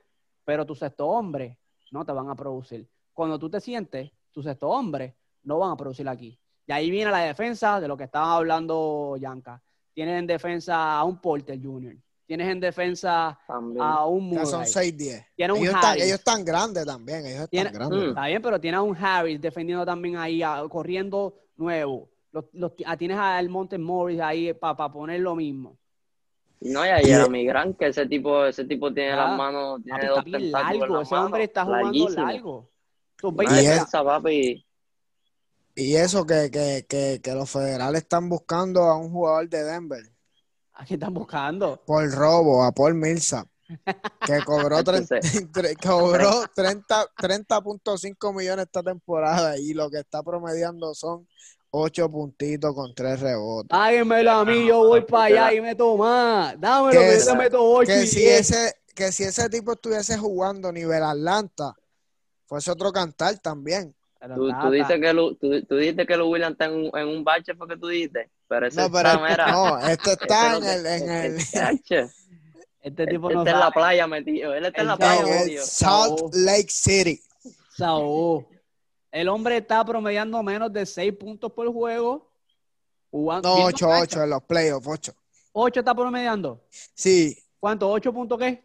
Pero 0.44 0.66
tus 0.66 0.80
sexto 0.80 1.08
hombres 1.08 1.56
no 1.92 2.04
te 2.04 2.12
van 2.12 2.30
a 2.30 2.36
producir. 2.36 2.90
Cuando 3.14 3.38
tú 3.38 3.50
te 3.50 3.62
sientes, 3.62 4.12
tus 4.32 4.44
sexto 4.44 4.68
hombres 4.70 5.14
no 5.44 5.60
van 5.60 5.72
a 5.72 5.78
producir 5.78 6.10
aquí. 6.10 6.38
Y 6.66 6.72
ahí 6.72 6.90
viene 6.90 7.12
la 7.12 7.20
defensa 7.20 7.80
de 7.80 7.88
lo 7.88 7.96
que 7.96 8.06
estaba 8.06 8.36
hablando 8.36 9.16
Yanka. 9.18 9.62
Tienen 9.94 10.16
en 10.18 10.28
defensa 10.28 10.98
a 10.98 11.04
un 11.04 11.22
Porter 11.22 11.60
Jr., 11.62 11.96
Tienes 12.26 12.48
en 12.48 12.60
defensa 12.62 13.38
También. 13.46 13.84
a 13.86 14.06
un 14.06 14.32
Ya 14.32 14.46
son 14.46 14.62
Murray. 14.62 14.72
6-10. 14.72 15.26
Tiene 15.36 15.54
un 15.54 15.60
Ellos 15.60 15.76
ellos 15.98 16.08
están 16.20 16.44
grandes 16.46 16.86
también. 16.86 17.20
Ellos 17.20 17.32
están 17.42 17.48
Tiene- 17.50 17.70
grandes. 17.70 18.00
Mm. 18.00 18.08
Está 18.10 18.26
bien, 18.28 18.42
pero 18.42 18.60
tienes 18.62 18.78
a 18.78 18.82
un 18.82 18.96
Harris 18.96 19.42
defendiendo 19.42 19.86
también 19.86 20.16
ahí, 20.16 20.42
a- 20.42 20.64
corriendo 20.70 21.36
nuevo. 21.58 22.10
Los, 22.32 22.46
los- 22.54 22.72
ah, 22.86 22.98
tienes 22.98 23.18
al 23.18 23.50
Monte 23.50 23.78
Morris 23.78 24.20
ahí 24.20 24.54
para 24.54 24.76
poner 24.92 25.20
lo 25.20 25.36
mismo. 25.36 25.78
No, 26.62 26.86
y 26.86 26.90
a 26.90 27.02
Y- 27.02 27.06
Jeremy 27.06 27.46
Grant, 27.46 27.78
que 27.78 27.88
ese 27.88 28.06
tipo, 28.08 28.46
ese 28.46 28.64
tipo 28.66 28.94
tiene 28.94 29.12
Ah, 29.12 29.28
las 29.28 29.38
manos, 29.38 29.84
tiene 29.84 30.00
Papi, 30.00 30.08
dos 30.08 30.18
está 30.18 30.30
bien 30.40 30.52
largo. 30.52 31.02
Ese 31.02 31.16
hombre 31.16 31.44
está 31.44 31.66
jugando 31.66 31.84
larguísimo. 31.86 32.26
largo. 32.26 32.70
Sus 33.20 33.30
Una 33.34 33.38
20 33.38 33.56
Y 33.56 33.58
es- 33.66 33.72
defensa, 33.72 34.04
papi. 34.04 34.66
Y 35.76 35.96
eso 35.96 36.26
que, 36.26 36.50
que, 36.52 36.86
que, 36.88 37.20
que 37.24 37.32
los 37.34 37.50
federales 37.50 38.04
están 38.04 38.30
buscando 38.30 38.82
a 38.84 38.96
un 38.98 39.12
jugador 39.12 39.50
de 39.50 39.64
Denver 39.64 40.04
¿A 40.74 40.86
quién 40.86 41.00
están 41.00 41.14
buscando? 41.14 41.82
por 41.86 42.10
robo, 42.12 42.64
a 42.64 42.72
Paul 42.72 42.94
Millsap, 42.96 43.48
que 44.26 44.40
cobró, 44.46 44.80
Entonces- 44.80 45.20
30 45.52 45.52
tre- 45.62 45.76
cobró 45.82 46.46
30 46.56 47.06
30.5 47.18 48.34
millones 48.36 48.66
esta 48.66 48.84
temporada 48.84 49.58
y 49.58 49.74
lo 49.74 49.90
que 49.90 50.00
está 50.00 50.22
promediando 50.24 50.94
son 50.94 51.28
8 51.72 52.10
puntitos 52.10 52.74
con 52.76 52.94
3 52.94 53.20
rebotes. 53.20 53.70
Dámelo 53.70 54.32
a 54.32 54.46
mí, 54.46 54.68
yo 54.68 54.80
voy 54.88 55.02
para 55.02 55.24
allá 55.26 55.54
y 55.54 55.62
meto 55.62 55.98
más. 55.98 56.60
Dámelo, 56.60 57.00
Que 57.02 57.08
que 57.18 57.26
yo 57.26 57.36
meto 57.36 57.64
8 57.64 57.88
Que 57.88 58.04
y 58.04 58.08
si, 58.08 58.20
10. 58.20 58.40
ese, 58.52 58.76
que 58.94 59.12
si 59.12 59.24
ese 59.24 59.50
tipo 59.50 59.74
estuviese 59.74 60.18
jugando 60.18 60.72
nivel 60.72 61.02
Atlanta, 61.04 61.74
fuese 62.46 62.70
otro 62.70 62.92
cantar 62.92 63.40
también. 63.40 63.96
Tú, 64.36 64.70
dices 64.72 65.00
que 65.02 65.14
Lu, 65.14 65.36
tú, 65.36 65.62
tú 65.66 65.76
dijiste 65.76 66.06
que 66.06 66.16
Lou 66.16 66.30
Williams 66.32 66.54
está 66.54 66.66
en, 66.66 66.74
un- 66.76 66.92
en 66.98 67.08
un 67.10 67.24
bache, 67.26 67.56
fue 67.56 67.68
que 67.68 67.76
tú 67.76 67.88
dijiste. 67.88 68.30
Pero 68.48 68.68
ese 68.68 68.80
No, 68.80 68.90
pero 68.92 69.10
está, 69.10 69.28
mira, 69.28 69.52
no, 69.52 69.80
este 69.80 70.12
está 70.22 70.58
en 70.58 70.64
el, 70.64 70.86
en 70.86 71.10
el, 71.10 71.38
Este 72.84 73.04
él- 73.04 73.10
tipo 73.10 73.30
él 73.30 73.36
no 73.36 73.42
está 73.42 73.52
en 73.54 73.60
la 73.60 73.72
playa 73.72 74.08
metido. 74.08 74.54
Él 74.54 74.66
está 74.66 74.82
en 74.82 74.88
la 74.88 74.98
playa 74.98 75.26
metido. 75.26 75.64
Salt 75.66 76.36
Lake 76.36 76.70
City. 76.70 77.20
Saúl. 77.76 78.46
El 79.12 79.30
hombre 79.30 79.58
está 79.58 79.84
promediando 79.86 80.42
menos 80.44 80.72
de 80.74 80.86
6 80.86 81.14
puntos 81.14 81.52
por 81.52 81.72
juego. 81.72 82.30
Jugando, 83.10 83.50
No, 83.50 83.56
viendo 83.56 83.70
8, 83.76 83.88
cancha. 83.88 84.02
8 84.04 84.24
en 84.24 84.30
los 84.32 84.44
playoffs, 84.44 84.88
8. 84.88 85.14
8 85.54 85.80
está 85.80 85.96
promediando. 85.96 86.62
Sí, 86.70 87.38
¿Cuánto? 87.60 87.90
¿8 87.92 88.12
puntos 88.14 88.38
qué? 88.40 88.64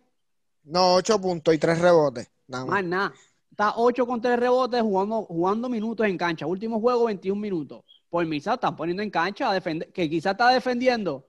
no, 0.65 0.95
8 0.95 1.21
puntos 1.21 1.55
y 1.55 1.59
3 1.59 1.79
rebotes. 1.79 2.29
Nada 2.47 2.65
más. 2.65 2.73
Más 2.73 2.85
nada. 2.85 3.15
Está 3.51 3.75
8 3.77 4.07
con 4.07 4.21
3 4.21 4.39
rebotes 4.39 4.81
jugando, 4.83 5.23
jugando 5.25 5.69
minutos 5.69 6.07
en 6.07 6.17
cancha. 6.19 6.47
Último 6.47 6.81
juego, 6.81 7.05
21 7.05 7.41
minutos. 7.41 7.85
Por 8.09 8.25
misa 8.27 8.55
están 8.55 8.75
poniendo 8.75 9.03
en 9.03 9.11
cancha 9.11 9.51
a 9.51 9.55
defender, 9.55 9.93
que 9.93 10.09
quizás 10.09 10.33
está 10.33 10.49
defendiendo. 10.49 11.27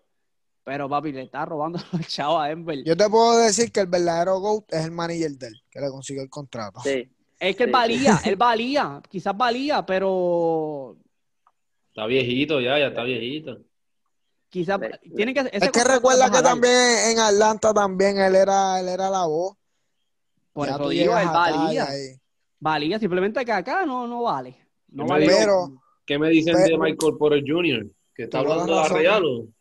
Pero 0.69 0.87
papi, 0.87 1.11
le 1.11 1.23
está 1.23 1.45
robando 1.45 1.79
los 1.93 2.07
chavos 2.07 2.43
a 2.43 2.47
Denver. 2.49 2.83
Yo 2.85 2.95
te 2.95 3.09
puedo 3.09 3.39
decir 3.39 3.71
que 3.71 3.79
el 3.79 3.87
verdadero 3.87 4.39
GOAT 4.39 4.65
es 4.71 4.85
el 4.85 4.91
manager 4.91 5.31
de 5.31 5.47
él, 5.47 5.55
que 5.71 5.81
le 5.81 5.89
consiguió 5.89 6.21
el 6.21 6.29
contrato. 6.29 6.79
Sí. 6.83 7.09
es 7.39 7.55
que 7.55 7.63
él 7.63 7.69
sí, 7.69 7.73
valía, 7.73 8.19
él 8.23 8.35
valía, 8.35 9.01
quizás 9.09 9.35
valía, 9.35 9.83
pero 9.83 10.95
Está 11.87 12.05
viejito 12.05 12.61
ya, 12.61 12.77
ya 12.77 12.89
está 12.89 13.01
viejito. 13.01 13.57
quizás 14.49 14.79
tiene 15.15 15.33
que 15.33 15.39
ese 15.39 15.49
Es 15.65 15.71
que 15.71 15.83
recuerda 15.83 16.29
que 16.29 16.39
también 16.43 16.73
en 17.13 17.17
Atlanta 17.17 17.73
también 17.73 18.19
él 18.19 18.35
era, 18.35 18.79
él 18.79 18.89
era 18.89 19.09
la 19.09 19.25
voz. 19.25 19.57
por 20.53 20.67
Ya 20.67 20.75
eso 20.75 20.89
digo, 20.89 21.17
él 21.17 21.27
valía, 21.29 21.85
ahí- 21.85 22.15
valía, 22.59 22.99
simplemente 22.99 23.43
que 23.43 23.51
acá 23.53 23.87
no, 23.87 24.05
no 24.05 24.21
vale. 24.21 24.55
No 24.89 25.05
Me 25.05 25.09
vale. 25.09 25.25
digo- 25.25 25.35
Pero, 25.39 25.81
¿Qué 26.05 26.19
me 26.19 26.29
dicen 26.29 26.55
de 26.57 26.77
Michael 26.77 27.17
Porter 27.17 27.43
Jr.? 27.43 27.87
Que 28.13 28.23
está 28.25 28.39
hablando 28.39 28.65
de 28.83 28.87
razón. 28.87 29.55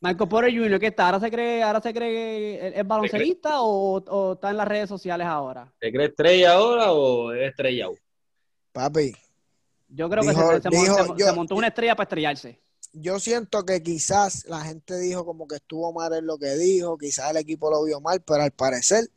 Michael 0.00 0.28
Porter 0.28 0.52
Jr., 0.56 0.78
¿qué 0.78 0.86
está? 0.88 1.06
¿Ahora 1.06 1.20
se 1.20 1.30
cree, 1.30 1.62
ahora 1.62 1.80
se 1.80 1.92
cree 1.92 2.78
es 2.78 2.86
baloncelista 2.86 3.60
o, 3.62 3.96
o 3.96 4.32
está 4.34 4.50
en 4.50 4.56
las 4.56 4.68
redes 4.68 4.88
sociales 4.88 5.26
ahora? 5.26 5.72
¿Te 5.80 5.90
crees 5.90 6.10
estrella 6.10 6.52
ahora 6.54 6.92
o 6.92 7.32
es 7.32 7.50
estrellado? 7.50 7.94
papi, 8.72 9.12
Yo 9.88 10.08
creo 10.08 10.22
que 10.22 10.28
Dijo- 10.30 10.52
se, 10.56 10.62
se 10.62 10.68
dijo- 10.68 10.94
se 11.04 11.08
yo- 11.16 11.26
se 11.26 11.32
montó 11.32 11.56
una 11.56 11.66
estrella 11.68 11.96
para 11.96 12.04
estrellarse. 12.04 12.60
yo 12.92 13.18
siento 13.18 13.64
que 13.64 13.82
quizás 13.82 14.44
la 14.46 14.60
gente 14.60 14.96
dijo 15.00 15.24
como 15.24 15.48
que 15.48 15.56
estuvo 15.56 15.92
mal 15.92 16.12
en 16.14 16.26
lo 16.26 16.38
que 16.38 16.54
dijo, 16.56 16.96
quizás 16.96 17.30
el 17.32 17.38
equipo 17.38 17.68
lo 17.70 17.82
vio 17.84 18.00
mal, 18.00 18.20
pero 18.20 18.42
al 18.42 18.52
parecer 18.52 19.08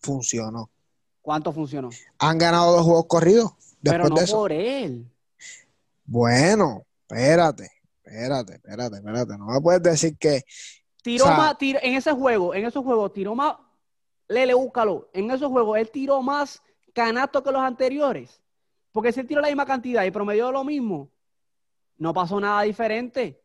funcionó. 0.00 0.68
¿Cuánto 1.22 1.50
funcionó? 1.50 1.88
Han 2.18 2.36
ganado 2.38 2.72
dos 2.72 2.84
juegos 2.84 3.06
corridos 3.06 3.52
Pero 3.82 4.04
después 4.04 4.10
no 4.10 4.16
de 4.16 4.24
eso. 4.24 4.36
por 4.36 4.52
él. 4.52 5.06
Bueno, 6.04 6.84
espérate, 7.08 7.70
espérate, 8.06 8.54
espérate, 8.54 8.96
espérate. 8.96 9.38
No 9.38 9.46
me 9.46 9.60
puedes 9.60 9.82
decir 9.82 10.16
que 10.18 10.42
Tiró 11.02 11.24
O 11.24 11.28
sea- 11.28 11.36
más, 11.36 11.54
tir- 11.58 11.78
en 11.82 11.94
ese 11.94 12.10
juego, 12.12 12.52
en 12.52 12.64
esos 12.66 12.82
juegos, 12.82 13.12
tiró 13.12 13.34
más, 13.36 13.54
Lele, 14.28 14.54
búscalo, 14.54 15.08
en 15.12 15.30
esos 15.30 15.48
juegos, 15.52 15.78
él 15.78 15.88
tiró 15.90 16.20
más 16.20 16.60
canastos 16.92 17.42
que 17.44 17.52
los 17.52 17.60
anteriores. 17.62 18.40
Porque 18.90 19.12
si 19.12 19.20
él 19.20 19.26
tiró 19.28 19.40
la 19.40 19.46
misma 19.46 19.64
cantidad 19.66 20.02
y 20.04 20.10
promedió 20.10 20.50
lo 20.50 20.64
mismo, 20.64 21.08
no 21.98 22.12
pasó 22.12 22.40
nada 22.40 22.62
diferente. 22.62 23.40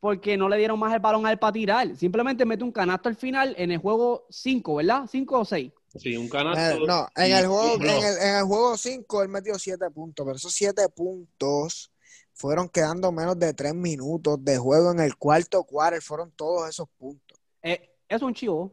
Porque 0.00 0.36
no 0.36 0.46
le 0.48 0.58
dieron 0.58 0.78
más 0.78 0.92
el 0.92 1.00
balón 1.00 1.24
a 1.24 1.32
él 1.32 1.38
para 1.38 1.52
tirar. 1.54 1.96
Simplemente 1.96 2.44
mete 2.44 2.62
un 2.64 2.70
canasto 2.70 3.08
al 3.08 3.16
final 3.16 3.54
en 3.58 3.72
el 3.72 3.78
juego 3.78 4.26
5, 4.28 4.74
¿verdad? 4.76 5.06
5 5.10 5.40
o 5.40 5.44
6. 5.46 5.72
Sí, 5.96 6.16
un 6.18 6.26
Eh, 6.26 6.28
canasto. 6.28 6.86
no, 6.86 7.08
en 7.16 7.32
el 7.32 7.46
juego, 7.46 7.74
en 7.76 7.82
el, 7.82 8.18
en 8.18 8.34
el 8.36 8.44
juego 8.44 8.76
5 8.76 9.22
él 9.22 9.28
metió 9.30 9.58
7 9.58 9.90
puntos, 9.90 10.24
pero 10.26 10.36
esos 10.36 10.52
7 10.52 10.86
puntos 10.90 11.90
fueron 12.38 12.68
quedando 12.68 13.10
menos 13.12 13.38
de 13.38 13.52
3 13.52 13.74
minutos 13.74 14.42
de 14.42 14.56
juego 14.56 14.92
en 14.92 15.00
el 15.00 15.16
cuarto 15.16 15.64
quarter, 15.64 16.00
fueron 16.00 16.30
todos 16.32 16.68
esos 16.68 16.88
puntos. 16.96 17.38
Eh, 17.62 17.90
es 18.08 18.22
un 18.22 18.32
chivo. 18.32 18.72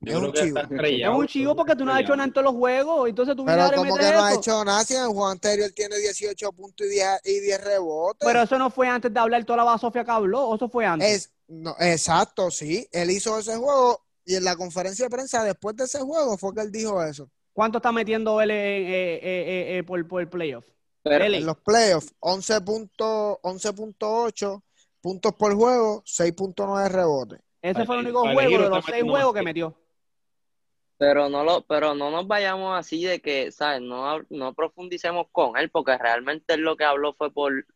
Yo 0.00 0.18
es 0.18 0.22
un 0.24 0.32
chivo. 0.32 0.58
estrellado. 0.60 1.14
es 1.14 1.18
un 1.18 1.26
chivo 1.26 1.56
porque 1.56 1.74
tú 1.74 1.84
no 1.84 1.92
has 1.92 2.00
hecho 2.00 2.14
nada 2.14 2.26
en 2.28 2.32
todos 2.32 2.44
los 2.44 2.54
juegos. 2.54 3.08
Entonces 3.08 3.34
tú 3.34 3.44
Pero 3.44 3.70
como 3.74 3.96
que 3.96 4.12
no 4.12 4.22
ha 4.24 4.30
eso. 4.30 4.38
hecho 4.38 4.64
nada 4.64 4.84
si 4.84 4.94
en 4.94 5.00
el 5.02 5.08
juego 5.08 5.28
anterior 5.28 5.70
tiene 5.74 5.98
18 5.98 6.52
puntos 6.52 6.86
y 6.86 6.90
10, 6.90 7.06
y 7.24 7.40
10 7.40 7.64
rebotes. 7.64 8.24
Pero 8.24 8.42
eso 8.42 8.58
no 8.58 8.70
fue 8.70 8.86
antes 8.88 9.12
de 9.12 9.18
hablar 9.18 9.44
toda 9.44 9.56
la 9.56 9.64
basofia 9.64 10.04
que 10.04 10.10
habló. 10.12 10.46
¿O 10.46 10.54
eso 10.54 10.68
fue 10.68 10.86
antes? 10.86 11.08
es, 11.08 11.32
no, 11.48 11.74
exacto, 11.80 12.50
sí, 12.52 12.88
él 12.92 13.10
hizo 13.10 13.38
ese 13.38 13.56
juego 13.56 14.04
y 14.24 14.36
en 14.36 14.44
la 14.44 14.54
conferencia 14.54 15.06
de 15.06 15.10
prensa 15.10 15.42
después 15.42 15.74
de 15.74 15.84
ese 15.84 15.98
juego 16.00 16.38
fue 16.38 16.54
que 16.54 16.60
él 16.60 16.70
dijo 16.70 17.02
eso. 17.02 17.28
¿Cuánto 17.52 17.78
está 17.78 17.90
metiendo 17.90 18.40
él 18.40 18.52
eh, 18.52 18.54
eh, 18.54 19.20
eh, 19.22 19.78
eh, 19.78 19.82
por, 19.82 20.06
por 20.06 20.20
el 20.20 20.28
playoff? 20.28 20.64
Pero. 21.08 21.24
En 21.24 21.46
los 21.46 21.58
playoffs, 21.58 22.14
11 22.20 22.60
puntos, 22.62 23.38
11.8 23.42 24.62
puntos 25.00 25.34
por 25.34 25.54
juego, 25.54 26.02
6.9 26.04 26.88
rebotes. 26.88 27.40
Ese 27.62 27.84
fue 27.84 27.96
el 27.96 28.02
único 28.02 28.20
juego 28.20 28.62
de 28.62 28.68
los 28.68 28.84
seis 28.84 29.02
juegos 29.02 29.34
más 29.34 29.40
que 29.40 29.44
metió. 29.44 29.74
pero 30.96 31.28
no 31.28 31.44
lo, 31.44 31.62
pero 31.62 31.94
no 31.94 32.10
nos 32.10 32.26
vayamos 32.26 32.78
así 32.78 33.04
de 33.04 33.20
que, 33.20 33.50
¿sabes? 33.52 33.80
No, 33.80 34.20
no 34.30 34.54
profundicemos 34.54 35.26
con 35.32 35.56
él, 35.56 35.70
porque 35.70 35.96
realmente 35.98 36.54
él 36.54 36.60
lo 36.60 36.76
que 36.76 36.84
habló 36.84 37.14
fue 37.14 37.32
por, 37.32 37.52
Él 37.52 37.66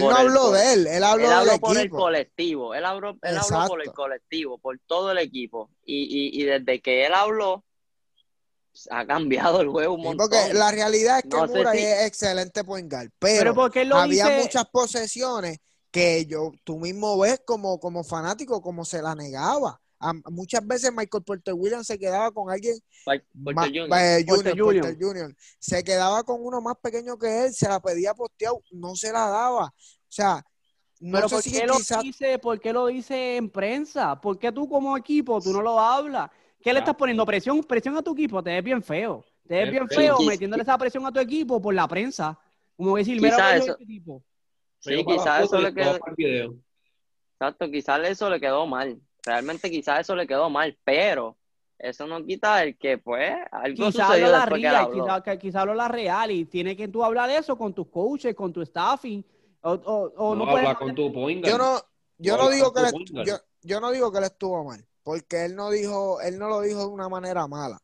Por 0.00 0.02
no 0.02 0.10
el 0.10 0.16
habló 0.16 0.50
de 0.52 0.72
él, 0.74 0.86
él 0.86 1.04
habló 1.04 1.24
él 1.24 1.30
del 1.30 1.38
habló 1.38 1.58
por 1.60 1.78
el 1.78 1.90
colectivo, 1.90 2.74
él 2.74 2.84
habló, 2.84 3.18
él 3.22 3.38
habló 3.38 3.68
por 3.68 3.82
el 3.82 3.92
colectivo, 3.92 4.58
por 4.58 4.78
todo 4.86 5.12
el 5.12 5.18
equipo. 5.18 5.70
Y, 5.84 6.02
y, 6.04 6.42
y 6.42 6.44
desde 6.44 6.80
que 6.80 7.06
él 7.06 7.14
habló, 7.14 7.64
ha 8.90 9.06
cambiado 9.06 9.60
el 9.60 9.68
juego 9.68 9.94
un 9.94 10.00
Sí, 10.00 10.06
montón. 10.08 10.28
porque 10.30 10.54
la 10.54 10.70
realidad 10.70 11.18
es 11.18 11.24
que 11.24 11.28
No 11.36 11.46
Murray 11.46 11.78
si- 11.80 11.84
es 11.86 12.06
excelente 12.06 12.64
point 12.64 12.90
guard, 12.90 13.10
Pero 13.18 13.54
pero, 13.54 13.84
lo 13.86 13.96
había 13.96 14.26
dice. 14.26 14.38
muchas 14.42 14.64
posesiones 14.70 15.58
que 15.90 16.24
yo, 16.26 16.52
tú 16.64 16.78
mismo 16.78 17.18
ves 17.18 17.40
como, 17.44 17.78
como 17.78 18.02
fanático, 18.02 18.62
como 18.62 18.84
se 18.84 19.02
la 19.02 19.14
negaba. 19.14 19.78
A- 20.00 20.14
muchas 20.30 20.66
veces 20.66 20.90
Michael 20.92 21.22
Porter 21.22 21.54
Williams 21.54 21.86
se 21.86 21.98
quedaba 21.98 22.32
con 22.32 22.50
alguien 22.50 22.76
Porter 23.04 23.70
eh, 23.76 24.24
Porter 24.26 24.52
Junior, 24.52 24.56
Jr. 24.56 24.64
Porter 24.82 24.96
Jr. 25.00 25.36
Se 25.58 25.84
quedaba 25.84 26.22
con 26.24 26.38
uno 26.44 26.60
más 26.60 26.76
pequeño 26.82 27.18
que 27.18 27.44
él, 27.44 27.54
se 27.54 27.68
la 27.68 27.78
pedía 27.80 28.14
posteado, 28.14 28.62
no 28.70 28.96
se 28.96 29.12
la 29.12 29.26
daba. 29.28 29.66
O 29.66 29.72
sea, 30.08 30.42
no 30.98 31.18
pero 31.18 31.28
sé 31.28 31.34
¿por 31.34 31.42
si 31.42 31.50
qué, 31.52 31.66
lo 31.66 31.76
quizás 31.76 32.02
dice, 32.02 32.38
¿por 32.38 32.60
qué 32.60 32.72
lo 32.72 32.86
dice 32.86 33.36
en 33.36 33.50
prensa? 33.50 34.20
¿Por 34.20 34.38
qué 34.38 34.50
tú 34.50 34.68
como 34.68 34.96
equipo 34.96 35.40
tú 35.40 35.52
no 35.52 35.60
lo 35.62 35.78
hablas? 35.78 36.30
¿Qué 36.62 36.72
le 36.72 36.78
estás 36.80 36.94
poniendo? 36.94 37.26
Presión, 37.26 37.62
presión 37.64 37.96
a 37.96 38.02
tu 38.02 38.12
equipo, 38.12 38.42
te 38.42 38.50
ves 38.50 38.62
bien 38.64 38.82
feo. 38.82 39.24
Te 39.46 39.54
ves 39.56 39.64
Es 39.64 39.70
bien 39.70 39.88
feo. 39.88 40.18
metiéndole 40.22 40.62
esa 40.62 40.78
presión 40.78 41.04
a 41.06 41.12
tu 41.12 41.20
equipo 41.20 41.60
por 41.60 41.74
la 41.74 41.88
prensa. 41.88 42.38
Como 42.76 42.96
decir, 42.96 43.18
Quizá 43.18 43.34
mira 43.36 43.56
eso- 43.56 43.72
este 43.72 43.86
tipo. 43.86 44.22
Sí, 44.78 45.04
quizás 45.04 45.44
eso 45.44 45.60
le 45.60 45.72
quedó, 45.72 45.96
exacto, 47.34 47.70
quizás 47.70 48.08
eso 48.08 48.30
le 48.30 48.40
quedó 48.40 48.66
mal. 48.66 49.00
Realmente 49.24 49.70
quizás 49.70 50.00
eso 50.00 50.16
le 50.16 50.26
quedó 50.26 50.50
mal, 50.50 50.76
pero 50.84 51.36
eso 51.78 52.06
no 52.06 52.24
quita 52.24 52.62
el 52.64 52.76
que, 52.76 52.98
pues, 52.98 53.32
algo 53.50 53.86
Quizá 53.86 54.06
sucedió 54.08 54.26
habló 54.26 54.56
la 54.58 54.80
habló. 54.80 55.04
quizá, 55.22 55.36
quizá 55.38 55.60
habló 55.60 55.74
la 55.74 55.88
real 55.88 56.30
y 56.30 56.44
tiene 56.46 56.76
que 56.76 56.88
tú 56.88 57.04
hablar 57.04 57.28
de 57.28 57.36
eso 57.36 57.56
con 57.56 57.72
tus 57.72 57.86
coaches, 57.88 58.34
con 58.34 58.52
tu 58.52 58.64
staffing. 58.64 59.24
O, 59.62 59.72
o- 59.72 60.12
o 60.16 60.34
no 60.34 60.44
no, 60.44 60.50
puedes 60.50 60.74
con 60.74 60.94
tu 60.94 61.12
point 61.12 61.44
yo 61.46 61.56
no, 61.56 61.78
yo 62.18 62.36
No 62.36 62.50
digo 62.50 62.72
que 62.72 62.80
point 62.90 63.10
yo, 63.24 63.36
yo 63.62 63.80
no 63.80 63.92
digo 63.92 64.10
que 64.10 64.18
él 64.18 64.24
estuvo 64.24 64.64
mal, 64.64 64.84
porque 65.02 65.44
él 65.44 65.56
no 65.56 65.70
dijo, 65.70 66.20
él 66.20 66.38
no 66.38 66.48
lo 66.48 66.60
dijo 66.60 66.80
de 66.80 66.86
una 66.86 67.08
manera 67.08 67.46
mala. 67.48 67.80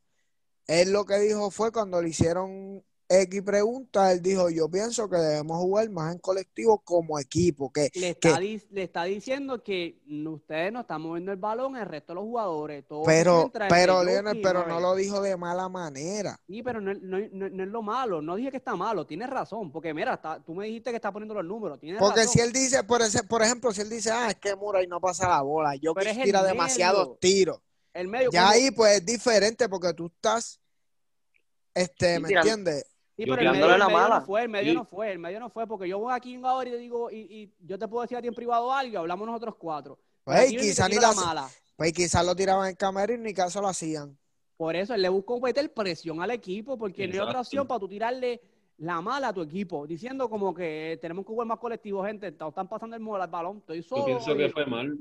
Él 0.66 0.93
lo 0.93 1.05
que 1.07 1.19
dijo 1.19 1.51
fue 1.51 1.73
cuando 1.73 2.03
le 2.03 2.11
hicieron 2.11 2.85
X 3.11 3.40
pregunta, 3.42 4.12
él 4.12 4.20
dijo, 4.20 4.50
yo 4.50 4.68
pienso 4.68 5.09
que 5.09 5.16
debemos 5.16 5.56
jugar 5.59 5.88
más 5.88 6.12
en 6.12 6.18
colectivo 6.18 6.78
como 6.80 7.18
equipo, 7.18 7.72
que, 7.72 7.84
Le 7.94 8.00
que- 8.00 8.09
está, 8.28 8.38
di- 8.38 8.62
le 8.70 8.82
está 8.82 9.04
diciendo 9.04 9.62
que 9.64 9.98
ustedes 10.26 10.70
no 10.70 10.80
están 10.82 11.00
moviendo 11.00 11.32
el 11.32 11.38
balón, 11.38 11.74
el 11.76 11.86
resto 11.86 12.12
de 12.12 12.16
los 12.16 12.24
jugadores. 12.24 12.86
Todos 12.86 13.06
pero, 13.06 13.50
pero 13.70 14.04
Leonel, 14.04 14.36
y 14.36 14.42
pero 14.42 14.66
no 14.66 14.78
lo 14.78 14.94
dijo 14.94 15.22
de 15.22 15.38
mala 15.38 15.70
manera. 15.70 16.38
Sí, 16.46 16.62
pero 16.62 16.82
no, 16.82 16.90
es- 16.92 17.00
no, 17.00 17.16
es- 17.16 17.32
no 17.32 17.46
es- 17.46 17.52
no 17.52 17.62
es 17.62 17.68
lo 17.70 17.80
malo. 17.80 18.20
No 18.20 18.36
dije 18.36 18.50
que 18.50 18.59
está 18.59 18.76
malo. 18.76 19.06
Tienes 19.06 19.30
razón. 19.30 19.72
Porque 19.72 19.94
mira, 19.94 20.12
está- 20.14 20.44
tú 20.44 20.54
me 20.54 20.66
dijiste 20.66 20.90
que 20.90 20.96
está 20.96 21.11
poniendo 21.11 21.32
los 21.34 21.46
números. 21.46 21.80
Tienes 21.80 21.98
Porque 21.98 22.20
razón. 22.20 22.32
si 22.34 22.40
él 22.40 22.52
dice, 22.52 22.84
por, 22.84 23.00
ese, 23.00 23.22
por 23.22 23.42
ejemplo, 23.42 23.72
si 23.72 23.80
él 23.80 23.88
dice, 23.88 24.11
ah, 24.11 24.28
es 24.28 24.36
que 24.36 24.54
Murray 24.54 24.86
no 24.86 25.00
pasa 25.00 25.26
la 25.30 25.40
bola, 25.40 25.74
yo 25.76 25.94
el 25.96 26.22
tira 26.22 26.42
demasiados 26.42 27.18
tiros. 27.20 27.59
el 27.94 28.06
medio 28.06 28.30
Ya 28.30 28.42
cuando- 28.42 28.52
ahí 28.64 28.70
pues 28.70 28.96
es 28.98 29.06
diferente 29.06 29.66
porque 29.66 29.94
tú 29.94 30.06
estás, 30.14 30.61
este, 31.74 32.20
¿me 32.20 32.28
entiendes? 32.28 32.84
Sí, 33.19 33.25
Yo 33.27 33.35
pero 33.35 33.51
el 33.51 33.53
medio, 33.59 33.73
el 33.73 33.79
la 33.81 33.87
medio 33.89 33.99
mala. 33.99 34.21
no 34.21 34.25
fue, 34.27 34.43
el 34.45 34.49
medio 34.49 34.71
Sí. 34.71 34.77
no 34.77 34.85
fue, 34.85 35.11
el 35.12 35.19
medio 35.19 35.41
no 35.41 35.51
fue, 35.51 35.66
porque 35.66 35.89
yo 35.89 35.99
voy 35.99 36.14
aquí 36.14 36.39
ahora 36.43 36.69
y 36.69 36.73
te 36.73 36.79
digo, 36.79 37.11
y, 37.11 37.16
y 37.16 37.53
yo 37.66 37.77
te 37.77 37.89
puedo 37.89 38.03
decir 38.03 38.16
a 38.16 38.23
ti 38.23 38.29
en 38.29 38.35
privado 38.35 38.73
algo, 38.73 38.99
hablamos 39.01 39.27
nosotros 39.27 39.57
cuatro. 39.59 39.99
Pues 40.23 40.51
quizás 40.51 40.89
ni 40.89 40.95
tiro 40.97 41.03
la, 41.03 41.14
la 41.14 41.14
mala. 41.27 41.49
pues 41.77 41.93
quizás 41.93 42.25
lo 42.25 42.37
tiraban 42.37 42.69
en 42.71 42.77
cámara 42.77 43.12
y 43.12 43.19
ni 43.19 43.35
caso 43.35 43.61
lo 43.61 43.66
hacían. 43.66 44.16
Por 44.57 44.77
eso 44.77 44.95
él 44.95 45.03
le 45.03 45.09
buscó 45.09 45.41
meter 45.41 45.73
presión 45.75 46.23
al 46.23 46.31
equipo, 46.31 46.79
porque 46.79 47.09
no 47.09 47.14
hay 47.14 47.19
otra 47.21 47.41
opción 47.41 47.66
para 47.66 47.81
tú 47.81 47.89
tirarle 47.89 48.41
la 48.79 49.01
mala 49.01 49.29
a 49.29 49.33
tu 49.33 49.43
equipo, 49.43 49.85
diciendo 49.87 50.31
como 50.31 50.55
que 50.55 50.97
tenemos 51.01 51.25
que 51.25 51.31
jugar 51.33 51.49
más 51.49 51.59
colectivo, 51.59 52.05
gente, 52.05 52.31
te 52.31 52.45
están 52.47 52.69
pasando 52.69 52.95
el, 52.95 53.03
mo- 53.03 53.21
el 53.21 53.29
balón, 53.29 53.59
estoy 53.59 53.83
solo. 53.83 54.03
Yo 54.03 54.07
pienso 54.07 54.31
oye. 54.33 54.47
que 54.47 54.53
fue 54.53 54.66
mal. 54.66 54.97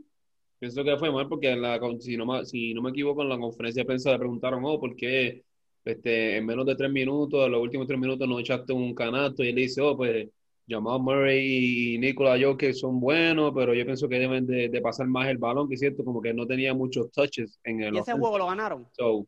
Pienso 0.57 0.83
que 0.83 0.97
fue 0.97 1.11
mal 1.11 1.27
porque 1.29 1.51
en 1.51 1.61
la, 1.61 1.79
con- 1.79 2.01
si, 2.01 2.17
no, 2.17 2.25
me- 2.25 2.43
si 2.45 2.73
no 2.73 2.81
me 2.81 2.89
equivoco, 2.89 3.21
en 3.21 3.29
la 3.29 3.37
conferencia 3.37 3.81
de 3.83 3.85
prensa 3.85 4.11
le 4.11 4.17
preguntaron, 4.17 4.63
oh, 4.65 4.79
¿por 4.79 4.95
qué 4.95 5.43
este, 5.87 6.37
en 6.37 6.45
menos 6.45 6.65
de 6.65 6.75
tres 6.75 6.91
minutos, 6.91 7.45
en 7.45 7.51
los 7.51 7.61
últimos 7.61 7.87
tres 7.87 7.99
minutos 7.99 8.27
no 8.27 8.39
echaste 8.39 8.73
un 8.73 8.93
canasto? 8.93 9.43
Y 9.43 9.49
él 9.49 9.55
dice, 9.55 9.81
oh, 9.81 9.95
pues 9.95 10.27
Jamal 10.67 10.99
Murray 11.01 11.93
y 11.95 11.97
Nikola 11.97 12.37
Jokic 12.39 12.73
son 12.73 12.99
buenos, 12.99 13.53
pero 13.55 13.73
yo 13.73 13.85
pienso 13.85 14.07
que 14.09 14.19
deben 14.19 14.45
de, 14.45 14.69
de 14.69 14.81
pasar 14.81 15.07
más 15.07 15.27
el 15.29 15.37
balón, 15.37 15.67
que 15.67 15.75
es 15.75 15.79
cierto, 15.79 16.03
como 16.03 16.21
que 16.21 16.33
no 16.33 16.45
tenía 16.45 16.73
muchos 16.73 17.11
touches 17.11 17.59
en 17.63 17.81
el 17.81 17.95
Y 17.95 17.99
ese 17.99 18.13
juego 18.13 18.37
lo 18.37 18.47
ganaron. 18.47 18.87
So, 18.91 19.25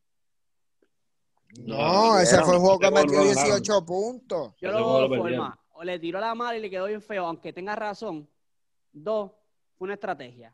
No, 1.66 2.14
no 2.14 2.20
ese 2.20 2.42
fue 2.42 2.54
el 2.56 2.60
juego 2.60 2.80
que 2.80 2.92
metió 2.92 3.20
lo 3.22 3.28
ganaron. 3.30 3.52
18 3.62 3.86
puntos. 3.86 4.54
Yo 4.62 4.70
Ese 4.70 4.80
lo 4.80 4.86
veo 4.86 5.10
de 5.10 5.18
formas. 5.18 5.58
O 5.74 5.84
le 5.84 5.98
tiró 5.98 6.20
la 6.20 6.36
mala 6.36 6.58
y 6.58 6.62
le 6.62 6.70
quedó 6.70 6.88
bien 6.88 7.02
feo, 7.02 7.26
aunque 7.26 7.54
tenga 7.54 7.74
razón. 7.76 8.28
Dos, 8.92 9.32
fue 9.78 9.86
una 9.86 9.94
estrategia. 9.94 10.54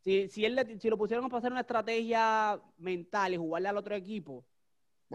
Si, 0.00 0.26
si, 0.28 0.44
él 0.44 0.56
le- 0.56 0.80
si 0.80 0.90
lo 0.90 0.98
pusieron 0.98 1.28
para 1.28 1.38
hacer 1.38 1.52
una 1.52 1.60
estrategia 1.60 2.60
mental 2.78 3.34
y 3.34 3.36
jugarle 3.36 3.68
al 3.68 3.76
otro 3.76 3.94
equipo, 3.94 4.44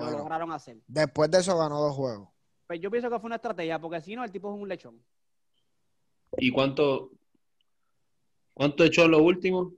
Bueno. 0.03 0.11
lo 0.11 0.17
lograron 0.19 0.51
hacer. 0.51 0.77
Después 0.87 1.29
de 1.31 1.39
eso 1.39 1.57
ganó 1.57 1.79
dos 1.81 1.95
juegos. 1.95 2.29
Pues 2.67 2.79
yo 2.81 2.91
pienso 2.91 3.09
que 3.09 3.19
fue 3.19 3.27
una 3.27 3.35
estrategia, 3.35 3.79
porque 3.79 4.01
si 4.01 4.15
no, 4.15 4.23
el 4.23 4.31
tipo 4.31 4.53
es 4.53 4.61
un 4.61 4.67
lechón. 4.67 5.01
¿Y 6.37 6.51
cuánto, 6.51 7.11
cuánto 8.53 8.83
echó 8.83 9.05
en 9.05 9.11
lo 9.11 9.23
último? 9.23 9.73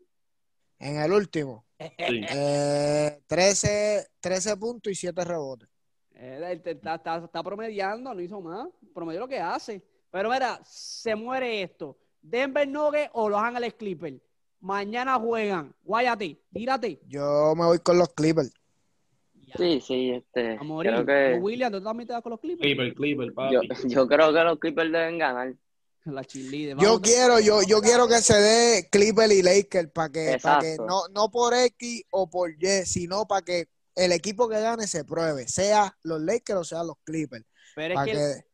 En 0.79 0.97
el 0.97 1.11
último, 1.11 1.65
Sí. 1.79 1.85
eh, 1.97 3.21
13, 3.27 4.07
13 4.19 4.57
puntos 4.57 4.91
y 4.91 4.95
7 4.95 5.23
rebotes. 5.23 5.69
Eh, 6.15 6.61
está 6.65 7.43
promediando, 7.43 8.13
no 8.13 8.21
hizo 8.21 8.41
más. 8.41 8.67
Promedió 8.93 9.21
lo 9.21 9.27
que 9.27 9.39
hace. 9.39 9.81
Pero 10.11 10.29
mira, 10.29 10.59
se 10.65 11.15
muere 11.15 11.61
esto. 11.61 11.97
Denver 12.21 12.67
Nuggets 12.67 13.11
o 13.13 13.29
Los 13.29 13.41
Ángeles 13.41 13.75
Clippers. 13.75 14.21
Mañana 14.59 15.17
juegan. 15.17 15.73
Guayate, 15.83 16.41
tírate. 16.51 16.99
Yo 17.07 17.53
me 17.55 17.65
voy 17.65 17.79
con 17.79 17.97
los 17.97 18.09
Clippers. 18.09 18.51
Ya, 19.49 19.57
Sí, 19.57 19.81
sí, 19.81 20.11
este, 20.11 20.57
a 20.57 20.63
morir. 20.63 20.91
creo 20.91 21.05
que 21.05 21.39
William, 21.39 21.71
¿tú 21.71 21.81
también 21.81 22.07
te 22.07 22.13
das 22.13 22.21
con 22.21 22.31
los 22.31 22.39
Clippers? 22.39 22.61
Clipper, 22.61 22.93
Clipper, 22.93 23.33
papi. 23.33 23.55
yo, 23.55 23.61
yo 23.87 24.07
creo 24.07 24.33
que 24.33 24.43
los 24.43 24.59
Clippers 24.59 24.91
deben 24.91 25.17
ganar. 25.17 25.53
La 26.05 26.23
cheerleader. 26.23 26.77
Yo 26.77 27.01
quiero, 27.01 27.39
yo, 27.39 27.61
yo 27.63 27.81
quiero 27.81 28.07
que 28.07 28.21
se 28.21 28.35
dé 28.35 28.87
Clippers 28.89 29.33
y 29.33 29.43
Lakers 29.43 29.89
para 29.91 30.09
que, 30.09 30.37
para 30.41 30.59
que 30.59 30.77
no, 30.87 31.07
no 31.09 31.29
por 31.29 31.53
X 31.53 32.03
o 32.11 32.29
por 32.29 32.51
Y, 32.51 32.85
sino 32.85 33.27
para 33.27 33.41
que 33.43 33.67
el 33.95 34.11
equipo 34.13 34.47
que 34.47 34.59
gane 34.61 34.87
se 34.87 35.03
pruebe, 35.03 35.47
sea 35.47 35.95
los 36.03 36.21
Lakers 36.21 36.59
o 36.59 36.63
sea 36.63 36.83
los 36.83 36.95
Clippers. 37.03 37.45
Pero 37.75 37.93
es 37.93 37.95
Para 37.95 38.05
que, 38.05 38.11
que, 38.13 38.45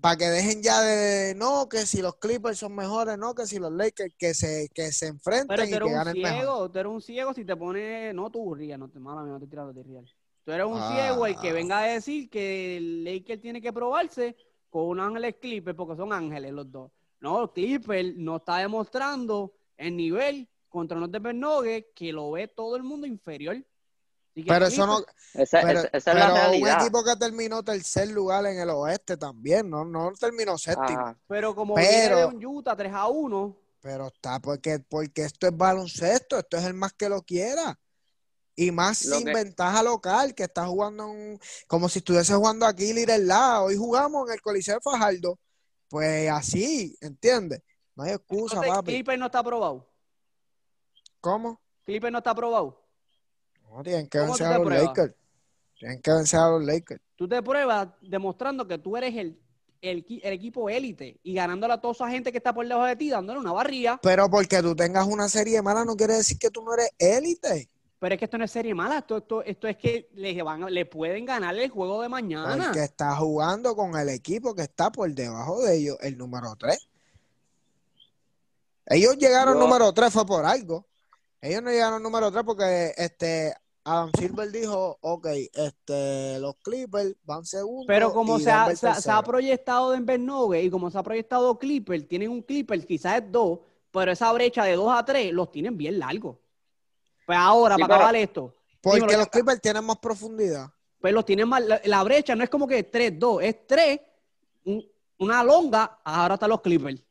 para 0.00 0.16
que 0.16 0.24
dejen 0.26 0.62
ya 0.62 0.80
de 0.80 1.34
no, 1.34 1.68
que 1.68 1.86
si 1.86 2.02
los 2.02 2.16
Clippers 2.16 2.58
son 2.58 2.74
mejores, 2.74 3.18
no, 3.18 3.34
que 3.34 3.46
si 3.46 3.58
los 3.58 3.72
Lakers 3.72 4.14
que 4.16 4.32
se, 4.34 4.68
que 4.72 4.92
se 4.92 5.08
enfrenten 5.08 5.48
pero 5.48 5.64
y 5.64 5.70
tú 5.70 5.76
eres 5.76 5.88
que 5.88 5.92
un 5.92 5.98
ganen 5.98 6.22
mejor. 6.22 6.38
ciego, 6.38 6.70
tú 6.70 6.78
eres 6.78 6.92
un 6.92 7.02
ciego 7.02 7.34
si 7.34 7.44
te 7.44 7.56
pones, 7.56 8.14
no 8.14 8.30
tú, 8.30 8.54
Ría, 8.54 8.78
no 8.78 8.88
te 8.88 8.98
mala 9.00 9.22
no 9.22 9.40
te 9.40 9.46
tirando 9.46 9.72
de 9.72 9.82
Real. 9.82 10.08
Tú 10.44 10.50
eres 10.52 10.66
un 10.66 10.78
Ah. 10.78 10.90
ciego 10.92 11.26
el 11.26 11.36
que 11.38 11.52
venga 11.52 11.78
a 11.80 11.82
decir 11.84 12.28
que 12.28 12.76
el 12.76 13.04
Lakers 13.04 13.40
tiene 13.40 13.60
que 13.62 13.72
probarse 13.72 14.36
con 14.70 14.84
un 14.88 15.00
Ángeles 15.00 15.36
Clippers 15.40 15.76
porque 15.76 15.96
son 15.96 16.12
ángeles 16.12 16.52
los 16.52 16.70
dos. 16.70 16.90
No, 17.20 17.52
Clipper 17.52 18.14
no 18.16 18.36
está 18.36 18.56
demostrando 18.58 19.52
el 19.76 19.96
nivel 19.96 20.48
contra 20.68 20.98
los 20.98 21.10
Denver 21.12 21.34
Nuggets 21.34 21.88
que 21.94 22.12
lo 22.12 22.32
ve 22.32 22.48
todo 22.48 22.74
el 22.76 22.82
mundo 22.82 23.06
inferior. 23.06 23.56
Que 24.34 24.44
Pero 24.44 24.66
eso 24.66 24.86
no, 24.86 24.98
Clipper- 25.00 25.14
Esa, 25.42 25.60
pero, 25.60 25.78
esa- 25.80 25.88
esa 25.88 25.98
es 25.98 26.04
pero 26.04 26.18
la 26.18 26.28
un 26.32 26.34
realidad. 26.38 26.80
equipo 26.82 27.04
que 27.04 27.16
terminó 27.16 27.62
tercer 27.62 28.08
lugar 28.08 28.46
en 28.46 28.58
el 28.58 28.70
oeste 28.70 29.16
también, 29.18 29.68
no, 29.68 29.84
no 29.84 30.10
terminó 30.18 30.56
séptimo. 30.56 30.98
Ajá. 31.00 31.18
Pero 31.28 31.54
como 31.54 31.74
pero- 31.74 31.88
viene 31.90 32.16
de 32.16 32.24
un 32.26 32.44
Utah 32.46 32.74
3 32.74 32.92
a 32.94 33.06
1, 33.08 33.56
Pero 33.82 34.06
está 34.06 34.40
porque, 34.40 34.78
porque 34.78 35.22
esto 35.24 35.46
es 35.48 35.56
baloncesto, 35.56 36.38
esto 36.38 36.56
es 36.56 36.64
el 36.64 36.72
más 36.74 36.92
que 36.94 37.08
lo 37.10 37.20
quiera. 37.22 37.78
Y 38.54 38.70
más 38.70 39.04
Lo 39.06 39.16
sin 39.16 39.26
que- 39.26 39.32
ventaja 39.34 39.82
local, 39.82 40.34
que 40.34 40.42
está 40.44 40.66
jugando 40.66 41.06
un- 41.08 41.38
como 41.66 41.88
si 41.88 42.00
estuviese 42.00 42.34
jugando 42.34 42.66
aquí 42.66 42.92
Little 42.92 43.18
La. 43.20 43.62
Hoy 43.62 43.76
jugamos 43.76 44.28
en 44.28 44.34
el 44.34 44.40
Coliseo 44.42 44.80
Fajardo. 44.80 45.38
Pues 45.88 46.30
así, 46.30 46.96
¿entiendes? 47.00 47.62
No 47.94 48.04
hay 48.04 48.12
excusa, 48.12 48.56
entonces 48.56 48.72
papi. 48.74 48.92
Clipper 48.92 49.18
no 49.18 49.26
está 49.26 49.38
aprobado. 49.40 49.88
¿Cómo? 51.20 51.60
Clipper 51.84 52.10
no 52.12 52.18
está 52.18 52.30
aprobado. 52.30 52.82
No, 53.70 53.82
tienen 53.82 54.08
que 54.08 54.18
¿Cómo 54.18 54.30
vencer 54.32 54.46
a 54.46 54.58
los 54.58 54.66
pruebas? 54.66 54.86
Lakers. 54.88 55.14
Tienen 55.78 56.02
que 56.02 56.10
vencer 56.12 56.40
a 56.40 56.48
los 56.50 56.64
Lakers. 56.64 57.02
Tú 57.16 57.28
te 57.28 57.42
pruebas 57.42 57.88
demostrando 58.00 58.66
que 58.66 58.78
tú 58.78 58.96
eres 58.96 59.14
el, 59.16 59.40
el, 59.80 60.04
equi- 60.04 60.20
el 60.22 60.32
equipo 60.32 60.68
élite 60.68 61.18
y 61.22 61.34
ganándole 61.34 61.74
a 61.74 61.80
toda 61.80 61.92
esa 61.92 62.08
gente 62.10 62.30
que 62.32 62.38
está 62.38 62.52
por 62.54 62.66
debajo 62.66 62.86
de 62.86 62.96
ti, 62.96 63.10
dándole 63.10 63.40
una 63.40 63.52
barría. 63.52 63.98
Pero 64.02 64.28
porque 64.30 64.60
tú 64.62 64.74
tengas 64.76 65.06
una 65.06 65.28
serie 65.28 65.60
mala 65.62 65.84
no 65.84 65.96
quiere 65.96 66.14
decir 66.14 66.38
que 66.38 66.50
tú 66.50 66.62
no 66.62 66.74
eres 66.74 66.90
élite. 66.98 67.68
Pero 68.02 68.16
es 68.16 68.18
que 68.18 68.24
esto 68.24 68.36
no 68.36 68.44
es 68.44 68.50
serie 68.50 68.74
mala, 68.74 68.98
esto, 68.98 69.18
esto, 69.18 69.42
esto 69.44 69.68
es 69.68 69.76
que 69.76 70.08
le, 70.14 70.42
van, 70.42 70.64
le 70.74 70.86
pueden 70.86 71.24
ganar 71.24 71.56
el 71.56 71.70
juego 71.70 72.02
de 72.02 72.08
mañana. 72.08 72.64
Porque 72.64 72.82
está 72.82 73.14
jugando 73.14 73.76
con 73.76 73.96
el 73.96 74.08
equipo 74.08 74.56
que 74.56 74.62
está 74.62 74.90
por 74.90 75.08
debajo 75.14 75.62
de 75.62 75.76
ellos, 75.76 75.96
el 76.00 76.18
número 76.18 76.56
3. 76.58 76.76
Ellos 78.86 79.16
llegaron 79.18 79.54
Yo- 79.54 79.60
número 79.60 79.92
3 79.92 80.12
fue 80.12 80.26
por 80.26 80.44
algo. 80.44 80.84
Ellos 81.40 81.62
no 81.62 81.70
llegaron 81.70 82.02
número 82.02 82.32
3 82.32 82.42
porque 82.44 82.92
este 82.96 83.54
Adam 83.84 84.10
Silver 84.18 84.50
dijo, 84.50 84.98
ok, 85.00 85.26
este, 85.54 86.40
los 86.40 86.56
Clippers 86.56 87.14
van 87.22 87.44
segundos. 87.44 87.84
Pero 87.86 88.12
como 88.12 88.40
se 88.40 88.50
ha, 88.50 88.66
se, 88.66 88.72
ha- 88.72 88.76
se 88.76 88.88
ha 88.88 88.92
tercero. 88.94 89.22
proyectado 89.22 89.92
Denver 89.92 90.18
Nuggets 90.18 90.64
y 90.66 90.70
como 90.70 90.90
se 90.90 90.98
ha 90.98 91.04
proyectado 91.04 91.56
Clipper, 91.56 92.02
tienen 92.08 92.30
un 92.30 92.42
Clipper, 92.42 92.84
quizás 92.84 93.18
es 93.22 93.30
dos, 93.30 93.60
pero 93.92 94.10
esa 94.10 94.32
brecha 94.32 94.64
de 94.64 94.74
2 94.74 94.92
a 94.92 95.04
3 95.04 95.32
los 95.32 95.52
tienen 95.52 95.76
bien 95.76 96.00
largos. 96.00 96.38
Pues 97.26 97.38
ahora, 97.38 97.76
Sí, 97.76 97.80
para 97.82 97.88
pero- 97.88 97.96
acabar 97.96 98.16
esto, 98.16 98.54
Porque 98.80 99.00
dímelo, 99.00 99.18
los. 99.18 99.28
Clippers 99.28 99.60
tienen 99.60 99.84
más 99.84 99.98
profundidad. 99.98 100.70
pues 101.00 101.12
los 101.14 101.24
tienen 101.24 101.48
más. 101.48 101.62
La, 101.64 101.80
la 101.84 102.02
brecha 102.04 102.34
no 102.36 102.44
es 102.44 102.50
como 102.50 102.66
que 102.66 102.88
3-2, 102.90 103.42
es 103.42 103.66
3, 103.66 104.00
un- 104.64 104.84
una 105.18 105.42
longa, 105.44 106.00
ahora 106.04 106.34
están 106.34 106.50
los 106.50 106.60
Clippers. 106.60 107.02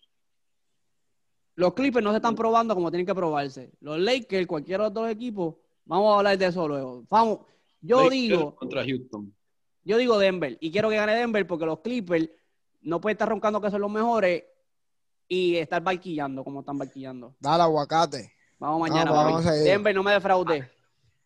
Los 1.55 1.74
Clippers 1.74 2.03
no 2.03 2.12
se 2.12 2.18
están 2.18 2.36
probando 2.36 2.74
como 2.74 2.89
tienen 2.89 3.05
que 3.05 3.14
probarse. 3.14 3.72
Los 3.82 3.99
Lakers, 3.99 4.47
cualquiera 4.47 4.84
de 4.86 4.89
los 4.89 4.93
dos 4.93 5.09
equipos, 5.12 5.55
vamos 5.86 6.14
a 6.14 6.18
hablar 6.18 6.38
de 6.38 6.45
eso 6.45 6.68
luego. 6.68 7.03
Vamos, 7.09 7.39
yo 7.82 7.97
Lakers 8.03 8.12
digo, 8.14 8.55
Contra 8.55 8.84
Houston. 8.86 9.34
yo 9.84 9.97
digo 9.97 10.18
Denver, 10.18 10.57
y 10.62 10.72
quiero 10.72 10.89
que 10.89 10.95
gane 10.95 11.14
Denver 11.16 11.45
porque 11.45 11.66
los 11.66 11.80
Clippers 11.80 12.30
no 12.82 12.99
pueden 13.01 13.16
estar 13.16 13.30
roncando 13.30 13.62
que 13.62 13.70
son 13.70 13.82
los 13.82 13.91
mejores 13.91 14.43
y 15.28 15.57
estar 15.57 15.82
barquillando 15.84 16.43
como 16.43 16.62
están 16.62 16.78
barquillando. 16.78 17.36
Dale 17.39 17.64
aguacate. 17.64 18.34
Vamos 18.62 18.80
mañana. 18.89 19.12
papi. 19.12 19.24
vamos 19.26 19.45
a 19.45 19.51
seguir. 19.53 19.66
Denver, 19.72 19.95
no 19.95 20.03
me 20.03 20.12
defraude. 20.12 20.70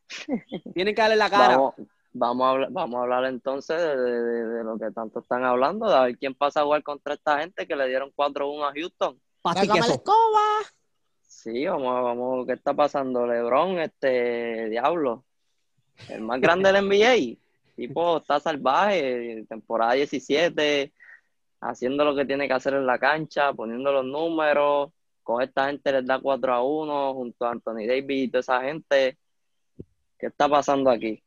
Tienen 0.73 0.95
que 0.95 1.01
darle 1.01 1.17
la 1.17 1.29
cara. 1.29 1.57
Vamos, 1.57 1.73
vamos, 2.13 2.45
a 2.45 2.49
hablar, 2.51 2.69
vamos 2.71 2.95
a 2.97 3.01
hablar 3.03 3.25
entonces 3.25 3.77
de, 3.77 3.97
de- 3.97 4.21
de- 4.23 4.47
de 4.57 4.63
lo 4.63 4.77
que 4.77 4.89
tanto 4.91 5.19
están 5.19 5.43
hablando, 5.43 5.89
de 5.89 5.95
a 5.95 6.01
ver 6.03 6.17
quién 6.17 6.33
pasa 6.33 6.61
a 6.61 6.63
jugar 6.63 6.81
contra 6.83 7.13
esta 7.15 7.39
gente 7.39 7.67
que 7.67 7.75
le 7.75 7.87
dieron 7.89 8.11
4-1 8.15 8.63
a 8.69 8.71
Houston. 8.73 9.19
Sácame 9.43 9.79
la 9.81 9.93
escoba. 9.93 10.41
Sí, 11.27 11.65
vamos, 11.65 11.95
a- 11.97 12.01
vamos, 12.01 12.45
¿qué 12.47 12.53
está 12.53 12.73
pasando? 12.73 13.27
LeBron, 13.27 13.79
este 13.79 14.69
diablo, 14.69 15.25
el 16.07 16.21
más 16.21 16.39
grande 16.39 16.71
del 16.71 16.85
NBA, 16.87 17.37
tipo 17.75 18.17
está 18.17 18.39
salvaje, 18.39 19.45
temporada 19.49 19.93
17, 19.93 20.93
haciendo 21.59 22.05
lo 22.05 22.15
que 22.15 22.25
tiene 22.25 22.47
que 22.47 22.53
hacer 22.53 22.75
en 22.75 22.85
la 22.85 22.97
cancha, 22.97 23.51
poniendo 23.53 23.91
los 23.91 24.05
números, 24.05 24.91
con 25.25 25.41
esta 25.41 25.65
gente 25.67 25.91
les 25.91 26.05
da 26.05 26.21
4 26.21 26.53
a 26.53 26.63
1 26.63 27.13
junto 27.15 27.45
a 27.45 27.51
Anthony 27.51 27.87
Davis 27.87 28.25
y 28.25 28.27
toda 28.29 28.39
esa 28.41 28.61
gente. 28.61 29.17
¿Qué 30.17 30.27
está 30.27 30.47
pasando 30.47 30.89
aquí? 30.89 31.21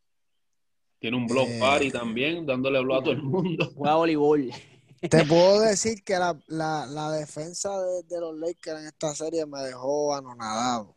Tiene 1.01 1.17
un 1.17 1.27
block 1.27 1.49
Eh. 1.49 1.59
party 1.61 1.91
también, 1.91 2.47
dándole 2.47 2.81
block 2.81 3.01
a 3.01 3.05
todo 3.05 3.13
el 3.13 3.23
mundo. 3.23 3.71
Juega 3.77 3.97
voleibol. 3.97 4.51
Te 5.11 5.25
puedo 5.27 5.61
decir 5.61 6.03
que 6.05 6.15
la, 6.15 6.39
la, 6.47 6.87
la 6.87 7.11
defensa 7.13 7.71
de, 7.79 8.03
de 8.05 8.21
los 8.21 8.37
Lakers 8.39 8.81
en 8.81 8.87
esta 8.87 9.15
serie 9.15 9.45
me 9.47 9.61
dejó 9.61 10.15
anonadado. 10.15 10.97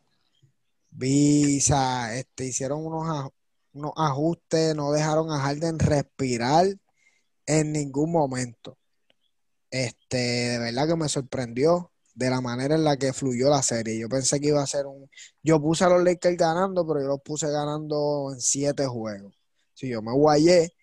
Vi, 0.90 1.58
o 1.58 1.62
sea, 1.62 2.16
este, 2.16 2.46
hicieron 2.46 2.86
unos, 2.86 3.30
unos 3.74 3.92
ajustes, 3.96 4.76
no 4.76 4.92
dejaron 4.92 5.32
a 5.32 5.40
Harden 5.40 5.80
respirar 5.80 6.68
en 7.46 7.72
ningún 7.72 8.12
momento. 8.12 8.78
Este, 9.70 10.18
de 10.18 10.60
verdad 10.60 10.88
que 10.88 10.96
me 10.96 11.08
sorprendió 11.10 11.91
de 12.14 12.30
la 12.30 12.42
manera 12.42 12.76
en 12.76 12.84
la 12.84 12.98
que 12.98 13.14
fluyó 13.14 13.50
la 13.50 13.62
serie. 13.62 14.00
Yo 14.00 14.10
pensé 14.10 14.40
que 14.40 14.48
iba 14.50 14.62
a 14.62 14.68
ser 14.68 14.86
un... 14.86 15.10
Yo 15.44 15.62
puse 15.62 15.84
a 15.86 15.90
los 15.90 16.04
Lakers 16.04 16.38
ganando, 16.38 16.86
pero 16.88 17.02
yo 17.02 17.08
los 17.08 17.22
puse 17.22 17.50
ganando 17.50 18.32
en 18.34 18.40
siete 18.42 18.86
juegos. 18.86 19.34
Si 19.74 19.90
yo 19.90 20.02
me 20.02 20.12
guayé, 20.14 20.74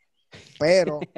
pero... 0.59 1.01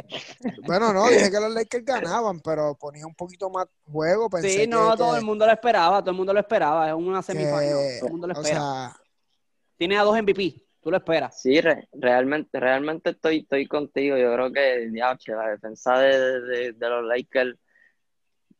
Bueno, 0.63 0.93
no, 0.93 1.09
dije 1.11 1.31
que 1.31 1.41
los 1.41 1.53
Lakers 1.53 1.85
ganaban, 1.85 2.41
pero 2.41 2.75
ponía 2.75 3.07
un 3.07 3.15
poquito 3.15 3.51
más 3.51 3.67
juego. 3.91 4.29
Pensé 4.31 4.51
Sí, 4.63 4.67
no, 4.67 4.91
que- 4.93 4.97
todo 4.99 5.13
que- 5.13 5.19
el 5.19 5.25
mundo 5.25 5.45
lo 5.47 5.53
esperaba, 5.53 6.01
todo 6.01 6.11
el 6.11 6.17
mundo 6.17 6.33
lo 6.33 6.41
esperaba. 6.41 6.89
Es 6.89 6.95
una 6.95 7.23
semifinal, 7.23 7.61
todo 7.99 8.07
el 8.07 8.13
mundo 8.13 8.27
lo 8.27 8.35
o 8.35 8.41
espera. 8.41 8.61
sea, 8.61 8.97
Tiene 9.77 9.99
a 9.99 10.03
dos 10.03 10.17
MVP, 10.17 10.67
tú 10.81 10.91
lo 10.91 10.97
esperas. 10.99 11.41
Sí, 11.41 11.61
re- 11.61 11.89
realmente, 11.93 12.59
realmente 12.61 13.11
estoy, 13.11 13.39
estoy 13.41 13.67
contigo. 13.67 14.17
Yo 14.17 14.33
creo 14.35 14.53
que 14.53 14.89
diache, 14.91 15.33
la 15.33 15.49
defensa 15.49 15.99
de, 15.99 16.41
de- 16.41 16.73
de 16.73 16.89
los 16.89 17.05
Lakers 17.07 17.59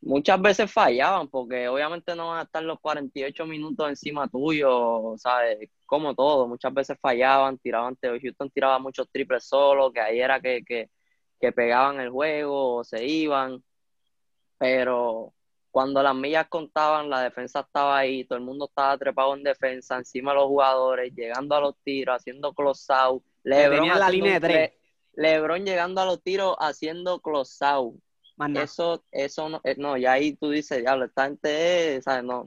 muchas 0.03 0.41
veces 0.41 0.73
fallaban, 0.73 1.29
porque 1.29 1.69
obviamente 1.69 2.15
no 2.15 2.29
van 2.29 2.41
a 2.41 2.43
estar 2.43 2.63
los 2.63 2.81
48 2.81 3.47
minutos 3.47 3.89
encima 3.89 4.29
tuyo, 4.29 5.15
¿sabes? 5.19 5.71
Como 5.87 6.15
todo, 6.15 6.49
muchas 6.49 6.73
veces 6.73 6.99
fallaban, 7.01 7.59
tiraban, 7.59 7.97
Houston 8.01 8.51
tiraba 8.51 8.79
muchos 8.79 9.09
triples 9.11 9.45
solo, 9.45 9.93
que 9.93 10.01
ahí 10.01 10.21
era 10.21 10.41
que, 10.41 10.65
que, 10.65 10.91
que 11.41 11.53
pegaban 11.53 12.01
el 12.01 12.11
juego 12.11 12.77
o 12.77 12.85
se 12.85 13.05
iban, 13.05 13.63
pero 14.59 15.35
cuando 15.71 16.03
las 16.03 16.15
millas 16.15 16.49
contaban, 16.49 17.09
la 17.09 17.23
defensa 17.23 17.61
estaba 17.61 17.99
ahí, 17.99 18.25
todo 18.25 18.39
el 18.39 18.45
mundo 18.45 18.67
estaba 18.67 18.99
trepado 18.99 19.35
en 19.35 19.43
defensa, 19.43 19.97
encima 19.97 20.33
de 20.33 20.39
los 20.39 20.47
jugadores, 20.47 21.15
llegando 21.15 21.55
a 21.55 21.61
los 21.61 21.77
tiros, 21.85 22.17
haciendo 22.17 22.53
close 22.53 22.93
out. 22.93 23.23
LeBron, 23.45 23.89
la 23.89 24.11
línea 24.11 24.41
de 24.41 24.41
tres. 24.41 24.73
LeBron 25.15 25.65
llegando 25.65 26.01
a 26.01 26.07
los 26.07 26.23
tiros 26.23 26.57
haciendo 26.59 27.21
close 27.21 27.65
out. 27.65 27.95
Eso, 28.55 29.05
eso 29.11 29.49
no, 29.49 29.61
eh, 29.65 29.75
no, 29.79 29.97
y 29.97 30.07
ahí 30.07 30.35
tú 30.37 30.51
dices, 30.51 30.81
diablo, 30.81 31.05
esta 31.07 31.25
gente, 31.27 31.97
es", 31.97 32.05
¿sabes? 32.05 32.25
No. 32.25 32.45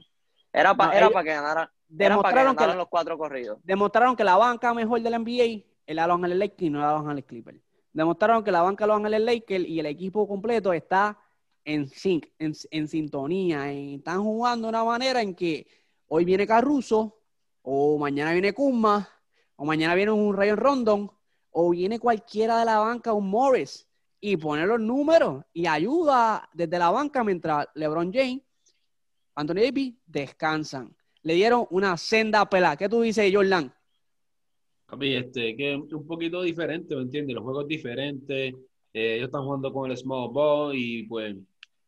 Era 0.52 0.76
para 0.76 0.90
No, 0.90 0.92
era 0.92 1.06
ellos 1.06 1.12
pa 1.12 1.22
que 1.22 1.30
ganara, 1.30 1.72
era 2.00 2.18
para 2.20 2.34
que 2.34 2.40
Demostraron 2.40 2.56
que, 2.56 2.66
los 2.76 2.88
cuatro 2.88 3.16
corridos. 3.18 3.58
demostraron 3.62 4.16
que 4.16 4.24
la 4.24 4.36
banca 4.36 4.74
mejor 4.74 5.00
del 5.00 5.14
NBA 5.14 5.66
es 5.86 5.94
la 5.96 6.06
Los 6.06 6.16
Ángeles 6.16 6.38
Lakers 6.38 6.62
y 6.62 6.70
no 6.70 6.80
la 6.80 6.92
Los 6.92 7.02
Ángeles 7.02 7.24
Clippers. 7.26 7.60
Demostraron 7.92 8.42
que 8.44 8.50
la 8.52 8.62
banca 8.62 8.84
de 8.84 8.88
Los 8.88 8.96
Ángeles 8.98 9.20
Lakers 9.22 9.64
y 9.66 9.78
el 9.80 9.86
equipo 9.86 10.26
completo 10.28 10.72
está 10.72 11.18
en 11.64 11.88
sync, 11.88 12.26
en, 12.38 12.52
en 12.70 12.88
sintonía. 12.88 13.70
en- 13.72 13.94
están 13.98 14.22
jugando 14.22 14.66
de 14.66 14.70
una 14.70 14.84
manera 14.84 15.22
en 15.22 15.34
que 15.34 15.66
hoy 16.08 16.24
viene 16.24 16.46
Caruso, 16.46 17.20
o 17.62 17.98
mañana 17.98 18.32
viene 18.32 18.52
Kuzma, 18.52 19.08
o 19.56 19.64
mañana 19.64 19.94
viene 19.94 20.10
un 20.12 20.34
Rayon 20.36 20.56
Rondon, 20.58 21.10
o 21.50 21.70
viene 21.70 21.98
cualquiera 21.98 22.58
de 22.58 22.64
la 22.64 22.78
banca, 22.78 23.12
un 23.12 23.30
Morris, 23.30 23.88
y 24.26 24.38
pone 24.38 24.66
los 24.66 24.80
números 24.80 25.44
y 25.52 25.66
ayuda 25.66 26.48
desde 26.54 26.78
la 26.78 26.90
banca 26.90 27.22
mientras 27.22 27.68
LeBron 27.74 28.10
James, 28.10 28.40
Anthony 29.34 29.56
Davis 29.56 29.94
descansan. 30.06 30.96
Le 31.24 31.34
dieron 31.34 31.66
una 31.68 31.94
senda 31.98 32.48
pelada. 32.48 32.74
¿Qué 32.74 32.88
tú 32.88 33.02
dices, 33.02 33.30
Jordan? 33.30 33.70
Papi, 34.86 35.14
este, 35.16 35.54
que 35.54 35.74
es 35.74 35.92
un 35.92 36.06
poquito 36.06 36.40
diferente, 36.40 36.96
¿me 36.96 37.02
entiendes? 37.02 37.34
Los 37.34 37.44
juegos 37.44 37.68
diferentes, 37.68 38.54
eh, 38.94 39.16
ellos 39.16 39.26
están 39.26 39.44
jugando 39.44 39.70
con 39.70 39.90
el 39.90 39.96
small 39.98 40.30
ball 40.32 40.74
y 40.74 41.02
pues 41.02 41.36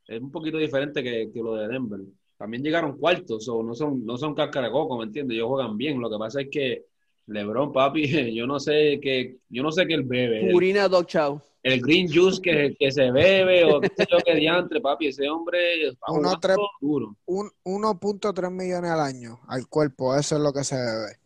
es 0.07 0.21
un 0.21 0.31
poquito 0.31 0.59
diferente 0.59 1.03
que, 1.03 1.31
que 1.33 1.43
lo 1.43 1.55
de 1.55 1.69
Denver. 1.69 2.01
También 2.37 2.63
llegaron 2.63 2.99
cuartos, 2.99 3.49
o 3.49 3.63
no 3.63 3.73
son, 3.73 4.05
no 4.05 4.19
son 4.19 4.35
cáscara 4.35 4.67
de 4.67 4.73
coco, 4.73 4.99
¿me 4.99 5.05
entiendes? 5.05 5.37
Ellos 5.37 5.49
juegan 5.49 5.79
bien. 5.79 5.99
Lo 5.99 6.11
que 6.11 6.19
pasa 6.19 6.43
es 6.43 6.49
que 6.51 6.85
LeBron, 7.29 7.73
papi, 7.73 8.35
yo 8.35 8.47
no 8.47 8.61
sé 8.61 9.01
qué, 9.01 9.39
yo 9.49 9.63
no 9.63 9.73
sé 9.73 9.87
qué 9.87 9.95
él 9.95 10.03
bebe. 10.03 10.45
El, 10.45 10.53
Purina 10.53 10.87
Dog 10.87 11.07
Chow. 11.07 11.41
El 11.73 11.81
green 11.81 12.07
juice 12.13 12.41
que, 12.41 12.77
que 12.79 12.91
se 12.93 13.11
bebe, 13.11 13.65
o 13.65 13.81
qué 13.81 13.89
sé 13.97 14.07
yo 14.11 14.19
qué 14.25 14.35
diantre, 14.37 14.81
papi, 14.81 15.09
ese 15.09 15.29
hombre 15.29 15.89
está 15.89 16.07
Uno, 16.13 16.19
jugando 16.21 16.41
tres- 16.41 16.57
duro. 16.81 17.17
un 17.27 17.51
1.3 17.65 18.51
millones 18.51 18.91
al 18.91 19.01
año 19.01 19.41
al 19.49 19.67
cuerpo, 19.69 20.15
eso 20.17 20.37
es 20.37 20.43
lo 20.43 20.53
que 20.53 20.63
se 20.65 20.77
debe. 20.77 21.17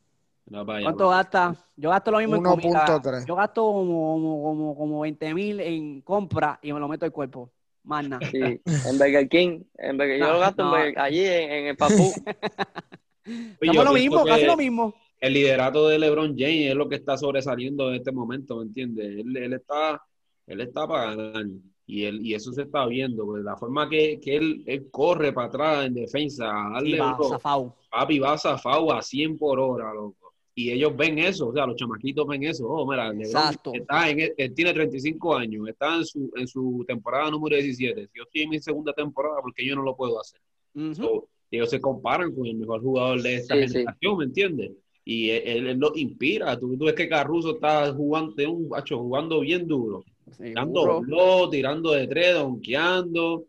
No, 0.46 0.64
vaya, 0.64 0.82
¿Cuánto 0.84 1.08
gasta? 1.10 1.54
Yo 1.76 1.90
gasto 1.90 2.10
lo 2.10 2.18
mismo 2.18 2.36
en 2.36 2.42
comida. 2.42 2.84
1.3. 2.86 3.26
Yo 3.26 3.36
gasto 3.36 3.62
como, 3.62 4.12
como, 4.14 4.42
como, 4.42 4.76
como 4.76 5.00
20 5.00 5.34
mil 5.34 5.60
en 5.60 6.00
compra 6.00 6.58
y 6.62 6.72
me 6.72 6.80
lo 6.80 6.88
meto 6.88 7.04
al 7.04 7.12
cuerpo. 7.12 7.50
Más 7.84 8.06
nada. 8.08 8.26
Sí, 8.30 8.38
en 8.40 8.98
Burger 8.98 9.28
King, 9.28 9.62
en 9.78 9.96
Burger- 9.96 10.18
yo 10.18 10.26
No, 10.26 10.32
lo 10.34 10.38
gasto 10.40 10.62
en. 10.62 10.68
Burger- 10.70 10.98
allí 10.98 11.24
en, 11.24 11.50
en 11.50 11.66
el 11.66 11.76
Papú. 11.76 12.12
Yo 13.60 13.84
lo 13.84 13.92
mismo, 13.92 14.24
casi 14.24 14.44
lo 14.44 14.56
mismo. 14.56 14.94
el 15.20 15.34
liderato 15.34 15.86
de 15.88 15.98
LeBron 15.98 16.34
James 16.36 16.70
es 16.70 16.74
lo 16.74 16.88
que 16.88 16.96
está 16.96 17.16
sobresaliendo 17.16 17.88
en 17.90 17.96
este 17.96 18.10
momento, 18.10 18.56
¿me 18.56 18.64
entiendes? 18.64 19.06
Él, 19.20 19.36
él 19.36 19.52
está, 19.52 20.02
él 20.50 20.60
está 20.60 20.86
para 20.86 21.14
ganar 21.14 21.46
y, 21.86 22.04
él, 22.04 22.24
y 22.24 22.34
eso 22.34 22.52
se 22.52 22.62
está 22.62 22.86
viendo, 22.86 23.24
pues, 23.26 23.42
la 23.42 23.56
forma 23.56 23.88
que, 23.88 24.20
que 24.20 24.36
él, 24.36 24.62
él 24.66 24.88
corre 24.90 25.32
para 25.32 25.48
atrás 25.48 25.86
en 25.86 25.94
defensa, 25.94 26.44
a 26.46 26.70
darle 26.74 26.96
Sí, 26.96 26.98
va, 26.98 27.68
papi 27.90 28.18
va 28.18 28.38
zafado 28.38 28.92
a 28.92 29.02
100 29.02 29.36
por 29.38 29.58
hora, 29.58 29.92
loco. 29.92 30.32
Y 30.54 30.70
ellos 30.70 30.94
ven 30.96 31.18
eso, 31.18 31.48
o 31.48 31.52
sea, 31.52 31.66
los 31.66 31.76
chamaquitos 31.76 32.26
ven 32.26 32.44
eso. 32.44 32.68
Oh, 32.68 32.88
mira, 32.88 33.12
Exacto. 33.12 33.72
está 33.74 34.08
en, 34.10 34.32
él 34.36 34.54
tiene 34.54 34.72
35 34.72 35.36
años, 35.36 35.68
está 35.68 35.96
en 35.96 36.04
su, 36.04 36.30
en 36.36 36.46
su 36.46 36.84
temporada 36.86 37.30
número 37.30 37.56
17. 37.56 38.06
Si 38.06 38.18
yo 38.18 38.24
estoy 38.24 38.42
en 38.42 38.50
mi 38.50 38.60
segunda 38.60 38.92
temporada, 38.92 39.40
porque 39.40 39.64
yo 39.66 39.74
no 39.74 39.82
lo 39.82 39.96
puedo 39.96 40.20
hacer? 40.20 40.40
Ujú. 40.74 40.94
So, 40.94 41.28
ellos 41.50 41.70
se 41.70 41.80
comparan 41.80 42.32
con 42.34 42.46
el 42.46 42.56
mejor 42.56 42.80
jugador 42.82 43.22
de 43.22 43.36
esta 43.36 43.54
Sí, 43.56 43.62
sí. 43.62 43.72
generación, 43.74 44.16
¿me 44.18 44.24
entiendes? 44.24 44.72
Y 45.04 45.30
él, 45.30 45.42
él, 45.44 45.66
él 45.68 45.78
lo 45.78 45.92
inspira. 45.96 46.58
Tú, 46.58 46.76
tú 46.76 46.84
ves 46.84 46.94
que 46.94 47.08
Caruso 47.08 47.54
está 47.54 47.92
jugando, 47.92 48.34
tiene 48.34 48.52
un 48.52 48.68
jugando 48.68 49.40
bien 49.40 49.66
duro, 49.66 50.04
dando 50.38 50.80
Seguro. 50.82 51.00
blow, 51.00 51.50
tirando 51.50 51.92
de 51.92 52.06
tres, 52.06 52.34
donkeando. 52.34 53.44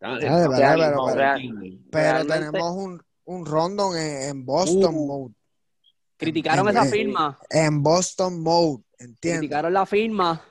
Ah, 0.00 0.18
pero- 1.90 2.26
tenemos 2.26 2.70
un, 2.76 3.02
un 3.24 3.46
Rondon 3.46 3.96
en, 3.96 4.22
en 4.30 4.44
Boston 4.46 4.94
Uh, 4.94 5.06
Mode. 5.06 5.34
Criticaron 6.18 6.68
En- 6.68 6.76
esa 6.76 6.84
en- 6.86 6.90
firma. 6.92 7.38
En 7.50 7.82
Boston 7.82 8.42
Mode, 8.42 8.82
¿entiendes? 8.98 9.40
Criticaron 9.40 9.72
la 9.72 9.86
firma. 9.86 10.42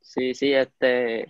Sí, 0.00 0.34
sí, 0.34 0.52
este. 0.52 1.26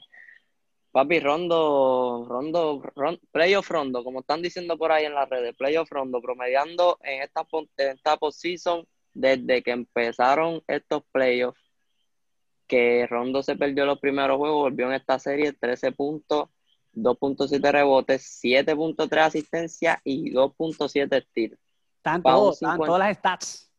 Papi, 0.92 1.20
Rondo, 1.20 2.24
Rondo, 2.26 2.82
Ron- 2.94 3.20
Playoff 3.30 3.68
Rondo, 3.70 4.02
como 4.02 4.20
están 4.20 4.40
diciendo 4.40 4.78
por 4.78 4.92
ahí 4.92 5.04
en 5.04 5.14
las 5.14 5.28
redes, 5.28 5.54
Playoff 5.54 5.90
Rondo, 5.90 6.22
promediando 6.22 6.98
en 7.02 7.22
esta, 7.22 7.46
en 7.76 7.88
esta 7.96 8.16
postseason 8.16 8.86
desde 9.12 9.62
que 9.62 9.72
empezaron 9.72 10.62
estos 10.66 11.02
playoffs, 11.12 11.60
que 12.66 13.06
Rondo 13.06 13.42
se 13.42 13.56
perdió 13.56 13.86
los 13.86 13.98
primeros 14.00 14.36
juegos, 14.38 14.58
volvió 14.62 14.86
en 14.86 14.94
esta 14.94 15.18
serie 15.18 15.52
13 15.52 15.92
puntos, 15.92 16.48
2.7 16.94 17.70
rebotes, 17.72 18.40
7.3 18.42 19.18
asistencia 19.22 20.00
y 20.04 20.32
2.7 20.32 21.22
steals. 21.28 21.58
Están 21.98 22.22
todos, 22.22 22.54
están 22.54 22.72
50. 22.72 22.86
todas 22.86 23.08
las 23.08 23.16
stats. 23.18 23.72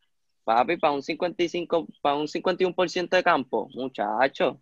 Papi, 0.44 0.78
para 0.78 0.94
un 0.94 1.04
55, 1.04 1.88
para 2.02 2.16
un 2.16 2.28
51% 2.28 3.10
de 3.10 3.24
campo, 3.24 3.68
muchacho. 3.74 4.62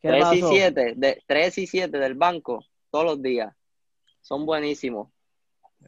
¿Qué 0.00 0.08
3 0.08 0.18
y 0.32 0.40
pasó? 0.40 0.48
7, 0.52 0.94
de, 0.96 1.22
3 1.26 1.58
y 1.58 1.66
7 1.66 1.98
del 1.98 2.14
banco, 2.14 2.64
todos 2.90 3.04
los 3.04 3.22
días. 3.22 3.54
Son 4.20 4.44
buenísimos. 4.44 5.08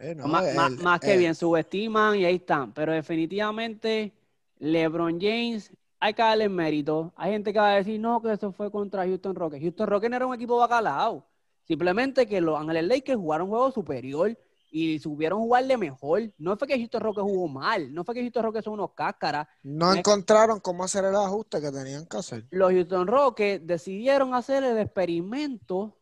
Eh, 0.00 0.14
no, 0.14 0.28
más, 0.28 0.54
más- 0.54 0.70
el- 0.72 0.78
más 0.78 1.00
que 1.00 1.12
el- 1.14 1.18
bien, 1.18 1.34
subestiman 1.34 2.16
y 2.18 2.24
ahí 2.26 2.36
están. 2.36 2.72
Pero 2.72 2.92
definitivamente, 2.92 4.12
LeBron 4.60 5.20
James, 5.20 5.72
hay 6.00 6.14
que 6.14 6.22
darle 6.22 6.48
mérito. 6.48 7.12
Hay 7.16 7.32
gente 7.32 7.52
que 7.52 7.58
va 7.58 7.72
a 7.72 7.76
decir, 7.76 8.00
no, 8.00 8.22
que 8.22 8.32
eso 8.32 8.52
fue 8.52 8.70
contra 8.70 9.04
Houston 9.04 9.34
Rockets. 9.34 9.62
Houston 9.62 9.86
Rockets 9.86 10.10
no 10.10 10.16
era 10.16 10.26
un 10.26 10.34
equipo 10.34 10.56
bacalao. 10.56 11.26
Simplemente 11.64 12.26
que 12.26 12.40
los 12.40 12.58
Ángeles 12.58 12.84
Lakers 12.84 13.18
jugaron 13.18 13.48
juego 13.48 13.70
superior 13.70 14.38
y 14.70 14.98
supieron 14.98 15.40
jugarle 15.40 15.76
mejor. 15.76 16.32
No 16.38 16.56
fue 16.56 16.68
que 16.68 16.78
Houston 16.78 17.00
Rockets 17.00 17.24
jugó 17.24 17.48
mal. 17.48 17.92
No 17.92 18.04
fue 18.04 18.14
que 18.14 18.22
Houston 18.22 18.44
Rockets 18.44 18.64
son 18.64 18.74
unos 18.74 18.92
cáscaras. 18.92 19.48
No 19.62 19.92
encontraron 19.92 20.60
cómo 20.60 20.84
hacer 20.84 21.04
el 21.04 21.16
ajuste 21.16 21.60
que 21.60 21.72
tenían 21.72 22.06
que 22.06 22.16
hacer. 22.16 22.46
Los 22.50 22.72
Houston 22.72 23.06
Rockets 23.06 23.66
decidieron 23.66 24.34
hacer 24.34 24.62
el 24.64 24.78
experimento 24.78 25.96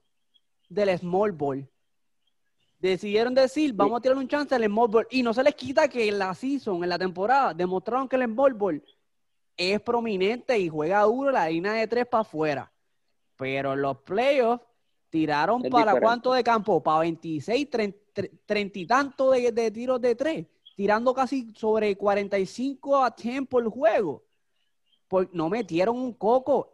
del 0.68 0.96
small 0.98 1.32
ball. 1.32 1.68
Decidieron 2.78 3.34
decir, 3.34 3.72
vamos 3.72 3.98
a 3.98 4.02
tirar 4.02 4.18
un 4.18 4.28
chance 4.28 4.54
al 4.54 4.64
small 4.64 4.88
ball. 4.88 5.06
Y 5.10 5.22
no 5.22 5.32
se 5.32 5.42
les 5.42 5.54
quita 5.54 5.88
que 5.88 6.08
en 6.08 6.18
la 6.18 6.34
season, 6.34 6.84
en 6.84 6.90
la 6.90 6.98
temporada, 6.98 7.54
demostraron 7.54 8.08
que 8.08 8.16
el 8.16 8.24
small 8.24 8.52
ball 8.52 8.82
es 9.56 9.80
prominente 9.80 10.58
y 10.58 10.68
juega 10.68 11.02
duro 11.02 11.30
la 11.30 11.48
línea 11.48 11.72
de 11.72 11.86
tres 11.86 12.06
para 12.06 12.22
afuera. 12.22 12.72
Pero 13.36 13.72
en 13.74 13.82
los 13.82 13.98
playoffs 13.98 14.64
tiraron 15.10 15.64
Es 15.64 15.70
para 15.70 15.92
diferente. 15.92 16.04
cuánto 16.04 16.32
de 16.32 16.44
campo? 16.44 16.82
Para 16.82 17.00
26, 17.00 17.70
30, 17.70 17.98
30 18.46 18.78
y 18.78 18.86
tanto 18.86 19.30
de, 19.30 19.52
de 19.52 19.70
tiros 19.70 20.00
de 20.00 20.14
tres. 20.14 20.46
Tirando 20.74 21.14
casi 21.14 21.52
sobre 21.54 21.96
45 21.96 23.02
a 23.02 23.14
100 23.16 23.46
por 23.46 23.68
juego. 23.70 24.22
por- 25.08 25.28
no 25.34 25.48
metieron 25.48 25.96
un 25.96 26.12
coco. 26.14 26.72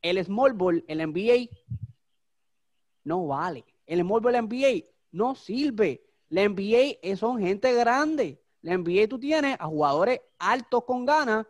El 0.00 0.22
small 0.24 0.52
ball, 0.52 0.84
el 0.88 0.98
NBA, 1.00 1.48
no 3.04 3.26
vale. 3.26 3.64
El 3.86 4.00
small 4.00 4.20
ball 4.20 4.36
NBA 4.36 4.84
no 5.12 5.34
sirve. 5.34 6.04
La 6.28 6.42
NBA 6.48 7.16
son 7.16 7.38
gente 7.40 7.72
grande. 7.74 8.40
La 8.62 8.74
NBA 8.78 9.08
tú 9.08 9.18
tienes 9.18 9.56
a 9.58 9.66
jugadores 9.66 10.20
altos 10.38 10.84
con 10.84 11.04
ganas, 11.04 11.46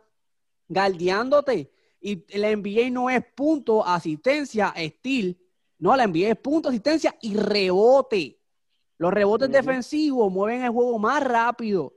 galdeándote. 0.67 1.71
Y 1.99 2.25
la 2.37 2.49
NBA 2.51 2.89
no 2.89 3.09
es 3.09 3.23
punto, 3.35 3.85
asistencia, 3.85 4.73
steal. 4.77 5.37
No, 5.79 5.95
la 5.95 6.03
NBA 6.07 6.29
es 6.31 6.37
punto, 6.37 6.69
asistencia 6.69 7.15
y 7.21 7.35
rebote. 7.35 8.39
Los 8.97 9.13
rebotes 9.13 9.49
defensivos 9.49 10.31
mueven 10.31 10.63
el 10.63 10.69
juego 10.71 10.99
más 10.99 11.23
rápido. 11.23 11.93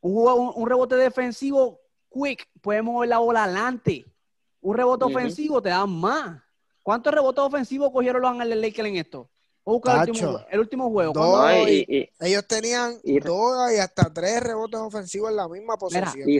Un, 0.00 0.14
juego- 0.14 0.34
un- 0.34 0.62
un 0.62 0.68
rebote 0.68 0.96
defensivo 0.96 1.80
quick 2.10 2.46
puede 2.60 2.82
mover 2.82 3.08
la 3.08 3.18
bola 3.18 3.44
adelante. 3.44 4.04
Un 4.60 4.76
rebote 4.76 5.04
ofensivo 5.16 5.60
te 5.62 5.70
da 5.70 5.86
más. 5.86 6.42
¿Cuántos 6.82 7.12
rebotes 7.12 7.42
ofensivos 7.42 7.90
cogieron 7.90 8.22
los 8.22 8.30
Ángeles 8.30 8.58
Lakers 8.58 8.88
en 8.88 8.96
esto? 8.96 9.30
Vamos 9.64 9.82
a 9.82 9.90
buscar 9.90 9.94
el 10.04 10.10
último, 10.10 10.30
el 10.50 10.60
último 10.60 10.90
juego. 10.90 11.12
Dos. 11.12 11.30
¿Cuándo- 11.30 11.62
No, 11.62 11.68
y, 11.68 11.86
y, 11.88 12.08
Ellos 12.26 12.46
tenían 12.46 12.94
Y- 13.02 13.20
dos 13.20 13.72
y 13.72 13.76
hasta 13.76 14.12
tres 14.12 14.42
rebotes 14.42 14.80
ofensivos 14.80 15.30
en 15.30 15.36
la 15.36 15.48
misma 15.48 15.76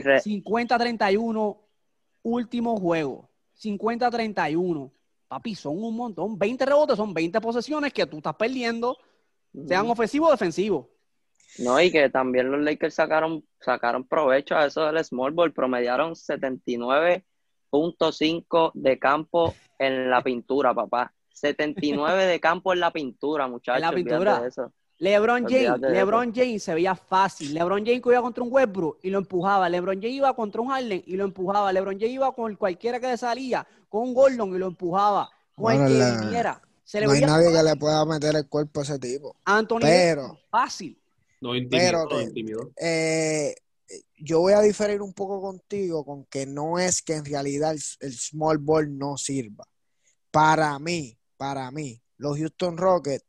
re- 0.01 0.19
50-31, 0.21 1.57
último 2.23 2.77
juego. 2.77 3.29
50-31. 3.55 4.91
Papi, 5.27 5.55
son 5.55 5.81
un 5.83 5.95
montón. 5.95 6.37
20 6.37 6.65
rebotes, 6.65 6.97
son 6.97 7.13
20 7.13 7.39
posesiones 7.39 7.93
que 7.93 8.05
tú 8.05 8.17
estás 8.17 8.35
perdiendo, 8.35 8.97
sean 9.67 9.89
ofensivos 9.89 10.27
o 10.29 10.31
defensivos. 10.31 10.87
No, 11.59 11.79
y 11.81 11.91
que 11.91 12.09
también 12.09 12.49
los 12.51 12.61
Lakers 12.61 12.95
sacaron, 12.95 13.45
sacaron 13.59 14.05
provecho 14.05 14.55
a 14.55 14.65
eso 14.65 14.85
del 14.91 15.03
small 15.05 15.31
ball, 15.31 15.53
promediaron 15.53 16.15
79.5 17.71 18.71
de 18.73 18.99
campo 18.99 19.53
en 19.79 20.09
la 20.09 20.21
pintura, 20.23 20.73
papá. 20.73 21.13
79 21.33 22.25
de 22.25 22.39
campo 22.39 22.73
en 22.73 22.79
la 22.79 22.91
pintura, 22.91 23.47
muchachos. 23.47 23.77
En 23.77 23.81
la 23.89 23.91
pintura. 23.95 24.45
eso. 24.47 24.71
LeBron 24.97 25.45
James, 25.49 25.79
LeBron 25.81 26.31
James 26.33 26.61
se 26.61 26.75
veía 26.75 26.93
fácil. 26.95 27.55
LeBron 27.55 27.83
James 27.83 28.01
iba 28.05 28.21
contra 28.21 28.43
un 28.43 28.53
Westbrook 28.53 28.99
y 29.01 29.09
lo 29.09 29.17
empujaba. 29.17 29.67
LeBron 29.67 29.95
James 29.95 30.13
iba 30.17 30.35
contra 30.35 30.61
un 30.61 30.67
Harden 30.69 31.03
y 31.07 31.15
lo 31.15 31.23
empujaba. 31.25 31.73
LeBron 31.73 31.95
James 31.99 32.13
iba 32.13 32.31
con 32.35 32.55
cualquiera 32.55 32.99
que 32.99 33.07
le 33.07 33.17
salía, 33.17 33.65
con 33.89 34.03
un 34.03 34.13
Gordon 34.13 34.53
y 34.55 34.59
lo 34.59 34.67
empujaba. 34.67 35.29
Con 35.55 35.63
Bueno, 35.63 35.87
el 35.87 35.93
que 35.93 35.97
la- 35.97 36.21
viniera. 36.21 36.61
Se 36.83 36.99
le 36.99 37.05
No 37.07 37.13
hay 37.13 37.21
veía 37.21 37.27
nadie 37.33 37.51
que 37.51 37.63
le 37.63 37.75
pueda 37.77 38.05
meter 38.05 38.35
el 38.35 38.47
cuerpo 38.47 38.81
a 38.81 38.83
ese 38.83 38.99
tipo. 38.99 39.35
Anthony 39.45 39.79
Pero- 39.81 40.37
fácil. 40.51 41.01
No 41.39 41.55
intimidó, 41.55 42.07
Pero 42.07 42.61
no. 42.63 42.69
Eh, 42.79 43.55
yo 44.19 44.39
voy 44.41 44.53
a 44.53 44.61
diferir 44.61 45.01
un 45.01 45.13
poco 45.13 45.41
contigo 45.41 46.05
con 46.05 46.25
que 46.25 46.45
no 46.45 46.77
es 46.77 47.01
que 47.01 47.15
en 47.15 47.25
realidad 47.25 47.71
el, 47.71 47.81
el 48.01 48.13
small 48.13 48.59
ball 48.59 48.95
no 48.97 49.17
sirva. 49.17 49.65
Para 50.29 50.77
mí, 50.79 51.17
para 51.41 51.71
mí, 51.71 51.99
los 52.17 52.37
Houston 52.37 52.77
Rockets 52.77 53.25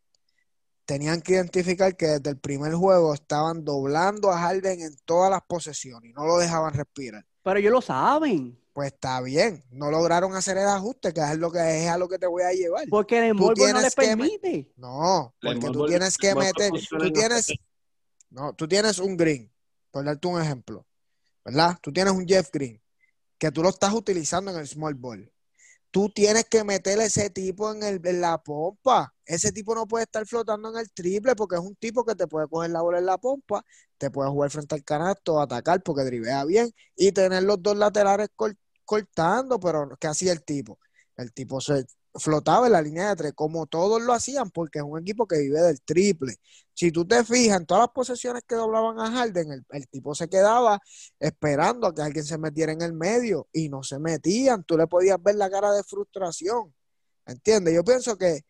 tenían 0.85 1.23
que 1.23 1.33
identificar 1.33 1.97
que 1.97 2.09
desde 2.09 2.29
el 2.29 2.37
primer 2.39 2.75
juego 2.75 3.15
estaban 3.15 3.65
doblando 3.65 4.31
a 4.31 4.39
Harden 4.39 4.83
en 4.83 4.95
todas 5.07 5.31
las 5.31 5.41
posesiones 5.49 6.11
y 6.11 6.13
no 6.13 6.27
lo 6.27 6.37
dejaban 6.37 6.75
respirar. 6.75 7.25
Pero 7.43 7.59
ellos 7.59 7.73
lo 7.73 7.81
saben. 7.81 8.61
Pues 8.75 8.93
está 8.93 9.23
bien, 9.23 9.65
no 9.71 9.91
lograron 9.91 10.35
hacer 10.35 10.59
el 10.59 10.69
ajuste, 10.69 11.15
que 11.15 11.23
es 11.23 11.39
lo 11.39 11.51
que 11.51 11.85
es 11.85 11.89
a 11.89 11.97
lo 11.97 12.07
que 12.07 12.19
te 12.19 12.27
voy 12.27 12.43
a 12.43 12.53
llevar. 12.53 12.85
Porque 12.91 13.29
el 13.29 13.33
ball 13.33 13.55
no 13.57 13.81
les 13.81 13.95
permite. 13.95 14.71
No, 14.77 15.35
porque 15.41 15.69
tú 15.69 15.79
ball- 15.79 15.89
tienes 15.89 16.19
que 16.19 16.35
meter, 16.35 16.71
tú 16.91 17.03
en 17.03 17.13
tienes, 17.15 17.55
no, 18.29 18.53
tú 18.53 18.69
tienes 18.69 18.99
un 18.99 19.17
Green, 19.17 19.51
por 19.91 20.05
darte 20.05 20.29
un 20.29 20.39
ejemplo, 20.39 20.87
¿verdad? 21.43 21.79
Tú 21.81 21.91
tienes 21.91 22.13
un 22.13 22.29
Jeff 22.29 22.51
Green, 22.53 22.79
que 23.39 23.51
tú 23.51 23.63
lo 23.63 23.71
estás 23.71 23.95
utilizando 23.95 24.51
en 24.51 24.59
el 24.59 24.69
small 24.69 24.93
ball. 24.97 25.32
Tú 25.93 26.11
tienes 26.11 26.47
que 26.47 26.65
meter 26.65 27.01
ese 27.01 27.31
tipo 27.31 27.73
en, 27.73 27.85
el, 27.85 28.03
en 28.07 28.23
la 28.23 28.39
pompa. 28.43 29.15
Ese 29.27 29.53
tipo 29.53 29.75
no 29.77 29.87
puede 29.89 30.05
estar 30.05 30.27
flotando 30.27 30.71
en 30.71 30.79
el 30.79 30.93
triple 30.93 31.37
porque 31.37 31.57
es 31.57 31.63
un 31.63 31.77
tipo 31.77 32.05
que 32.05 32.17
te 32.17 32.29
puede 32.29 32.49
coger 32.49 32.71
la 32.73 32.83
bola 32.83 32.99
en 32.99 33.07
la 33.07 33.19
pompa, 33.19 33.65
te 33.99 34.11
puede 34.11 34.31
jugar 34.31 34.51
frente 34.51 34.75
al 34.75 34.85
canasto, 34.85 35.41
atacar 35.41 35.83
porque 35.83 36.05
drivea 36.05 36.45
bien 36.47 36.71
y 36.97 37.13
tener 37.13 37.45
los 37.45 37.63
dos 37.63 37.77
laterales 37.77 38.31
cor- 38.37 38.57
cortando, 38.87 39.61
pero 39.61 39.91
¿qué 40.01 40.09
hacía 40.09 40.33
el 40.33 40.43
tipo? 40.45 40.79
El 41.17 41.33
tipo 41.33 41.61
se 41.61 41.85
flotaba 42.15 42.67
en 42.67 42.73
la 42.73 42.83
línea 42.83 43.11
de 43.11 43.17
tres, 43.17 43.33
como 43.35 43.67
todos 43.67 44.03
lo 44.03 44.13
hacían, 44.13 44.51
porque 44.51 44.79
es 44.81 44.85
un 44.85 45.01
equipo 45.01 45.27
que 45.27 45.39
vive 45.39 45.61
del 45.61 45.81
triple. 45.83 46.37
Si 46.75 46.91
tú 46.93 47.07
te 47.07 47.25
fijas, 47.25 47.61
en 47.61 47.67
todas 47.67 47.83
las 47.83 47.91
posesiones 47.91 48.43
que 48.47 48.55
doblaban 48.55 48.99
a 49.01 49.11
Harden, 49.11 49.65
el, 49.71 49.89
tipo 49.89 50.15
se 50.15 50.29
quedaba 50.29 50.81
esperando 51.19 51.87
a 51.87 51.95
que 51.95 52.03
alguien 52.03 52.25
se 52.25 52.39
metiera 52.39 52.73
en 52.73 52.83
el 52.83 52.93
medio 52.93 53.49
y 53.53 53.69
no 53.69 53.83
se 53.83 53.99
metían. 53.99 54.65
Tú 54.65 54.77
le 54.77 54.87
podías 54.87 55.23
ver 55.23 55.37
la 55.37 55.51
cara 55.51 55.73
de 55.73 55.83
frustración. 55.85 56.75
¿Entiendes? 57.27 57.75
Yo 57.75 57.85
pienso 57.85 58.17
que 58.19 58.43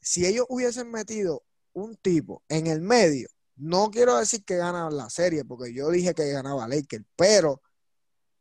si 0.00 0.26
ellos 0.26 0.46
hubiesen 0.48 0.90
metido 0.90 1.44
un 1.72 1.96
tipo 1.96 2.42
en 2.48 2.66
el 2.66 2.80
medio, 2.82 3.28
no 3.56 3.90
quiero 3.90 4.18
decir 4.18 4.44
que 4.44 4.56
ganaban 4.56 4.96
la 4.96 5.10
serie, 5.10 5.44
porque 5.44 5.72
yo 5.72 5.90
dije 5.90 6.14
que 6.14 6.30
ganaba 6.30 6.68
Lakers, 6.68 7.04
pero 7.16 7.62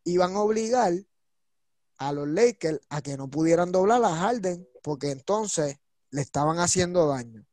iban 0.03 0.35
a 0.35 0.41
obligar 0.41 0.93
a 2.01 2.11
los 2.11 2.27
Lakers 2.27 2.79
a 2.89 3.01
que 3.01 3.15
no 3.15 3.29
pudieran 3.29 3.71
doblar 3.71 4.03
a 4.03 4.15
Harden, 4.15 4.67
porque 4.81 5.11
entonces 5.11 5.77
le 6.09 6.21
estaban 6.21 6.57
haciendo 6.57 7.07
daño. 7.07 7.45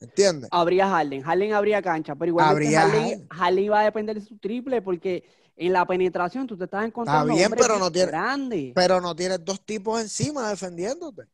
¿Entiendes? 0.00 0.48
Habría 0.52 0.88
Harden. 0.88 1.22
Harden 1.22 1.52
habría 1.52 1.82
cancha. 1.82 2.14
Pero 2.14 2.28
igual 2.28 2.46
Harden, 2.46 3.64
iba 3.64 3.80
a 3.80 3.84
depender 3.84 4.14
de 4.14 4.24
su 4.24 4.38
triple 4.38 4.82
porque 4.82 5.24
en 5.56 5.72
la 5.72 5.84
penetración 5.84 6.46
tú 6.46 6.56
te 6.56 6.64
estás 6.64 6.86
encontrando 6.86 7.34
bien, 7.34 7.46
hombres 7.46 7.66
pero 7.66 7.80
no 7.80 7.90
tiene- 7.90 8.12
grandes. 8.12 8.72
pero 8.72 9.00
no 9.00 9.16
tienes 9.16 9.44
dos 9.44 9.66
tipos 9.66 10.00
encima 10.00 10.48
defendiéndote. 10.48 11.24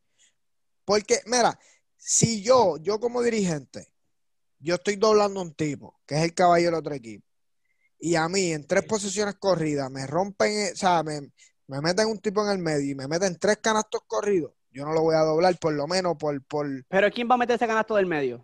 Porque, 0.83 1.19
mira, 1.27 1.59
si 1.95 2.41
yo, 2.41 2.77
yo 2.77 2.99
como 2.99 3.21
dirigente, 3.21 3.93
yo 4.57 4.75
estoy 4.75 4.95
doblando 4.95 5.39
a 5.39 5.43
un 5.43 5.53
tipo, 5.53 5.99
que 6.07 6.15
es 6.15 6.23
el 6.23 6.33
caballo 6.33 6.65
del 6.65 6.75
otro 6.75 6.95
equipo, 6.95 7.27
y 7.99 8.15
a 8.15 8.27
mí 8.27 8.51
en 8.53 8.65
tres 8.65 8.85
posiciones 8.85 9.35
corridas 9.35 9.91
me 9.91 10.07
rompen, 10.07 10.51
eh, 10.51 10.71
o 10.73 10.75
sea, 10.75 11.03
me, 11.03 11.31
me 11.67 11.81
meten 11.81 12.07
un 12.07 12.19
tipo 12.19 12.43
en 12.43 12.51
el 12.51 12.59
medio 12.59 12.91
y 12.91 12.95
me 12.95 13.07
meten 13.07 13.37
tres 13.39 13.57
canastos 13.57 14.01
corridos, 14.07 14.51
yo 14.71 14.85
no 14.85 14.93
lo 14.93 15.01
voy 15.01 15.15
a 15.15 15.19
doblar, 15.19 15.57
por 15.57 15.73
lo 15.73 15.87
menos 15.87 16.15
por, 16.17 16.41
por, 16.43 16.67
Pero 16.87 17.11
¿quién 17.11 17.29
va 17.29 17.35
a 17.35 17.37
meter 17.39 17.55
ese 17.55 17.67
canasto 17.67 17.95
del 17.95 18.05
medio? 18.05 18.43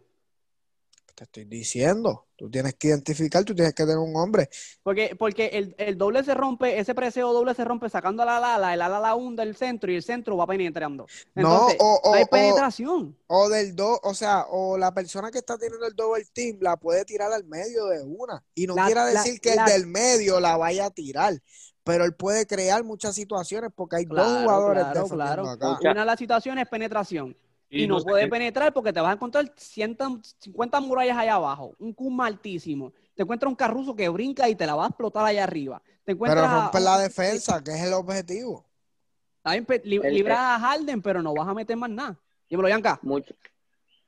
te 1.14 1.26
estoy 1.26 1.46
diciendo, 1.46 2.30
tú 2.36 2.50
tienes 2.50 2.74
que 2.76 2.88
identificar, 2.88 3.44
tú 3.44 3.54
tienes 3.54 3.76
que 3.76 3.84
tener 3.84 4.00
un 4.00 4.16
hombre. 4.16 4.50
Porque, 4.82 5.16
porque 5.20 5.48
el, 5.54 5.76
el 5.78 5.96
doble 5.96 6.24
se 6.24 6.34
rompe, 6.34 6.80
ese 6.80 6.96
preseo 6.96 7.32
doble 7.32 7.54
se 7.54 7.64
rompe 7.64 7.90
sacando 7.90 8.26
la 8.26 8.38
ala, 8.38 8.74
el 8.74 8.82
ala 8.82 9.00
la 9.00 9.14
hunda 9.14 9.46
del 9.46 9.56
centro 9.56 9.92
y 9.92 9.98
el 9.98 10.02
centro 10.04 10.36
va 10.36 10.48
penetrando. 10.48 11.06
Entonces, 11.36 11.78
no, 11.80 11.86
o, 11.86 12.00
o- 12.02 12.12
no 12.12 12.14
hay 12.18 12.26
penetración. 12.26 13.16
o 13.28 13.50
del 13.50 13.76
dos, 13.76 14.00
o 14.02 14.16
sea, 14.16 14.46
o 14.50 14.80
la 14.80 14.94
persona 14.96 15.30
que 15.30 15.38
está 15.40 15.60
teniendo 15.60 15.86
el 15.86 15.94
double 15.96 16.26
team 16.34 16.58
la 16.60 16.76
puede 16.78 17.06
tirar 17.06 17.32
al 17.32 17.44
medio 17.44 17.86
de 17.88 18.02
una. 18.02 18.44
Y 18.56 18.66
no 18.66 18.74
La- 18.76 18.86
quiere 18.86 19.02
la- 19.02 19.12
decir 19.12 19.40
que 19.40 19.54
la- 19.54 19.66
el 19.66 19.72
del 19.74 19.88
medio 19.88 20.40
la 20.40 20.58
vaya 20.58 20.86
a 20.88 20.90
tirar, 20.92 21.34
pero 21.84 22.06
él 22.06 22.14
puede 22.14 22.46
crear 22.46 22.84
muchas 22.84 23.16
situaciones 23.16 23.72
porque 23.76 23.98
hay 23.98 24.06
dos 24.06 24.42
jugadores 24.44 24.84
claro, 24.86 25.08
claro. 25.08 25.50
acá. 25.50 25.78
Una 25.82 26.02
de 26.02 26.06
las 26.06 26.20
situaciones 26.20 26.64
es 26.64 26.70
penetración. 26.70 27.36
Y, 27.74 27.88
no, 27.88 28.00
sé 28.00 28.06
puede 28.06 28.24
qué- 28.26 28.30
penetrar 28.30 28.74
porque 28.74 28.92
te 28.92 29.00
vas 29.00 29.12
a 29.12 29.14
encontrar 29.14 29.50
150 29.56 30.80
murallas 30.82 31.18
allá 31.18 31.36
abajo, 31.36 31.74
un 31.80 31.94
Kuma 31.94 32.28
altísimo. 32.28 32.92
Te 33.16 33.24
encuentras 33.24 33.50
un 33.50 33.56
carruzo 33.56 33.96
que 33.96 34.10
brinca 34.10 34.50
y 34.50 34.56
te 34.56 34.66
la 34.66 34.76
va 34.76 34.86
a 34.86 34.88
explotar 34.90 35.26
allá 35.26 35.44
arriba. 35.46 35.82
Te 36.04 36.12
encuentras 36.12 36.44
Pero 36.44 36.54
a- 36.54 36.62
rompe 36.64 36.80
la 36.82 37.00
defensa, 37.00 37.64
que 37.64 37.72
es 37.72 37.82
el 37.84 37.94
objetivo. 37.94 38.66
Está 39.38 39.52
bien, 39.52 39.66
pe- 39.66 39.82
li- 39.86 40.02
El- 40.04 40.14
libras 40.14 40.38
a 40.40 40.60
Harden, 40.60 41.02
pero 41.02 41.22
no 41.24 41.34
vas 41.34 41.48
a 41.48 41.54
meter 41.54 41.78
más 41.78 41.90
nada. 41.90 42.20
Dímelo, 42.50 42.68
Yanka. 42.68 43.00
mucho, 43.02 43.34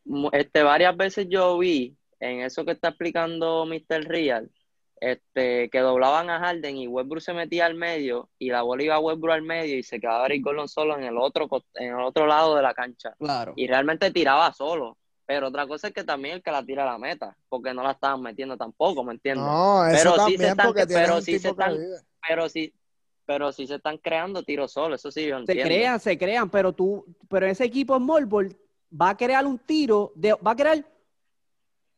mu- 0.03 0.29
este, 0.33 0.61
varias 0.61 0.95
veces 0.97 1.27
yo 1.29 1.57
vi 1.57 1.97
en 2.19 2.41
eso 2.41 2.65
que 2.65 2.71
está 2.71 2.89
explicando 2.89 3.65
Mr. 3.65 4.03
Real, 4.03 4.51
este, 5.05 5.69
que 5.69 5.79
doblaban 5.79 6.29
a 6.29 6.39
Harden 6.39 6.77
y 6.77 6.87
Westbrook 6.87 7.21
se 7.21 7.33
metía 7.33 7.65
al 7.65 7.75
medio 7.75 8.29
y 8.39 8.49
la 8.49 8.61
bola 8.61 8.83
iba 8.83 8.95
a 8.95 8.99
Westbrook 8.99 9.33
al 9.33 9.41
medio 9.41 9.77
y 9.77 9.83
se 9.83 9.99
quedaba 9.99 10.25
Eric 10.27 10.43
Gordon 10.45 10.69
solo 10.69 10.97
en 10.97 11.03
el 11.03 11.17
otro, 11.17 11.47
en 11.75 11.89
el 11.97 11.99
otro 11.99 12.25
lado 12.25 12.55
de 12.55 12.61
la 12.61 12.73
cancha. 12.73 13.13
Claro. 13.19 13.51
Y 13.57 13.67
realmente 13.67 14.11
tiraba 14.11 14.53
solo. 14.53 14.97
Pero 15.25 15.47
otra 15.47 15.65
cosa 15.67 15.87
es 15.87 15.93
que 15.93 16.03
también 16.03 16.35
el 16.35 16.43
que 16.43 16.51
la 16.51 16.63
tira 16.65 16.83
a 16.83 16.91
la 16.93 16.97
meta, 16.97 17.35
porque 17.49 17.73
no 17.73 17.81
la 17.83 17.91
estaban 17.91 18.21
metiendo 18.21 18.57
tampoco, 18.57 19.03
¿me 19.03 19.13
entiendes? 19.13 19.45
No, 19.45 19.85
eso 19.87 19.97
Pero 19.97 20.11
sí 20.25 20.37
se 20.37 20.37
también 20.37 20.49
están- 20.51 20.73
pero 20.87 21.21
sí 21.21 21.39
se 21.39 21.49
están-. 21.49 21.77
Pero 22.27 22.49
sí, 22.49 22.73
pero 23.25 23.51
sí 23.53 23.67
se 23.67 23.75
están 23.75 23.97
creando 23.97 24.43
tiros 24.43 24.71
solos, 24.73 24.99
eso 25.01 25.11
sí 25.11 25.25
yo 25.25 25.35
Se 25.35 25.39
entiendo. 25.41 25.63
crean, 25.65 25.99
se 25.99 26.17
crean, 26.17 26.49
pero 26.49 26.73
tú, 26.73 27.05
pero 27.29 27.45
ese 27.45 27.63
equipo 27.65 27.95
en 27.95 28.05
Ball 28.05 28.55
va 29.01 29.09
a 29.09 29.17
crear 29.17 29.45
un 29.45 29.57
tiro, 29.59 30.11
de, 30.15 30.33
va 30.33 30.51
a 30.51 30.55
crear, 30.55 30.83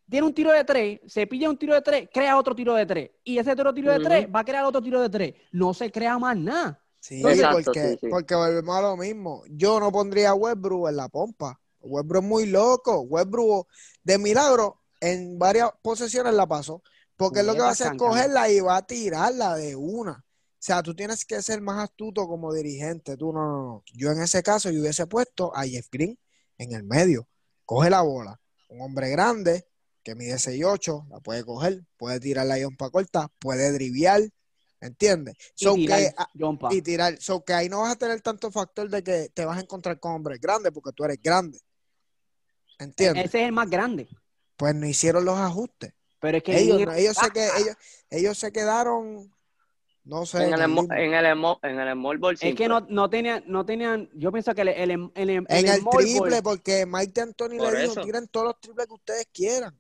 tiene 0.10 0.28
un 0.28 0.34
tiro 0.34 0.51
de 0.51 0.64
tres, 0.64 0.99
se 1.08 1.26
pilla 1.28 1.49
un 1.49 1.58
tiro 1.58 1.74
de 1.74 1.82
tres, 1.82 2.10
crea 2.14 2.38
otro 2.38 2.56
tiro 2.56 2.76
de 2.76 2.86
tres. 2.86 3.12
Y 3.24 3.38
ese 3.38 3.51
otro 3.51 3.74
tiro 3.74 3.91
de 3.91 3.99
tres 3.99 4.28
va 4.34 4.41
a 4.41 4.45
crear 4.45 4.66
otro 4.66 4.82
tiro 4.82 5.01
de 5.01 5.10
tres. 5.10 5.34
No 5.51 5.74
se 5.74 5.91
crea 5.91 6.20
más 6.20 6.38
nada. 6.38 6.82
Sí, 6.99 7.22
Exacto, 7.26 7.62
porque, 7.64 7.89
sí, 7.89 7.97
sí. 8.01 8.08
porque 8.10 8.36
volvemos 8.36 8.76
a 8.76 8.82
lo 8.82 8.97
mismo. 8.97 9.43
Yo 9.49 9.80
no 9.80 9.91
pondría 9.91 10.32
a 10.32 10.34
Westbrook 10.34 10.89
en 10.89 10.95
la 10.95 11.10
pompa. 11.10 11.60
Westbrook 11.82 12.24
es 12.24 12.30
muy 12.30 12.45
loco. 12.47 13.01
Westbrook, 13.01 13.68
de 14.03 14.18
milagro, 14.18 14.82
en 15.01 15.38
varias 15.38 15.70
posesiones 15.82 16.34
la 16.34 16.47
pasó. 16.47 16.82
Porque 17.16 17.39
es 17.39 17.45
lo 17.45 17.53
que 17.53 17.62
va 17.62 17.70
a 17.70 17.72
hacer 17.72 17.93
es 17.93 17.97
cogerla 17.97 18.49
y 18.49 18.60
va 18.60 18.78
a 18.78 18.86
tirarla 18.86 19.56
de 19.56 19.76
una. 19.76 20.24
sea, 20.60 20.84
tú 20.84 20.93
tienes 20.93 21.26
que 21.26 21.41
ser 21.41 21.62
más 21.62 21.84
astuto 21.84 22.28
como 22.28 22.53
dirigente. 22.53 23.16
Tú 23.18 23.32
no, 23.32 23.45
no, 23.45 23.64
no. 23.64 23.84
Yo 23.93 24.12
en 24.12 24.22
ese 24.22 24.43
caso 24.43 24.70
yo 24.70 24.82
hubiese 24.82 25.08
puesto 25.08 25.56
a 25.56 25.64
Jeff 25.64 25.88
Green 25.91 26.18
en 26.58 26.74
el 26.74 26.84
medio. 26.84 27.28
Coge 27.66 27.89
la 27.89 28.01
bola. 28.01 28.39
Un 28.70 28.82
hombre 28.82 29.10
grande 29.10 29.66
que 30.06 30.14
mide 30.14 30.36
6'8, 30.36 31.08
la 31.10 31.20
puede 31.20 31.43
coger, 31.43 31.84
puede 31.97 32.20
tirar 32.20 32.45
la 32.45 32.58
para 32.78 32.91
corta, 32.91 33.28
puede 33.39 33.72
driviar, 33.72 34.22
¿entiendes? 34.80 35.36
Y 35.58 35.66
So 35.66 35.74
tirar, 35.74 35.99
que, 35.99 36.14
ah, 36.16 36.30
y 36.70 36.82
tirar. 36.84 37.18
So 37.20 37.43
que 37.43 37.53
ahí 37.53 37.70
no 37.70 37.82
vas 37.82 37.93
a 37.93 37.95
tener 37.95 38.22
tanto 38.22 38.51
factor 38.51 38.88
de 38.88 39.03
que 39.03 39.30
te 39.34 39.45
vas 39.45 39.58
a 39.58 39.62
encontrar 39.62 39.99
con 39.99 40.12
hombres 40.14 40.39
grandes 40.39 40.72
porque 40.72 40.91
tú 40.91 41.03
eres 41.06 41.20
grande. 41.20 41.60
¿Entiendes? 42.78 43.26
Ese 43.26 43.41
es 43.41 43.47
el 43.47 43.51
más 43.51 43.68
grande. 43.68 44.08
Pues 44.56 44.76
no 44.76 44.86
hicieron 44.86 45.26
los 45.26 45.39
ajustes. 45.39 45.93
Pero 46.20 46.38
es 46.38 46.43
que 46.43 46.56
Ellos, 46.56 46.82
ellos, 46.95 47.18
se 47.18 47.32
que, 47.32 47.47
ellos, 47.58 47.76
ellos 48.12 48.38
se 48.38 48.51
quedaron, 48.51 49.34
no 50.03 50.26
sé, 50.28 50.43
En 50.43 50.53
el, 50.53 50.62
en 50.62 50.70
el 50.70 50.89
en 50.91 51.14
el, 51.16 51.58
en 51.64 51.80
el 51.80 51.93
small 51.93 52.18
ball 52.20 52.34
es 52.36 52.41
simple. 52.41 52.56
que 52.56 52.70
no, 52.70 52.82
no 52.82 53.10
tenían, 53.10 53.43
no 53.47 53.66
tenían, 53.66 54.08
yo 54.14 54.32
pienso 54.32 54.53
que 54.53 54.62
el, 54.62 54.68
el, 54.68 54.91
el, 54.91 55.10
el, 55.16 55.45
En 55.49 55.68
el 55.68 55.84
triple, 55.84 56.43
porque 56.43 56.86
Mike 56.86 57.12
de 57.12 57.22
Anthony 57.22 57.58
Por 57.58 57.74
le 57.74 57.82
dijo, 57.82 58.01
tiren 58.01 58.28
todos 58.28 58.45
los 58.45 58.60
triples 58.60 58.86
que 58.86 58.93
ustedes 58.93 59.28
quieran. 59.34 59.76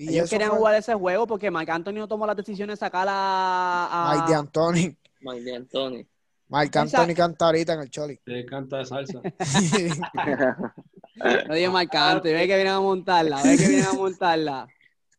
Y 0.00 0.08
ellos 0.08 0.24
eso 0.24 0.30
querían 0.30 0.48
fue 0.48 0.58
jugar 0.58 0.74
ese 0.76 0.94
juego 0.94 1.26
porque 1.26 1.50
Marc 1.50 1.68
Anthony 1.68 1.92
no 1.92 2.08
tomó 2.08 2.26
la 2.26 2.34
decisión 2.34 2.70
de 2.70 2.76
sacar 2.76 3.06
a, 3.06 3.88
a- 3.92 4.14
Mike 4.14 4.30
de 4.30 4.34
Anthony. 4.34 4.96
Mike 5.20 5.50
D'Antoni. 5.50 6.06
Mike 6.48 6.78
Anthony 6.78 7.14
canta 7.14 7.44
ahorita 7.44 7.74
en 7.74 7.80
el 7.80 7.90
Choli. 7.90 8.18
De 8.24 8.46
salsa. 8.86 9.20
no 11.46 11.54
dije 11.54 11.68
Marc 11.68 11.94
Anthony, 11.94 12.30
ve 12.30 12.48
que 12.48 12.56
vienen 12.56 12.72
a 12.72 12.80
montarla, 12.80 13.42
ve 13.42 13.58
que 13.58 13.68
vienen 13.68 13.88
a 13.88 13.92
montarla. 13.92 14.66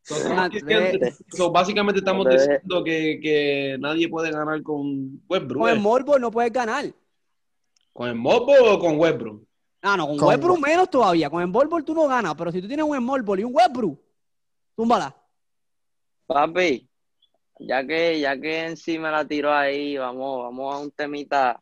So, 0.01 1.51
básicamente 1.51 1.99
estamos 1.99 2.27
diciendo 2.27 2.83
que, 2.83 3.19
que 3.21 3.77
nadie 3.79 4.09
puede 4.09 4.31
ganar 4.31 4.63
con 4.63 5.21
Westbrook. 5.29 5.61
Con 5.61 5.69
el. 5.69 5.79
Morbo 5.79 6.17
no 6.17 6.31
puedes 6.31 6.51
ganar. 6.51 6.91
¿Con 7.93 8.09
el 8.09 8.15
Mobo 8.15 8.51
o 8.67 8.79
con 8.79 8.97
Westbrook? 8.97 9.45
Ah, 9.83 9.95
no, 9.95 10.07
con, 10.07 10.17
Con 10.17 10.27
Westbrook 10.29 10.59
menos 10.59 10.89
todavía. 10.89 11.29
Con 11.29 11.43
el 11.43 11.51
Ball 11.51 11.85
tú 11.85 11.93
no 11.93 12.07
ganas, 12.07 12.33
pero 12.35 12.51
si 12.51 12.59
tú 12.63 12.67
tienes 12.67 12.83
un 12.83 12.97
Small 12.97 13.21
Ball 13.21 13.41
y 13.41 13.43
un 13.43 13.53
Westbrook, 13.53 13.99
túmbala. 14.81 15.15
Papi, 16.25 16.89
ya 17.59 17.85
que, 17.85 18.19
ya 18.19 18.39
que 18.39 18.65
en 18.65 18.77
sí 18.77 18.97
me 18.97 19.11
la 19.11 19.27
tiró 19.27 19.53
ahí, 19.53 19.95
vamos, 19.97 20.43
vamos 20.43 20.75
a 20.75 20.79
un 20.79 20.91
temita. 20.91 21.61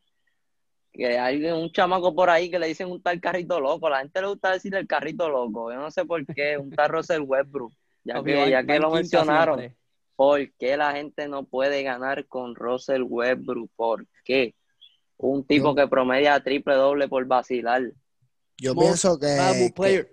Que 0.91 1.19
hay 1.19 1.45
un 1.45 1.71
chamaco 1.71 2.15
por 2.15 2.29
ahí 2.29 2.49
que 2.49 2.57
le 2.59 2.67
dicen 2.67 2.89
un 2.89 3.01
tal 3.01 3.19
carrito 3.21 3.59
loco. 3.59 3.89
La 3.89 3.99
gente 3.99 4.21
le 4.21 4.27
gusta 4.27 4.51
decir 4.53 4.73
el 4.75 4.87
carrito 4.87 5.29
loco. 5.29 5.71
Yo 5.71 5.77
no 5.79 5.91
sé 5.91 6.03
por 6.05 6.25
qué. 6.25 6.57
Un 6.57 6.71
tal 6.71 6.89
Russell 6.89 7.21
Westbrook. 7.21 7.73
Ya 8.03 8.15
Papi, 8.15 8.31
que, 8.31 8.49
ya 8.49 8.63
que 8.65 8.79
lo 8.79 8.89
mencionaron. 8.91 9.59
siempre. 9.59 9.77
¿Por 10.15 10.51
qué 10.57 10.77
la 10.77 10.93
gente 10.93 11.27
no 11.27 11.43
puede 11.43 11.83
ganar 11.83 12.25
con 12.27 12.55
Russell 12.55 13.03
Westbrook? 13.03 13.69
¿Por 13.75 14.07
qué? 14.25 14.55
Un 15.17 15.45
tipo 15.45 15.69
Yo- 15.69 15.75
que 15.75 15.87
promedia 15.87 16.41
triple 16.43 16.73
doble 16.75 17.07
por 17.07 17.25
vacilar. 17.25 17.83
Yo 18.57 18.73
Most 18.73 18.85
pienso 18.87 19.19
que, 19.19 19.71
que, 19.75 20.09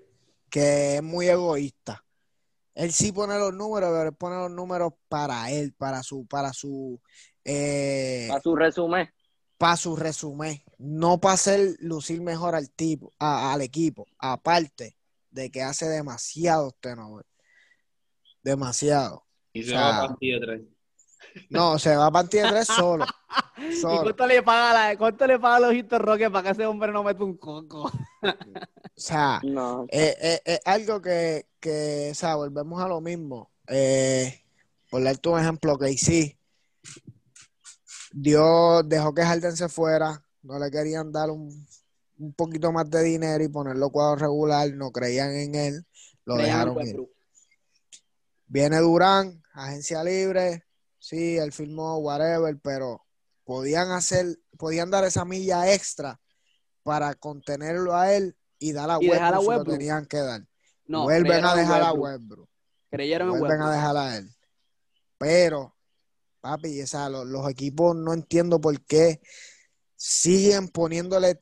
que 0.50 0.96
es 0.96 1.02
muy 1.02 1.26
egoísta. 1.28 2.04
Él 2.76 2.92
sí 2.92 3.10
pone 3.10 3.38
los 3.38 3.54
números, 3.54 3.90
pero 3.90 4.08
él 4.10 4.14
pone 4.14 4.36
los 4.36 4.50
números 4.50 4.92
para 5.08 5.50
él, 5.50 5.72
para 5.72 6.02
su, 6.02 6.26
para 6.26 6.52
su, 6.52 7.00
eh, 7.42 8.26
Para 8.28 8.40
su 8.42 8.54
resumen, 8.54 9.08
para 9.56 9.76
su 9.76 9.96
resumen, 9.96 10.62
no 10.78 11.18
para 11.18 11.34
hacer 11.34 11.76
lucir 11.80 12.20
mejor 12.20 12.54
al 12.54 12.70
tipo, 12.70 13.12
a- 13.18 13.54
al 13.54 13.62
equipo, 13.62 14.06
aparte 14.18 14.98
de 15.30 15.50
que 15.50 15.62
hace 15.62 15.86
demasiados 15.86 16.74
turnovers. 16.78 17.28
Demasiado. 18.42 19.24
Y 19.54 19.62
se 19.62 19.70
O 19.70 19.72
sea, 19.72 19.80
va 19.80 20.04
a 20.04 20.16
de 20.20 20.40
tres. 20.40 20.62
No, 21.50 21.78
se 21.78 21.96
va 21.96 22.06
a 22.06 22.10
partir 22.10 22.42
de 22.42 22.50
tres 22.50 22.66
solo. 22.66 23.04
¿Y 23.58 23.76
Solo. 23.76 24.02
cuánto 24.02 24.26
le 24.26 24.42
paga, 24.42 24.72
la, 24.90 24.98
cuánto 24.98 25.26
le 25.26 25.38
paga 25.38 25.56
a 25.56 25.60
los 25.72 25.88
Rockets 25.88 26.30
para 26.30 26.42
que 26.42 26.50
ese 26.50 26.66
hombre 26.66 26.92
no 26.92 27.02
meta 27.02 27.24
un 27.24 27.36
coco? 27.36 27.84
O 27.84 27.92
sea, 28.94 29.40
no. 29.44 29.86
eh, 29.88 30.16
eh, 30.20 30.40
es 30.44 30.60
algo 30.64 31.00
que, 31.00 31.46
que, 31.58 32.10
o 32.12 32.14
sea, 32.14 32.36
volvemos 32.36 32.82
a 32.82 32.88
lo 32.88 33.00
mismo. 33.00 33.50
Eh, 33.66 34.42
por 34.90 35.02
darte 35.02 35.28
un 35.28 35.40
ejemplo, 35.40 35.78
que 35.78 35.96
sí, 35.96 36.38
Dios 38.12 38.88
dejó 38.88 39.12
que 39.14 39.22
Harden 39.24 39.56
se 39.56 39.68
fuera, 39.68 40.22
no 40.42 40.58
le 40.58 40.70
querían 40.70 41.10
dar 41.10 41.30
un, 41.30 41.66
un 42.18 42.32
poquito 42.34 42.72
más 42.72 42.88
de 42.90 43.02
dinero 43.02 43.42
y 43.42 43.48
ponerlo 43.48 43.90
cuadro 43.90 44.16
regular, 44.16 44.70
no 44.72 44.90
creían 44.92 45.34
en 45.34 45.54
él, 45.54 45.86
lo 46.24 46.34
Creían 46.36 46.74
dejaron 46.74 46.86
ir. 46.86 46.96
Viene 48.46 48.78
Durán, 48.78 49.42
agencia 49.52 50.04
libre, 50.04 50.65
sí, 51.08 51.36
él 51.38 51.52
firmó 51.52 51.98
whatever, 51.98 52.58
pero 52.60 53.06
podían 53.44 53.90
hacer, 53.92 54.38
podían 54.58 54.90
dar 54.90 55.04
esa 55.04 55.24
milla 55.24 55.72
extra 55.72 56.20
para 56.82 57.14
contenerlo 57.14 57.94
a 57.94 58.12
él 58.12 58.36
y 58.58 58.72
dar 58.72 58.90
a 58.90 58.94
a 58.94 58.98
Westbrook 58.98 59.20
si 59.28 59.30
lo 59.32 59.40
Westbrook. 59.48 59.78
tenían 59.78 60.06
que 60.06 60.16
dar. 60.18 60.46
No, 60.86 61.02
Vuelven 61.04 61.44
a 61.44 61.54
dejar 61.54 61.82
a 61.82 61.92
Westbrook. 61.92 62.02
Westbrook. 62.02 62.48
Creyeron 62.90 63.28
en 63.34 63.38
Vuelven 63.38 63.60
a 63.60 63.64
Westbrook. 63.70 63.74
dejar 63.76 63.96
a 63.96 64.16
él. 64.16 64.30
Pero, 65.18 65.76
papi, 66.40 66.82
o 66.82 66.86
sea, 66.86 67.08
los, 67.08 67.24
los 67.26 67.48
equipos 67.48 67.94
no 67.94 68.12
entiendo 68.12 68.60
por 68.60 68.80
qué 68.84 69.20
siguen 69.94 70.68
poniéndole 70.68 71.38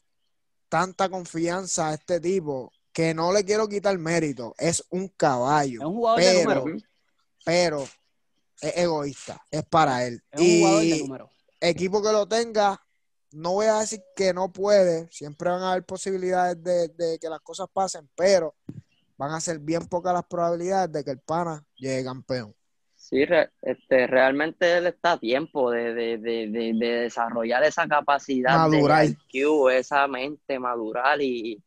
tanta 0.69 1.09
confianza 1.09 1.89
a 1.89 1.95
este 1.95 2.21
tipo 2.21 2.71
que 2.93 3.15
no 3.15 3.33
le 3.33 3.45
quiero 3.45 3.69
quitar 3.69 3.97
mérito. 3.99 4.55
Es 4.59 4.85
un 4.91 5.09
caballo. 5.09 5.81
Es 5.81 5.87
un 5.87 5.95
jugador 5.95 6.21
de 6.21 6.45
Pero- 6.47 6.61
número. 6.61 6.87
pero 7.45 7.89
es 8.69 8.77
egoísta, 8.79 9.41
es 9.51 9.65
para 9.65 10.07
él. 10.07 10.23
Es 10.31 10.41
un 10.41 10.57
jugador 10.57 10.87
de 10.89 10.97
Y 10.97 10.99
número. 10.99 11.31
equipo 11.61 12.03
que 12.03 12.13
lo 12.13 12.27
tenga, 12.29 12.81
no 13.33 13.53
voy 13.55 13.67
a 13.67 13.81
decir 13.81 14.03
que 14.17 14.33
no 14.35 14.53
puede, 14.53 15.09
siempre 15.11 15.51
van 15.51 15.63
a 15.63 15.73
haber 15.73 15.85
posibilidades 15.85 16.63
de, 16.63 16.89
de 16.89 17.19
que 17.19 17.29
las 17.29 17.41
cosas 17.41 17.69
pasen, 17.73 18.09
pero 18.17 18.55
van 19.19 19.33
a 19.33 19.41
ser 19.41 19.59
bien 19.61 19.87
pocas 19.89 20.15
las 20.15 20.27
probabilidades 20.27 20.93
de 20.93 21.05
que 21.05 21.11
el 21.13 21.21
pana 21.21 21.65
llegue 21.77 22.05
campeón. 22.05 22.55
Sí, 22.97 23.25
re- 23.27 23.51
este, 23.63 24.07
realmente 24.07 24.79
él 24.79 24.87
está 24.87 25.13
a 25.13 25.19
tiempo 25.21 25.71
de, 25.71 25.93
de, 25.95 26.19
de, 26.19 26.49
de, 26.49 26.73
de 26.75 26.87
desarrollar 27.03 27.63
esa 27.65 27.87
capacidad 27.87 28.61
Madurar. 28.61 29.05
de 29.05 29.05
IQ, 29.05 29.69
esa 29.71 30.07
mente, 30.09 30.59
madurar 30.59 31.21
y, 31.21 31.63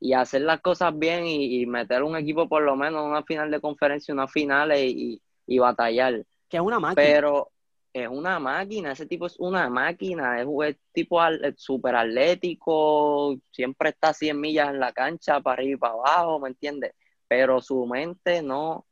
y 0.00 0.12
hacer 0.14 0.42
las 0.42 0.60
cosas 0.60 0.98
bien 0.98 1.26
y, 1.26 1.62
y 1.62 1.66
meter 1.66 2.02
un 2.02 2.16
equipo 2.16 2.48
por 2.48 2.62
lo 2.62 2.76
menos 2.76 3.02
en 3.04 3.10
una 3.10 3.24
final 3.24 3.50
de 3.50 3.60
conferencia, 3.60 4.14
unas 4.14 4.32
finales 4.32 4.80
y, 4.92 5.22
y 5.46 5.58
batallar. 5.58 6.24
Que 6.52 6.58
es 6.58 6.62
una 6.62 6.78
máquina. 6.78 7.02
Pero 7.02 7.50
es 7.94 8.08
una 8.08 8.38
máquina, 8.38 8.92
ese 8.92 9.06
tipo 9.06 9.24
es 9.24 9.40
una 9.40 9.70
máquina, 9.70 10.38
es 10.38 10.46
un 10.46 10.76
tipo 10.92 11.18
al- 11.18 11.54
súper 11.56 11.96
atlético, 11.96 13.36
siempre 13.50 13.88
está 13.88 14.10
a 14.10 14.14
100 14.14 14.38
millas 14.38 14.68
en 14.68 14.78
la 14.78 14.92
cancha, 14.92 15.40
para 15.40 15.54
arriba 15.54 15.72
y 15.72 15.76
para 15.78 15.94
abajo, 15.94 16.38
¿me 16.40 16.50
entiendes? 16.50 16.92
Pero 17.26 17.62
su 17.62 17.86
mente 17.86 18.42
no 18.42 18.84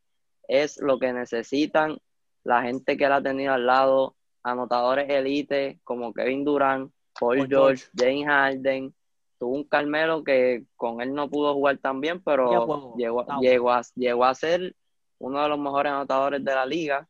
es 0.49 0.81
lo 0.81 0.99
que 0.99 1.13
necesitan 1.13 1.99
la 2.45 2.63
gente 2.63 2.97
que 2.97 3.05
él 3.05 3.13
ha 3.13 3.23
tenido 3.23 3.53
al 3.53 3.67
lado, 3.67 4.17
anotadores 4.43 5.11
elite 5.11 5.81
como 5.85 6.15
Kevin 6.15 6.43
Durant, 6.43 6.91
Paul 7.19 7.37
Paul 7.37 7.49
George. 7.49 7.85
James 7.95 8.27
Harden, 8.27 8.95
tuvo 9.39 9.55
un 9.55 9.65
Carmelo 9.65 10.25
que 10.25 10.65
con 10.77 11.03
él 11.03 11.13
no 11.13 11.29
pudo 11.29 11.53
jugar 11.53 11.77
tan 11.77 12.01
bien, 12.01 12.23
pero 12.23 12.49
llegó, 12.97 13.25
llegó, 13.39 13.71
a, 13.71 13.83
llegó 13.95 14.25
a 14.25 14.35
ser 14.35 14.75
uno 15.19 15.43
de 15.43 15.49
los 15.51 15.59
mejores 15.59 15.93
anotadores 15.93 16.43
de 16.43 16.55
la 16.55 16.65
liga. 16.65 17.07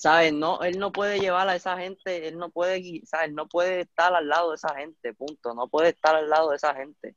¿Sabes? 0.00 0.32
No, 0.32 0.62
él 0.62 0.78
no 0.78 0.92
puede 0.92 1.20
llevar 1.20 1.46
a 1.46 1.54
esa 1.54 1.76
gente, 1.76 2.26
él 2.26 2.38
no 2.38 2.48
puede, 2.48 3.02
¿sabes? 3.04 3.34
No 3.34 3.46
puede 3.46 3.82
estar 3.82 4.14
al 4.14 4.28
lado 4.28 4.48
de 4.48 4.54
esa 4.54 4.74
gente, 4.74 5.12
punto. 5.12 5.52
No 5.52 5.68
puede 5.68 5.90
estar 5.90 6.14
al 6.16 6.30
lado 6.30 6.48
de 6.48 6.56
esa 6.56 6.74
gente. 6.74 7.14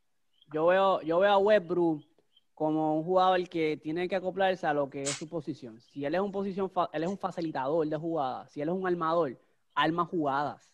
Yo 0.52 0.66
veo, 0.66 1.02
yo 1.02 1.20
veo 1.20 1.32
a 1.32 1.38
Westbrook 1.38 2.04
como 2.54 2.98
un 2.98 3.06
jugador 3.06 3.48
que 3.48 3.78
tiene 3.78 4.10
que 4.10 4.18
acoplarse 4.18 4.68
a 4.68 4.74
lo 4.74 4.90
que 4.90 5.04
es 5.04 5.12
su 5.12 5.30
posición. 5.30 5.80
Si 5.80 6.04
él 6.04 6.14
es 6.14 6.20
un 6.20 6.34
posición, 6.34 6.70
él 6.92 7.04
es 7.04 7.10
un 7.10 7.18
facilitador 7.18 7.88
de 7.88 7.96
jugadas, 7.96 8.52
si 8.52 8.60
él 8.60 8.68
es 8.68 8.76
un 8.76 8.86
armador, 8.86 9.40
arma 9.74 10.04
jugadas. 10.04 10.70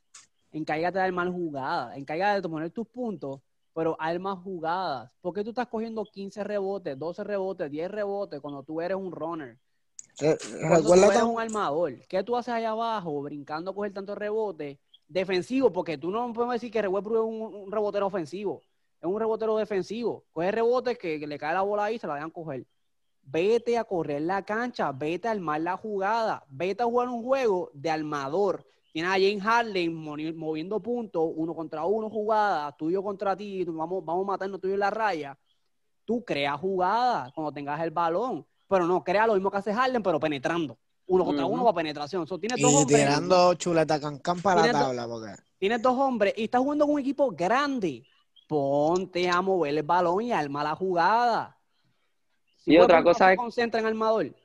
Encárgate 0.52 0.98
de 0.98 1.06
armar 1.06 1.30
jugadas, 1.30 1.96
encárgate 1.96 2.42
de 2.42 2.50
poner 2.50 2.72
tus 2.72 2.88
puntos, 2.88 3.40
pero 3.72 3.96
arma 4.00 4.36
jugadas. 4.36 5.16
¿Por 5.22 5.36
qué 5.36 5.44
tú 5.44 5.52
estás 5.52 5.68
cogiendo 5.68 6.04
15 6.04 6.44
rebotes, 6.44 6.98
12 6.98 7.24
rebotes, 7.24 7.70
10 7.70 7.92
rebotes 7.92 8.42
cuando 8.42 8.64
tú 8.64 8.82
eres 8.82 8.98
un 8.98 9.12
runner? 9.12 9.60
Tú 10.18 10.26
Recuerda 10.62 11.26
un 11.26 11.40
armador, 11.40 12.00
¿qué 12.08 12.24
tú 12.24 12.36
haces 12.36 12.54
allá 12.54 12.72
abajo 12.72 13.22
brincando 13.22 13.72
a 13.72 13.76
coger 13.76 13.94
tantos 13.94 14.18
rebotes? 14.18 14.78
Defensivo, 15.08 15.72
porque 15.72 15.98
tú 15.98 16.12
no 16.12 16.32
podemos 16.34 16.54
decir 16.54 16.72
que 16.72 16.88
Westbrook 16.88 17.18
es 17.18 17.24
un, 17.24 17.56
un 17.64 17.72
rebotero 17.72 18.08
ofensivo, 18.08 18.62
es 19.02 19.08
un 19.08 19.20
rebotero 19.20 19.58
defensivo. 19.58 20.26
Coge 20.32 20.52
rebotes 20.52 20.98
que, 20.98 21.20
que 21.20 21.28
le 21.28 21.40
cae 21.40 21.54
la 21.54 21.62
bola 21.62 21.86
ahí 21.86 21.96
y 21.96 22.00
se 22.00 22.08
la 22.08 22.16
dejan 22.16 22.32
coger. 22.32 22.66
Vete 23.24 23.78
a 23.78 23.84
correr 23.84 24.22
la 24.22 24.44
cancha, 24.44 24.92
vete 24.92 25.28
a 25.28 25.32
armar 25.32 25.62
la 25.62 25.78
jugada, 25.78 26.44
vete 26.50 26.84
a 26.84 26.86
jugar 26.86 27.10
un 27.10 27.24
juego 27.24 27.70
de 27.74 27.90
armador. 27.90 28.66
Tienes 28.92 29.12
a 29.12 29.16
James 29.16 29.44
Harden 29.44 29.94
moviendo 30.36 30.80
puntos, 30.82 31.32
uno 31.36 31.54
contra 31.54 31.86
uno 31.86 32.10
jugada, 32.10 32.72
tuyo 32.76 33.04
contra 33.04 33.36
ti, 33.36 33.64
vamos, 33.66 34.04
vamos 34.04 34.24
a 34.24 34.28
matarnos 34.32 34.60
tuyo 34.60 34.74
en 34.74 34.80
la 34.80 34.90
raya. 34.90 35.38
Tú 36.06 36.24
creas 36.26 36.60
jugadas 36.60 37.32
cuando 37.34 37.52
tengas 37.52 37.80
el 37.82 37.92
balón, 37.92 38.46
pero 38.70 38.86
no 38.86 39.04
crea 39.04 39.28
lo 39.28 39.34
mismo 39.34 39.52
que 39.52 39.58
hace 39.58 39.74
Harden, 39.74 40.02
pero 40.04 40.20
penetrando. 40.20 40.78
uno 41.08 41.26
contra 41.26 41.44
uno 41.46 41.64
para 41.64 41.76
penetración. 41.78 42.28
So, 42.28 42.38
tienes 42.40 42.62
dos 42.62 42.72
Y 42.72 42.76
hombres, 42.76 43.00
tirando 43.00 43.54
chuleta 43.56 44.00
cancán 44.00 44.40
para 44.42 44.68
la 44.68 44.72
tabla, 44.72 45.08
porque 45.08 45.34
tienes 45.58 45.82
dos 45.82 45.98
hombres 45.98 46.34
y 46.38 46.44
estás 46.44 46.62
jugando 46.62 46.86
con 46.86 46.94
un 46.94 47.00
equipo 47.02 47.32
grande. 47.32 48.04
Ponte 48.48 49.28
a 49.30 49.42
mover 49.42 49.76
el 49.78 49.84
balón 49.84 50.22
y 50.22 50.32
arma 50.32 50.64
la 50.64 50.76
jugada. 50.76 51.58
Si 52.58 52.74
Y 52.74 52.78
otra 52.78 53.04
cosa 53.04 53.32
es- 53.34 53.38
concentra 53.40 53.80
en 53.80 53.88
armador, 53.88 54.36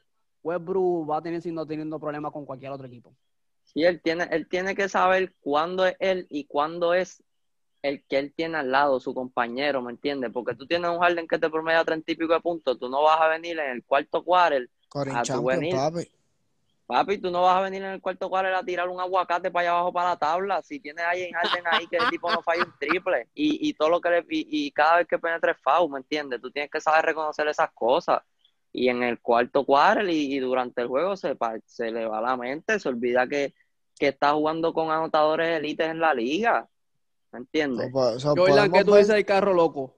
Westbrook 0.43 1.11
va 1.11 1.18
a 1.18 1.22
tener 1.22 1.41
siendo 1.43 1.66
teniendo 1.66 1.99
problemas 2.01 2.33
con 2.33 2.45
cualquier 2.47 2.72
otro 2.72 2.87
equipo. 2.87 3.14
Sí, 3.62 3.83
él 3.83 4.01
tiene, 4.03 4.25
él 4.31 4.47
tiene 4.49 4.75
que 4.75 4.89
saber 4.89 5.35
cuándo 5.41 5.87
es 5.87 5.97
él 6.01 6.27
y 6.31 6.45
cuándo 6.45 6.95
es 6.95 7.22
el 7.85 8.05
que 8.09 8.18
él 8.18 8.32
tiene 8.35 8.59
al 8.59 8.70
lado, 8.70 8.99
su 9.01 9.14
compañero, 9.14 9.82
¿me 9.82 9.93
entiendes? 9.93 10.30
Porque 10.32 10.55
tú 10.55 10.66
tienes 10.66 10.91
un 10.91 10.99
Harden 11.01 11.28
que 11.28 11.39
te 11.39 11.51
promedia 11.51 11.85
treinta 11.85 12.12
y 12.12 12.16
pico 12.16 12.32
de 12.32 12.41
puntos, 12.41 12.78
tú 12.78 12.89
no 12.89 13.03
vas 13.03 13.20
a 13.20 13.28
venir 13.28 13.59
en 13.59 13.70
el 13.70 13.85
cuarto 13.85 14.24
quarter, 14.24 14.68
Corin 14.89 15.22
tú 15.22 15.22
Champion, 15.22 15.61
venir. 15.61 15.74
papi. 15.76 16.11
papi, 16.87 17.18
tú 17.18 17.30
no 17.30 17.43
vas 17.43 17.57
a 17.59 17.61
venir 17.62 17.82
en 17.82 17.91
el 17.93 18.01
cuarto 18.01 18.28
quarter 18.30 18.55
a 18.55 18.62
tirar 18.64 18.89
un 18.89 19.01
aguacate 19.01 19.51
para 19.51 19.62
allá 19.68 19.70
abajo 19.72 19.93
para 19.93 20.11
la 20.11 20.16
tabla, 20.16 20.62
si 20.62 20.80
tienes 20.80 21.05
a 21.05 21.11
alguien 21.11 21.32
Harden 21.32 21.64
ahí 21.66 21.87
que 21.89 21.97
el 21.99 22.09
tipo 22.09 22.30
no 22.32 22.43
falla 22.43 22.64
un 22.64 22.74
triple 22.78 23.28
y, 23.35 23.68
y 23.68 23.74
todo 23.74 23.91
lo 23.91 24.01
que 24.01 24.11
le, 24.11 24.18
y, 24.30 24.66
y 24.66 24.70
cada 24.70 24.97
vez 24.99 25.07
que 25.07 25.18
penetre 25.18 25.55
foul, 25.55 25.91
¿me 25.91 25.99
entiendes? 25.99 26.41
Tú 26.41 26.51
tienes 26.51 26.70
que 26.70 26.80
saber 26.80 27.05
reconocer 27.05 27.47
esas 27.49 27.70
cosas. 27.72 28.22
Y 28.76 28.89
en 28.89 29.03
el 29.05 29.20
cuarto 29.20 29.64
quarter 29.64 30.09
y, 30.09 30.35
y 30.35 30.39
durante 30.41 30.82
el 30.82 30.89
juego 30.89 31.16
se, 31.16 31.37
se 31.66 31.91
le 31.93 32.07
va 32.07 32.20
la 32.20 32.37
mente, 32.37 32.78
se 32.80 32.89
olvida 32.89 33.26
que, 33.28 33.55
que 33.99 34.09
está 34.09 34.32
jugando 34.32 34.72
con 34.72 34.91
anotadores 34.91 35.59
élites 35.59 35.89
en 35.89 36.01
la 36.01 36.12
liga. 36.12 36.68
¿Me 37.35 37.41
entiendes? 37.41 37.91
Jordan, 38.22 38.37
¿qué 38.37 38.37
podemos 38.37 38.85
tú 38.85 38.93
ver- 38.93 39.01
dices 39.01 39.14
del 39.16 39.24
carro 39.24 39.53
loco? 39.55 39.97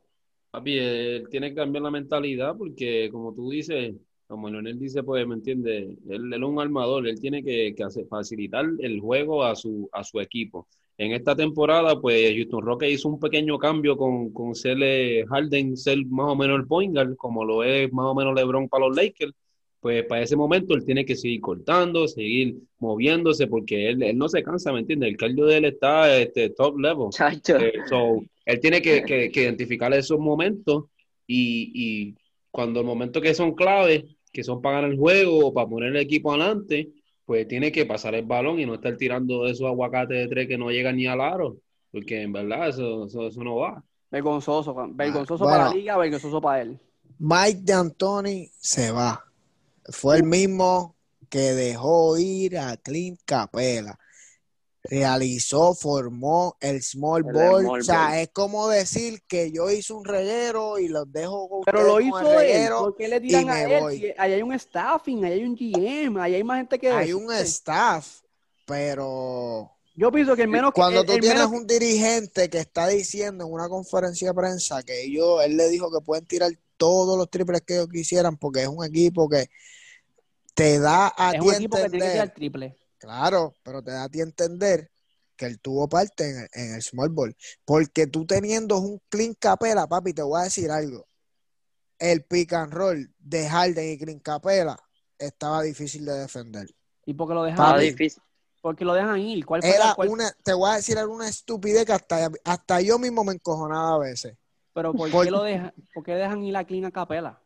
Papi, 0.50 0.78
él 0.78 1.28
tiene 1.30 1.50
que 1.50 1.56
cambiar 1.56 1.82
la 1.82 1.90
mentalidad 1.90 2.56
porque, 2.56 3.10
como 3.12 3.34
tú 3.34 3.50
dices, 3.50 3.94
como 4.26 4.48
Leonel 4.48 4.78
dice, 4.78 5.02
pues, 5.02 5.26
¿me 5.26 5.34
entiendes? 5.34 5.98
Él, 6.08 6.32
él 6.32 6.42
es 6.42 6.48
un 6.48 6.58
armador, 6.58 7.06
él 7.06 7.20
tiene 7.20 7.44
que, 7.44 7.74
que 7.76 7.84
hacer- 7.84 8.06
facilitar 8.08 8.64
el 8.80 9.00
juego 9.00 9.44
a 9.44 9.54
su, 9.54 9.88
a 9.92 10.02
su 10.02 10.18
equipo. 10.18 10.66
En 10.96 11.12
esta 11.12 11.36
temporada, 11.36 12.00
pues, 12.00 12.34
Houston 12.34 12.62
Rockets 12.64 12.92
hizo 12.94 13.08
un 13.10 13.20
pequeño 13.20 13.58
cambio 13.58 13.98
con, 13.98 14.32
con 14.32 14.54
ser 14.54 14.78
Harden, 15.28 15.76
ser 15.76 16.06
más 16.06 16.32
o 16.32 16.36
menos 16.36 16.58
el 16.58 16.66
point 16.66 16.94
guard, 16.94 17.16
como 17.16 17.44
lo 17.44 17.62
es 17.62 17.92
más 17.92 18.06
o 18.06 18.14
menos 18.14 18.34
LeBron 18.34 18.66
para 18.70 18.86
los 18.86 18.96
Lakers. 18.96 19.34
Pues 19.80 20.04
para 20.06 20.22
ese 20.22 20.36
momento 20.36 20.74
él 20.74 20.84
tiene 20.84 21.04
que 21.04 21.14
seguir 21.14 21.40
cortando, 21.40 22.08
seguir 22.08 22.56
moviéndose, 22.78 23.46
porque 23.46 23.90
él, 23.90 24.02
él 24.02 24.18
no 24.18 24.28
se 24.28 24.42
cansa, 24.42 24.72
¿me 24.72 24.80
entiendes? 24.80 25.10
El 25.10 25.16
cardio 25.16 25.46
de 25.46 25.56
él 25.58 25.64
está 25.66 26.16
este, 26.18 26.50
top 26.50 26.78
level. 26.78 27.10
Chacho. 27.10 27.56
Eh, 27.58 27.72
so, 27.88 28.22
él 28.44 28.60
tiene 28.60 28.82
que, 28.82 29.02
que- 29.04 29.30
que 29.30 29.42
identificar 29.42 29.92
esos 29.94 30.18
momentos 30.18 30.84
y, 31.26 31.70
y 31.74 32.14
cuando 32.50 32.80
el 32.80 32.86
momento 32.86 33.20
que 33.20 33.34
son 33.34 33.54
claves, 33.54 34.04
que 34.32 34.42
son 34.42 34.60
para 34.60 34.76
ganar 34.76 34.90
el 34.92 34.98
juego 34.98 35.46
o 35.48 35.54
para 35.54 35.68
poner 35.68 35.90
el 35.90 35.96
equipo 36.02 36.32
adelante, 36.32 36.88
pues 37.24 37.46
tiene 37.48 37.70
que 37.70 37.86
pasar 37.86 38.14
el 38.14 38.24
balón 38.24 38.58
y 38.60 38.66
no 38.66 38.74
estar 38.74 38.96
tirando 38.96 39.46
esos 39.46 39.66
aguacates 39.66 40.16
de 40.18 40.28
tres 40.28 40.48
que 40.48 40.58
no 40.58 40.70
llegan 40.70 40.96
ni 40.96 41.06
al 41.06 41.20
aro, 41.20 41.58
porque 41.92 42.22
en 42.22 42.32
verdad 42.32 42.68
eso, 42.68 43.06
eso, 43.06 43.26
eso 43.28 43.44
no 43.44 43.56
va. 43.56 43.82
Vergonzoso, 44.10 44.74
vergonzoso 44.94 45.44
Ah, 45.44 45.50
para 45.50 45.56
bueno. 45.64 45.70
la 45.70 45.74
liga, 45.76 45.96
vergonzoso 45.96 46.40
para 46.40 46.62
él. 46.62 46.78
Mike 47.18 47.60
de 47.62 47.72
Antoni 47.72 48.48
se 48.58 48.90
va. 48.90 49.22
Fue 49.90 50.16
el 50.16 50.24
mismo 50.24 50.96
que 51.28 51.52
dejó 51.54 52.16
ir 52.18 52.58
a 52.58 52.76
Clint 52.76 53.20
Capela. 53.24 53.98
Realizó, 54.88 55.74
formó 55.74 56.56
el 56.60 56.80
small 56.80 57.24
El 57.26 57.32
ball. 57.32 57.62
small 57.64 57.80
o 57.80 57.84
sea, 57.84 58.06
ball. 58.08 58.18
es 58.18 58.28
como 58.32 58.68
decir 58.68 59.22
que 59.26 59.50
yo 59.50 59.68
hice 59.68 59.92
un 59.92 60.04
reguero 60.04 60.78
y 60.78 60.86
los 60.88 61.10
dejo 61.12 61.48
con 61.48 61.60
Pero 61.62 61.82
lo 61.82 62.00
hizo 62.00 62.40
el 62.40 62.50
él. 62.50 62.68
¿Por 62.70 62.94
qué 62.96 63.08
le 63.08 63.20
tiran 63.20 63.46
y 63.46 63.48
a 63.48 63.52
me 63.54 63.62
él? 63.74 63.80
voy. 63.82 63.98
Si 63.98 64.04
ahí 64.16 64.32
hay 64.34 64.42
un 64.42 64.56
staffing, 64.58 65.24
ahí 65.24 65.32
hay 65.32 65.44
un 65.44 65.56
GM, 65.56 66.20
ahí 66.20 66.34
hay 66.36 66.44
más 66.44 66.58
gente 66.58 66.78
que 66.78 66.88
Hay 66.88 67.12
un 67.12 67.32
staff, 67.32 68.20
pero 68.64 69.72
Yo 69.96 70.12
pienso 70.12 70.36
que 70.36 70.42
el 70.42 70.48
menos 70.48 70.72
que 70.72 70.80
cuando 70.80 71.00
el- 71.00 71.06
tú 71.06 71.12
el 71.14 71.20
tienes 71.20 71.38
menos- 71.38 71.52
un 71.52 71.66
dirigente 71.66 72.48
que 72.50 72.58
está 72.58 72.86
diciendo 72.86 73.44
en 73.44 73.52
una 73.52 73.68
conferencia 73.68 74.28
de 74.28 74.34
prensa 74.34 74.82
que 74.84 75.02
ellos, 75.04 75.42
él 75.44 75.56
le 75.56 75.68
dijo 75.68 75.90
que 75.90 76.04
pueden 76.04 76.26
tirar 76.26 76.52
todos 76.76 77.16
los 77.18 77.28
triples 77.30 77.62
que 77.62 77.74
ellos 77.74 77.88
quisieran 77.90 78.36
porque 78.36 78.62
es 78.62 78.68
un 78.68 78.84
equipo 78.84 79.28
que 79.28 79.48
te 80.56 80.78
da 80.80 81.12
a 81.16 81.32
es 81.32 81.40
ti 81.40 81.46
un 81.46 81.54
equipo 81.54 81.76
que 81.76 81.90
tiene 81.90 81.98
que 81.98 82.04
entender, 82.06 82.34
triple. 82.34 82.78
claro, 82.98 83.54
pero 83.62 83.82
te 83.82 83.90
da 83.92 84.04
a 84.04 84.08
ti 84.08 84.20
entender 84.20 84.90
que 85.36 85.44
él 85.46 85.60
tuvo 85.60 85.86
parte 85.88 86.30
en 86.30 86.38
el, 86.40 86.48
en 86.52 86.74
el 86.74 86.82
small 86.82 87.10
ball. 87.10 87.36
Porque 87.64 88.06
tú 88.06 88.26
teniendo 88.26 88.78
un 88.78 89.00
Clint 89.08 89.36
Capela, 89.38 89.86
papi, 89.86 90.14
te 90.14 90.22
voy 90.22 90.40
a 90.40 90.44
decir 90.44 90.70
algo. 90.70 91.06
El 91.98 92.24
pick 92.24 92.52
and 92.54 92.72
roll 92.72 93.14
de 93.18 93.48
Harden 93.48 93.92
y 93.92 93.98
Clint 93.98 94.22
Capela 94.22 94.78
estaba 95.18 95.62
difícil 95.62 96.04
de 96.04 96.14
defender. 96.20 96.68
¿Y 97.04 97.14
porque 97.14 97.34
lo 97.34 97.42
dejan 97.44 97.78
difícil. 97.80 98.22
Porque 98.62 98.84
lo 98.84 98.94
dejan 98.94 99.18
ir. 99.18 99.44
¿Cuál 99.46 99.60
fue 99.60 99.68
la- 99.70 99.74
Era 99.76 99.94
cuál- 99.94 100.08
una, 100.08 100.32
te 100.42 100.52
voy 100.54 100.70
a 100.70 100.76
decir, 100.76 100.96
era 100.96 101.06
una 101.06 101.28
estupidez 101.28 101.84
que 101.84 101.92
hasta, 101.92 102.30
hasta 102.44 102.80
yo 102.80 102.98
mismo 102.98 103.22
me 103.22 103.34
encojonaba 103.34 103.94
a 103.94 103.98
veces. 103.98 104.36
Pero 104.72 104.92
¿por 104.92 105.10
por- 105.10 105.24
qué 105.24 105.30
lo 105.30 105.42
dejan? 105.42 105.72
¿Por 105.94 106.02
qué 106.02 106.12
dejan 106.14 106.42
ir 106.42 106.56
a 106.56 106.64
Clean 106.64 106.90
Capela? 106.90 107.40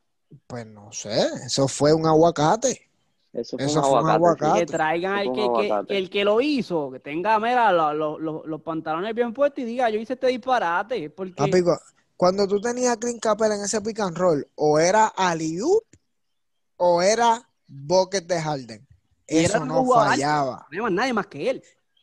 Pues 0.47 0.65
no 0.65 0.93
sé, 0.93 1.27
eso 1.45 1.67
fue 1.69 1.93
un 1.93 2.07
aguacate. 2.07 2.90
Eso 3.33 3.57
fue 3.57 3.67
Eso 3.67 3.79
un 3.81 3.91
fue 3.91 4.03
un 4.03 4.11
aguacate. 4.11 4.61
Que 4.61 4.67
traigan 4.67 5.13
al 5.13 5.33
que, 5.33 5.97
el 5.97 6.11
que 6.11 6.25
lo 6.25 6.41
hizo, 6.41 6.91
que 6.91 6.99
tenga, 6.99 7.39
mira, 7.39 7.73
lo- 7.73 7.95
lo- 7.95 8.19
lo- 8.19 8.45
los 8.47 8.61
pantalones 8.63 9.15
bien 9.15 9.33
puestos 9.33 9.61
y 9.63 9.65
diga, 9.67 9.89
yo 9.89 10.01
hice 10.01 10.15
este 10.15 10.27
disparate. 10.27 11.11
Porque 11.11 11.51
cuando 12.17 12.47
tú 12.49 12.61
tenías 12.61 12.95
a 12.95 12.97
Clint 12.99 13.23
Capela 13.23 13.55
en 13.55 13.63
ese 13.63 13.81
pick 13.81 14.01
and 14.01 14.17
roll, 14.17 14.47
o 14.57 14.79
era 14.79 15.07
Aliup 15.07 15.85
o 16.77 17.03
era 17.03 17.49
Bucket 17.67 18.27
de 18.27 18.41
Harden. 18.41 18.87
Eso 19.27 19.65
no 19.65 19.87
fallaba. 19.87 20.67
no 20.73 20.83
más 20.83 20.93
nadie 20.93 21.13
más 21.13 21.27
que 21.29 21.51
él. 21.51 21.63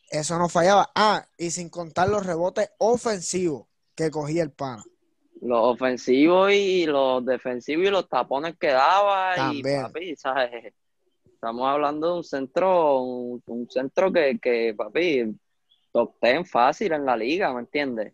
Eso 0.10 0.38
no 0.40 0.48
fallaba. 0.48 0.90
Ah, 0.96 1.28
y 1.38 1.52
sin 1.52 1.68
contar 1.70 2.08
los 2.08 2.26
rebotes 2.26 2.70
ofensivos 2.78 3.66
que 3.96 4.10
cogía 4.10 4.44
el 4.44 4.52
pana. 4.52 4.84
Los 5.42 5.60
ofensivos 5.76 6.52
y 6.54 6.86
los 6.86 7.26
defensivos 7.26 7.86
y 7.86 7.90
los 7.92 8.08
tapones 8.08 8.56
que 8.58 8.68
daba. 8.68 9.36
También. 9.36 9.82
Y 9.82 9.84
papi, 9.84 10.16
¿sabes? 10.16 10.74
Estamos 11.38 11.68
hablando 11.68 12.08
de 12.08 12.18
un 12.18 12.24
centro, 12.24 13.00
un, 13.02 13.44
un 13.46 13.70
centro 13.70 14.12
que, 14.12 14.40
que, 14.40 14.74
papi, 14.76 15.36
top 15.92 16.16
ten 16.20 16.44
fácil 16.44 16.94
en 16.94 17.06
la 17.06 17.16
liga, 17.16 17.54
¿me 17.54 17.60
entiendes? 17.60 18.14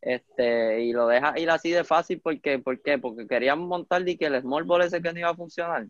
Este, 0.00 0.80
y 0.82 0.92
lo 0.92 1.08
deja 1.08 1.36
ir 1.36 1.50
así 1.50 1.72
de 1.72 1.82
fácil 1.82 2.20
porque, 2.20 2.60
¿por 2.60 2.80
qué? 2.80 2.96
Porque 2.98 3.26
querían 3.26 3.58
montar 3.58 4.08
y 4.08 4.16
que 4.16 4.26
el 4.26 4.40
small 4.40 4.62
ball 4.62 4.82
ese 4.82 5.02
que 5.02 5.12
no 5.12 5.18
iba 5.18 5.30
a 5.30 5.34
funcionar. 5.34 5.88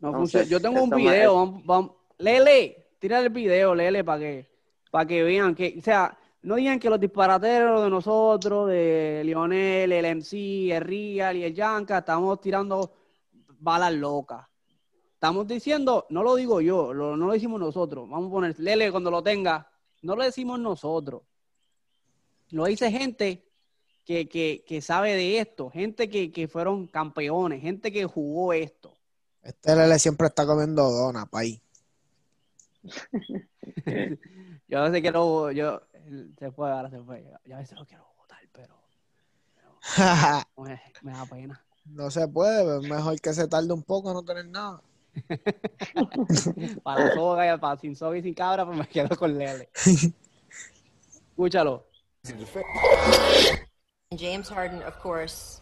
No 0.00 0.08
Entonces, 0.08 0.40
funciona. 0.42 0.46
Yo 0.46 0.60
tengo 0.60 0.82
un 0.84 0.90
video. 0.90 1.34
vamos- 1.34 1.66
vamos- 1.66 1.92
Lele, 2.16 2.86
tira 2.98 3.20
el 3.20 3.28
video, 3.28 3.74
Lele, 3.74 4.02
para 4.04 4.18
que, 4.20 4.46
para 4.90 5.04
que 5.06 5.22
vean 5.22 5.54
que, 5.54 5.74
o 5.78 5.82
sea, 5.82 6.16
no 6.40 6.54
digan 6.54 6.78
que 6.80 6.88
los 6.88 6.98
disparateros 6.98 7.84
de 7.84 7.90
nosotros, 7.90 8.68
de 8.70 9.20
Lionel, 9.22 9.92
el 9.92 10.04
MC, 10.16 10.70
el 10.74 10.80
Real 10.82 11.36
y 11.36 11.44
el 11.44 11.54
Yanka, 11.54 11.98
estamos 11.98 12.40
tirando 12.40 12.90
balas 13.58 13.92
locas. 13.92 14.46
Estamos 15.26 15.48
diciendo, 15.48 16.06
no 16.10 16.22
lo 16.22 16.36
digo 16.36 16.60
yo, 16.60 16.94
lo- 16.94 17.16
no 17.16 17.26
lo 17.26 17.32
decimos 17.32 17.58
nosotros. 17.58 18.08
Vamos 18.08 18.28
a 18.28 18.30
poner, 18.30 18.60
Lele, 18.60 18.92
cuando 18.92 19.10
lo 19.10 19.24
tenga, 19.24 19.68
no 20.02 20.14
lo 20.14 20.22
decimos 20.22 20.60
nosotros. 20.60 21.22
Lo 22.50 22.66
dice 22.66 22.92
gente 22.92 23.44
que, 24.04 24.28
que, 24.28 24.62
que 24.64 24.80
sabe 24.80 25.16
de 25.16 25.40
esto, 25.40 25.68
gente 25.68 26.08
que, 26.08 26.30
que 26.30 26.46
fueron 26.46 26.86
campeones, 26.86 27.60
gente 27.60 27.90
que 27.90 28.04
jugó 28.04 28.52
esto. 28.52 28.96
Este 29.42 29.74
Lele 29.74 29.98
siempre 29.98 30.28
está 30.28 30.46
comiendo 30.46 30.88
dona, 30.88 31.26
país. 31.26 31.60
Yo 34.68 34.78
no 34.78 34.92
sé 34.92 35.02
que 35.02 35.10
lo, 35.10 35.50
yo, 35.50 35.82
se 36.38 36.52
fue, 36.52 36.70
ahora 36.70 36.88
se 36.88 37.00
fue. 37.00 37.24
Yo 37.44 37.56
a 37.56 37.58
veces 37.58 37.76
lo 37.76 37.84
quiero 37.84 38.06
votar, 38.16 38.38
pero 38.52 38.76
me, 40.58 40.80
me 41.02 41.10
da 41.10 41.26
pena. 41.26 41.64
no 41.84 42.12
se 42.12 42.28
puede, 42.28 42.62
pero 42.62 42.80
es 42.80 42.88
mejor 42.88 43.20
que 43.20 43.34
se 43.34 43.48
tarde 43.48 43.72
un 43.72 43.82
poco 43.82 44.14
no 44.14 44.22
tener 44.22 44.46
nada. 44.46 44.80
Para 46.84 47.14
soga, 47.14 47.58
para 47.58 47.80
sin 47.80 47.96
soga 47.96 48.18
y 48.18 48.22
sin 48.22 48.34
cabra, 48.34 48.64
pues 48.64 48.78
me 48.78 48.86
quedo 48.86 49.16
con 49.16 49.36
Lele. 49.36 49.68
Escúchalo. 51.30 51.84
James 54.16 54.48
Harden, 54.48 54.82
of 54.82 54.98
course, 55.00 55.60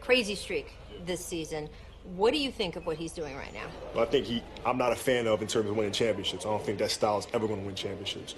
crazy 0.00 0.34
streak 0.34 0.72
this 1.04 1.24
season. 1.24 1.68
What 2.16 2.32
do 2.32 2.38
you 2.38 2.50
think 2.50 2.76
of 2.76 2.86
what 2.86 2.96
he's 2.96 3.12
doing 3.12 3.36
right 3.36 3.52
now? 3.54 3.68
I 4.00 4.06
think 4.06 4.26
he, 4.26 4.42
I'm 4.64 4.76
not 4.76 4.92
a 4.92 4.96
fan 4.96 5.26
of 5.26 5.40
in 5.40 5.48
terms 5.48 5.70
of 5.70 5.76
winning 5.76 5.92
championships. 5.92 6.44
I 6.44 6.48
don't 6.48 6.64
think 6.64 6.78
that 6.78 6.90
style 6.90 7.18
is 7.18 7.28
ever 7.32 7.46
going 7.46 7.60
to 7.60 7.66
win 7.66 7.76
championships. 7.76 8.34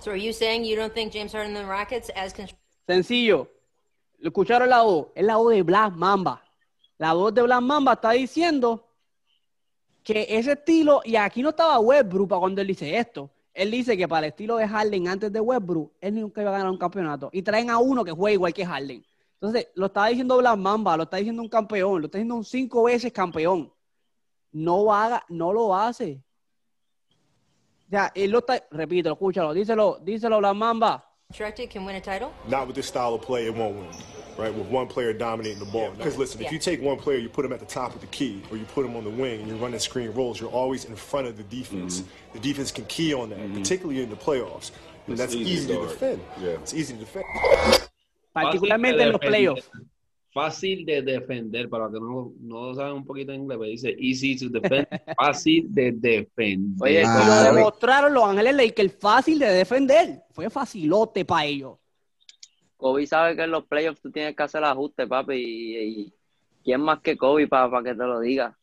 So 0.00 0.10
are 0.10 0.16
you 0.16 0.32
saying 0.32 0.64
you 0.64 0.76
don't 0.76 0.94
think 0.94 1.12
James 1.12 1.32
Harden 1.32 1.56
and 1.56 1.66
the 1.66 1.70
Rockets 1.70 2.10
as 2.10 2.32
Sencillo. 2.86 3.48
¿Lo 4.18 4.30
escucharon 4.30 4.68
la 4.68 4.82
voz? 4.82 5.08
Es 5.14 5.24
la 5.24 5.36
voz 5.36 5.54
de 5.54 5.62
Black 5.62 5.92
Mamba. 5.94 6.42
La 6.98 7.12
voz 7.12 7.34
de 7.34 7.42
Black 7.42 7.60
Mamba 7.62 7.94
está 7.94 8.12
diciendo 8.12 8.86
que 10.04 10.26
ese 10.28 10.52
estilo, 10.52 11.00
y 11.04 11.16
aquí 11.16 11.42
no 11.42 11.48
estaba 11.48 11.80
Westbrook 11.80 12.28
para 12.28 12.40
cuando 12.40 12.60
él 12.60 12.68
dice 12.68 12.96
esto. 12.96 13.30
Él 13.52 13.70
dice 13.70 13.96
que 13.96 14.06
para 14.06 14.26
el 14.26 14.32
estilo 14.32 14.56
de 14.56 14.68
Harden 14.68 15.08
antes 15.08 15.32
de 15.32 15.40
Westbrook, 15.40 15.92
él 16.00 16.14
nunca 16.14 16.42
iba 16.42 16.50
a 16.50 16.58
ganar 16.58 16.70
un 16.70 16.78
campeonato. 16.78 17.30
Y 17.32 17.42
traen 17.42 17.70
a 17.70 17.78
uno 17.78 18.04
que 18.04 18.12
juega 18.12 18.34
igual 18.34 18.52
que 18.52 18.66
Harden. 18.66 19.04
Entonces, 19.34 19.68
lo 19.74 19.86
está 19.86 20.06
diciendo 20.06 20.36
Black 20.36 20.56
Mamba, 20.56 20.96
lo 20.96 21.04
está 21.04 21.16
diciendo 21.16 21.42
un 21.42 21.48
campeón, 21.48 22.02
lo 22.02 22.06
está 22.06 22.18
diciendo 22.18 22.34
un 22.36 22.44
cinco 22.44 22.84
veces 22.84 23.12
campeón. 23.12 23.72
no 24.54 24.92
haga, 24.94 25.24
no 25.28 25.52
lo 25.52 25.74
hace. 25.74 26.22
O 27.86 27.90
sea, 27.90 28.12
él 28.14 28.30
lo 28.30 28.38
está, 28.38 28.64
repito, 28.70 29.12
escúchalo, 29.12 29.52
díselo, 29.52 29.98
díselo 30.00 30.40
la 30.40 30.54
mamba. 30.54 31.04
Directed 31.30 31.70
can 31.70 31.84
win 31.84 31.96
a 31.96 32.00
title? 32.00 32.30
Not 32.48 32.66
with 32.66 32.74
this 32.74 32.86
style 32.86 33.14
of 33.14 33.22
play, 33.22 33.46
it 33.46 33.54
won't 33.54 33.76
win. 33.76 34.13
Right, 34.36 34.52
with 34.52 34.66
one 34.66 34.88
player 34.88 35.12
dominating 35.12 35.60
the 35.60 35.64
ball. 35.66 35.92
Because 35.96 36.16
listen, 36.18 36.42
if 36.42 36.50
you 36.50 36.58
take 36.58 36.82
one 36.82 36.96
player, 36.96 37.18
you 37.18 37.28
put 37.28 37.44
him 37.44 37.52
at 37.52 37.60
the 37.60 37.66
top 37.66 37.94
of 37.94 38.00
the 38.00 38.08
key, 38.08 38.42
or 38.50 38.56
you 38.56 38.64
put 38.64 38.84
him 38.84 38.96
on 38.96 39.04
the 39.04 39.10
wing, 39.10 39.40
and 39.40 39.48
you're 39.48 39.56
running 39.58 39.78
screen 39.78 40.10
rolls, 40.12 40.40
you're 40.40 40.50
always 40.50 40.86
in 40.86 40.96
front 40.96 41.28
of 41.28 41.36
the 41.36 41.44
defense. 41.44 42.02
The 42.32 42.40
defense 42.40 42.72
can 42.72 42.84
key 42.86 43.14
on 43.14 43.30
that, 43.30 43.54
particularly 43.54 44.02
in 44.02 44.10
the 44.10 44.16
playoffs. 44.16 44.72
And 45.06 45.12
It's 45.12 45.20
that's 45.20 45.34
easy 45.34 45.52
easy 45.52 45.66
to 45.68 45.74
to 45.74 45.86
defend. 45.86 46.20
Yeah. 46.40 46.48
It's 46.62 46.74
easy 46.74 46.94
to 46.94 47.00
defend. 47.00 47.24
Particularmente 48.32 49.02
en 49.02 49.12
los 49.12 49.20
playoffs. 49.20 49.70
Fácil 50.32 50.84
de 50.84 51.00
defender, 51.02 51.68
para 51.68 51.84
los 51.84 51.92
que 51.92 52.00
no, 52.00 52.32
no 52.40 52.74
saben 52.74 52.94
un 52.94 53.04
poquito 53.04 53.30
de 53.30 53.38
inglés, 53.38 53.56
pues 53.56 53.70
dice 53.70 53.94
easy 54.00 54.36
to 54.36 54.48
defend, 54.48 54.88
fácil 55.16 55.66
de 55.72 55.92
defender. 55.92 56.76
Oye, 56.80 57.02
Y 57.02 57.04
Ah, 57.06 57.44
lo 57.46 57.54
demostraron 57.54 58.12
los 58.12 58.24
Ángeles 58.24 58.56
Lakers 58.56 58.96
fácil 58.98 59.38
de 59.38 59.46
defender. 59.46 60.24
Fue 60.32 60.50
facilote 60.50 61.24
para 61.24 61.44
ellos. 61.44 61.76
Kobe 62.84 63.06
sabe 63.06 63.34
que 63.34 63.44
en 63.44 63.50
los 63.50 63.64
playoffs 63.64 64.02
tú 64.02 64.10
tienes 64.10 64.36
que 64.36 64.42
hacer 64.42 64.62
ajustes, 64.62 65.08
papi. 65.08 65.32
Y, 65.36 65.78
y 65.78 66.14
quién 66.62 66.82
más 66.82 67.00
que 67.00 67.16
Kobe 67.16 67.48
para 67.48 67.82
que 67.82 67.94
te 67.94 68.04
lo 68.04 68.20
diga. 68.20 68.54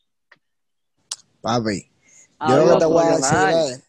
Papi, 1.42 1.90
Ah, 2.38 2.50
yo 2.50 2.58
lo 2.66 2.74
que 2.74 2.80
te 2.80 2.86
voy 2.86 3.04
a 3.04 3.16
decir 3.18 3.38
es, 3.50 3.84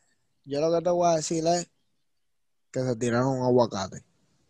yo 0.46 0.60
lo 0.62 0.72
que 0.74 0.82
te 0.82 0.90
voy 0.90 1.06
a 1.06 1.16
decir 1.16 1.46
es 1.46 1.70
que 2.70 2.80
se 2.80 2.96
tiraron 2.96 3.40
un 3.40 3.44
aguacate. 3.44 4.04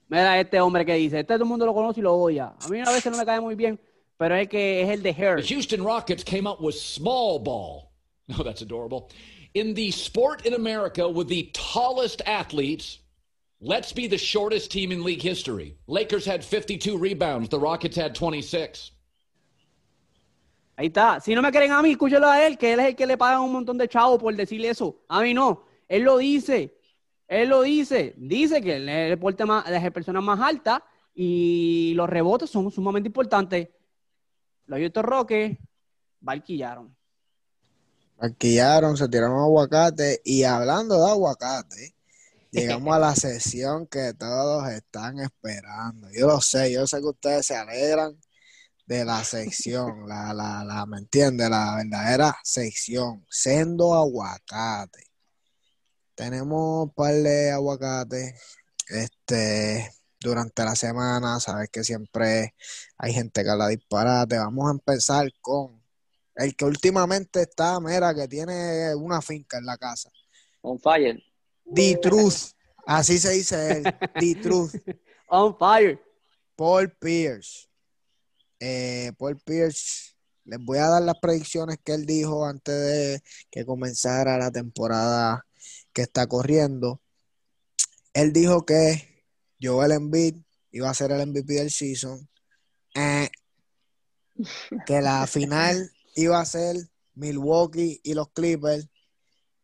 Mira 0.09 0.39
este 0.39 0.61
hombre 0.61 0.87
que 0.87 0.95
dice, 0.95 1.19
este 1.19 1.35
todo 1.35 1.43
el 1.43 1.49
mundo 1.49 1.67
lo 1.67 1.75
conoce 1.75 1.99
y 1.99 2.05
lo 2.05 2.15
odia. 2.15 2.55
A 2.61 2.69
mí 2.69 2.79
a 2.79 2.93
veces 2.93 3.11
no 3.11 3.19
me 3.19 3.27
cae 3.27 3.41
muy 3.41 3.57
bien, 3.57 3.81
pero 4.17 4.37
es 4.37 4.49
que 4.49 4.83
es 4.83 4.89
el 4.89 5.03
de 5.03 5.13
The 5.13 5.21
Hair. 5.21 5.45
Houston 5.45 5.83
Rockets 5.85 6.23
came 6.23 6.49
up 6.49 6.61
with 6.61 6.77
small 6.77 7.41
ball. 7.41 7.91
Oh, 8.39 8.45
that's 8.45 8.63
adorable. 8.63 9.09
In 9.53 9.75
the 9.75 9.91
sport 9.91 10.47
in 10.47 10.55
America 10.55 11.09
with 11.09 11.27
the 11.27 11.51
tallest 11.53 12.23
athletes, 12.25 13.02
let's 13.63 13.93
be 13.93 14.09
the 14.09 14.19
shortest 14.19 14.71
team 14.71 14.93
in 14.93 15.03
league 15.05 15.23
history. 15.23 15.77
Lakers 15.87 16.27
had 16.27 16.45
52 16.45 16.99
rebounds, 16.99 17.49
the 17.49 17.59
Rockets 17.59 17.97
had 17.97 18.15
26. 18.15 18.91
Ahí 20.77 20.87
está. 20.87 21.21
Si 21.21 21.35
no 21.35 21.43
me 21.43 21.51
quieren 21.51 21.71
a 21.71 21.83
mí, 21.83 21.93
escúchelo 21.93 22.29
a 22.29 22.45
él, 22.45 22.59
que 22.59 22.73
él 22.73 22.81
es 22.81 22.87
el 22.87 22.97
que 22.97 23.07
le 23.07 23.17
pagan 23.17 23.43
un 23.43 23.53
montón 23.53 23.79
de 23.79 23.89
chavos 23.89 24.21
por 24.21 24.35
decirle 24.35 24.71
eso. 24.71 25.03
A 25.09 25.21
mí 25.23 25.33
no. 25.33 25.65
Él 25.89 26.03
lo 26.03 26.19
dice. 26.19 26.77
Él 27.29 27.51
lo 27.51 27.63
dice. 27.63 28.15
Dice 28.17 28.61
que 28.61 28.77
él 28.77 28.89
es 28.89 28.97
el 29.05 29.11
deporte 29.11 29.45
más, 29.45 29.65
de 29.65 29.73
las 29.73 29.91
personas 29.91 30.23
más 30.23 30.41
altas 30.41 30.81
y 31.15 31.93
los 31.95 32.09
rebotes 32.09 32.51
son 32.51 32.71
sumamente 32.71 33.09
importantes. 33.09 33.69
Los 34.67 34.81
Houston 34.81 35.05
Rockets 35.05 35.59
barquillaron. 36.21 36.97
Alquilaron, 38.19 38.97
se 38.97 39.09
tiraron 39.09 39.41
aguacate 39.41 40.21
y 40.25 40.45
hablando 40.45 41.05
de 41.05 41.11
aguacate, 41.11 41.95
llegamos 42.53 42.95
a 42.95 42.99
la 43.01 43.17
sesión 43.17 43.87
que 43.89 44.15
todos 44.15 44.69
están 44.71 45.19
esperando. 45.19 46.09
Yo 46.13 46.29
lo 46.29 46.41
sé, 46.41 46.73
yo 46.73 46.87
sé 46.87 47.01
que 47.01 47.07
ustedes 47.07 47.47
se 47.47 47.57
alegran 47.57 48.17
de 48.87 49.05
la 49.05 49.25
sección, 49.25 50.07
la, 50.09 50.35
la, 50.35 50.65
la, 50.65 50.87
¿me 50.87 50.99
entiende? 50.99 51.49
La 51.49 51.77
verdadera 51.77 52.37
sección, 52.45 53.27
sendo 53.31 53.95
aguacate. 53.95 55.07
Tenemos 56.15 56.85
un 56.85 56.91
par 56.91 57.15
de 57.15 57.51
aguacates, 57.51 58.35
este, 58.89 59.91
durante 60.21 60.63
la 60.65 60.77
semana, 60.77 61.41
sabes 61.41 61.71
que 61.71 61.83
siempre 61.83 62.55
hay 62.99 63.13
gente 63.15 63.43
que 63.43 63.51
habla 63.51 63.69
disparate. 63.69 64.37
Vamos 64.39 64.69
a 64.69 64.73
empezar 64.73 65.29
con 65.41 65.83
el 66.35 66.55
que 66.55 66.65
últimamente 66.65 67.43
está, 67.43 67.81
mira, 67.81 68.15
que 68.15 68.29
tiene 68.29 68.95
una 68.95 69.23
finca 69.23 69.59
en 69.59 69.67
la 69.67 69.79
casa. 69.79 70.11
On 70.61 70.79
fire. 70.79 71.32
The 71.75 71.99
Truth, 72.03 72.53
así 72.87 73.19
se 73.19 73.31
dice 73.33 73.79
él, 73.79 73.85
The 74.19 74.35
Truth. 74.37 74.75
On 75.29 75.57
fire. 75.57 76.01
Paul 76.57 76.91
Pierce. 77.01 77.69
Eh, 78.61 79.13
Paul 79.19 79.39
Pierce, 79.39 80.15
les 80.45 80.59
voy 80.59 80.79
a 80.79 80.89
dar 80.89 81.03
las 81.03 81.19
predicciones 81.19 81.79
que 81.83 81.95
él 81.95 82.07
dijo 82.07 82.47
antes 82.47 82.75
de 82.75 83.23
que 83.51 83.65
comenzara 83.65 84.39
la 84.39 84.51
temporada 84.51 85.47
que 85.93 86.03
está 86.03 86.27
corriendo. 86.27 87.01
Él 88.15 88.33
dijo 88.33 88.65
que 88.67 89.25
Joel 89.61 89.93
Embiid 89.93 90.37
iba 90.71 90.91
a 90.91 90.95
ser 90.95 91.13
el 91.13 91.27
MVP 91.27 91.55
del 91.55 91.71
season. 91.71 92.29
Eh, 92.95 93.31
que 94.87 95.01
la 95.01 95.27
final 95.27 95.91
iba 96.15 96.41
a 96.41 96.45
ser 96.45 96.77
Milwaukee 97.15 98.01
y 98.03 98.15
los 98.15 98.31
Clippers. 98.33 98.89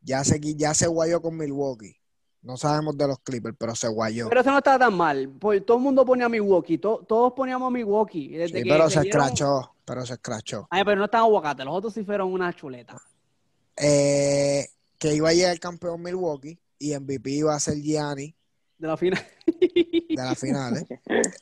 Ya 0.01 0.25
se, 0.25 0.41
ya 0.41 0.75
se 0.75 0.87
guayó 0.87 1.21
con 1.21 1.37
Milwaukee. 1.37 1.97
No 2.41 2.57
sabemos 2.57 2.97
de 2.97 3.09
los 3.09 3.19
Clippers, 3.19 3.57
pero 3.59 3.75
se 3.75 3.89
guayó. 3.89 4.29
Pero 4.29 4.41
eso 4.41 4.51
no 4.53 4.59
está 4.59 4.79
tan 4.79 4.95
mal. 4.95 5.29
Pues 5.41 5.67
todo 5.67 5.77
el 5.77 5.83
mundo 5.83 6.05
ponía 6.07 6.27
a 6.27 6.29
Milwaukee. 6.29 6.79
to- 6.79 7.05
todos 7.07 7.33
poníamos 7.35 7.67
a 7.67 7.71
Milwaukee. 7.71 8.29
Desde 8.29 8.59
Sí, 8.59 8.65
que 8.65 8.71
pero 8.71 8.89
se 8.89 9.01
dieron- 9.01 9.23
escrachó, 9.23 9.75
pero 9.85 10.07
se 10.07 10.13
escrachó. 10.15 10.67
Ay, 10.71 10.85
pero 10.85 10.99
no 10.99 11.07
están 11.07 11.23
aguacate. 11.23 11.65
Los 11.65 11.75
otros 11.75 11.93
sí 11.95 12.05
fueron 12.05 12.33
una 12.33 12.55
chuleta. 12.55 12.97
Eh, 13.77 14.67
que 14.99 15.15
iba 15.15 15.29
a 15.29 15.33
llegar 15.35 15.53
el 15.53 15.61
campeón 15.61 16.03
Milwaukee 16.03 16.59
y 16.79 16.93
MVP 16.95 17.31
iba 17.31 17.55
a 17.55 17.61
ser 17.61 17.77
Gianni 17.81 18.35
De 18.79 18.87
la 18.89 18.97
final. 18.97 19.25
de 19.47 20.15
las 20.17 20.39
finales. 20.39 20.85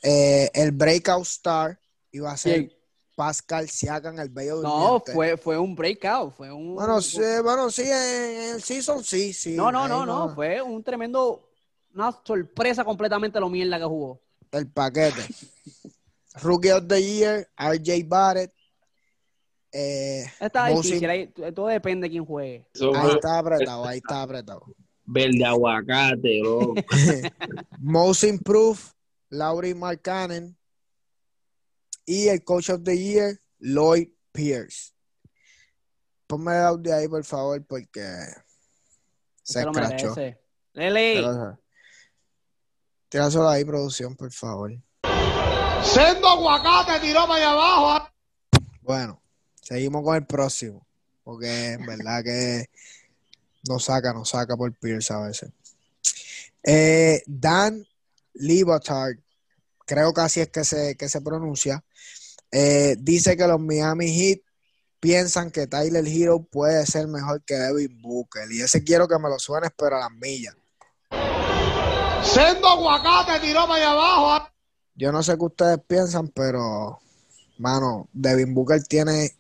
Eh, 0.03 0.51
el 0.55 0.73
breakout 0.73 1.25
star 1.27 1.79
iba 2.11 2.33
a 2.33 2.37
ser. 2.67 2.76
Pascal 3.17 3.69
Siakam, 3.71 4.19
el 4.21 4.29
bello 4.29 4.61
No, 4.63 5.03
fue, 5.05 5.39
fue 5.39 5.59
un 5.59 5.75
breakout. 5.75 6.35
Fue 6.37 6.53
un. 6.53 6.75
Bueno, 6.75 7.01
sí, 7.01 7.19
bueno, 7.43 7.71
sí, 7.71 7.83
en 7.83 8.55
el 8.55 8.63
season 8.63 9.03
sí, 9.03 9.33
sí. 9.33 9.57
No, 9.57 9.73
no, 9.73 9.89
no, 9.89 10.05
no. 10.07 10.35
Fue 10.35 10.61
un 10.63 10.85
tremendo. 10.85 11.49
Una 11.95 12.13
sorpresa 12.23 12.85
completamente 12.85 13.41
lo 13.41 13.49
mierda 13.49 13.79
que 13.79 13.85
jugó. 13.87 14.21
El 14.53 14.71
paquete. 14.71 15.27
Rookie 16.43 16.71
of 16.73 16.87
the 16.87 17.03
Year, 17.03 17.49
RJ 17.57 18.05
Barrett. 18.07 18.53
Eh, 19.73 20.25
Está 20.39 20.67
difícil. 20.67 21.09
ahí- 21.09 21.33
todo 21.55 21.69
depende 21.69 22.07
de 22.07 22.11
quién 22.11 22.25
juegue. 22.25 22.69
Ahí 22.75 22.91
fue 23.03 23.15
está 23.15 23.39
apretado, 23.39 23.85
ahí 23.87 23.99
está 23.99 24.23
apretado. 24.23 24.63
verde 25.05 25.45
aguacate, 25.45 26.39
loco. 26.43 26.75
Most 27.79 28.25
Improved, 28.25 28.83
Laurie 29.31 29.75
Markkanen. 29.75 30.56
Y 32.07 32.29
el 32.29 32.43
Coach 32.45 32.71
of 32.71 32.83
the 32.85 32.97
Year, 32.97 33.39
Lloyd 33.59 34.09
Pierce. 34.33 34.93
Ponme 36.27 36.53
el 36.53 36.63
audio 36.63 36.95
ahí, 36.95 37.09
por 37.09 37.25
favor, 37.25 37.65
porque 37.67 38.07
se 39.43 39.61
escrachó. 39.61 40.15
Lele. 40.73 41.23
Tíraselo 43.09 43.49
ahí, 43.49 43.65
producción, 43.65 44.17
por 44.17 44.33
favor. 44.33 44.73
Sendo 45.83 46.29
aguacate 46.29 47.01
tiró 47.01 47.27
para 47.27 47.35
allá 47.35 47.53
abajo. 47.53 48.09
Bueno, 48.83 49.23
seguimos 49.61 50.03
con 50.03 50.17
el 50.17 50.27
próximo. 50.27 50.87
Porque 51.27 51.73
en 51.73 51.85
verdad 51.85 52.23
que 52.23 52.71
nos 53.69 53.85
saca, 53.85 54.13
nos 54.13 54.29
saca 54.29 54.57
por 54.57 54.73
Pierce 54.75 55.13
a 55.13 55.27
veces. 55.27 55.51
Eh, 56.63 57.21
Dan 57.27 57.85
Libatard, 58.35 59.19
creo 59.87 60.13
que 60.13 60.21
así 60.21 60.41
es 60.41 60.49
que 60.49 60.65
se, 60.65 60.97
que 60.97 61.09
se 61.09 61.21
pronuncia, 61.21 61.85
eh, 62.51 62.97
dice 62.99 63.37
que 63.37 63.47
los 63.47 63.61
Miami 63.61 64.09
Heat 64.09 64.41
piensan 65.01 65.51
que 65.51 65.67
Tyler 65.67 66.07
Hero 66.07 66.43
puede 66.43 66.85
ser 66.87 67.07
mejor 67.07 67.43
que 67.45 67.55
Devin 67.55 68.01
Booker. 68.03 68.51
Y 68.51 68.61
ese 68.61 68.83
quiero 68.85 69.09
que 69.09 69.19
me 69.19 69.29
lo 69.29 69.39
suenes, 69.39 69.71
pero 69.77 69.97
a 69.97 70.01
las 70.01 70.11
millas. 70.11 70.57
Sendo 72.23 72.69
aguacate 72.69 73.41
tiró 73.41 73.67
para 73.67 73.75
allá 73.75 73.91
abajo. 73.93 74.49
Yo 74.95 75.13
no 75.13 75.23
sé 75.23 75.37
qué 75.37 75.45
ustedes 75.45 75.79
piensan, 75.87 76.29
pero, 76.29 76.99
mano, 77.59 78.09
Devin 78.13 78.55
Booker 78.55 78.83
tiene 78.83 79.31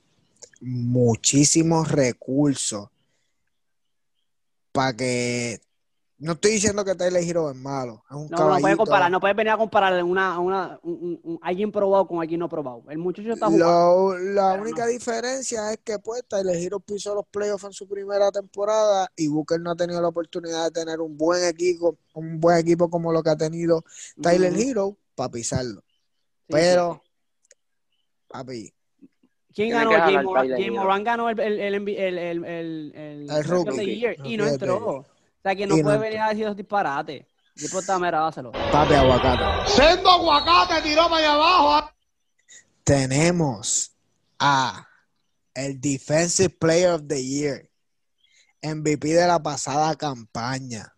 muchísimos 0.61 1.91
recursos 1.91 2.89
para 4.73 4.95
que. 4.95 5.61
No 6.19 6.33
estoy 6.33 6.53
diciendo 6.53 6.83
que 6.83 6.95
Tyler 6.95 7.23
Hero 7.23 7.51
es 7.51 7.57
malo, 7.57 8.03
es 8.09 8.17
un 8.17 8.23
No, 8.23 8.29
no 8.31 8.37
caballito. 8.39 8.61
puedes 8.63 8.77
comparar, 8.79 9.11
no 9.11 9.21
puedes 9.21 9.37
venir 9.37 9.51
a 9.53 9.59
comparar 9.59 10.03
una, 10.03 10.39
una, 10.41 10.81
un- 10.83 10.93
un- 10.95 11.21
un- 11.23 11.39
alguien 11.43 11.71
probado 11.71 12.07
con 12.09 12.21
alguien 12.23 12.41
no 12.41 12.49
probado. 12.49 12.85
El 12.89 12.97
muchacho 12.97 13.35
está 13.35 13.47
jugando. 13.49 14.15
Lo- 14.15 14.19
la 14.33 14.55
única 14.55 14.87
no. 14.87 14.91
diferencia 14.93 15.73
es 15.73 15.79
que 15.85 15.99
pues 15.99 16.25
Tyler 16.27 16.57
Hero 16.57 16.81
pisó 16.81 17.15
los 17.15 17.27
playoffs 17.31 17.65
en 17.65 17.73
su 17.75 17.87
primera 17.87 18.33
temporada 18.33 19.11
y 19.15 19.29
Booker 19.29 19.61
no 19.61 19.73
ha 19.73 19.77
tenido 19.77 20.01
la 20.01 20.09
oportunidad 20.09 20.65
de 20.65 20.71
tener 20.71 21.01
un 21.03 21.19
buen 21.19 21.45
equipo, 21.45 21.99
un 22.15 22.41
buen 22.41 22.57
equipo 22.59 22.89
como 22.89 23.13
lo 23.13 23.23
que 23.23 23.31
ha 23.31 23.37
tenido 23.37 23.85
Tyler. 24.23 24.55
Hero 24.59 24.97
para 25.15 25.31
pisarlo. 25.31 25.83
Sí, 25.83 26.47
Pero, 26.49 27.03
papi, 28.29 28.73
¿Quién 29.55 29.71
ganó? 29.71 29.91
James 29.91 30.71
Moran, 30.73 31.05
ganó 31.05 31.29
el, 31.31 31.41
el, 31.41 31.61
el, 31.61 31.75
el, 31.75 31.89
el, 31.89 32.19
el, 32.19 32.93
el, 32.95 33.31
El 33.31 33.45
rookie. 33.45 33.97
Year 33.99 34.17
y 34.25 34.37
no 34.37 34.47
entró. 34.47 35.05
Sea, 35.47 35.55
que 35.55 35.65
no 35.65 35.77
Y 35.77 35.83
puede 35.85 35.99
venir 35.99 36.19
a 36.19 36.29
decir 36.31 36.43
esos 36.43 36.57
disparates. 36.57 37.25
Tipo, 37.55 37.79
está, 37.79 38.01
mira, 38.01 38.19
dáselo. 38.19 38.51
papi 38.51 38.95
aguacate. 38.95 39.71
Sendo 39.71 40.11
aguacate 40.11 40.83
tiró 40.83 41.09
para 41.09 41.19
allá 41.19 41.35
abajo. 41.35 41.91
tenemos 42.83 43.93
a 44.41 44.89
el 45.55 45.81
Defensive 45.81 46.51
Player 46.51 46.91
of 46.91 47.03
the 47.07 47.25
Year, 47.25 47.71
MVP 48.61 49.07
de 49.15 49.27
la 49.27 49.41
pasada 49.41 49.95
campaña. 49.95 50.93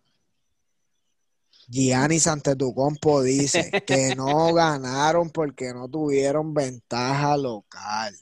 Giannis 1.67 2.25
Antetokounmpo 2.25 3.21
dice 3.21 3.69
que 3.85 4.15
no 4.15 4.51
ganaron 4.53 5.29
porque 5.29 5.73
no 5.73 5.87
tuvieron 5.87 6.55
ventaja 6.55 7.37
local. 7.37 8.15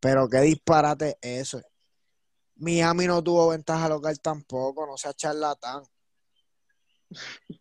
Pero 0.00 0.26
qué 0.30 0.40
disparate 0.40 1.18
eso. 1.20 1.60
Miami 2.56 3.06
no 3.06 3.22
tuvo 3.22 3.48
ventaja 3.48 3.88
local 3.88 4.18
tampoco, 4.20 4.86
no 4.86 4.96
sea 4.96 5.12
charlatán. 5.12 5.82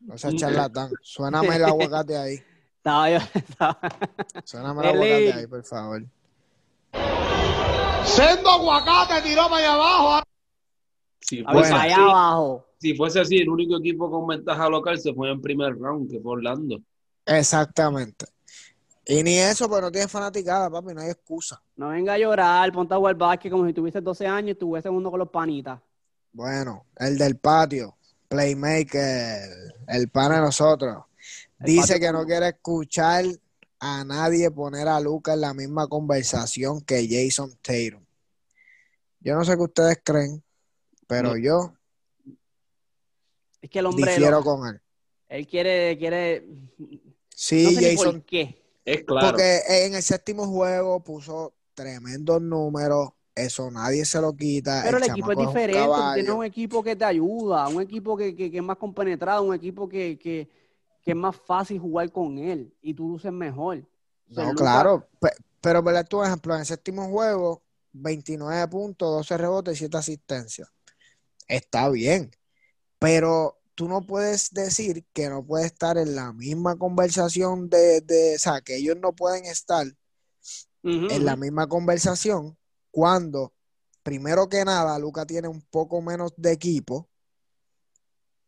No 0.02 0.18
sea 0.18 0.32
charlatán. 0.36 0.92
Suéname 1.02 1.56
el 1.56 1.64
aguacate 1.66 2.18
ahí. 2.18 2.44
Estaba 2.78 3.10
yo, 3.12 3.18
estaba- 3.34 3.80
Suéname 4.46 4.82
el 4.82 4.88
aguacate 4.88 5.34
ahí, 5.34 5.48
por 5.48 5.64
favor. 5.64 6.06
Sendo 8.06 8.50
aguacate 8.52 9.22
tiró 9.24 9.44
para 9.50 9.58
allá 9.58 9.74
abajo. 9.74 10.24
Si 11.20 11.44
fuese, 11.44 11.74
allá 11.74 11.96
así, 11.96 12.02
abajo. 12.04 12.66
si 12.80 12.96
fuese 12.96 13.20
así, 13.20 13.38
el 13.38 13.50
único 13.50 13.78
equipo 13.80 14.10
con 14.12 14.28
ventaja 14.28 14.70
local 14.70 15.00
se 15.00 15.12
fue 15.14 15.32
en 15.32 15.42
primer 15.42 15.76
round, 15.76 16.10
que 16.12 16.20
fue 16.20 16.34
Orlando. 16.34 16.80
Exactamente. 17.26 18.28
Y 19.08 19.22
ni 19.24 19.38
eso, 19.38 19.70
pues 19.70 19.82
no 19.82 19.92
tiene 19.92 20.08
fanaticada, 20.08 20.70
papi, 20.70 20.94
no 20.94 21.02
hay 21.02 21.10
excusa. 21.12 21.62
No 21.76 21.90
venga 21.90 22.14
a 22.14 22.18
llorar, 22.18 22.72
ponte 22.72 22.94
a 22.94 22.98
jugar 22.98 23.16
básquet 23.16 23.52
como 23.52 23.66
si 23.68 23.74
tuvieses 23.74 24.04
12 24.04 24.26
años 24.26 24.48
y 24.50 24.52
estuviese 24.52 24.90
uno 24.90 25.12
con 25.12 25.20
los 25.20 25.30
panitas. 25.30 25.80
Bueno, 26.32 26.86
el 26.98 27.18
del 27.18 27.38
patio, 27.38 27.96
Playmaker, 28.28 29.42
el 29.88 30.10
pana 30.10 30.36
de 30.38 30.42
nosotros, 30.42 31.04
El 31.60 31.66
dice 31.68 32.00
que 32.00 32.08
no 32.08 32.20
como- 32.20 32.26
quiere 32.28 32.48
escuchar 32.50 33.26
a 33.80 34.04
nadie 34.04 34.50
poner 34.50 34.88
a 34.88 35.00
Luca 35.00 35.34
en 35.34 35.42
la 35.42 35.54
misma 35.54 35.88
conversación 35.88 36.82
que 36.82 37.08
Jason 37.08 37.52
Tatum. 37.62 38.04
Yo 39.20 39.36
no 39.36 39.46
sé 39.46 39.56
qué 39.56 39.62
ustedes 39.64 40.00
creen, 40.04 40.44
pero 41.08 41.30
No. 41.30 41.38
yo 41.38 41.74
Es 43.62 43.70
que 43.70 43.80
el 43.80 43.86
hombre, 43.86 44.12
difiero 44.12 44.38
lo- 44.40 44.44
con 44.44 44.68
él. 44.68 44.82
él 45.30 45.48
quiere, 45.48 45.98
quiere, 45.98 46.48
Sí, 47.36 47.64
no 47.66 47.70
sé 47.82 47.92
Jason, 47.96 48.14
por 48.14 48.26
qué. 48.26 48.65
Es 48.86 49.04
claro. 49.04 49.30
porque 49.32 49.62
en 49.68 49.96
el 49.96 50.04
séptimo 50.04 50.46
juego 50.48 51.04
puso 51.04 51.56
tremendos 51.74 52.42
números, 52.42 53.10
eso 53.34 53.70
nadie 53.72 54.06
se 54.06 54.22
lo 54.22 54.34
quita. 54.36 54.82
Pero 54.86 54.98
el, 54.98 55.04
el 55.04 55.10
equipo 55.10 55.32
es 55.32 55.38
un 55.38 55.48
diferente, 55.48 55.80
tú 55.84 56.14
tienes 56.14 56.32
un 56.32 56.46
equipo 56.46 56.84
que 56.84 56.96
te 56.96 57.04
ayuda, 57.06 57.68
un 57.68 57.82
equipo 57.82 58.16
que, 58.16 58.36
que- 58.36 58.50
que 58.52 58.58
es 58.58 58.64
más 58.64 58.78
compenetrado, 58.78 59.44
un 59.44 59.54
equipo 59.56 59.90
que, 59.90 60.18
que- 60.18 60.50
que 61.02 61.12
es 61.12 61.18
más 61.18 61.36
fácil 61.36 61.80
jugar 61.80 62.12
con 62.12 62.38
él 62.38 62.74
y 62.82 62.94
tú 62.94 63.10
luces 63.10 63.32
mejor. 63.32 63.84
O 64.30 64.34
sea, 64.34 64.46
No, 64.46 64.56
claro, 64.56 65.08
pe- 65.20 65.36
pero 65.62 65.84
por 65.84 66.04
tu 66.06 66.24
ejemplo, 66.24 66.54
en 66.54 66.62
el 66.62 66.66
séptimo 66.66 67.10
juego, 67.10 67.64
29 67.92 68.68
puntos, 68.68 69.10
12 69.18 69.38
rebotes 69.38 69.76
y 69.76 69.78
7 69.80 69.98
asistencias. 69.98 70.68
Está 71.48 71.90
bien, 71.90 72.32
pero 73.00 73.60
tú 73.76 73.88
no 73.88 74.02
puedes 74.02 74.52
decir 74.52 75.06
que 75.14 75.30
no 75.30 75.46
puede 75.46 75.66
estar 75.66 75.98
en 75.98 76.16
la 76.16 76.32
misma 76.34 76.78
conversación 76.78 77.70
de, 77.70 78.02
de, 78.02 78.36
o 78.36 78.40
sea, 78.40 78.62
que 78.62 78.78
ellos 78.78 78.98
no 79.00 79.14
pueden 79.14 79.46
estar 79.46 79.86
en 80.84 81.26
la 81.26 81.36
misma 81.36 81.68
conversación 81.68 82.58
cuando, 82.92 83.54
primero 84.04 84.48
que 84.48 84.64
nada, 84.64 84.98
Luca 85.00 85.26
tiene 85.26 85.48
un 85.48 85.62
poco 85.62 86.02
menos 86.02 86.34
de 86.38 86.52
equipo. 86.52 87.10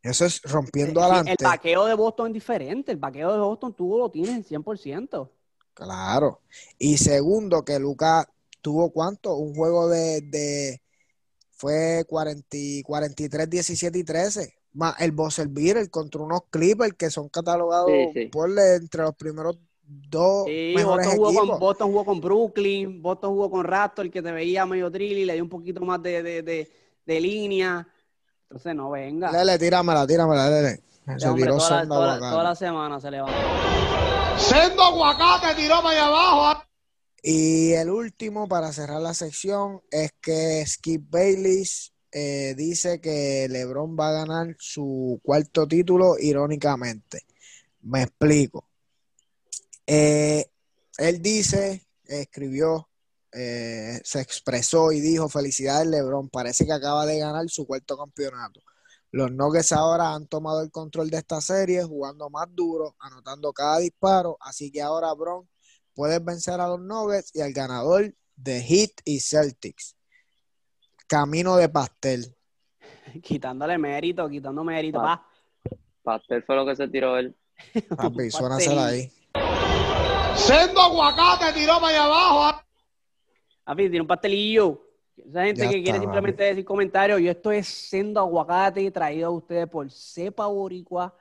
Eso 0.04 0.24
es 0.26 0.42
rompiendo 0.44 1.02
adelante. 1.02 1.36
El 1.38 1.44
vaqueo 1.44 1.86
de 1.86 1.96
Boston 1.96 2.28
es 2.28 2.34
diferente. 2.34 2.92
El 2.92 2.98
vaqueo 2.98 3.34
de 3.34 3.40
Boston 3.40 3.74
tú 3.76 3.98
lo 3.98 4.10
tienes 4.10 4.52
en 4.52 4.64
100%. 4.64 5.30
Claro. 5.74 6.42
Y 6.78 6.98
segundo, 6.98 7.66
que 7.66 7.78
Luca 7.80 8.32
tuvo 8.62 8.92
cuánto? 8.92 9.36
Un 9.36 9.54
juego 9.56 9.90
de, 9.90 10.22
de 10.22 10.82
fue 11.52 12.06
40, 12.08 12.48
y- 12.52 12.84
43, 12.84 13.50
17 13.50 14.00
y 14.00 14.04
13. 14.04 14.57
Más 14.78 14.96
el 15.02 15.12
buzzer 15.12 15.48
beater 15.48 15.90
contra 15.90 16.22
unos 16.22 16.42
Clippers 16.52 16.94
que 16.94 17.10
son 17.10 17.30
catalogados 17.30 17.90
Sí, 17.90 18.10
sí. 18.14 18.26
por 18.28 18.50
le- 18.50 18.76
entre 18.76 19.02
los 19.02 19.16
primeros 19.16 19.58
dos 19.84 20.46
Sí, 20.46 20.74
mejores 20.76 21.08
Boston 21.08 21.18
jugó, 21.34 21.48
con. 21.50 21.60
Boston 21.60 21.88
jugó 21.90 22.06
con 22.06 22.22
Brooklyn, 22.22 23.02
Boston 23.02 23.32
jugó 23.32 23.50
con 23.50 23.64
Raptor, 23.66 24.12
que 24.12 24.22
te 24.22 24.32
veía 24.32 24.66
medio 24.66 24.90
drill 24.90 25.18
y 25.18 25.26
le 25.26 25.34
dio 25.34 25.44
un 25.44 25.50
poquito 25.50 25.82
más 25.82 26.02
de, 26.04 26.22
de, 26.22 26.42
de- 26.44 26.72
de 27.06 27.20
línea. 27.20 27.88
Entonces, 28.44 28.76
no 28.76 28.92
venga. 28.92 29.32
Lele, 29.32 29.58
tíramela, 29.58 30.06
tíramela, 30.06 30.50
Lele. 30.50 30.82
Se 31.18 31.28
hombre 31.28 31.44
tiró 31.46 31.58
toda, 31.58 31.84
la, 31.84 31.88
toda 31.88 32.20
toda 32.20 32.44
la 32.44 32.56
semana 32.56 33.00
se 33.00 33.10
levanta. 33.12 34.38
Sendo 34.38 34.84
aguacate 34.84 35.56
tiró 35.56 35.82
para 35.82 35.90
allá 35.90 36.06
abajo. 36.08 36.64
Y 37.24 37.72
el 37.74 37.90
último 37.90 38.48
para 38.48 38.72
cerrar 38.72 39.02
la 39.02 39.14
sección 39.14 39.82
es 39.90 40.12
que 40.22 40.64
Skip 40.66 41.10
Bayless 41.10 41.94
eh, 42.12 42.54
dice 42.56 43.02
que 43.02 43.48
LeBron 43.50 43.98
va 44.00 44.10
a 44.10 44.26
ganar 44.26 44.56
su 44.60 45.20
cuarto 45.24 45.68
título 45.68 46.18
irónicamente. 46.20 47.26
Me 47.82 48.04
explico. 48.04 48.68
Eh, 49.86 50.50
él 50.98 51.22
dice, 51.22 51.88
escribió, 52.06 52.90
eh, 53.32 54.02
se 54.04 54.22
expresó 54.22 54.92
y 54.92 55.00
dijo, 55.00 55.30
felicidades 55.30 55.88
LeBron, 55.88 56.30
parece 56.30 56.66
que 56.66 56.74
acaba 56.74 57.06
de 57.06 57.20
ganar 57.20 57.50
su 57.50 57.66
cuarto 57.66 57.98
campeonato. 57.98 58.62
Los 59.12 59.32
Nuggets 59.32 59.72
ahora 59.72 60.14
han 60.14 60.28
tomado 60.28 60.62
el 60.62 60.72
control 60.72 61.10
de 61.10 61.18
esta 61.18 61.42
serie, 61.42 61.84
jugando 61.84 62.30
más 62.30 62.48
duro, 62.54 62.96
anotando 63.00 63.54
cada 63.54 63.80
disparo, 63.80 64.38
así 64.42 64.70
que 64.70 64.82
ahora 64.82 65.14
Bron 65.14 65.48
puedes 65.94 66.24
vencer 66.24 66.60
a 66.60 66.68
los 66.68 66.80
Nuggets 66.80 67.32
y 67.34 67.42
al 67.42 67.54
ganador 67.54 68.14
de 68.36 68.62
Heat 68.62 68.92
y 69.06 69.20
Celtics. 69.20 69.97
Camino 71.08 71.56
de 71.56 71.70
pastel. 71.70 72.36
Quitándole 73.24 73.78
mérito, 73.78 74.28
quitando 74.30 74.64
mérito. 74.64 75.00
Ah. 75.02 75.24
Pa. 75.24 75.38
Pastel 76.04 76.44
fue 76.44 76.56
lo 76.56 76.66
que 76.66 76.76
se 76.76 76.88
tiró 76.88 77.18
él. 77.18 77.36
Papi, 77.98 78.30
suénasela 78.30 78.88
ahí. 78.88 79.12
Sendo 80.36 80.82
aguacate 80.82 81.52
tiró 81.54 81.80
para 81.80 81.88
allá 81.88 82.06
abajo. 82.06 82.62
Papi, 83.64 83.84
tiene 83.84 84.02
un 84.02 84.08
pastelillo. 84.08 84.84
Esa 85.18 85.44
gente 85.46 85.62
Ya 85.62 85.70
que 85.70 85.78
está, 85.78 85.84
quiere 85.84 86.00
simplemente 86.00 86.44
decir 86.44 86.64
comentarios, 86.64 87.20
yo 87.20 87.32
estoy 87.32 87.64
siendo 87.64 88.20
aguacate 88.20 88.90
traído 88.92 89.28
a 89.28 89.32
ustedes 89.32 89.68
por 89.68 89.92
Cepa 89.92 90.46
Boricua 90.46 91.16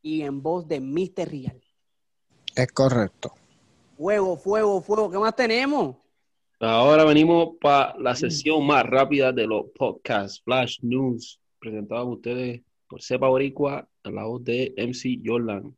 y 0.00 0.22
en 0.22 0.40
voz 0.40 0.66
de 0.68 0.80
Mr. 0.80 1.28
Real. 1.28 1.60
Es 2.54 2.72
correcto. 2.72 3.34
Fuego, 3.96 4.36
fuego, 4.36 4.80
fuego. 4.80 5.10
¿Qué 5.10 5.18
más 5.18 5.34
tenemos? 5.34 5.96
Ahora 6.60 7.04
venimos 7.04 7.50
para 7.60 7.96
la 8.00 8.16
sesión 8.16 8.66
más 8.66 8.84
rápida 8.84 9.32
de 9.32 9.46
los 9.46 9.66
podcasts, 9.76 10.42
Flash 10.42 10.78
News, 10.82 11.38
presentado 11.60 12.00
a 12.00 12.04
ustedes 12.04 12.62
por 12.88 13.00
Cepa 13.00 13.28
Boricua, 13.28 13.88
a 14.02 14.10
la 14.10 14.24
voz 14.24 14.42
de 14.42 14.74
MC 14.76 15.20
Jordan. 15.24 15.76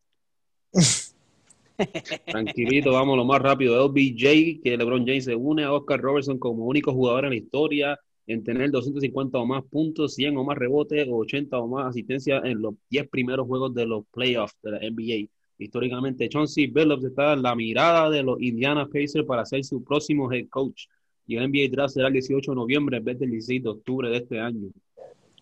Tranquilito, 2.27 2.93
vamos 2.93 3.19
lo 3.19 3.27
más 3.27 3.43
rápido. 3.43 3.87
LBJ, 3.87 4.63
que 4.63 4.77
LeBron 4.79 5.05
James 5.07 5.27
se 5.27 5.35
une 5.35 5.65
a 5.65 5.73
Oscar 5.73 6.01
Robertson 6.01 6.39
como 6.39 6.65
único 6.65 6.95
jugador 6.95 7.27
en 7.27 7.31
la 7.31 7.37
historia 7.37 8.01
en 8.27 8.43
tener 8.43 8.71
250 8.71 9.39
o 9.39 9.45
más 9.45 9.65
puntos, 9.65 10.15
100 10.15 10.37
o 10.39 10.45
más 10.45 10.57
rebotes 10.57 11.07
o 11.09 11.17
80 11.17 11.59
o 11.59 11.69
más 11.69 11.89
asistencias 11.89 12.43
en 12.45 12.63
los 12.63 12.75
10 12.89 13.09
primeros 13.11 13.47
juegos 13.47 13.75
de 13.75 13.85
los 13.85 14.05
playoffs 14.13 14.57
de 14.63 14.71
la 14.71 14.79
NBA. 14.79 15.29
Históricamente, 15.61 16.29
Chauncey 16.29 16.69
Billups 16.69 17.05
está 17.05 17.35
en 17.35 17.43
la 17.43 17.55
mirada 17.55 18.09
de 18.09 18.23
los 18.23 18.41
Indiana 18.41 18.87
Pacers 18.87 19.27
para 19.27 19.45
ser 19.45 19.63
su 19.63 19.85
próximo 19.85 20.33
head 20.33 20.49
coach. 20.49 20.87
Y 21.27 21.37
el 21.37 21.51
NBA 21.51 21.71
Draft 21.71 21.95
será 21.95 22.07
el 22.09 22.15
18 22.15 22.53
de 22.53 22.57
noviembre 22.57 22.97
en 22.97 23.05
vez 23.05 23.19
del 23.19 23.31
16 23.31 23.63
de 23.63 23.69
octubre 23.69 24.09
de 24.09 24.17
este 24.17 24.41
año. 24.41 24.71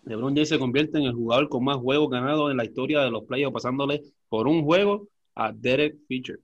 LeBron 0.04 0.34
James 0.34 0.48
se 0.48 0.58
convierte 0.58 0.98
en 0.98 1.04
el 1.04 1.14
jugador 1.14 1.48
con 1.48 1.62
más 1.62 1.76
juegos 1.76 2.10
ganados 2.10 2.50
en 2.50 2.56
la 2.56 2.64
historia 2.64 3.00
de 3.00 3.10
los 3.10 3.24
playoffs, 3.24 3.54
pasándole 3.54 4.02
por 4.28 4.48
un 4.48 4.64
juego 4.64 5.08
a 5.36 5.52
Derek 5.52 5.96
Fisher. 6.08 6.40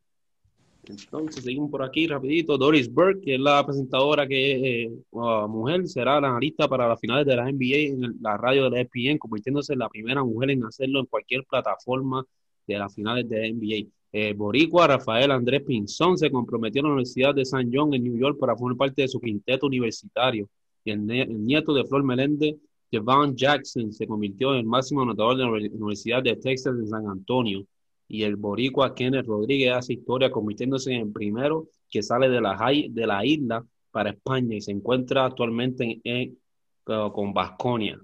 Entonces, 0.86 1.42
seguimos 1.42 1.70
por 1.70 1.82
aquí 1.82 2.06
rapidito. 2.06 2.56
Doris 2.56 2.92
Burke, 2.92 3.22
que 3.22 3.34
es 3.34 3.40
la 3.40 3.64
presentadora 3.66 4.28
que 4.28 4.84
eh, 4.84 4.92
mujer, 5.10 5.88
será 5.88 6.20
la 6.20 6.28
analista 6.28 6.68
para 6.68 6.86
las 6.86 7.01
finales 7.01 7.26
de 7.26 7.34
la 7.34 7.51
NBA 7.51 8.05
en 8.05 8.18
la 8.20 8.36
radio 8.36 8.64
de 8.64 8.70
la 8.70 8.80
ESPN, 8.82 9.18
convirtiéndose 9.18 9.72
en 9.72 9.80
la 9.80 9.88
primera 9.88 10.22
mujer 10.22 10.51
en 10.51 10.64
hacerlo 10.64 11.01
en 11.01 11.06
cualquier 11.06 11.44
plataforma 11.44 12.24
de 12.66 12.78
las 12.78 12.94
finales 12.94 13.28
de 13.28 13.52
NBA. 13.52 13.88
Eh, 14.12 14.32
Boricua, 14.32 14.86
Rafael 14.86 15.30
Andrés 15.30 15.62
Pinzón, 15.62 16.16
se 16.16 16.30
comprometió 16.30 16.80
en 16.80 16.86
la 16.86 16.92
Universidad 16.92 17.34
de 17.34 17.44
San 17.44 17.70
John 17.72 17.92
en 17.94 18.04
New 18.04 18.16
York 18.16 18.38
para 18.38 18.56
formar 18.56 18.76
parte 18.76 19.02
de 19.02 19.08
su 19.08 19.20
quinteto 19.20 19.66
universitario. 19.66 20.48
Y 20.84 20.92
el, 20.92 21.04
nieto 21.44 21.74
de 21.74 21.84
Flor 21.84 22.04
Meléndez, 22.04 22.56
Devon 22.90 23.34
Jackson, 23.34 23.92
se 23.92 24.06
convirtió 24.06 24.52
en 24.52 24.60
el 24.60 24.66
máximo 24.66 25.02
anotador 25.02 25.36
de 25.36 25.42
la 25.42 25.50
Universidad 25.50 26.22
de 26.22 26.36
Texas 26.36 26.74
en 26.78 26.88
San 26.88 27.08
Antonio 27.08 27.66
y 28.06 28.22
el 28.22 28.36
boricua 28.36 28.94
Kenneth 28.94 29.26
Rodríguez 29.26 29.72
hace 29.72 29.94
historia 29.94 30.30
convirtiéndose 30.30 30.92
en 30.92 31.00
el 31.08 31.12
primero 31.12 31.68
que 31.90 32.02
sale 32.02 32.28
de 32.28 32.40
la, 32.40 33.24
isla 33.24 33.64
para 33.90 34.10
España 34.10 34.54
y 34.56 34.60
se 34.60 34.72
encuentra 34.72 35.24
actualmente 35.24 35.84
en, 35.84 36.00
en- 36.04 36.38
con 36.84 37.32
Vasconia. 37.32 37.98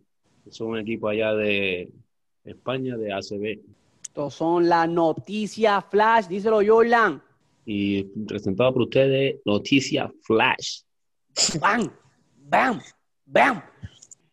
Es 0.47 0.61
un 0.61 0.79
equipo 0.79 1.09
allá 1.09 1.35
de 1.35 1.93
España, 2.45 2.97
de 2.97 3.13
ACB. 3.13 3.61
Estos 4.11 4.35
son 4.35 4.69
las 4.69 4.89
noticias 4.89 5.85
flash. 5.89 6.27
Díselo, 6.27 6.59
Jordan. 6.67 7.23
Y 7.65 8.03
presentado 8.27 8.73
por 8.73 8.83
ustedes, 8.83 9.37
Noticia 9.45 10.13
Flash. 10.23 10.81
¡Bam! 11.61 11.89
¡Bam! 12.37 12.81
¡Bam! 13.25 13.63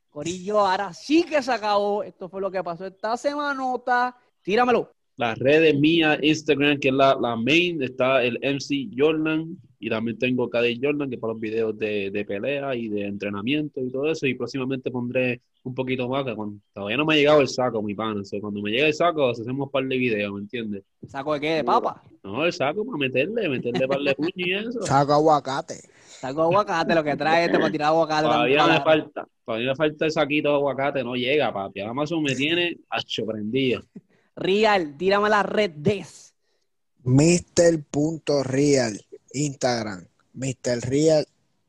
Corillo, 0.09 0.61
ahora 0.61 0.91
sí 0.93 1.23
que 1.23 1.43
se 1.43 1.51
acabó. 1.51 2.01
Esto 2.01 2.27
fue 2.27 2.41
lo 2.41 2.49
que 2.49 2.63
pasó 2.63 2.87
esta 2.87 3.15
semanota. 3.17 4.17
Tíramelo. 4.41 4.91
Las 5.15 5.37
redes 5.37 5.79
mías, 5.79 6.17
Instagram, 6.23 6.79
que 6.79 6.87
es 6.87 6.93
la, 6.95 7.13
la 7.13 7.35
main, 7.35 7.79
está 7.83 8.23
el 8.23 8.39
MC 8.41 8.89
Jordan 8.97 9.59
y 9.79 9.89
también 9.89 10.17
tengo 10.17 10.49
KD 10.49 10.79
Jordan, 10.81 11.09
que 11.09 11.17
para 11.17 11.33
los 11.33 11.41
videos 11.41 11.77
de, 11.77 12.09
de 12.09 12.25
pelea 12.25 12.75
y 12.75 12.87
de 12.87 13.05
entrenamiento 13.05 13.81
y 13.81 13.91
todo 13.91 14.09
eso. 14.09 14.25
Y 14.25 14.33
próximamente 14.33 14.89
pondré 14.89 15.41
un 15.63 15.75
poquito 15.75 16.07
más, 16.07 16.25
que 16.25 16.35
cuando, 16.35 16.59
todavía 16.73 16.97
no 16.97 17.05
me 17.05 17.13
ha 17.13 17.17
llegado 17.17 17.41
el 17.41 17.47
saco, 17.47 17.81
mi 17.83 17.93
pana. 17.93 18.21
Cuando 18.41 18.61
me 18.61 18.71
llegue 18.71 18.87
el 18.87 18.93
saco, 18.93 19.29
hacemos 19.29 19.67
un 19.67 19.71
par 19.71 19.85
de 19.85 19.97
videos, 19.97 20.33
¿me 20.33 20.39
entiendes? 20.39 20.83
¿Saco 21.07 21.33
de 21.33 21.39
qué? 21.39 21.49
¿De 21.55 21.63
papa? 21.63 22.01
No, 22.23 22.45
el 22.45 22.53
saco 22.53 22.85
para 22.85 22.97
meterle, 22.97 23.49
meterle 23.49 23.87
par 23.87 23.99
de 23.99 24.15
puño 24.15 24.31
y 24.35 24.53
eso. 24.53 24.81
Saco 24.81 25.13
aguacate. 25.13 25.75
Saco 26.07 26.41
aguacate, 26.41 26.95
lo 26.95 27.03
que 27.03 27.15
trae 27.15 27.45
este 27.45 27.59
para 27.59 27.71
tirar 27.71 27.87
aguacate. 27.89 28.23
Todavía 28.23 28.67
me 28.67 28.81
falta, 28.81 29.27
todavía 29.45 29.69
me 29.69 29.75
falta 29.75 30.05
el 30.05 30.11
saquito 30.11 30.49
de 30.49 30.55
aguacate, 30.55 31.03
no 31.03 31.15
llega, 31.15 31.53
papi. 31.53 31.81
Amazon 31.81 32.23
me 32.23 32.33
tiene 32.35 32.77
hacho 32.89 33.25
prendido. 33.25 33.83
Real, 34.35 34.97
tírame 34.97 35.29
la 35.29 35.43
red 35.43 35.71
des. 35.71 36.33
Mr.real. 37.03 38.99
Instagram. 39.31 40.05
Mr. 40.33 40.81
Real. 40.81 41.27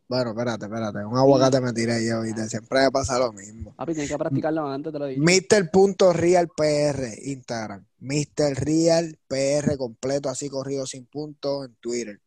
Bueno, 0.09 0.31
espérate, 0.31 0.65
espérate. 0.65 1.05
Un 1.05 1.17
aguacate 1.19 1.61
me 1.61 1.73
tiré 1.73 2.07
yo, 2.07 2.23
¿viste? 2.23 2.49
Siempre 2.49 2.81
me 2.81 2.91
pasa 2.91 3.19
lo 3.19 3.33
mismo. 3.33 3.75
Papi, 3.77 3.93
tienes 3.93 4.11
que 4.11 4.19
practicarlo 4.19 4.67
antes, 4.67 4.93
te 4.93 4.99
lo 4.99 5.07
digo. 5.07 5.23
Mr.realpr, 5.23 7.03
Instagram. 7.25 7.85
Mr. 8.01 8.55
Real 8.55 9.19
PR 9.27 9.77
completo, 9.77 10.31
así 10.31 10.49
corrido 10.49 10.87
sin 10.87 11.05
puntos 11.05 11.67
en 11.67 11.75
Twitter. 11.77 12.21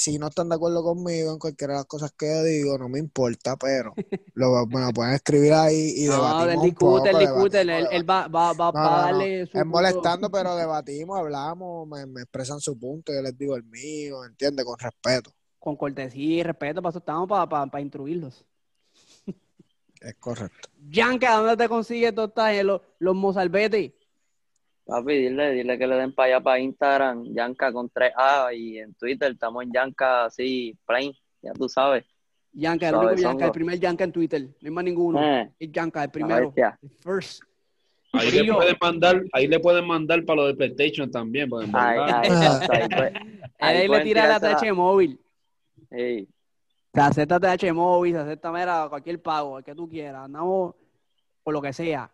Si 0.00 0.16
no 0.16 0.28
están 0.28 0.48
de 0.48 0.54
acuerdo 0.54 0.80
conmigo 0.84 1.32
en 1.32 1.40
cualquiera 1.40 1.72
de 1.72 1.78
las 1.80 1.86
cosas 1.86 2.12
que 2.12 2.26
yo 2.28 2.44
digo, 2.44 2.78
no 2.78 2.88
me 2.88 3.00
importa, 3.00 3.56
pero 3.56 3.94
lo, 4.34 4.64
me 4.68 4.80
lo 4.80 4.92
pueden 4.92 5.14
escribir 5.14 5.52
ahí 5.52 5.92
y 5.96 6.04
No, 6.06 6.12
debatimos 6.12 6.52
él 6.52 6.58
un 6.58 6.64
discute, 6.66 7.10
él 7.10 7.18
discute, 7.18 7.60
él, 7.62 7.70
él 7.90 8.08
va, 8.08 8.28
va, 8.28 8.52
va, 8.52 8.70
No, 8.72 8.78
no, 8.80 8.86
a 8.86 8.90
no. 8.90 9.02
darle 9.06 9.46
su 9.48 9.58
Es 9.58 9.66
molestando, 9.66 10.30
pero 10.30 10.54
debatimos, 10.54 11.18
hablamos, 11.18 11.88
me, 11.88 12.06
me 12.06 12.20
expresan 12.20 12.60
su 12.60 12.78
punto, 12.78 13.12
yo 13.12 13.20
les 13.22 13.36
digo 13.36 13.56
el 13.56 13.64
mío, 13.64 14.24
¿entiendes? 14.24 14.64
Con 14.64 14.78
respeto. 14.78 15.32
Con 15.58 15.74
cortesía 15.74 16.36
y 16.36 16.42
respeto, 16.44 16.80
para 16.80 16.90
eso 16.90 17.00
estamos 17.00 17.28
para, 17.28 17.48
para, 17.48 17.66
para 17.66 17.82
instruirlos. 17.82 18.44
Es 20.00 20.14
correcto. 20.20 20.68
Yanka, 20.90 21.38
¿dónde 21.38 21.56
te 21.56 21.68
consigues 21.68 22.14
todos 22.14 22.28
estas- 22.28 22.64
los, 22.64 22.80
los 23.00 23.16
mozalbetes? 23.16 23.90
Papi, 24.88 25.12
dile, 25.12 25.52
dile 25.52 25.76
que 25.76 25.86
le 25.86 25.96
den 25.96 26.14
para 26.14 26.28
allá 26.28 26.40
para 26.42 26.58
Instagram, 26.60 27.34
Yanka 27.34 27.70
con 27.74 27.90
3A 27.90 28.56
y 28.56 28.78
en 28.78 28.94
Twitter 28.94 29.32
estamos 29.32 29.62
en 29.62 29.70
Yanka 29.70 30.24
así, 30.24 30.74
plain, 30.86 31.12
ya 31.42 31.52
tú 31.52 31.68
sabes. 31.68 32.06
Yanka, 32.54 32.88
el 32.88 32.94
único 32.94 33.14
Yanka, 33.16 33.44
el 33.44 33.52
primer 33.52 33.78
Yanka 33.78 34.04
en 34.04 34.12
Twitter. 34.12 34.42
No 34.42 34.50
hay 34.62 34.70
más 34.70 34.84
ninguno. 34.84 35.22
Eh, 35.22 35.52
Es 35.58 35.70
Yanka, 35.70 36.04
el 36.04 36.10
primero. 36.10 36.54
El 36.56 36.90
first. 37.00 37.42
Ahí 38.14 38.30
le 38.30 38.50
pueden 38.50 38.76
mandar, 38.80 39.24
ahí 39.34 39.46
le 39.46 39.60
pueden 39.60 39.86
mandar 39.86 40.24
para 40.24 40.36
lo 40.36 40.46
de 40.46 40.54
PlayStation 40.54 41.10
también, 41.10 41.50
Ahí, 41.74 41.98
ahí, 41.98 42.30
ahí, 42.30 42.88
ahí 42.90 43.12
Ahí 43.58 43.88
le 43.88 44.00
tira 44.00 44.26
la. 44.26 44.40
TH 44.40 44.72
móvil. 44.72 45.20
Ey, 45.90 46.26
Se 46.94 47.00
acepta 47.02 47.38
TH 47.38 47.74
móvil, 47.74 48.14
se 48.14 48.20
acepta 48.20 48.50
mira, 48.50 48.86
cualquier 48.88 49.20
pago, 49.20 49.58
el 49.58 49.64
que 49.64 49.74
tú 49.74 49.86
quieras. 49.86 50.24
Andamos 50.24 50.74
por 51.42 51.52
lo 51.52 51.60
que 51.60 51.74
sea. 51.74 52.10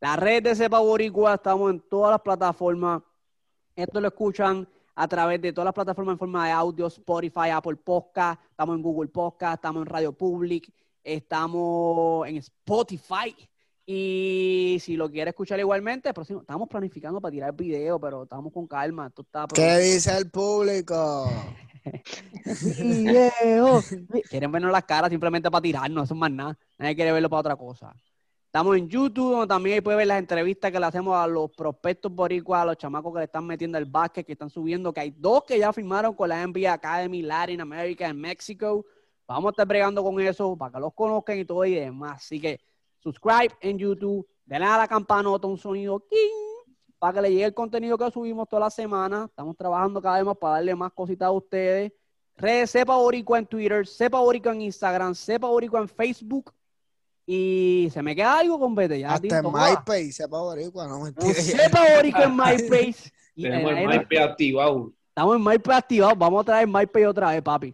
La 0.00 0.14
red 0.14 0.42
de 0.42 0.54
Cepa 0.54 0.78
Boricua, 0.78 1.34
estamos 1.34 1.70
en 1.70 1.80
todas 1.80 2.10
las 2.10 2.20
plataformas. 2.20 3.02
Esto 3.74 3.98
lo 3.98 4.08
escuchan 4.08 4.68
a 4.94 5.08
través 5.08 5.40
de 5.40 5.52
todas 5.52 5.64
las 5.64 5.74
plataformas 5.74 6.14
en 6.14 6.18
forma 6.18 6.46
de 6.46 6.52
audio, 6.52 6.86
Spotify, 6.86 7.50
Apple 7.52 7.76
Podcast, 7.76 8.42
estamos 8.50 8.76
en 8.76 8.82
Google 8.82 9.08
Podcast, 9.08 9.54
estamos 9.54 9.82
en 9.82 9.86
Radio 9.86 10.12
Public, 10.12 10.70
estamos 11.02 12.28
en 12.28 12.36
Spotify. 12.36 13.34
Y 13.86 14.76
si 14.82 14.96
lo 14.96 15.10
quieres 15.10 15.32
escuchar 15.32 15.60
igualmente, 15.60 16.12
próximo, 16.12 16.40
estamos 16.40 16.68
planificando 16.68 17.18
para 17.18 17.32
tirar 17.32 17.54
video, 17.54 17.98
pero 17.98 18.24
estamos 18.24 18.52
con 18.52 18.66
calma. 18.66 19.06
Esto 19.06 19.22
está 19.22 19.46
¿Qué 19.54 19.78
dice 19.78 20.14
el 20.16 20.30
público? 20.30 21.30
Quieren 24.28 24.52
vernos 24.52 24.72
las 24.72 24.84
caras 24.84 25.08
simplemente 25.08 25.50
para 25.50 25.62
tirarnos, 25.62 26.04
eso 26.04 26.14
es 26.14 26.20
más 26.20 26.30
nada. 26.30 26.58
Nadie 26.76 26.96
quiere 26.96 27.12
verlo 27.12 27.30
para 27.30 27.40
otra 27.40 27.56
cosa. 27.56 27.94
Estamos 28.56 28.78
en 28.78 28.88
YouTube, 28.88 29.32
donde 29.32 29.48
también 29.48 29.74
ahí 29.74 29.80
puede 29.82 29.98
ver 29.98 30.06
las 30.06 30.18
entrevistas 30.18 30.72
que 30.72 30.80
le 30.80 30.86
hacemos 30.86 31.14
a 31.14 31.26
los 31.26 31.50
prospectos 31.50 32.10
boricuas, 32.10 32.62
a 32.62 32.64
los 32.64 32.78
chamacos 32.78 33.12
que 33.12 33.18
le 33.18 33.24
están 33.26 33.46
metiendo 33.46 33.76
el 33.76 33.84
básquet, 33.84 34.24
que 34.24 34.32
están 34.32 34.48
subiendo, 34.48 34.94
que 34.94 35.00
hay 35.00 35.10
dos 35.10 35.44
que 35.44 35.58
ya 35.58 35.74
firmaron 35.74 36.14
con 36.14 36.30
la 36.30 36.46
NBA 36.46 36.72
Academy 36.72 37.20
Latin 37.20 37.60
America 37.60 38.08
en 38.08 38.18
México. 38.18 38.86
Vamos 39.28 39.48
a 39.48 39.50
estar 39.50 39.66
bregando 39.66 40.02
con 40.02 40.18
eso 40.20 40.56
para 40.56 40.72
que 40.72 40.80
los 40.80 40.94
conozcan 40.94 41.38
y 41.38 41.44
todo 41.44 41.66
y 41.66 41.74
demás. 41.74 42.24
Así 42.24 42.40
que 42.40 42.58
subscribe 43.00 43.54
en 43.60 43.76
YouTube, 43.76 44.26
denle 44.46 44.68
a 44.68 44.78
la 44.78 44.88
campanota 44.88 45.46
un 45.46 45.58
sonido 45.58 46.00
king 46.08 46.64
para 46.98 47.12
que 47.12 47.20
le 47.20 47.32
llegue 47.32 47.44
el 47.44 47.52
contenido 47.52 47.98
que 47.98 48.10
subimos 48.10 48.48
toda 48.48 48.60
la 48.60 48.70
semana. 48.70 49.26
Estamos 49.28 49.54
trabajando 49.54 50.00
cada 50.00 50.16
vez 50.16 50.24
más 50.24 50.38
para 50.38 50.54
darle 50.54 50.74
más 50.74 50.94
cositas 50.94 51.26
a 51.26 51.30
ustedes. 51.30 51.92
Redes 52.38 52.70
Sepa 52.70 52.96
Boricua 52.96 53.38
en 53.38 53.44
Twitter, 53.44 53.86
Sepa 53.86 54.18
Boricua 54.18 54.52
en 54.52 54.62
Instagram, 54.62 55.14
Sepa 55.14 55.46
Boricua 55.46 55.80
en 55.80 55.88
Facebook. 55.88 56.55
Y 57.26 57.88
se 57.92 58.02
me 58.02 58.14
queda 58.14 58.38
algo 58.38 58.58
con 58.58 58.74
Vete. 58.74 59.00
Ya, 59.00 59.14
Hasta 59.14 59.38
en. 59.38 59.46
MySpace, 59.46 60.12
sepa 60.12 60.38
boricua, 60.40 60.86
no 60.86 60.98
No, 60.98 61.04
mentira. 61.04 61.34
Sepa 61.34 61.96
Boricua 61.96 62.24
en 62.24 62.36
MySpace. 62.36 63.12
Y, 63.38 63.42
Tenemos 63.42 63.72
el 63.72 63.86
MySpace 63.86 64.22
activado. 64.22 64.92
Estamos 65.08 65.36
en 65.36 65.44
MySpace 65.44 65.76
activados. 65.76 66.16
Vamos 66.16 66.40
a 66.40 66.44
traer 66.44 66.66
MySpace 66.66 67.06
otra 67.06 67.30
vez, 67.32 67.42
papi. 67.42 67.70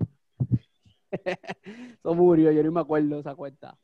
Eso 1.13 2.15
murió, 2.15 2.51
yo 2.51 2.65
no 2.65 2.73
me 2.73 2.81
acuerdo 2.81 3.15
de 3.15 3.21
esa 3.21 3.37
cuenta. 3.37 3.79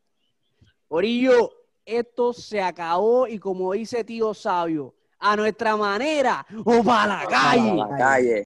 Orillo, 0.88 1.52
esto 1.84 2.32
se 2.32 2.60
acabó 2.60 3.28
y 3.28 3.38
como 3.38 3.72
dice 3.74 4.02
tío 4.02 4.34
sabio, 4.34 4.94
a 5.20 5.36
nuestra 5.36 5.76
manera 5.76 6.44
o 6.64 6.82
para 6.82 7.18
la 7.18 7.26
calle. 7.28 7.74
la 7.76 7.96
calle. 7.96 8.36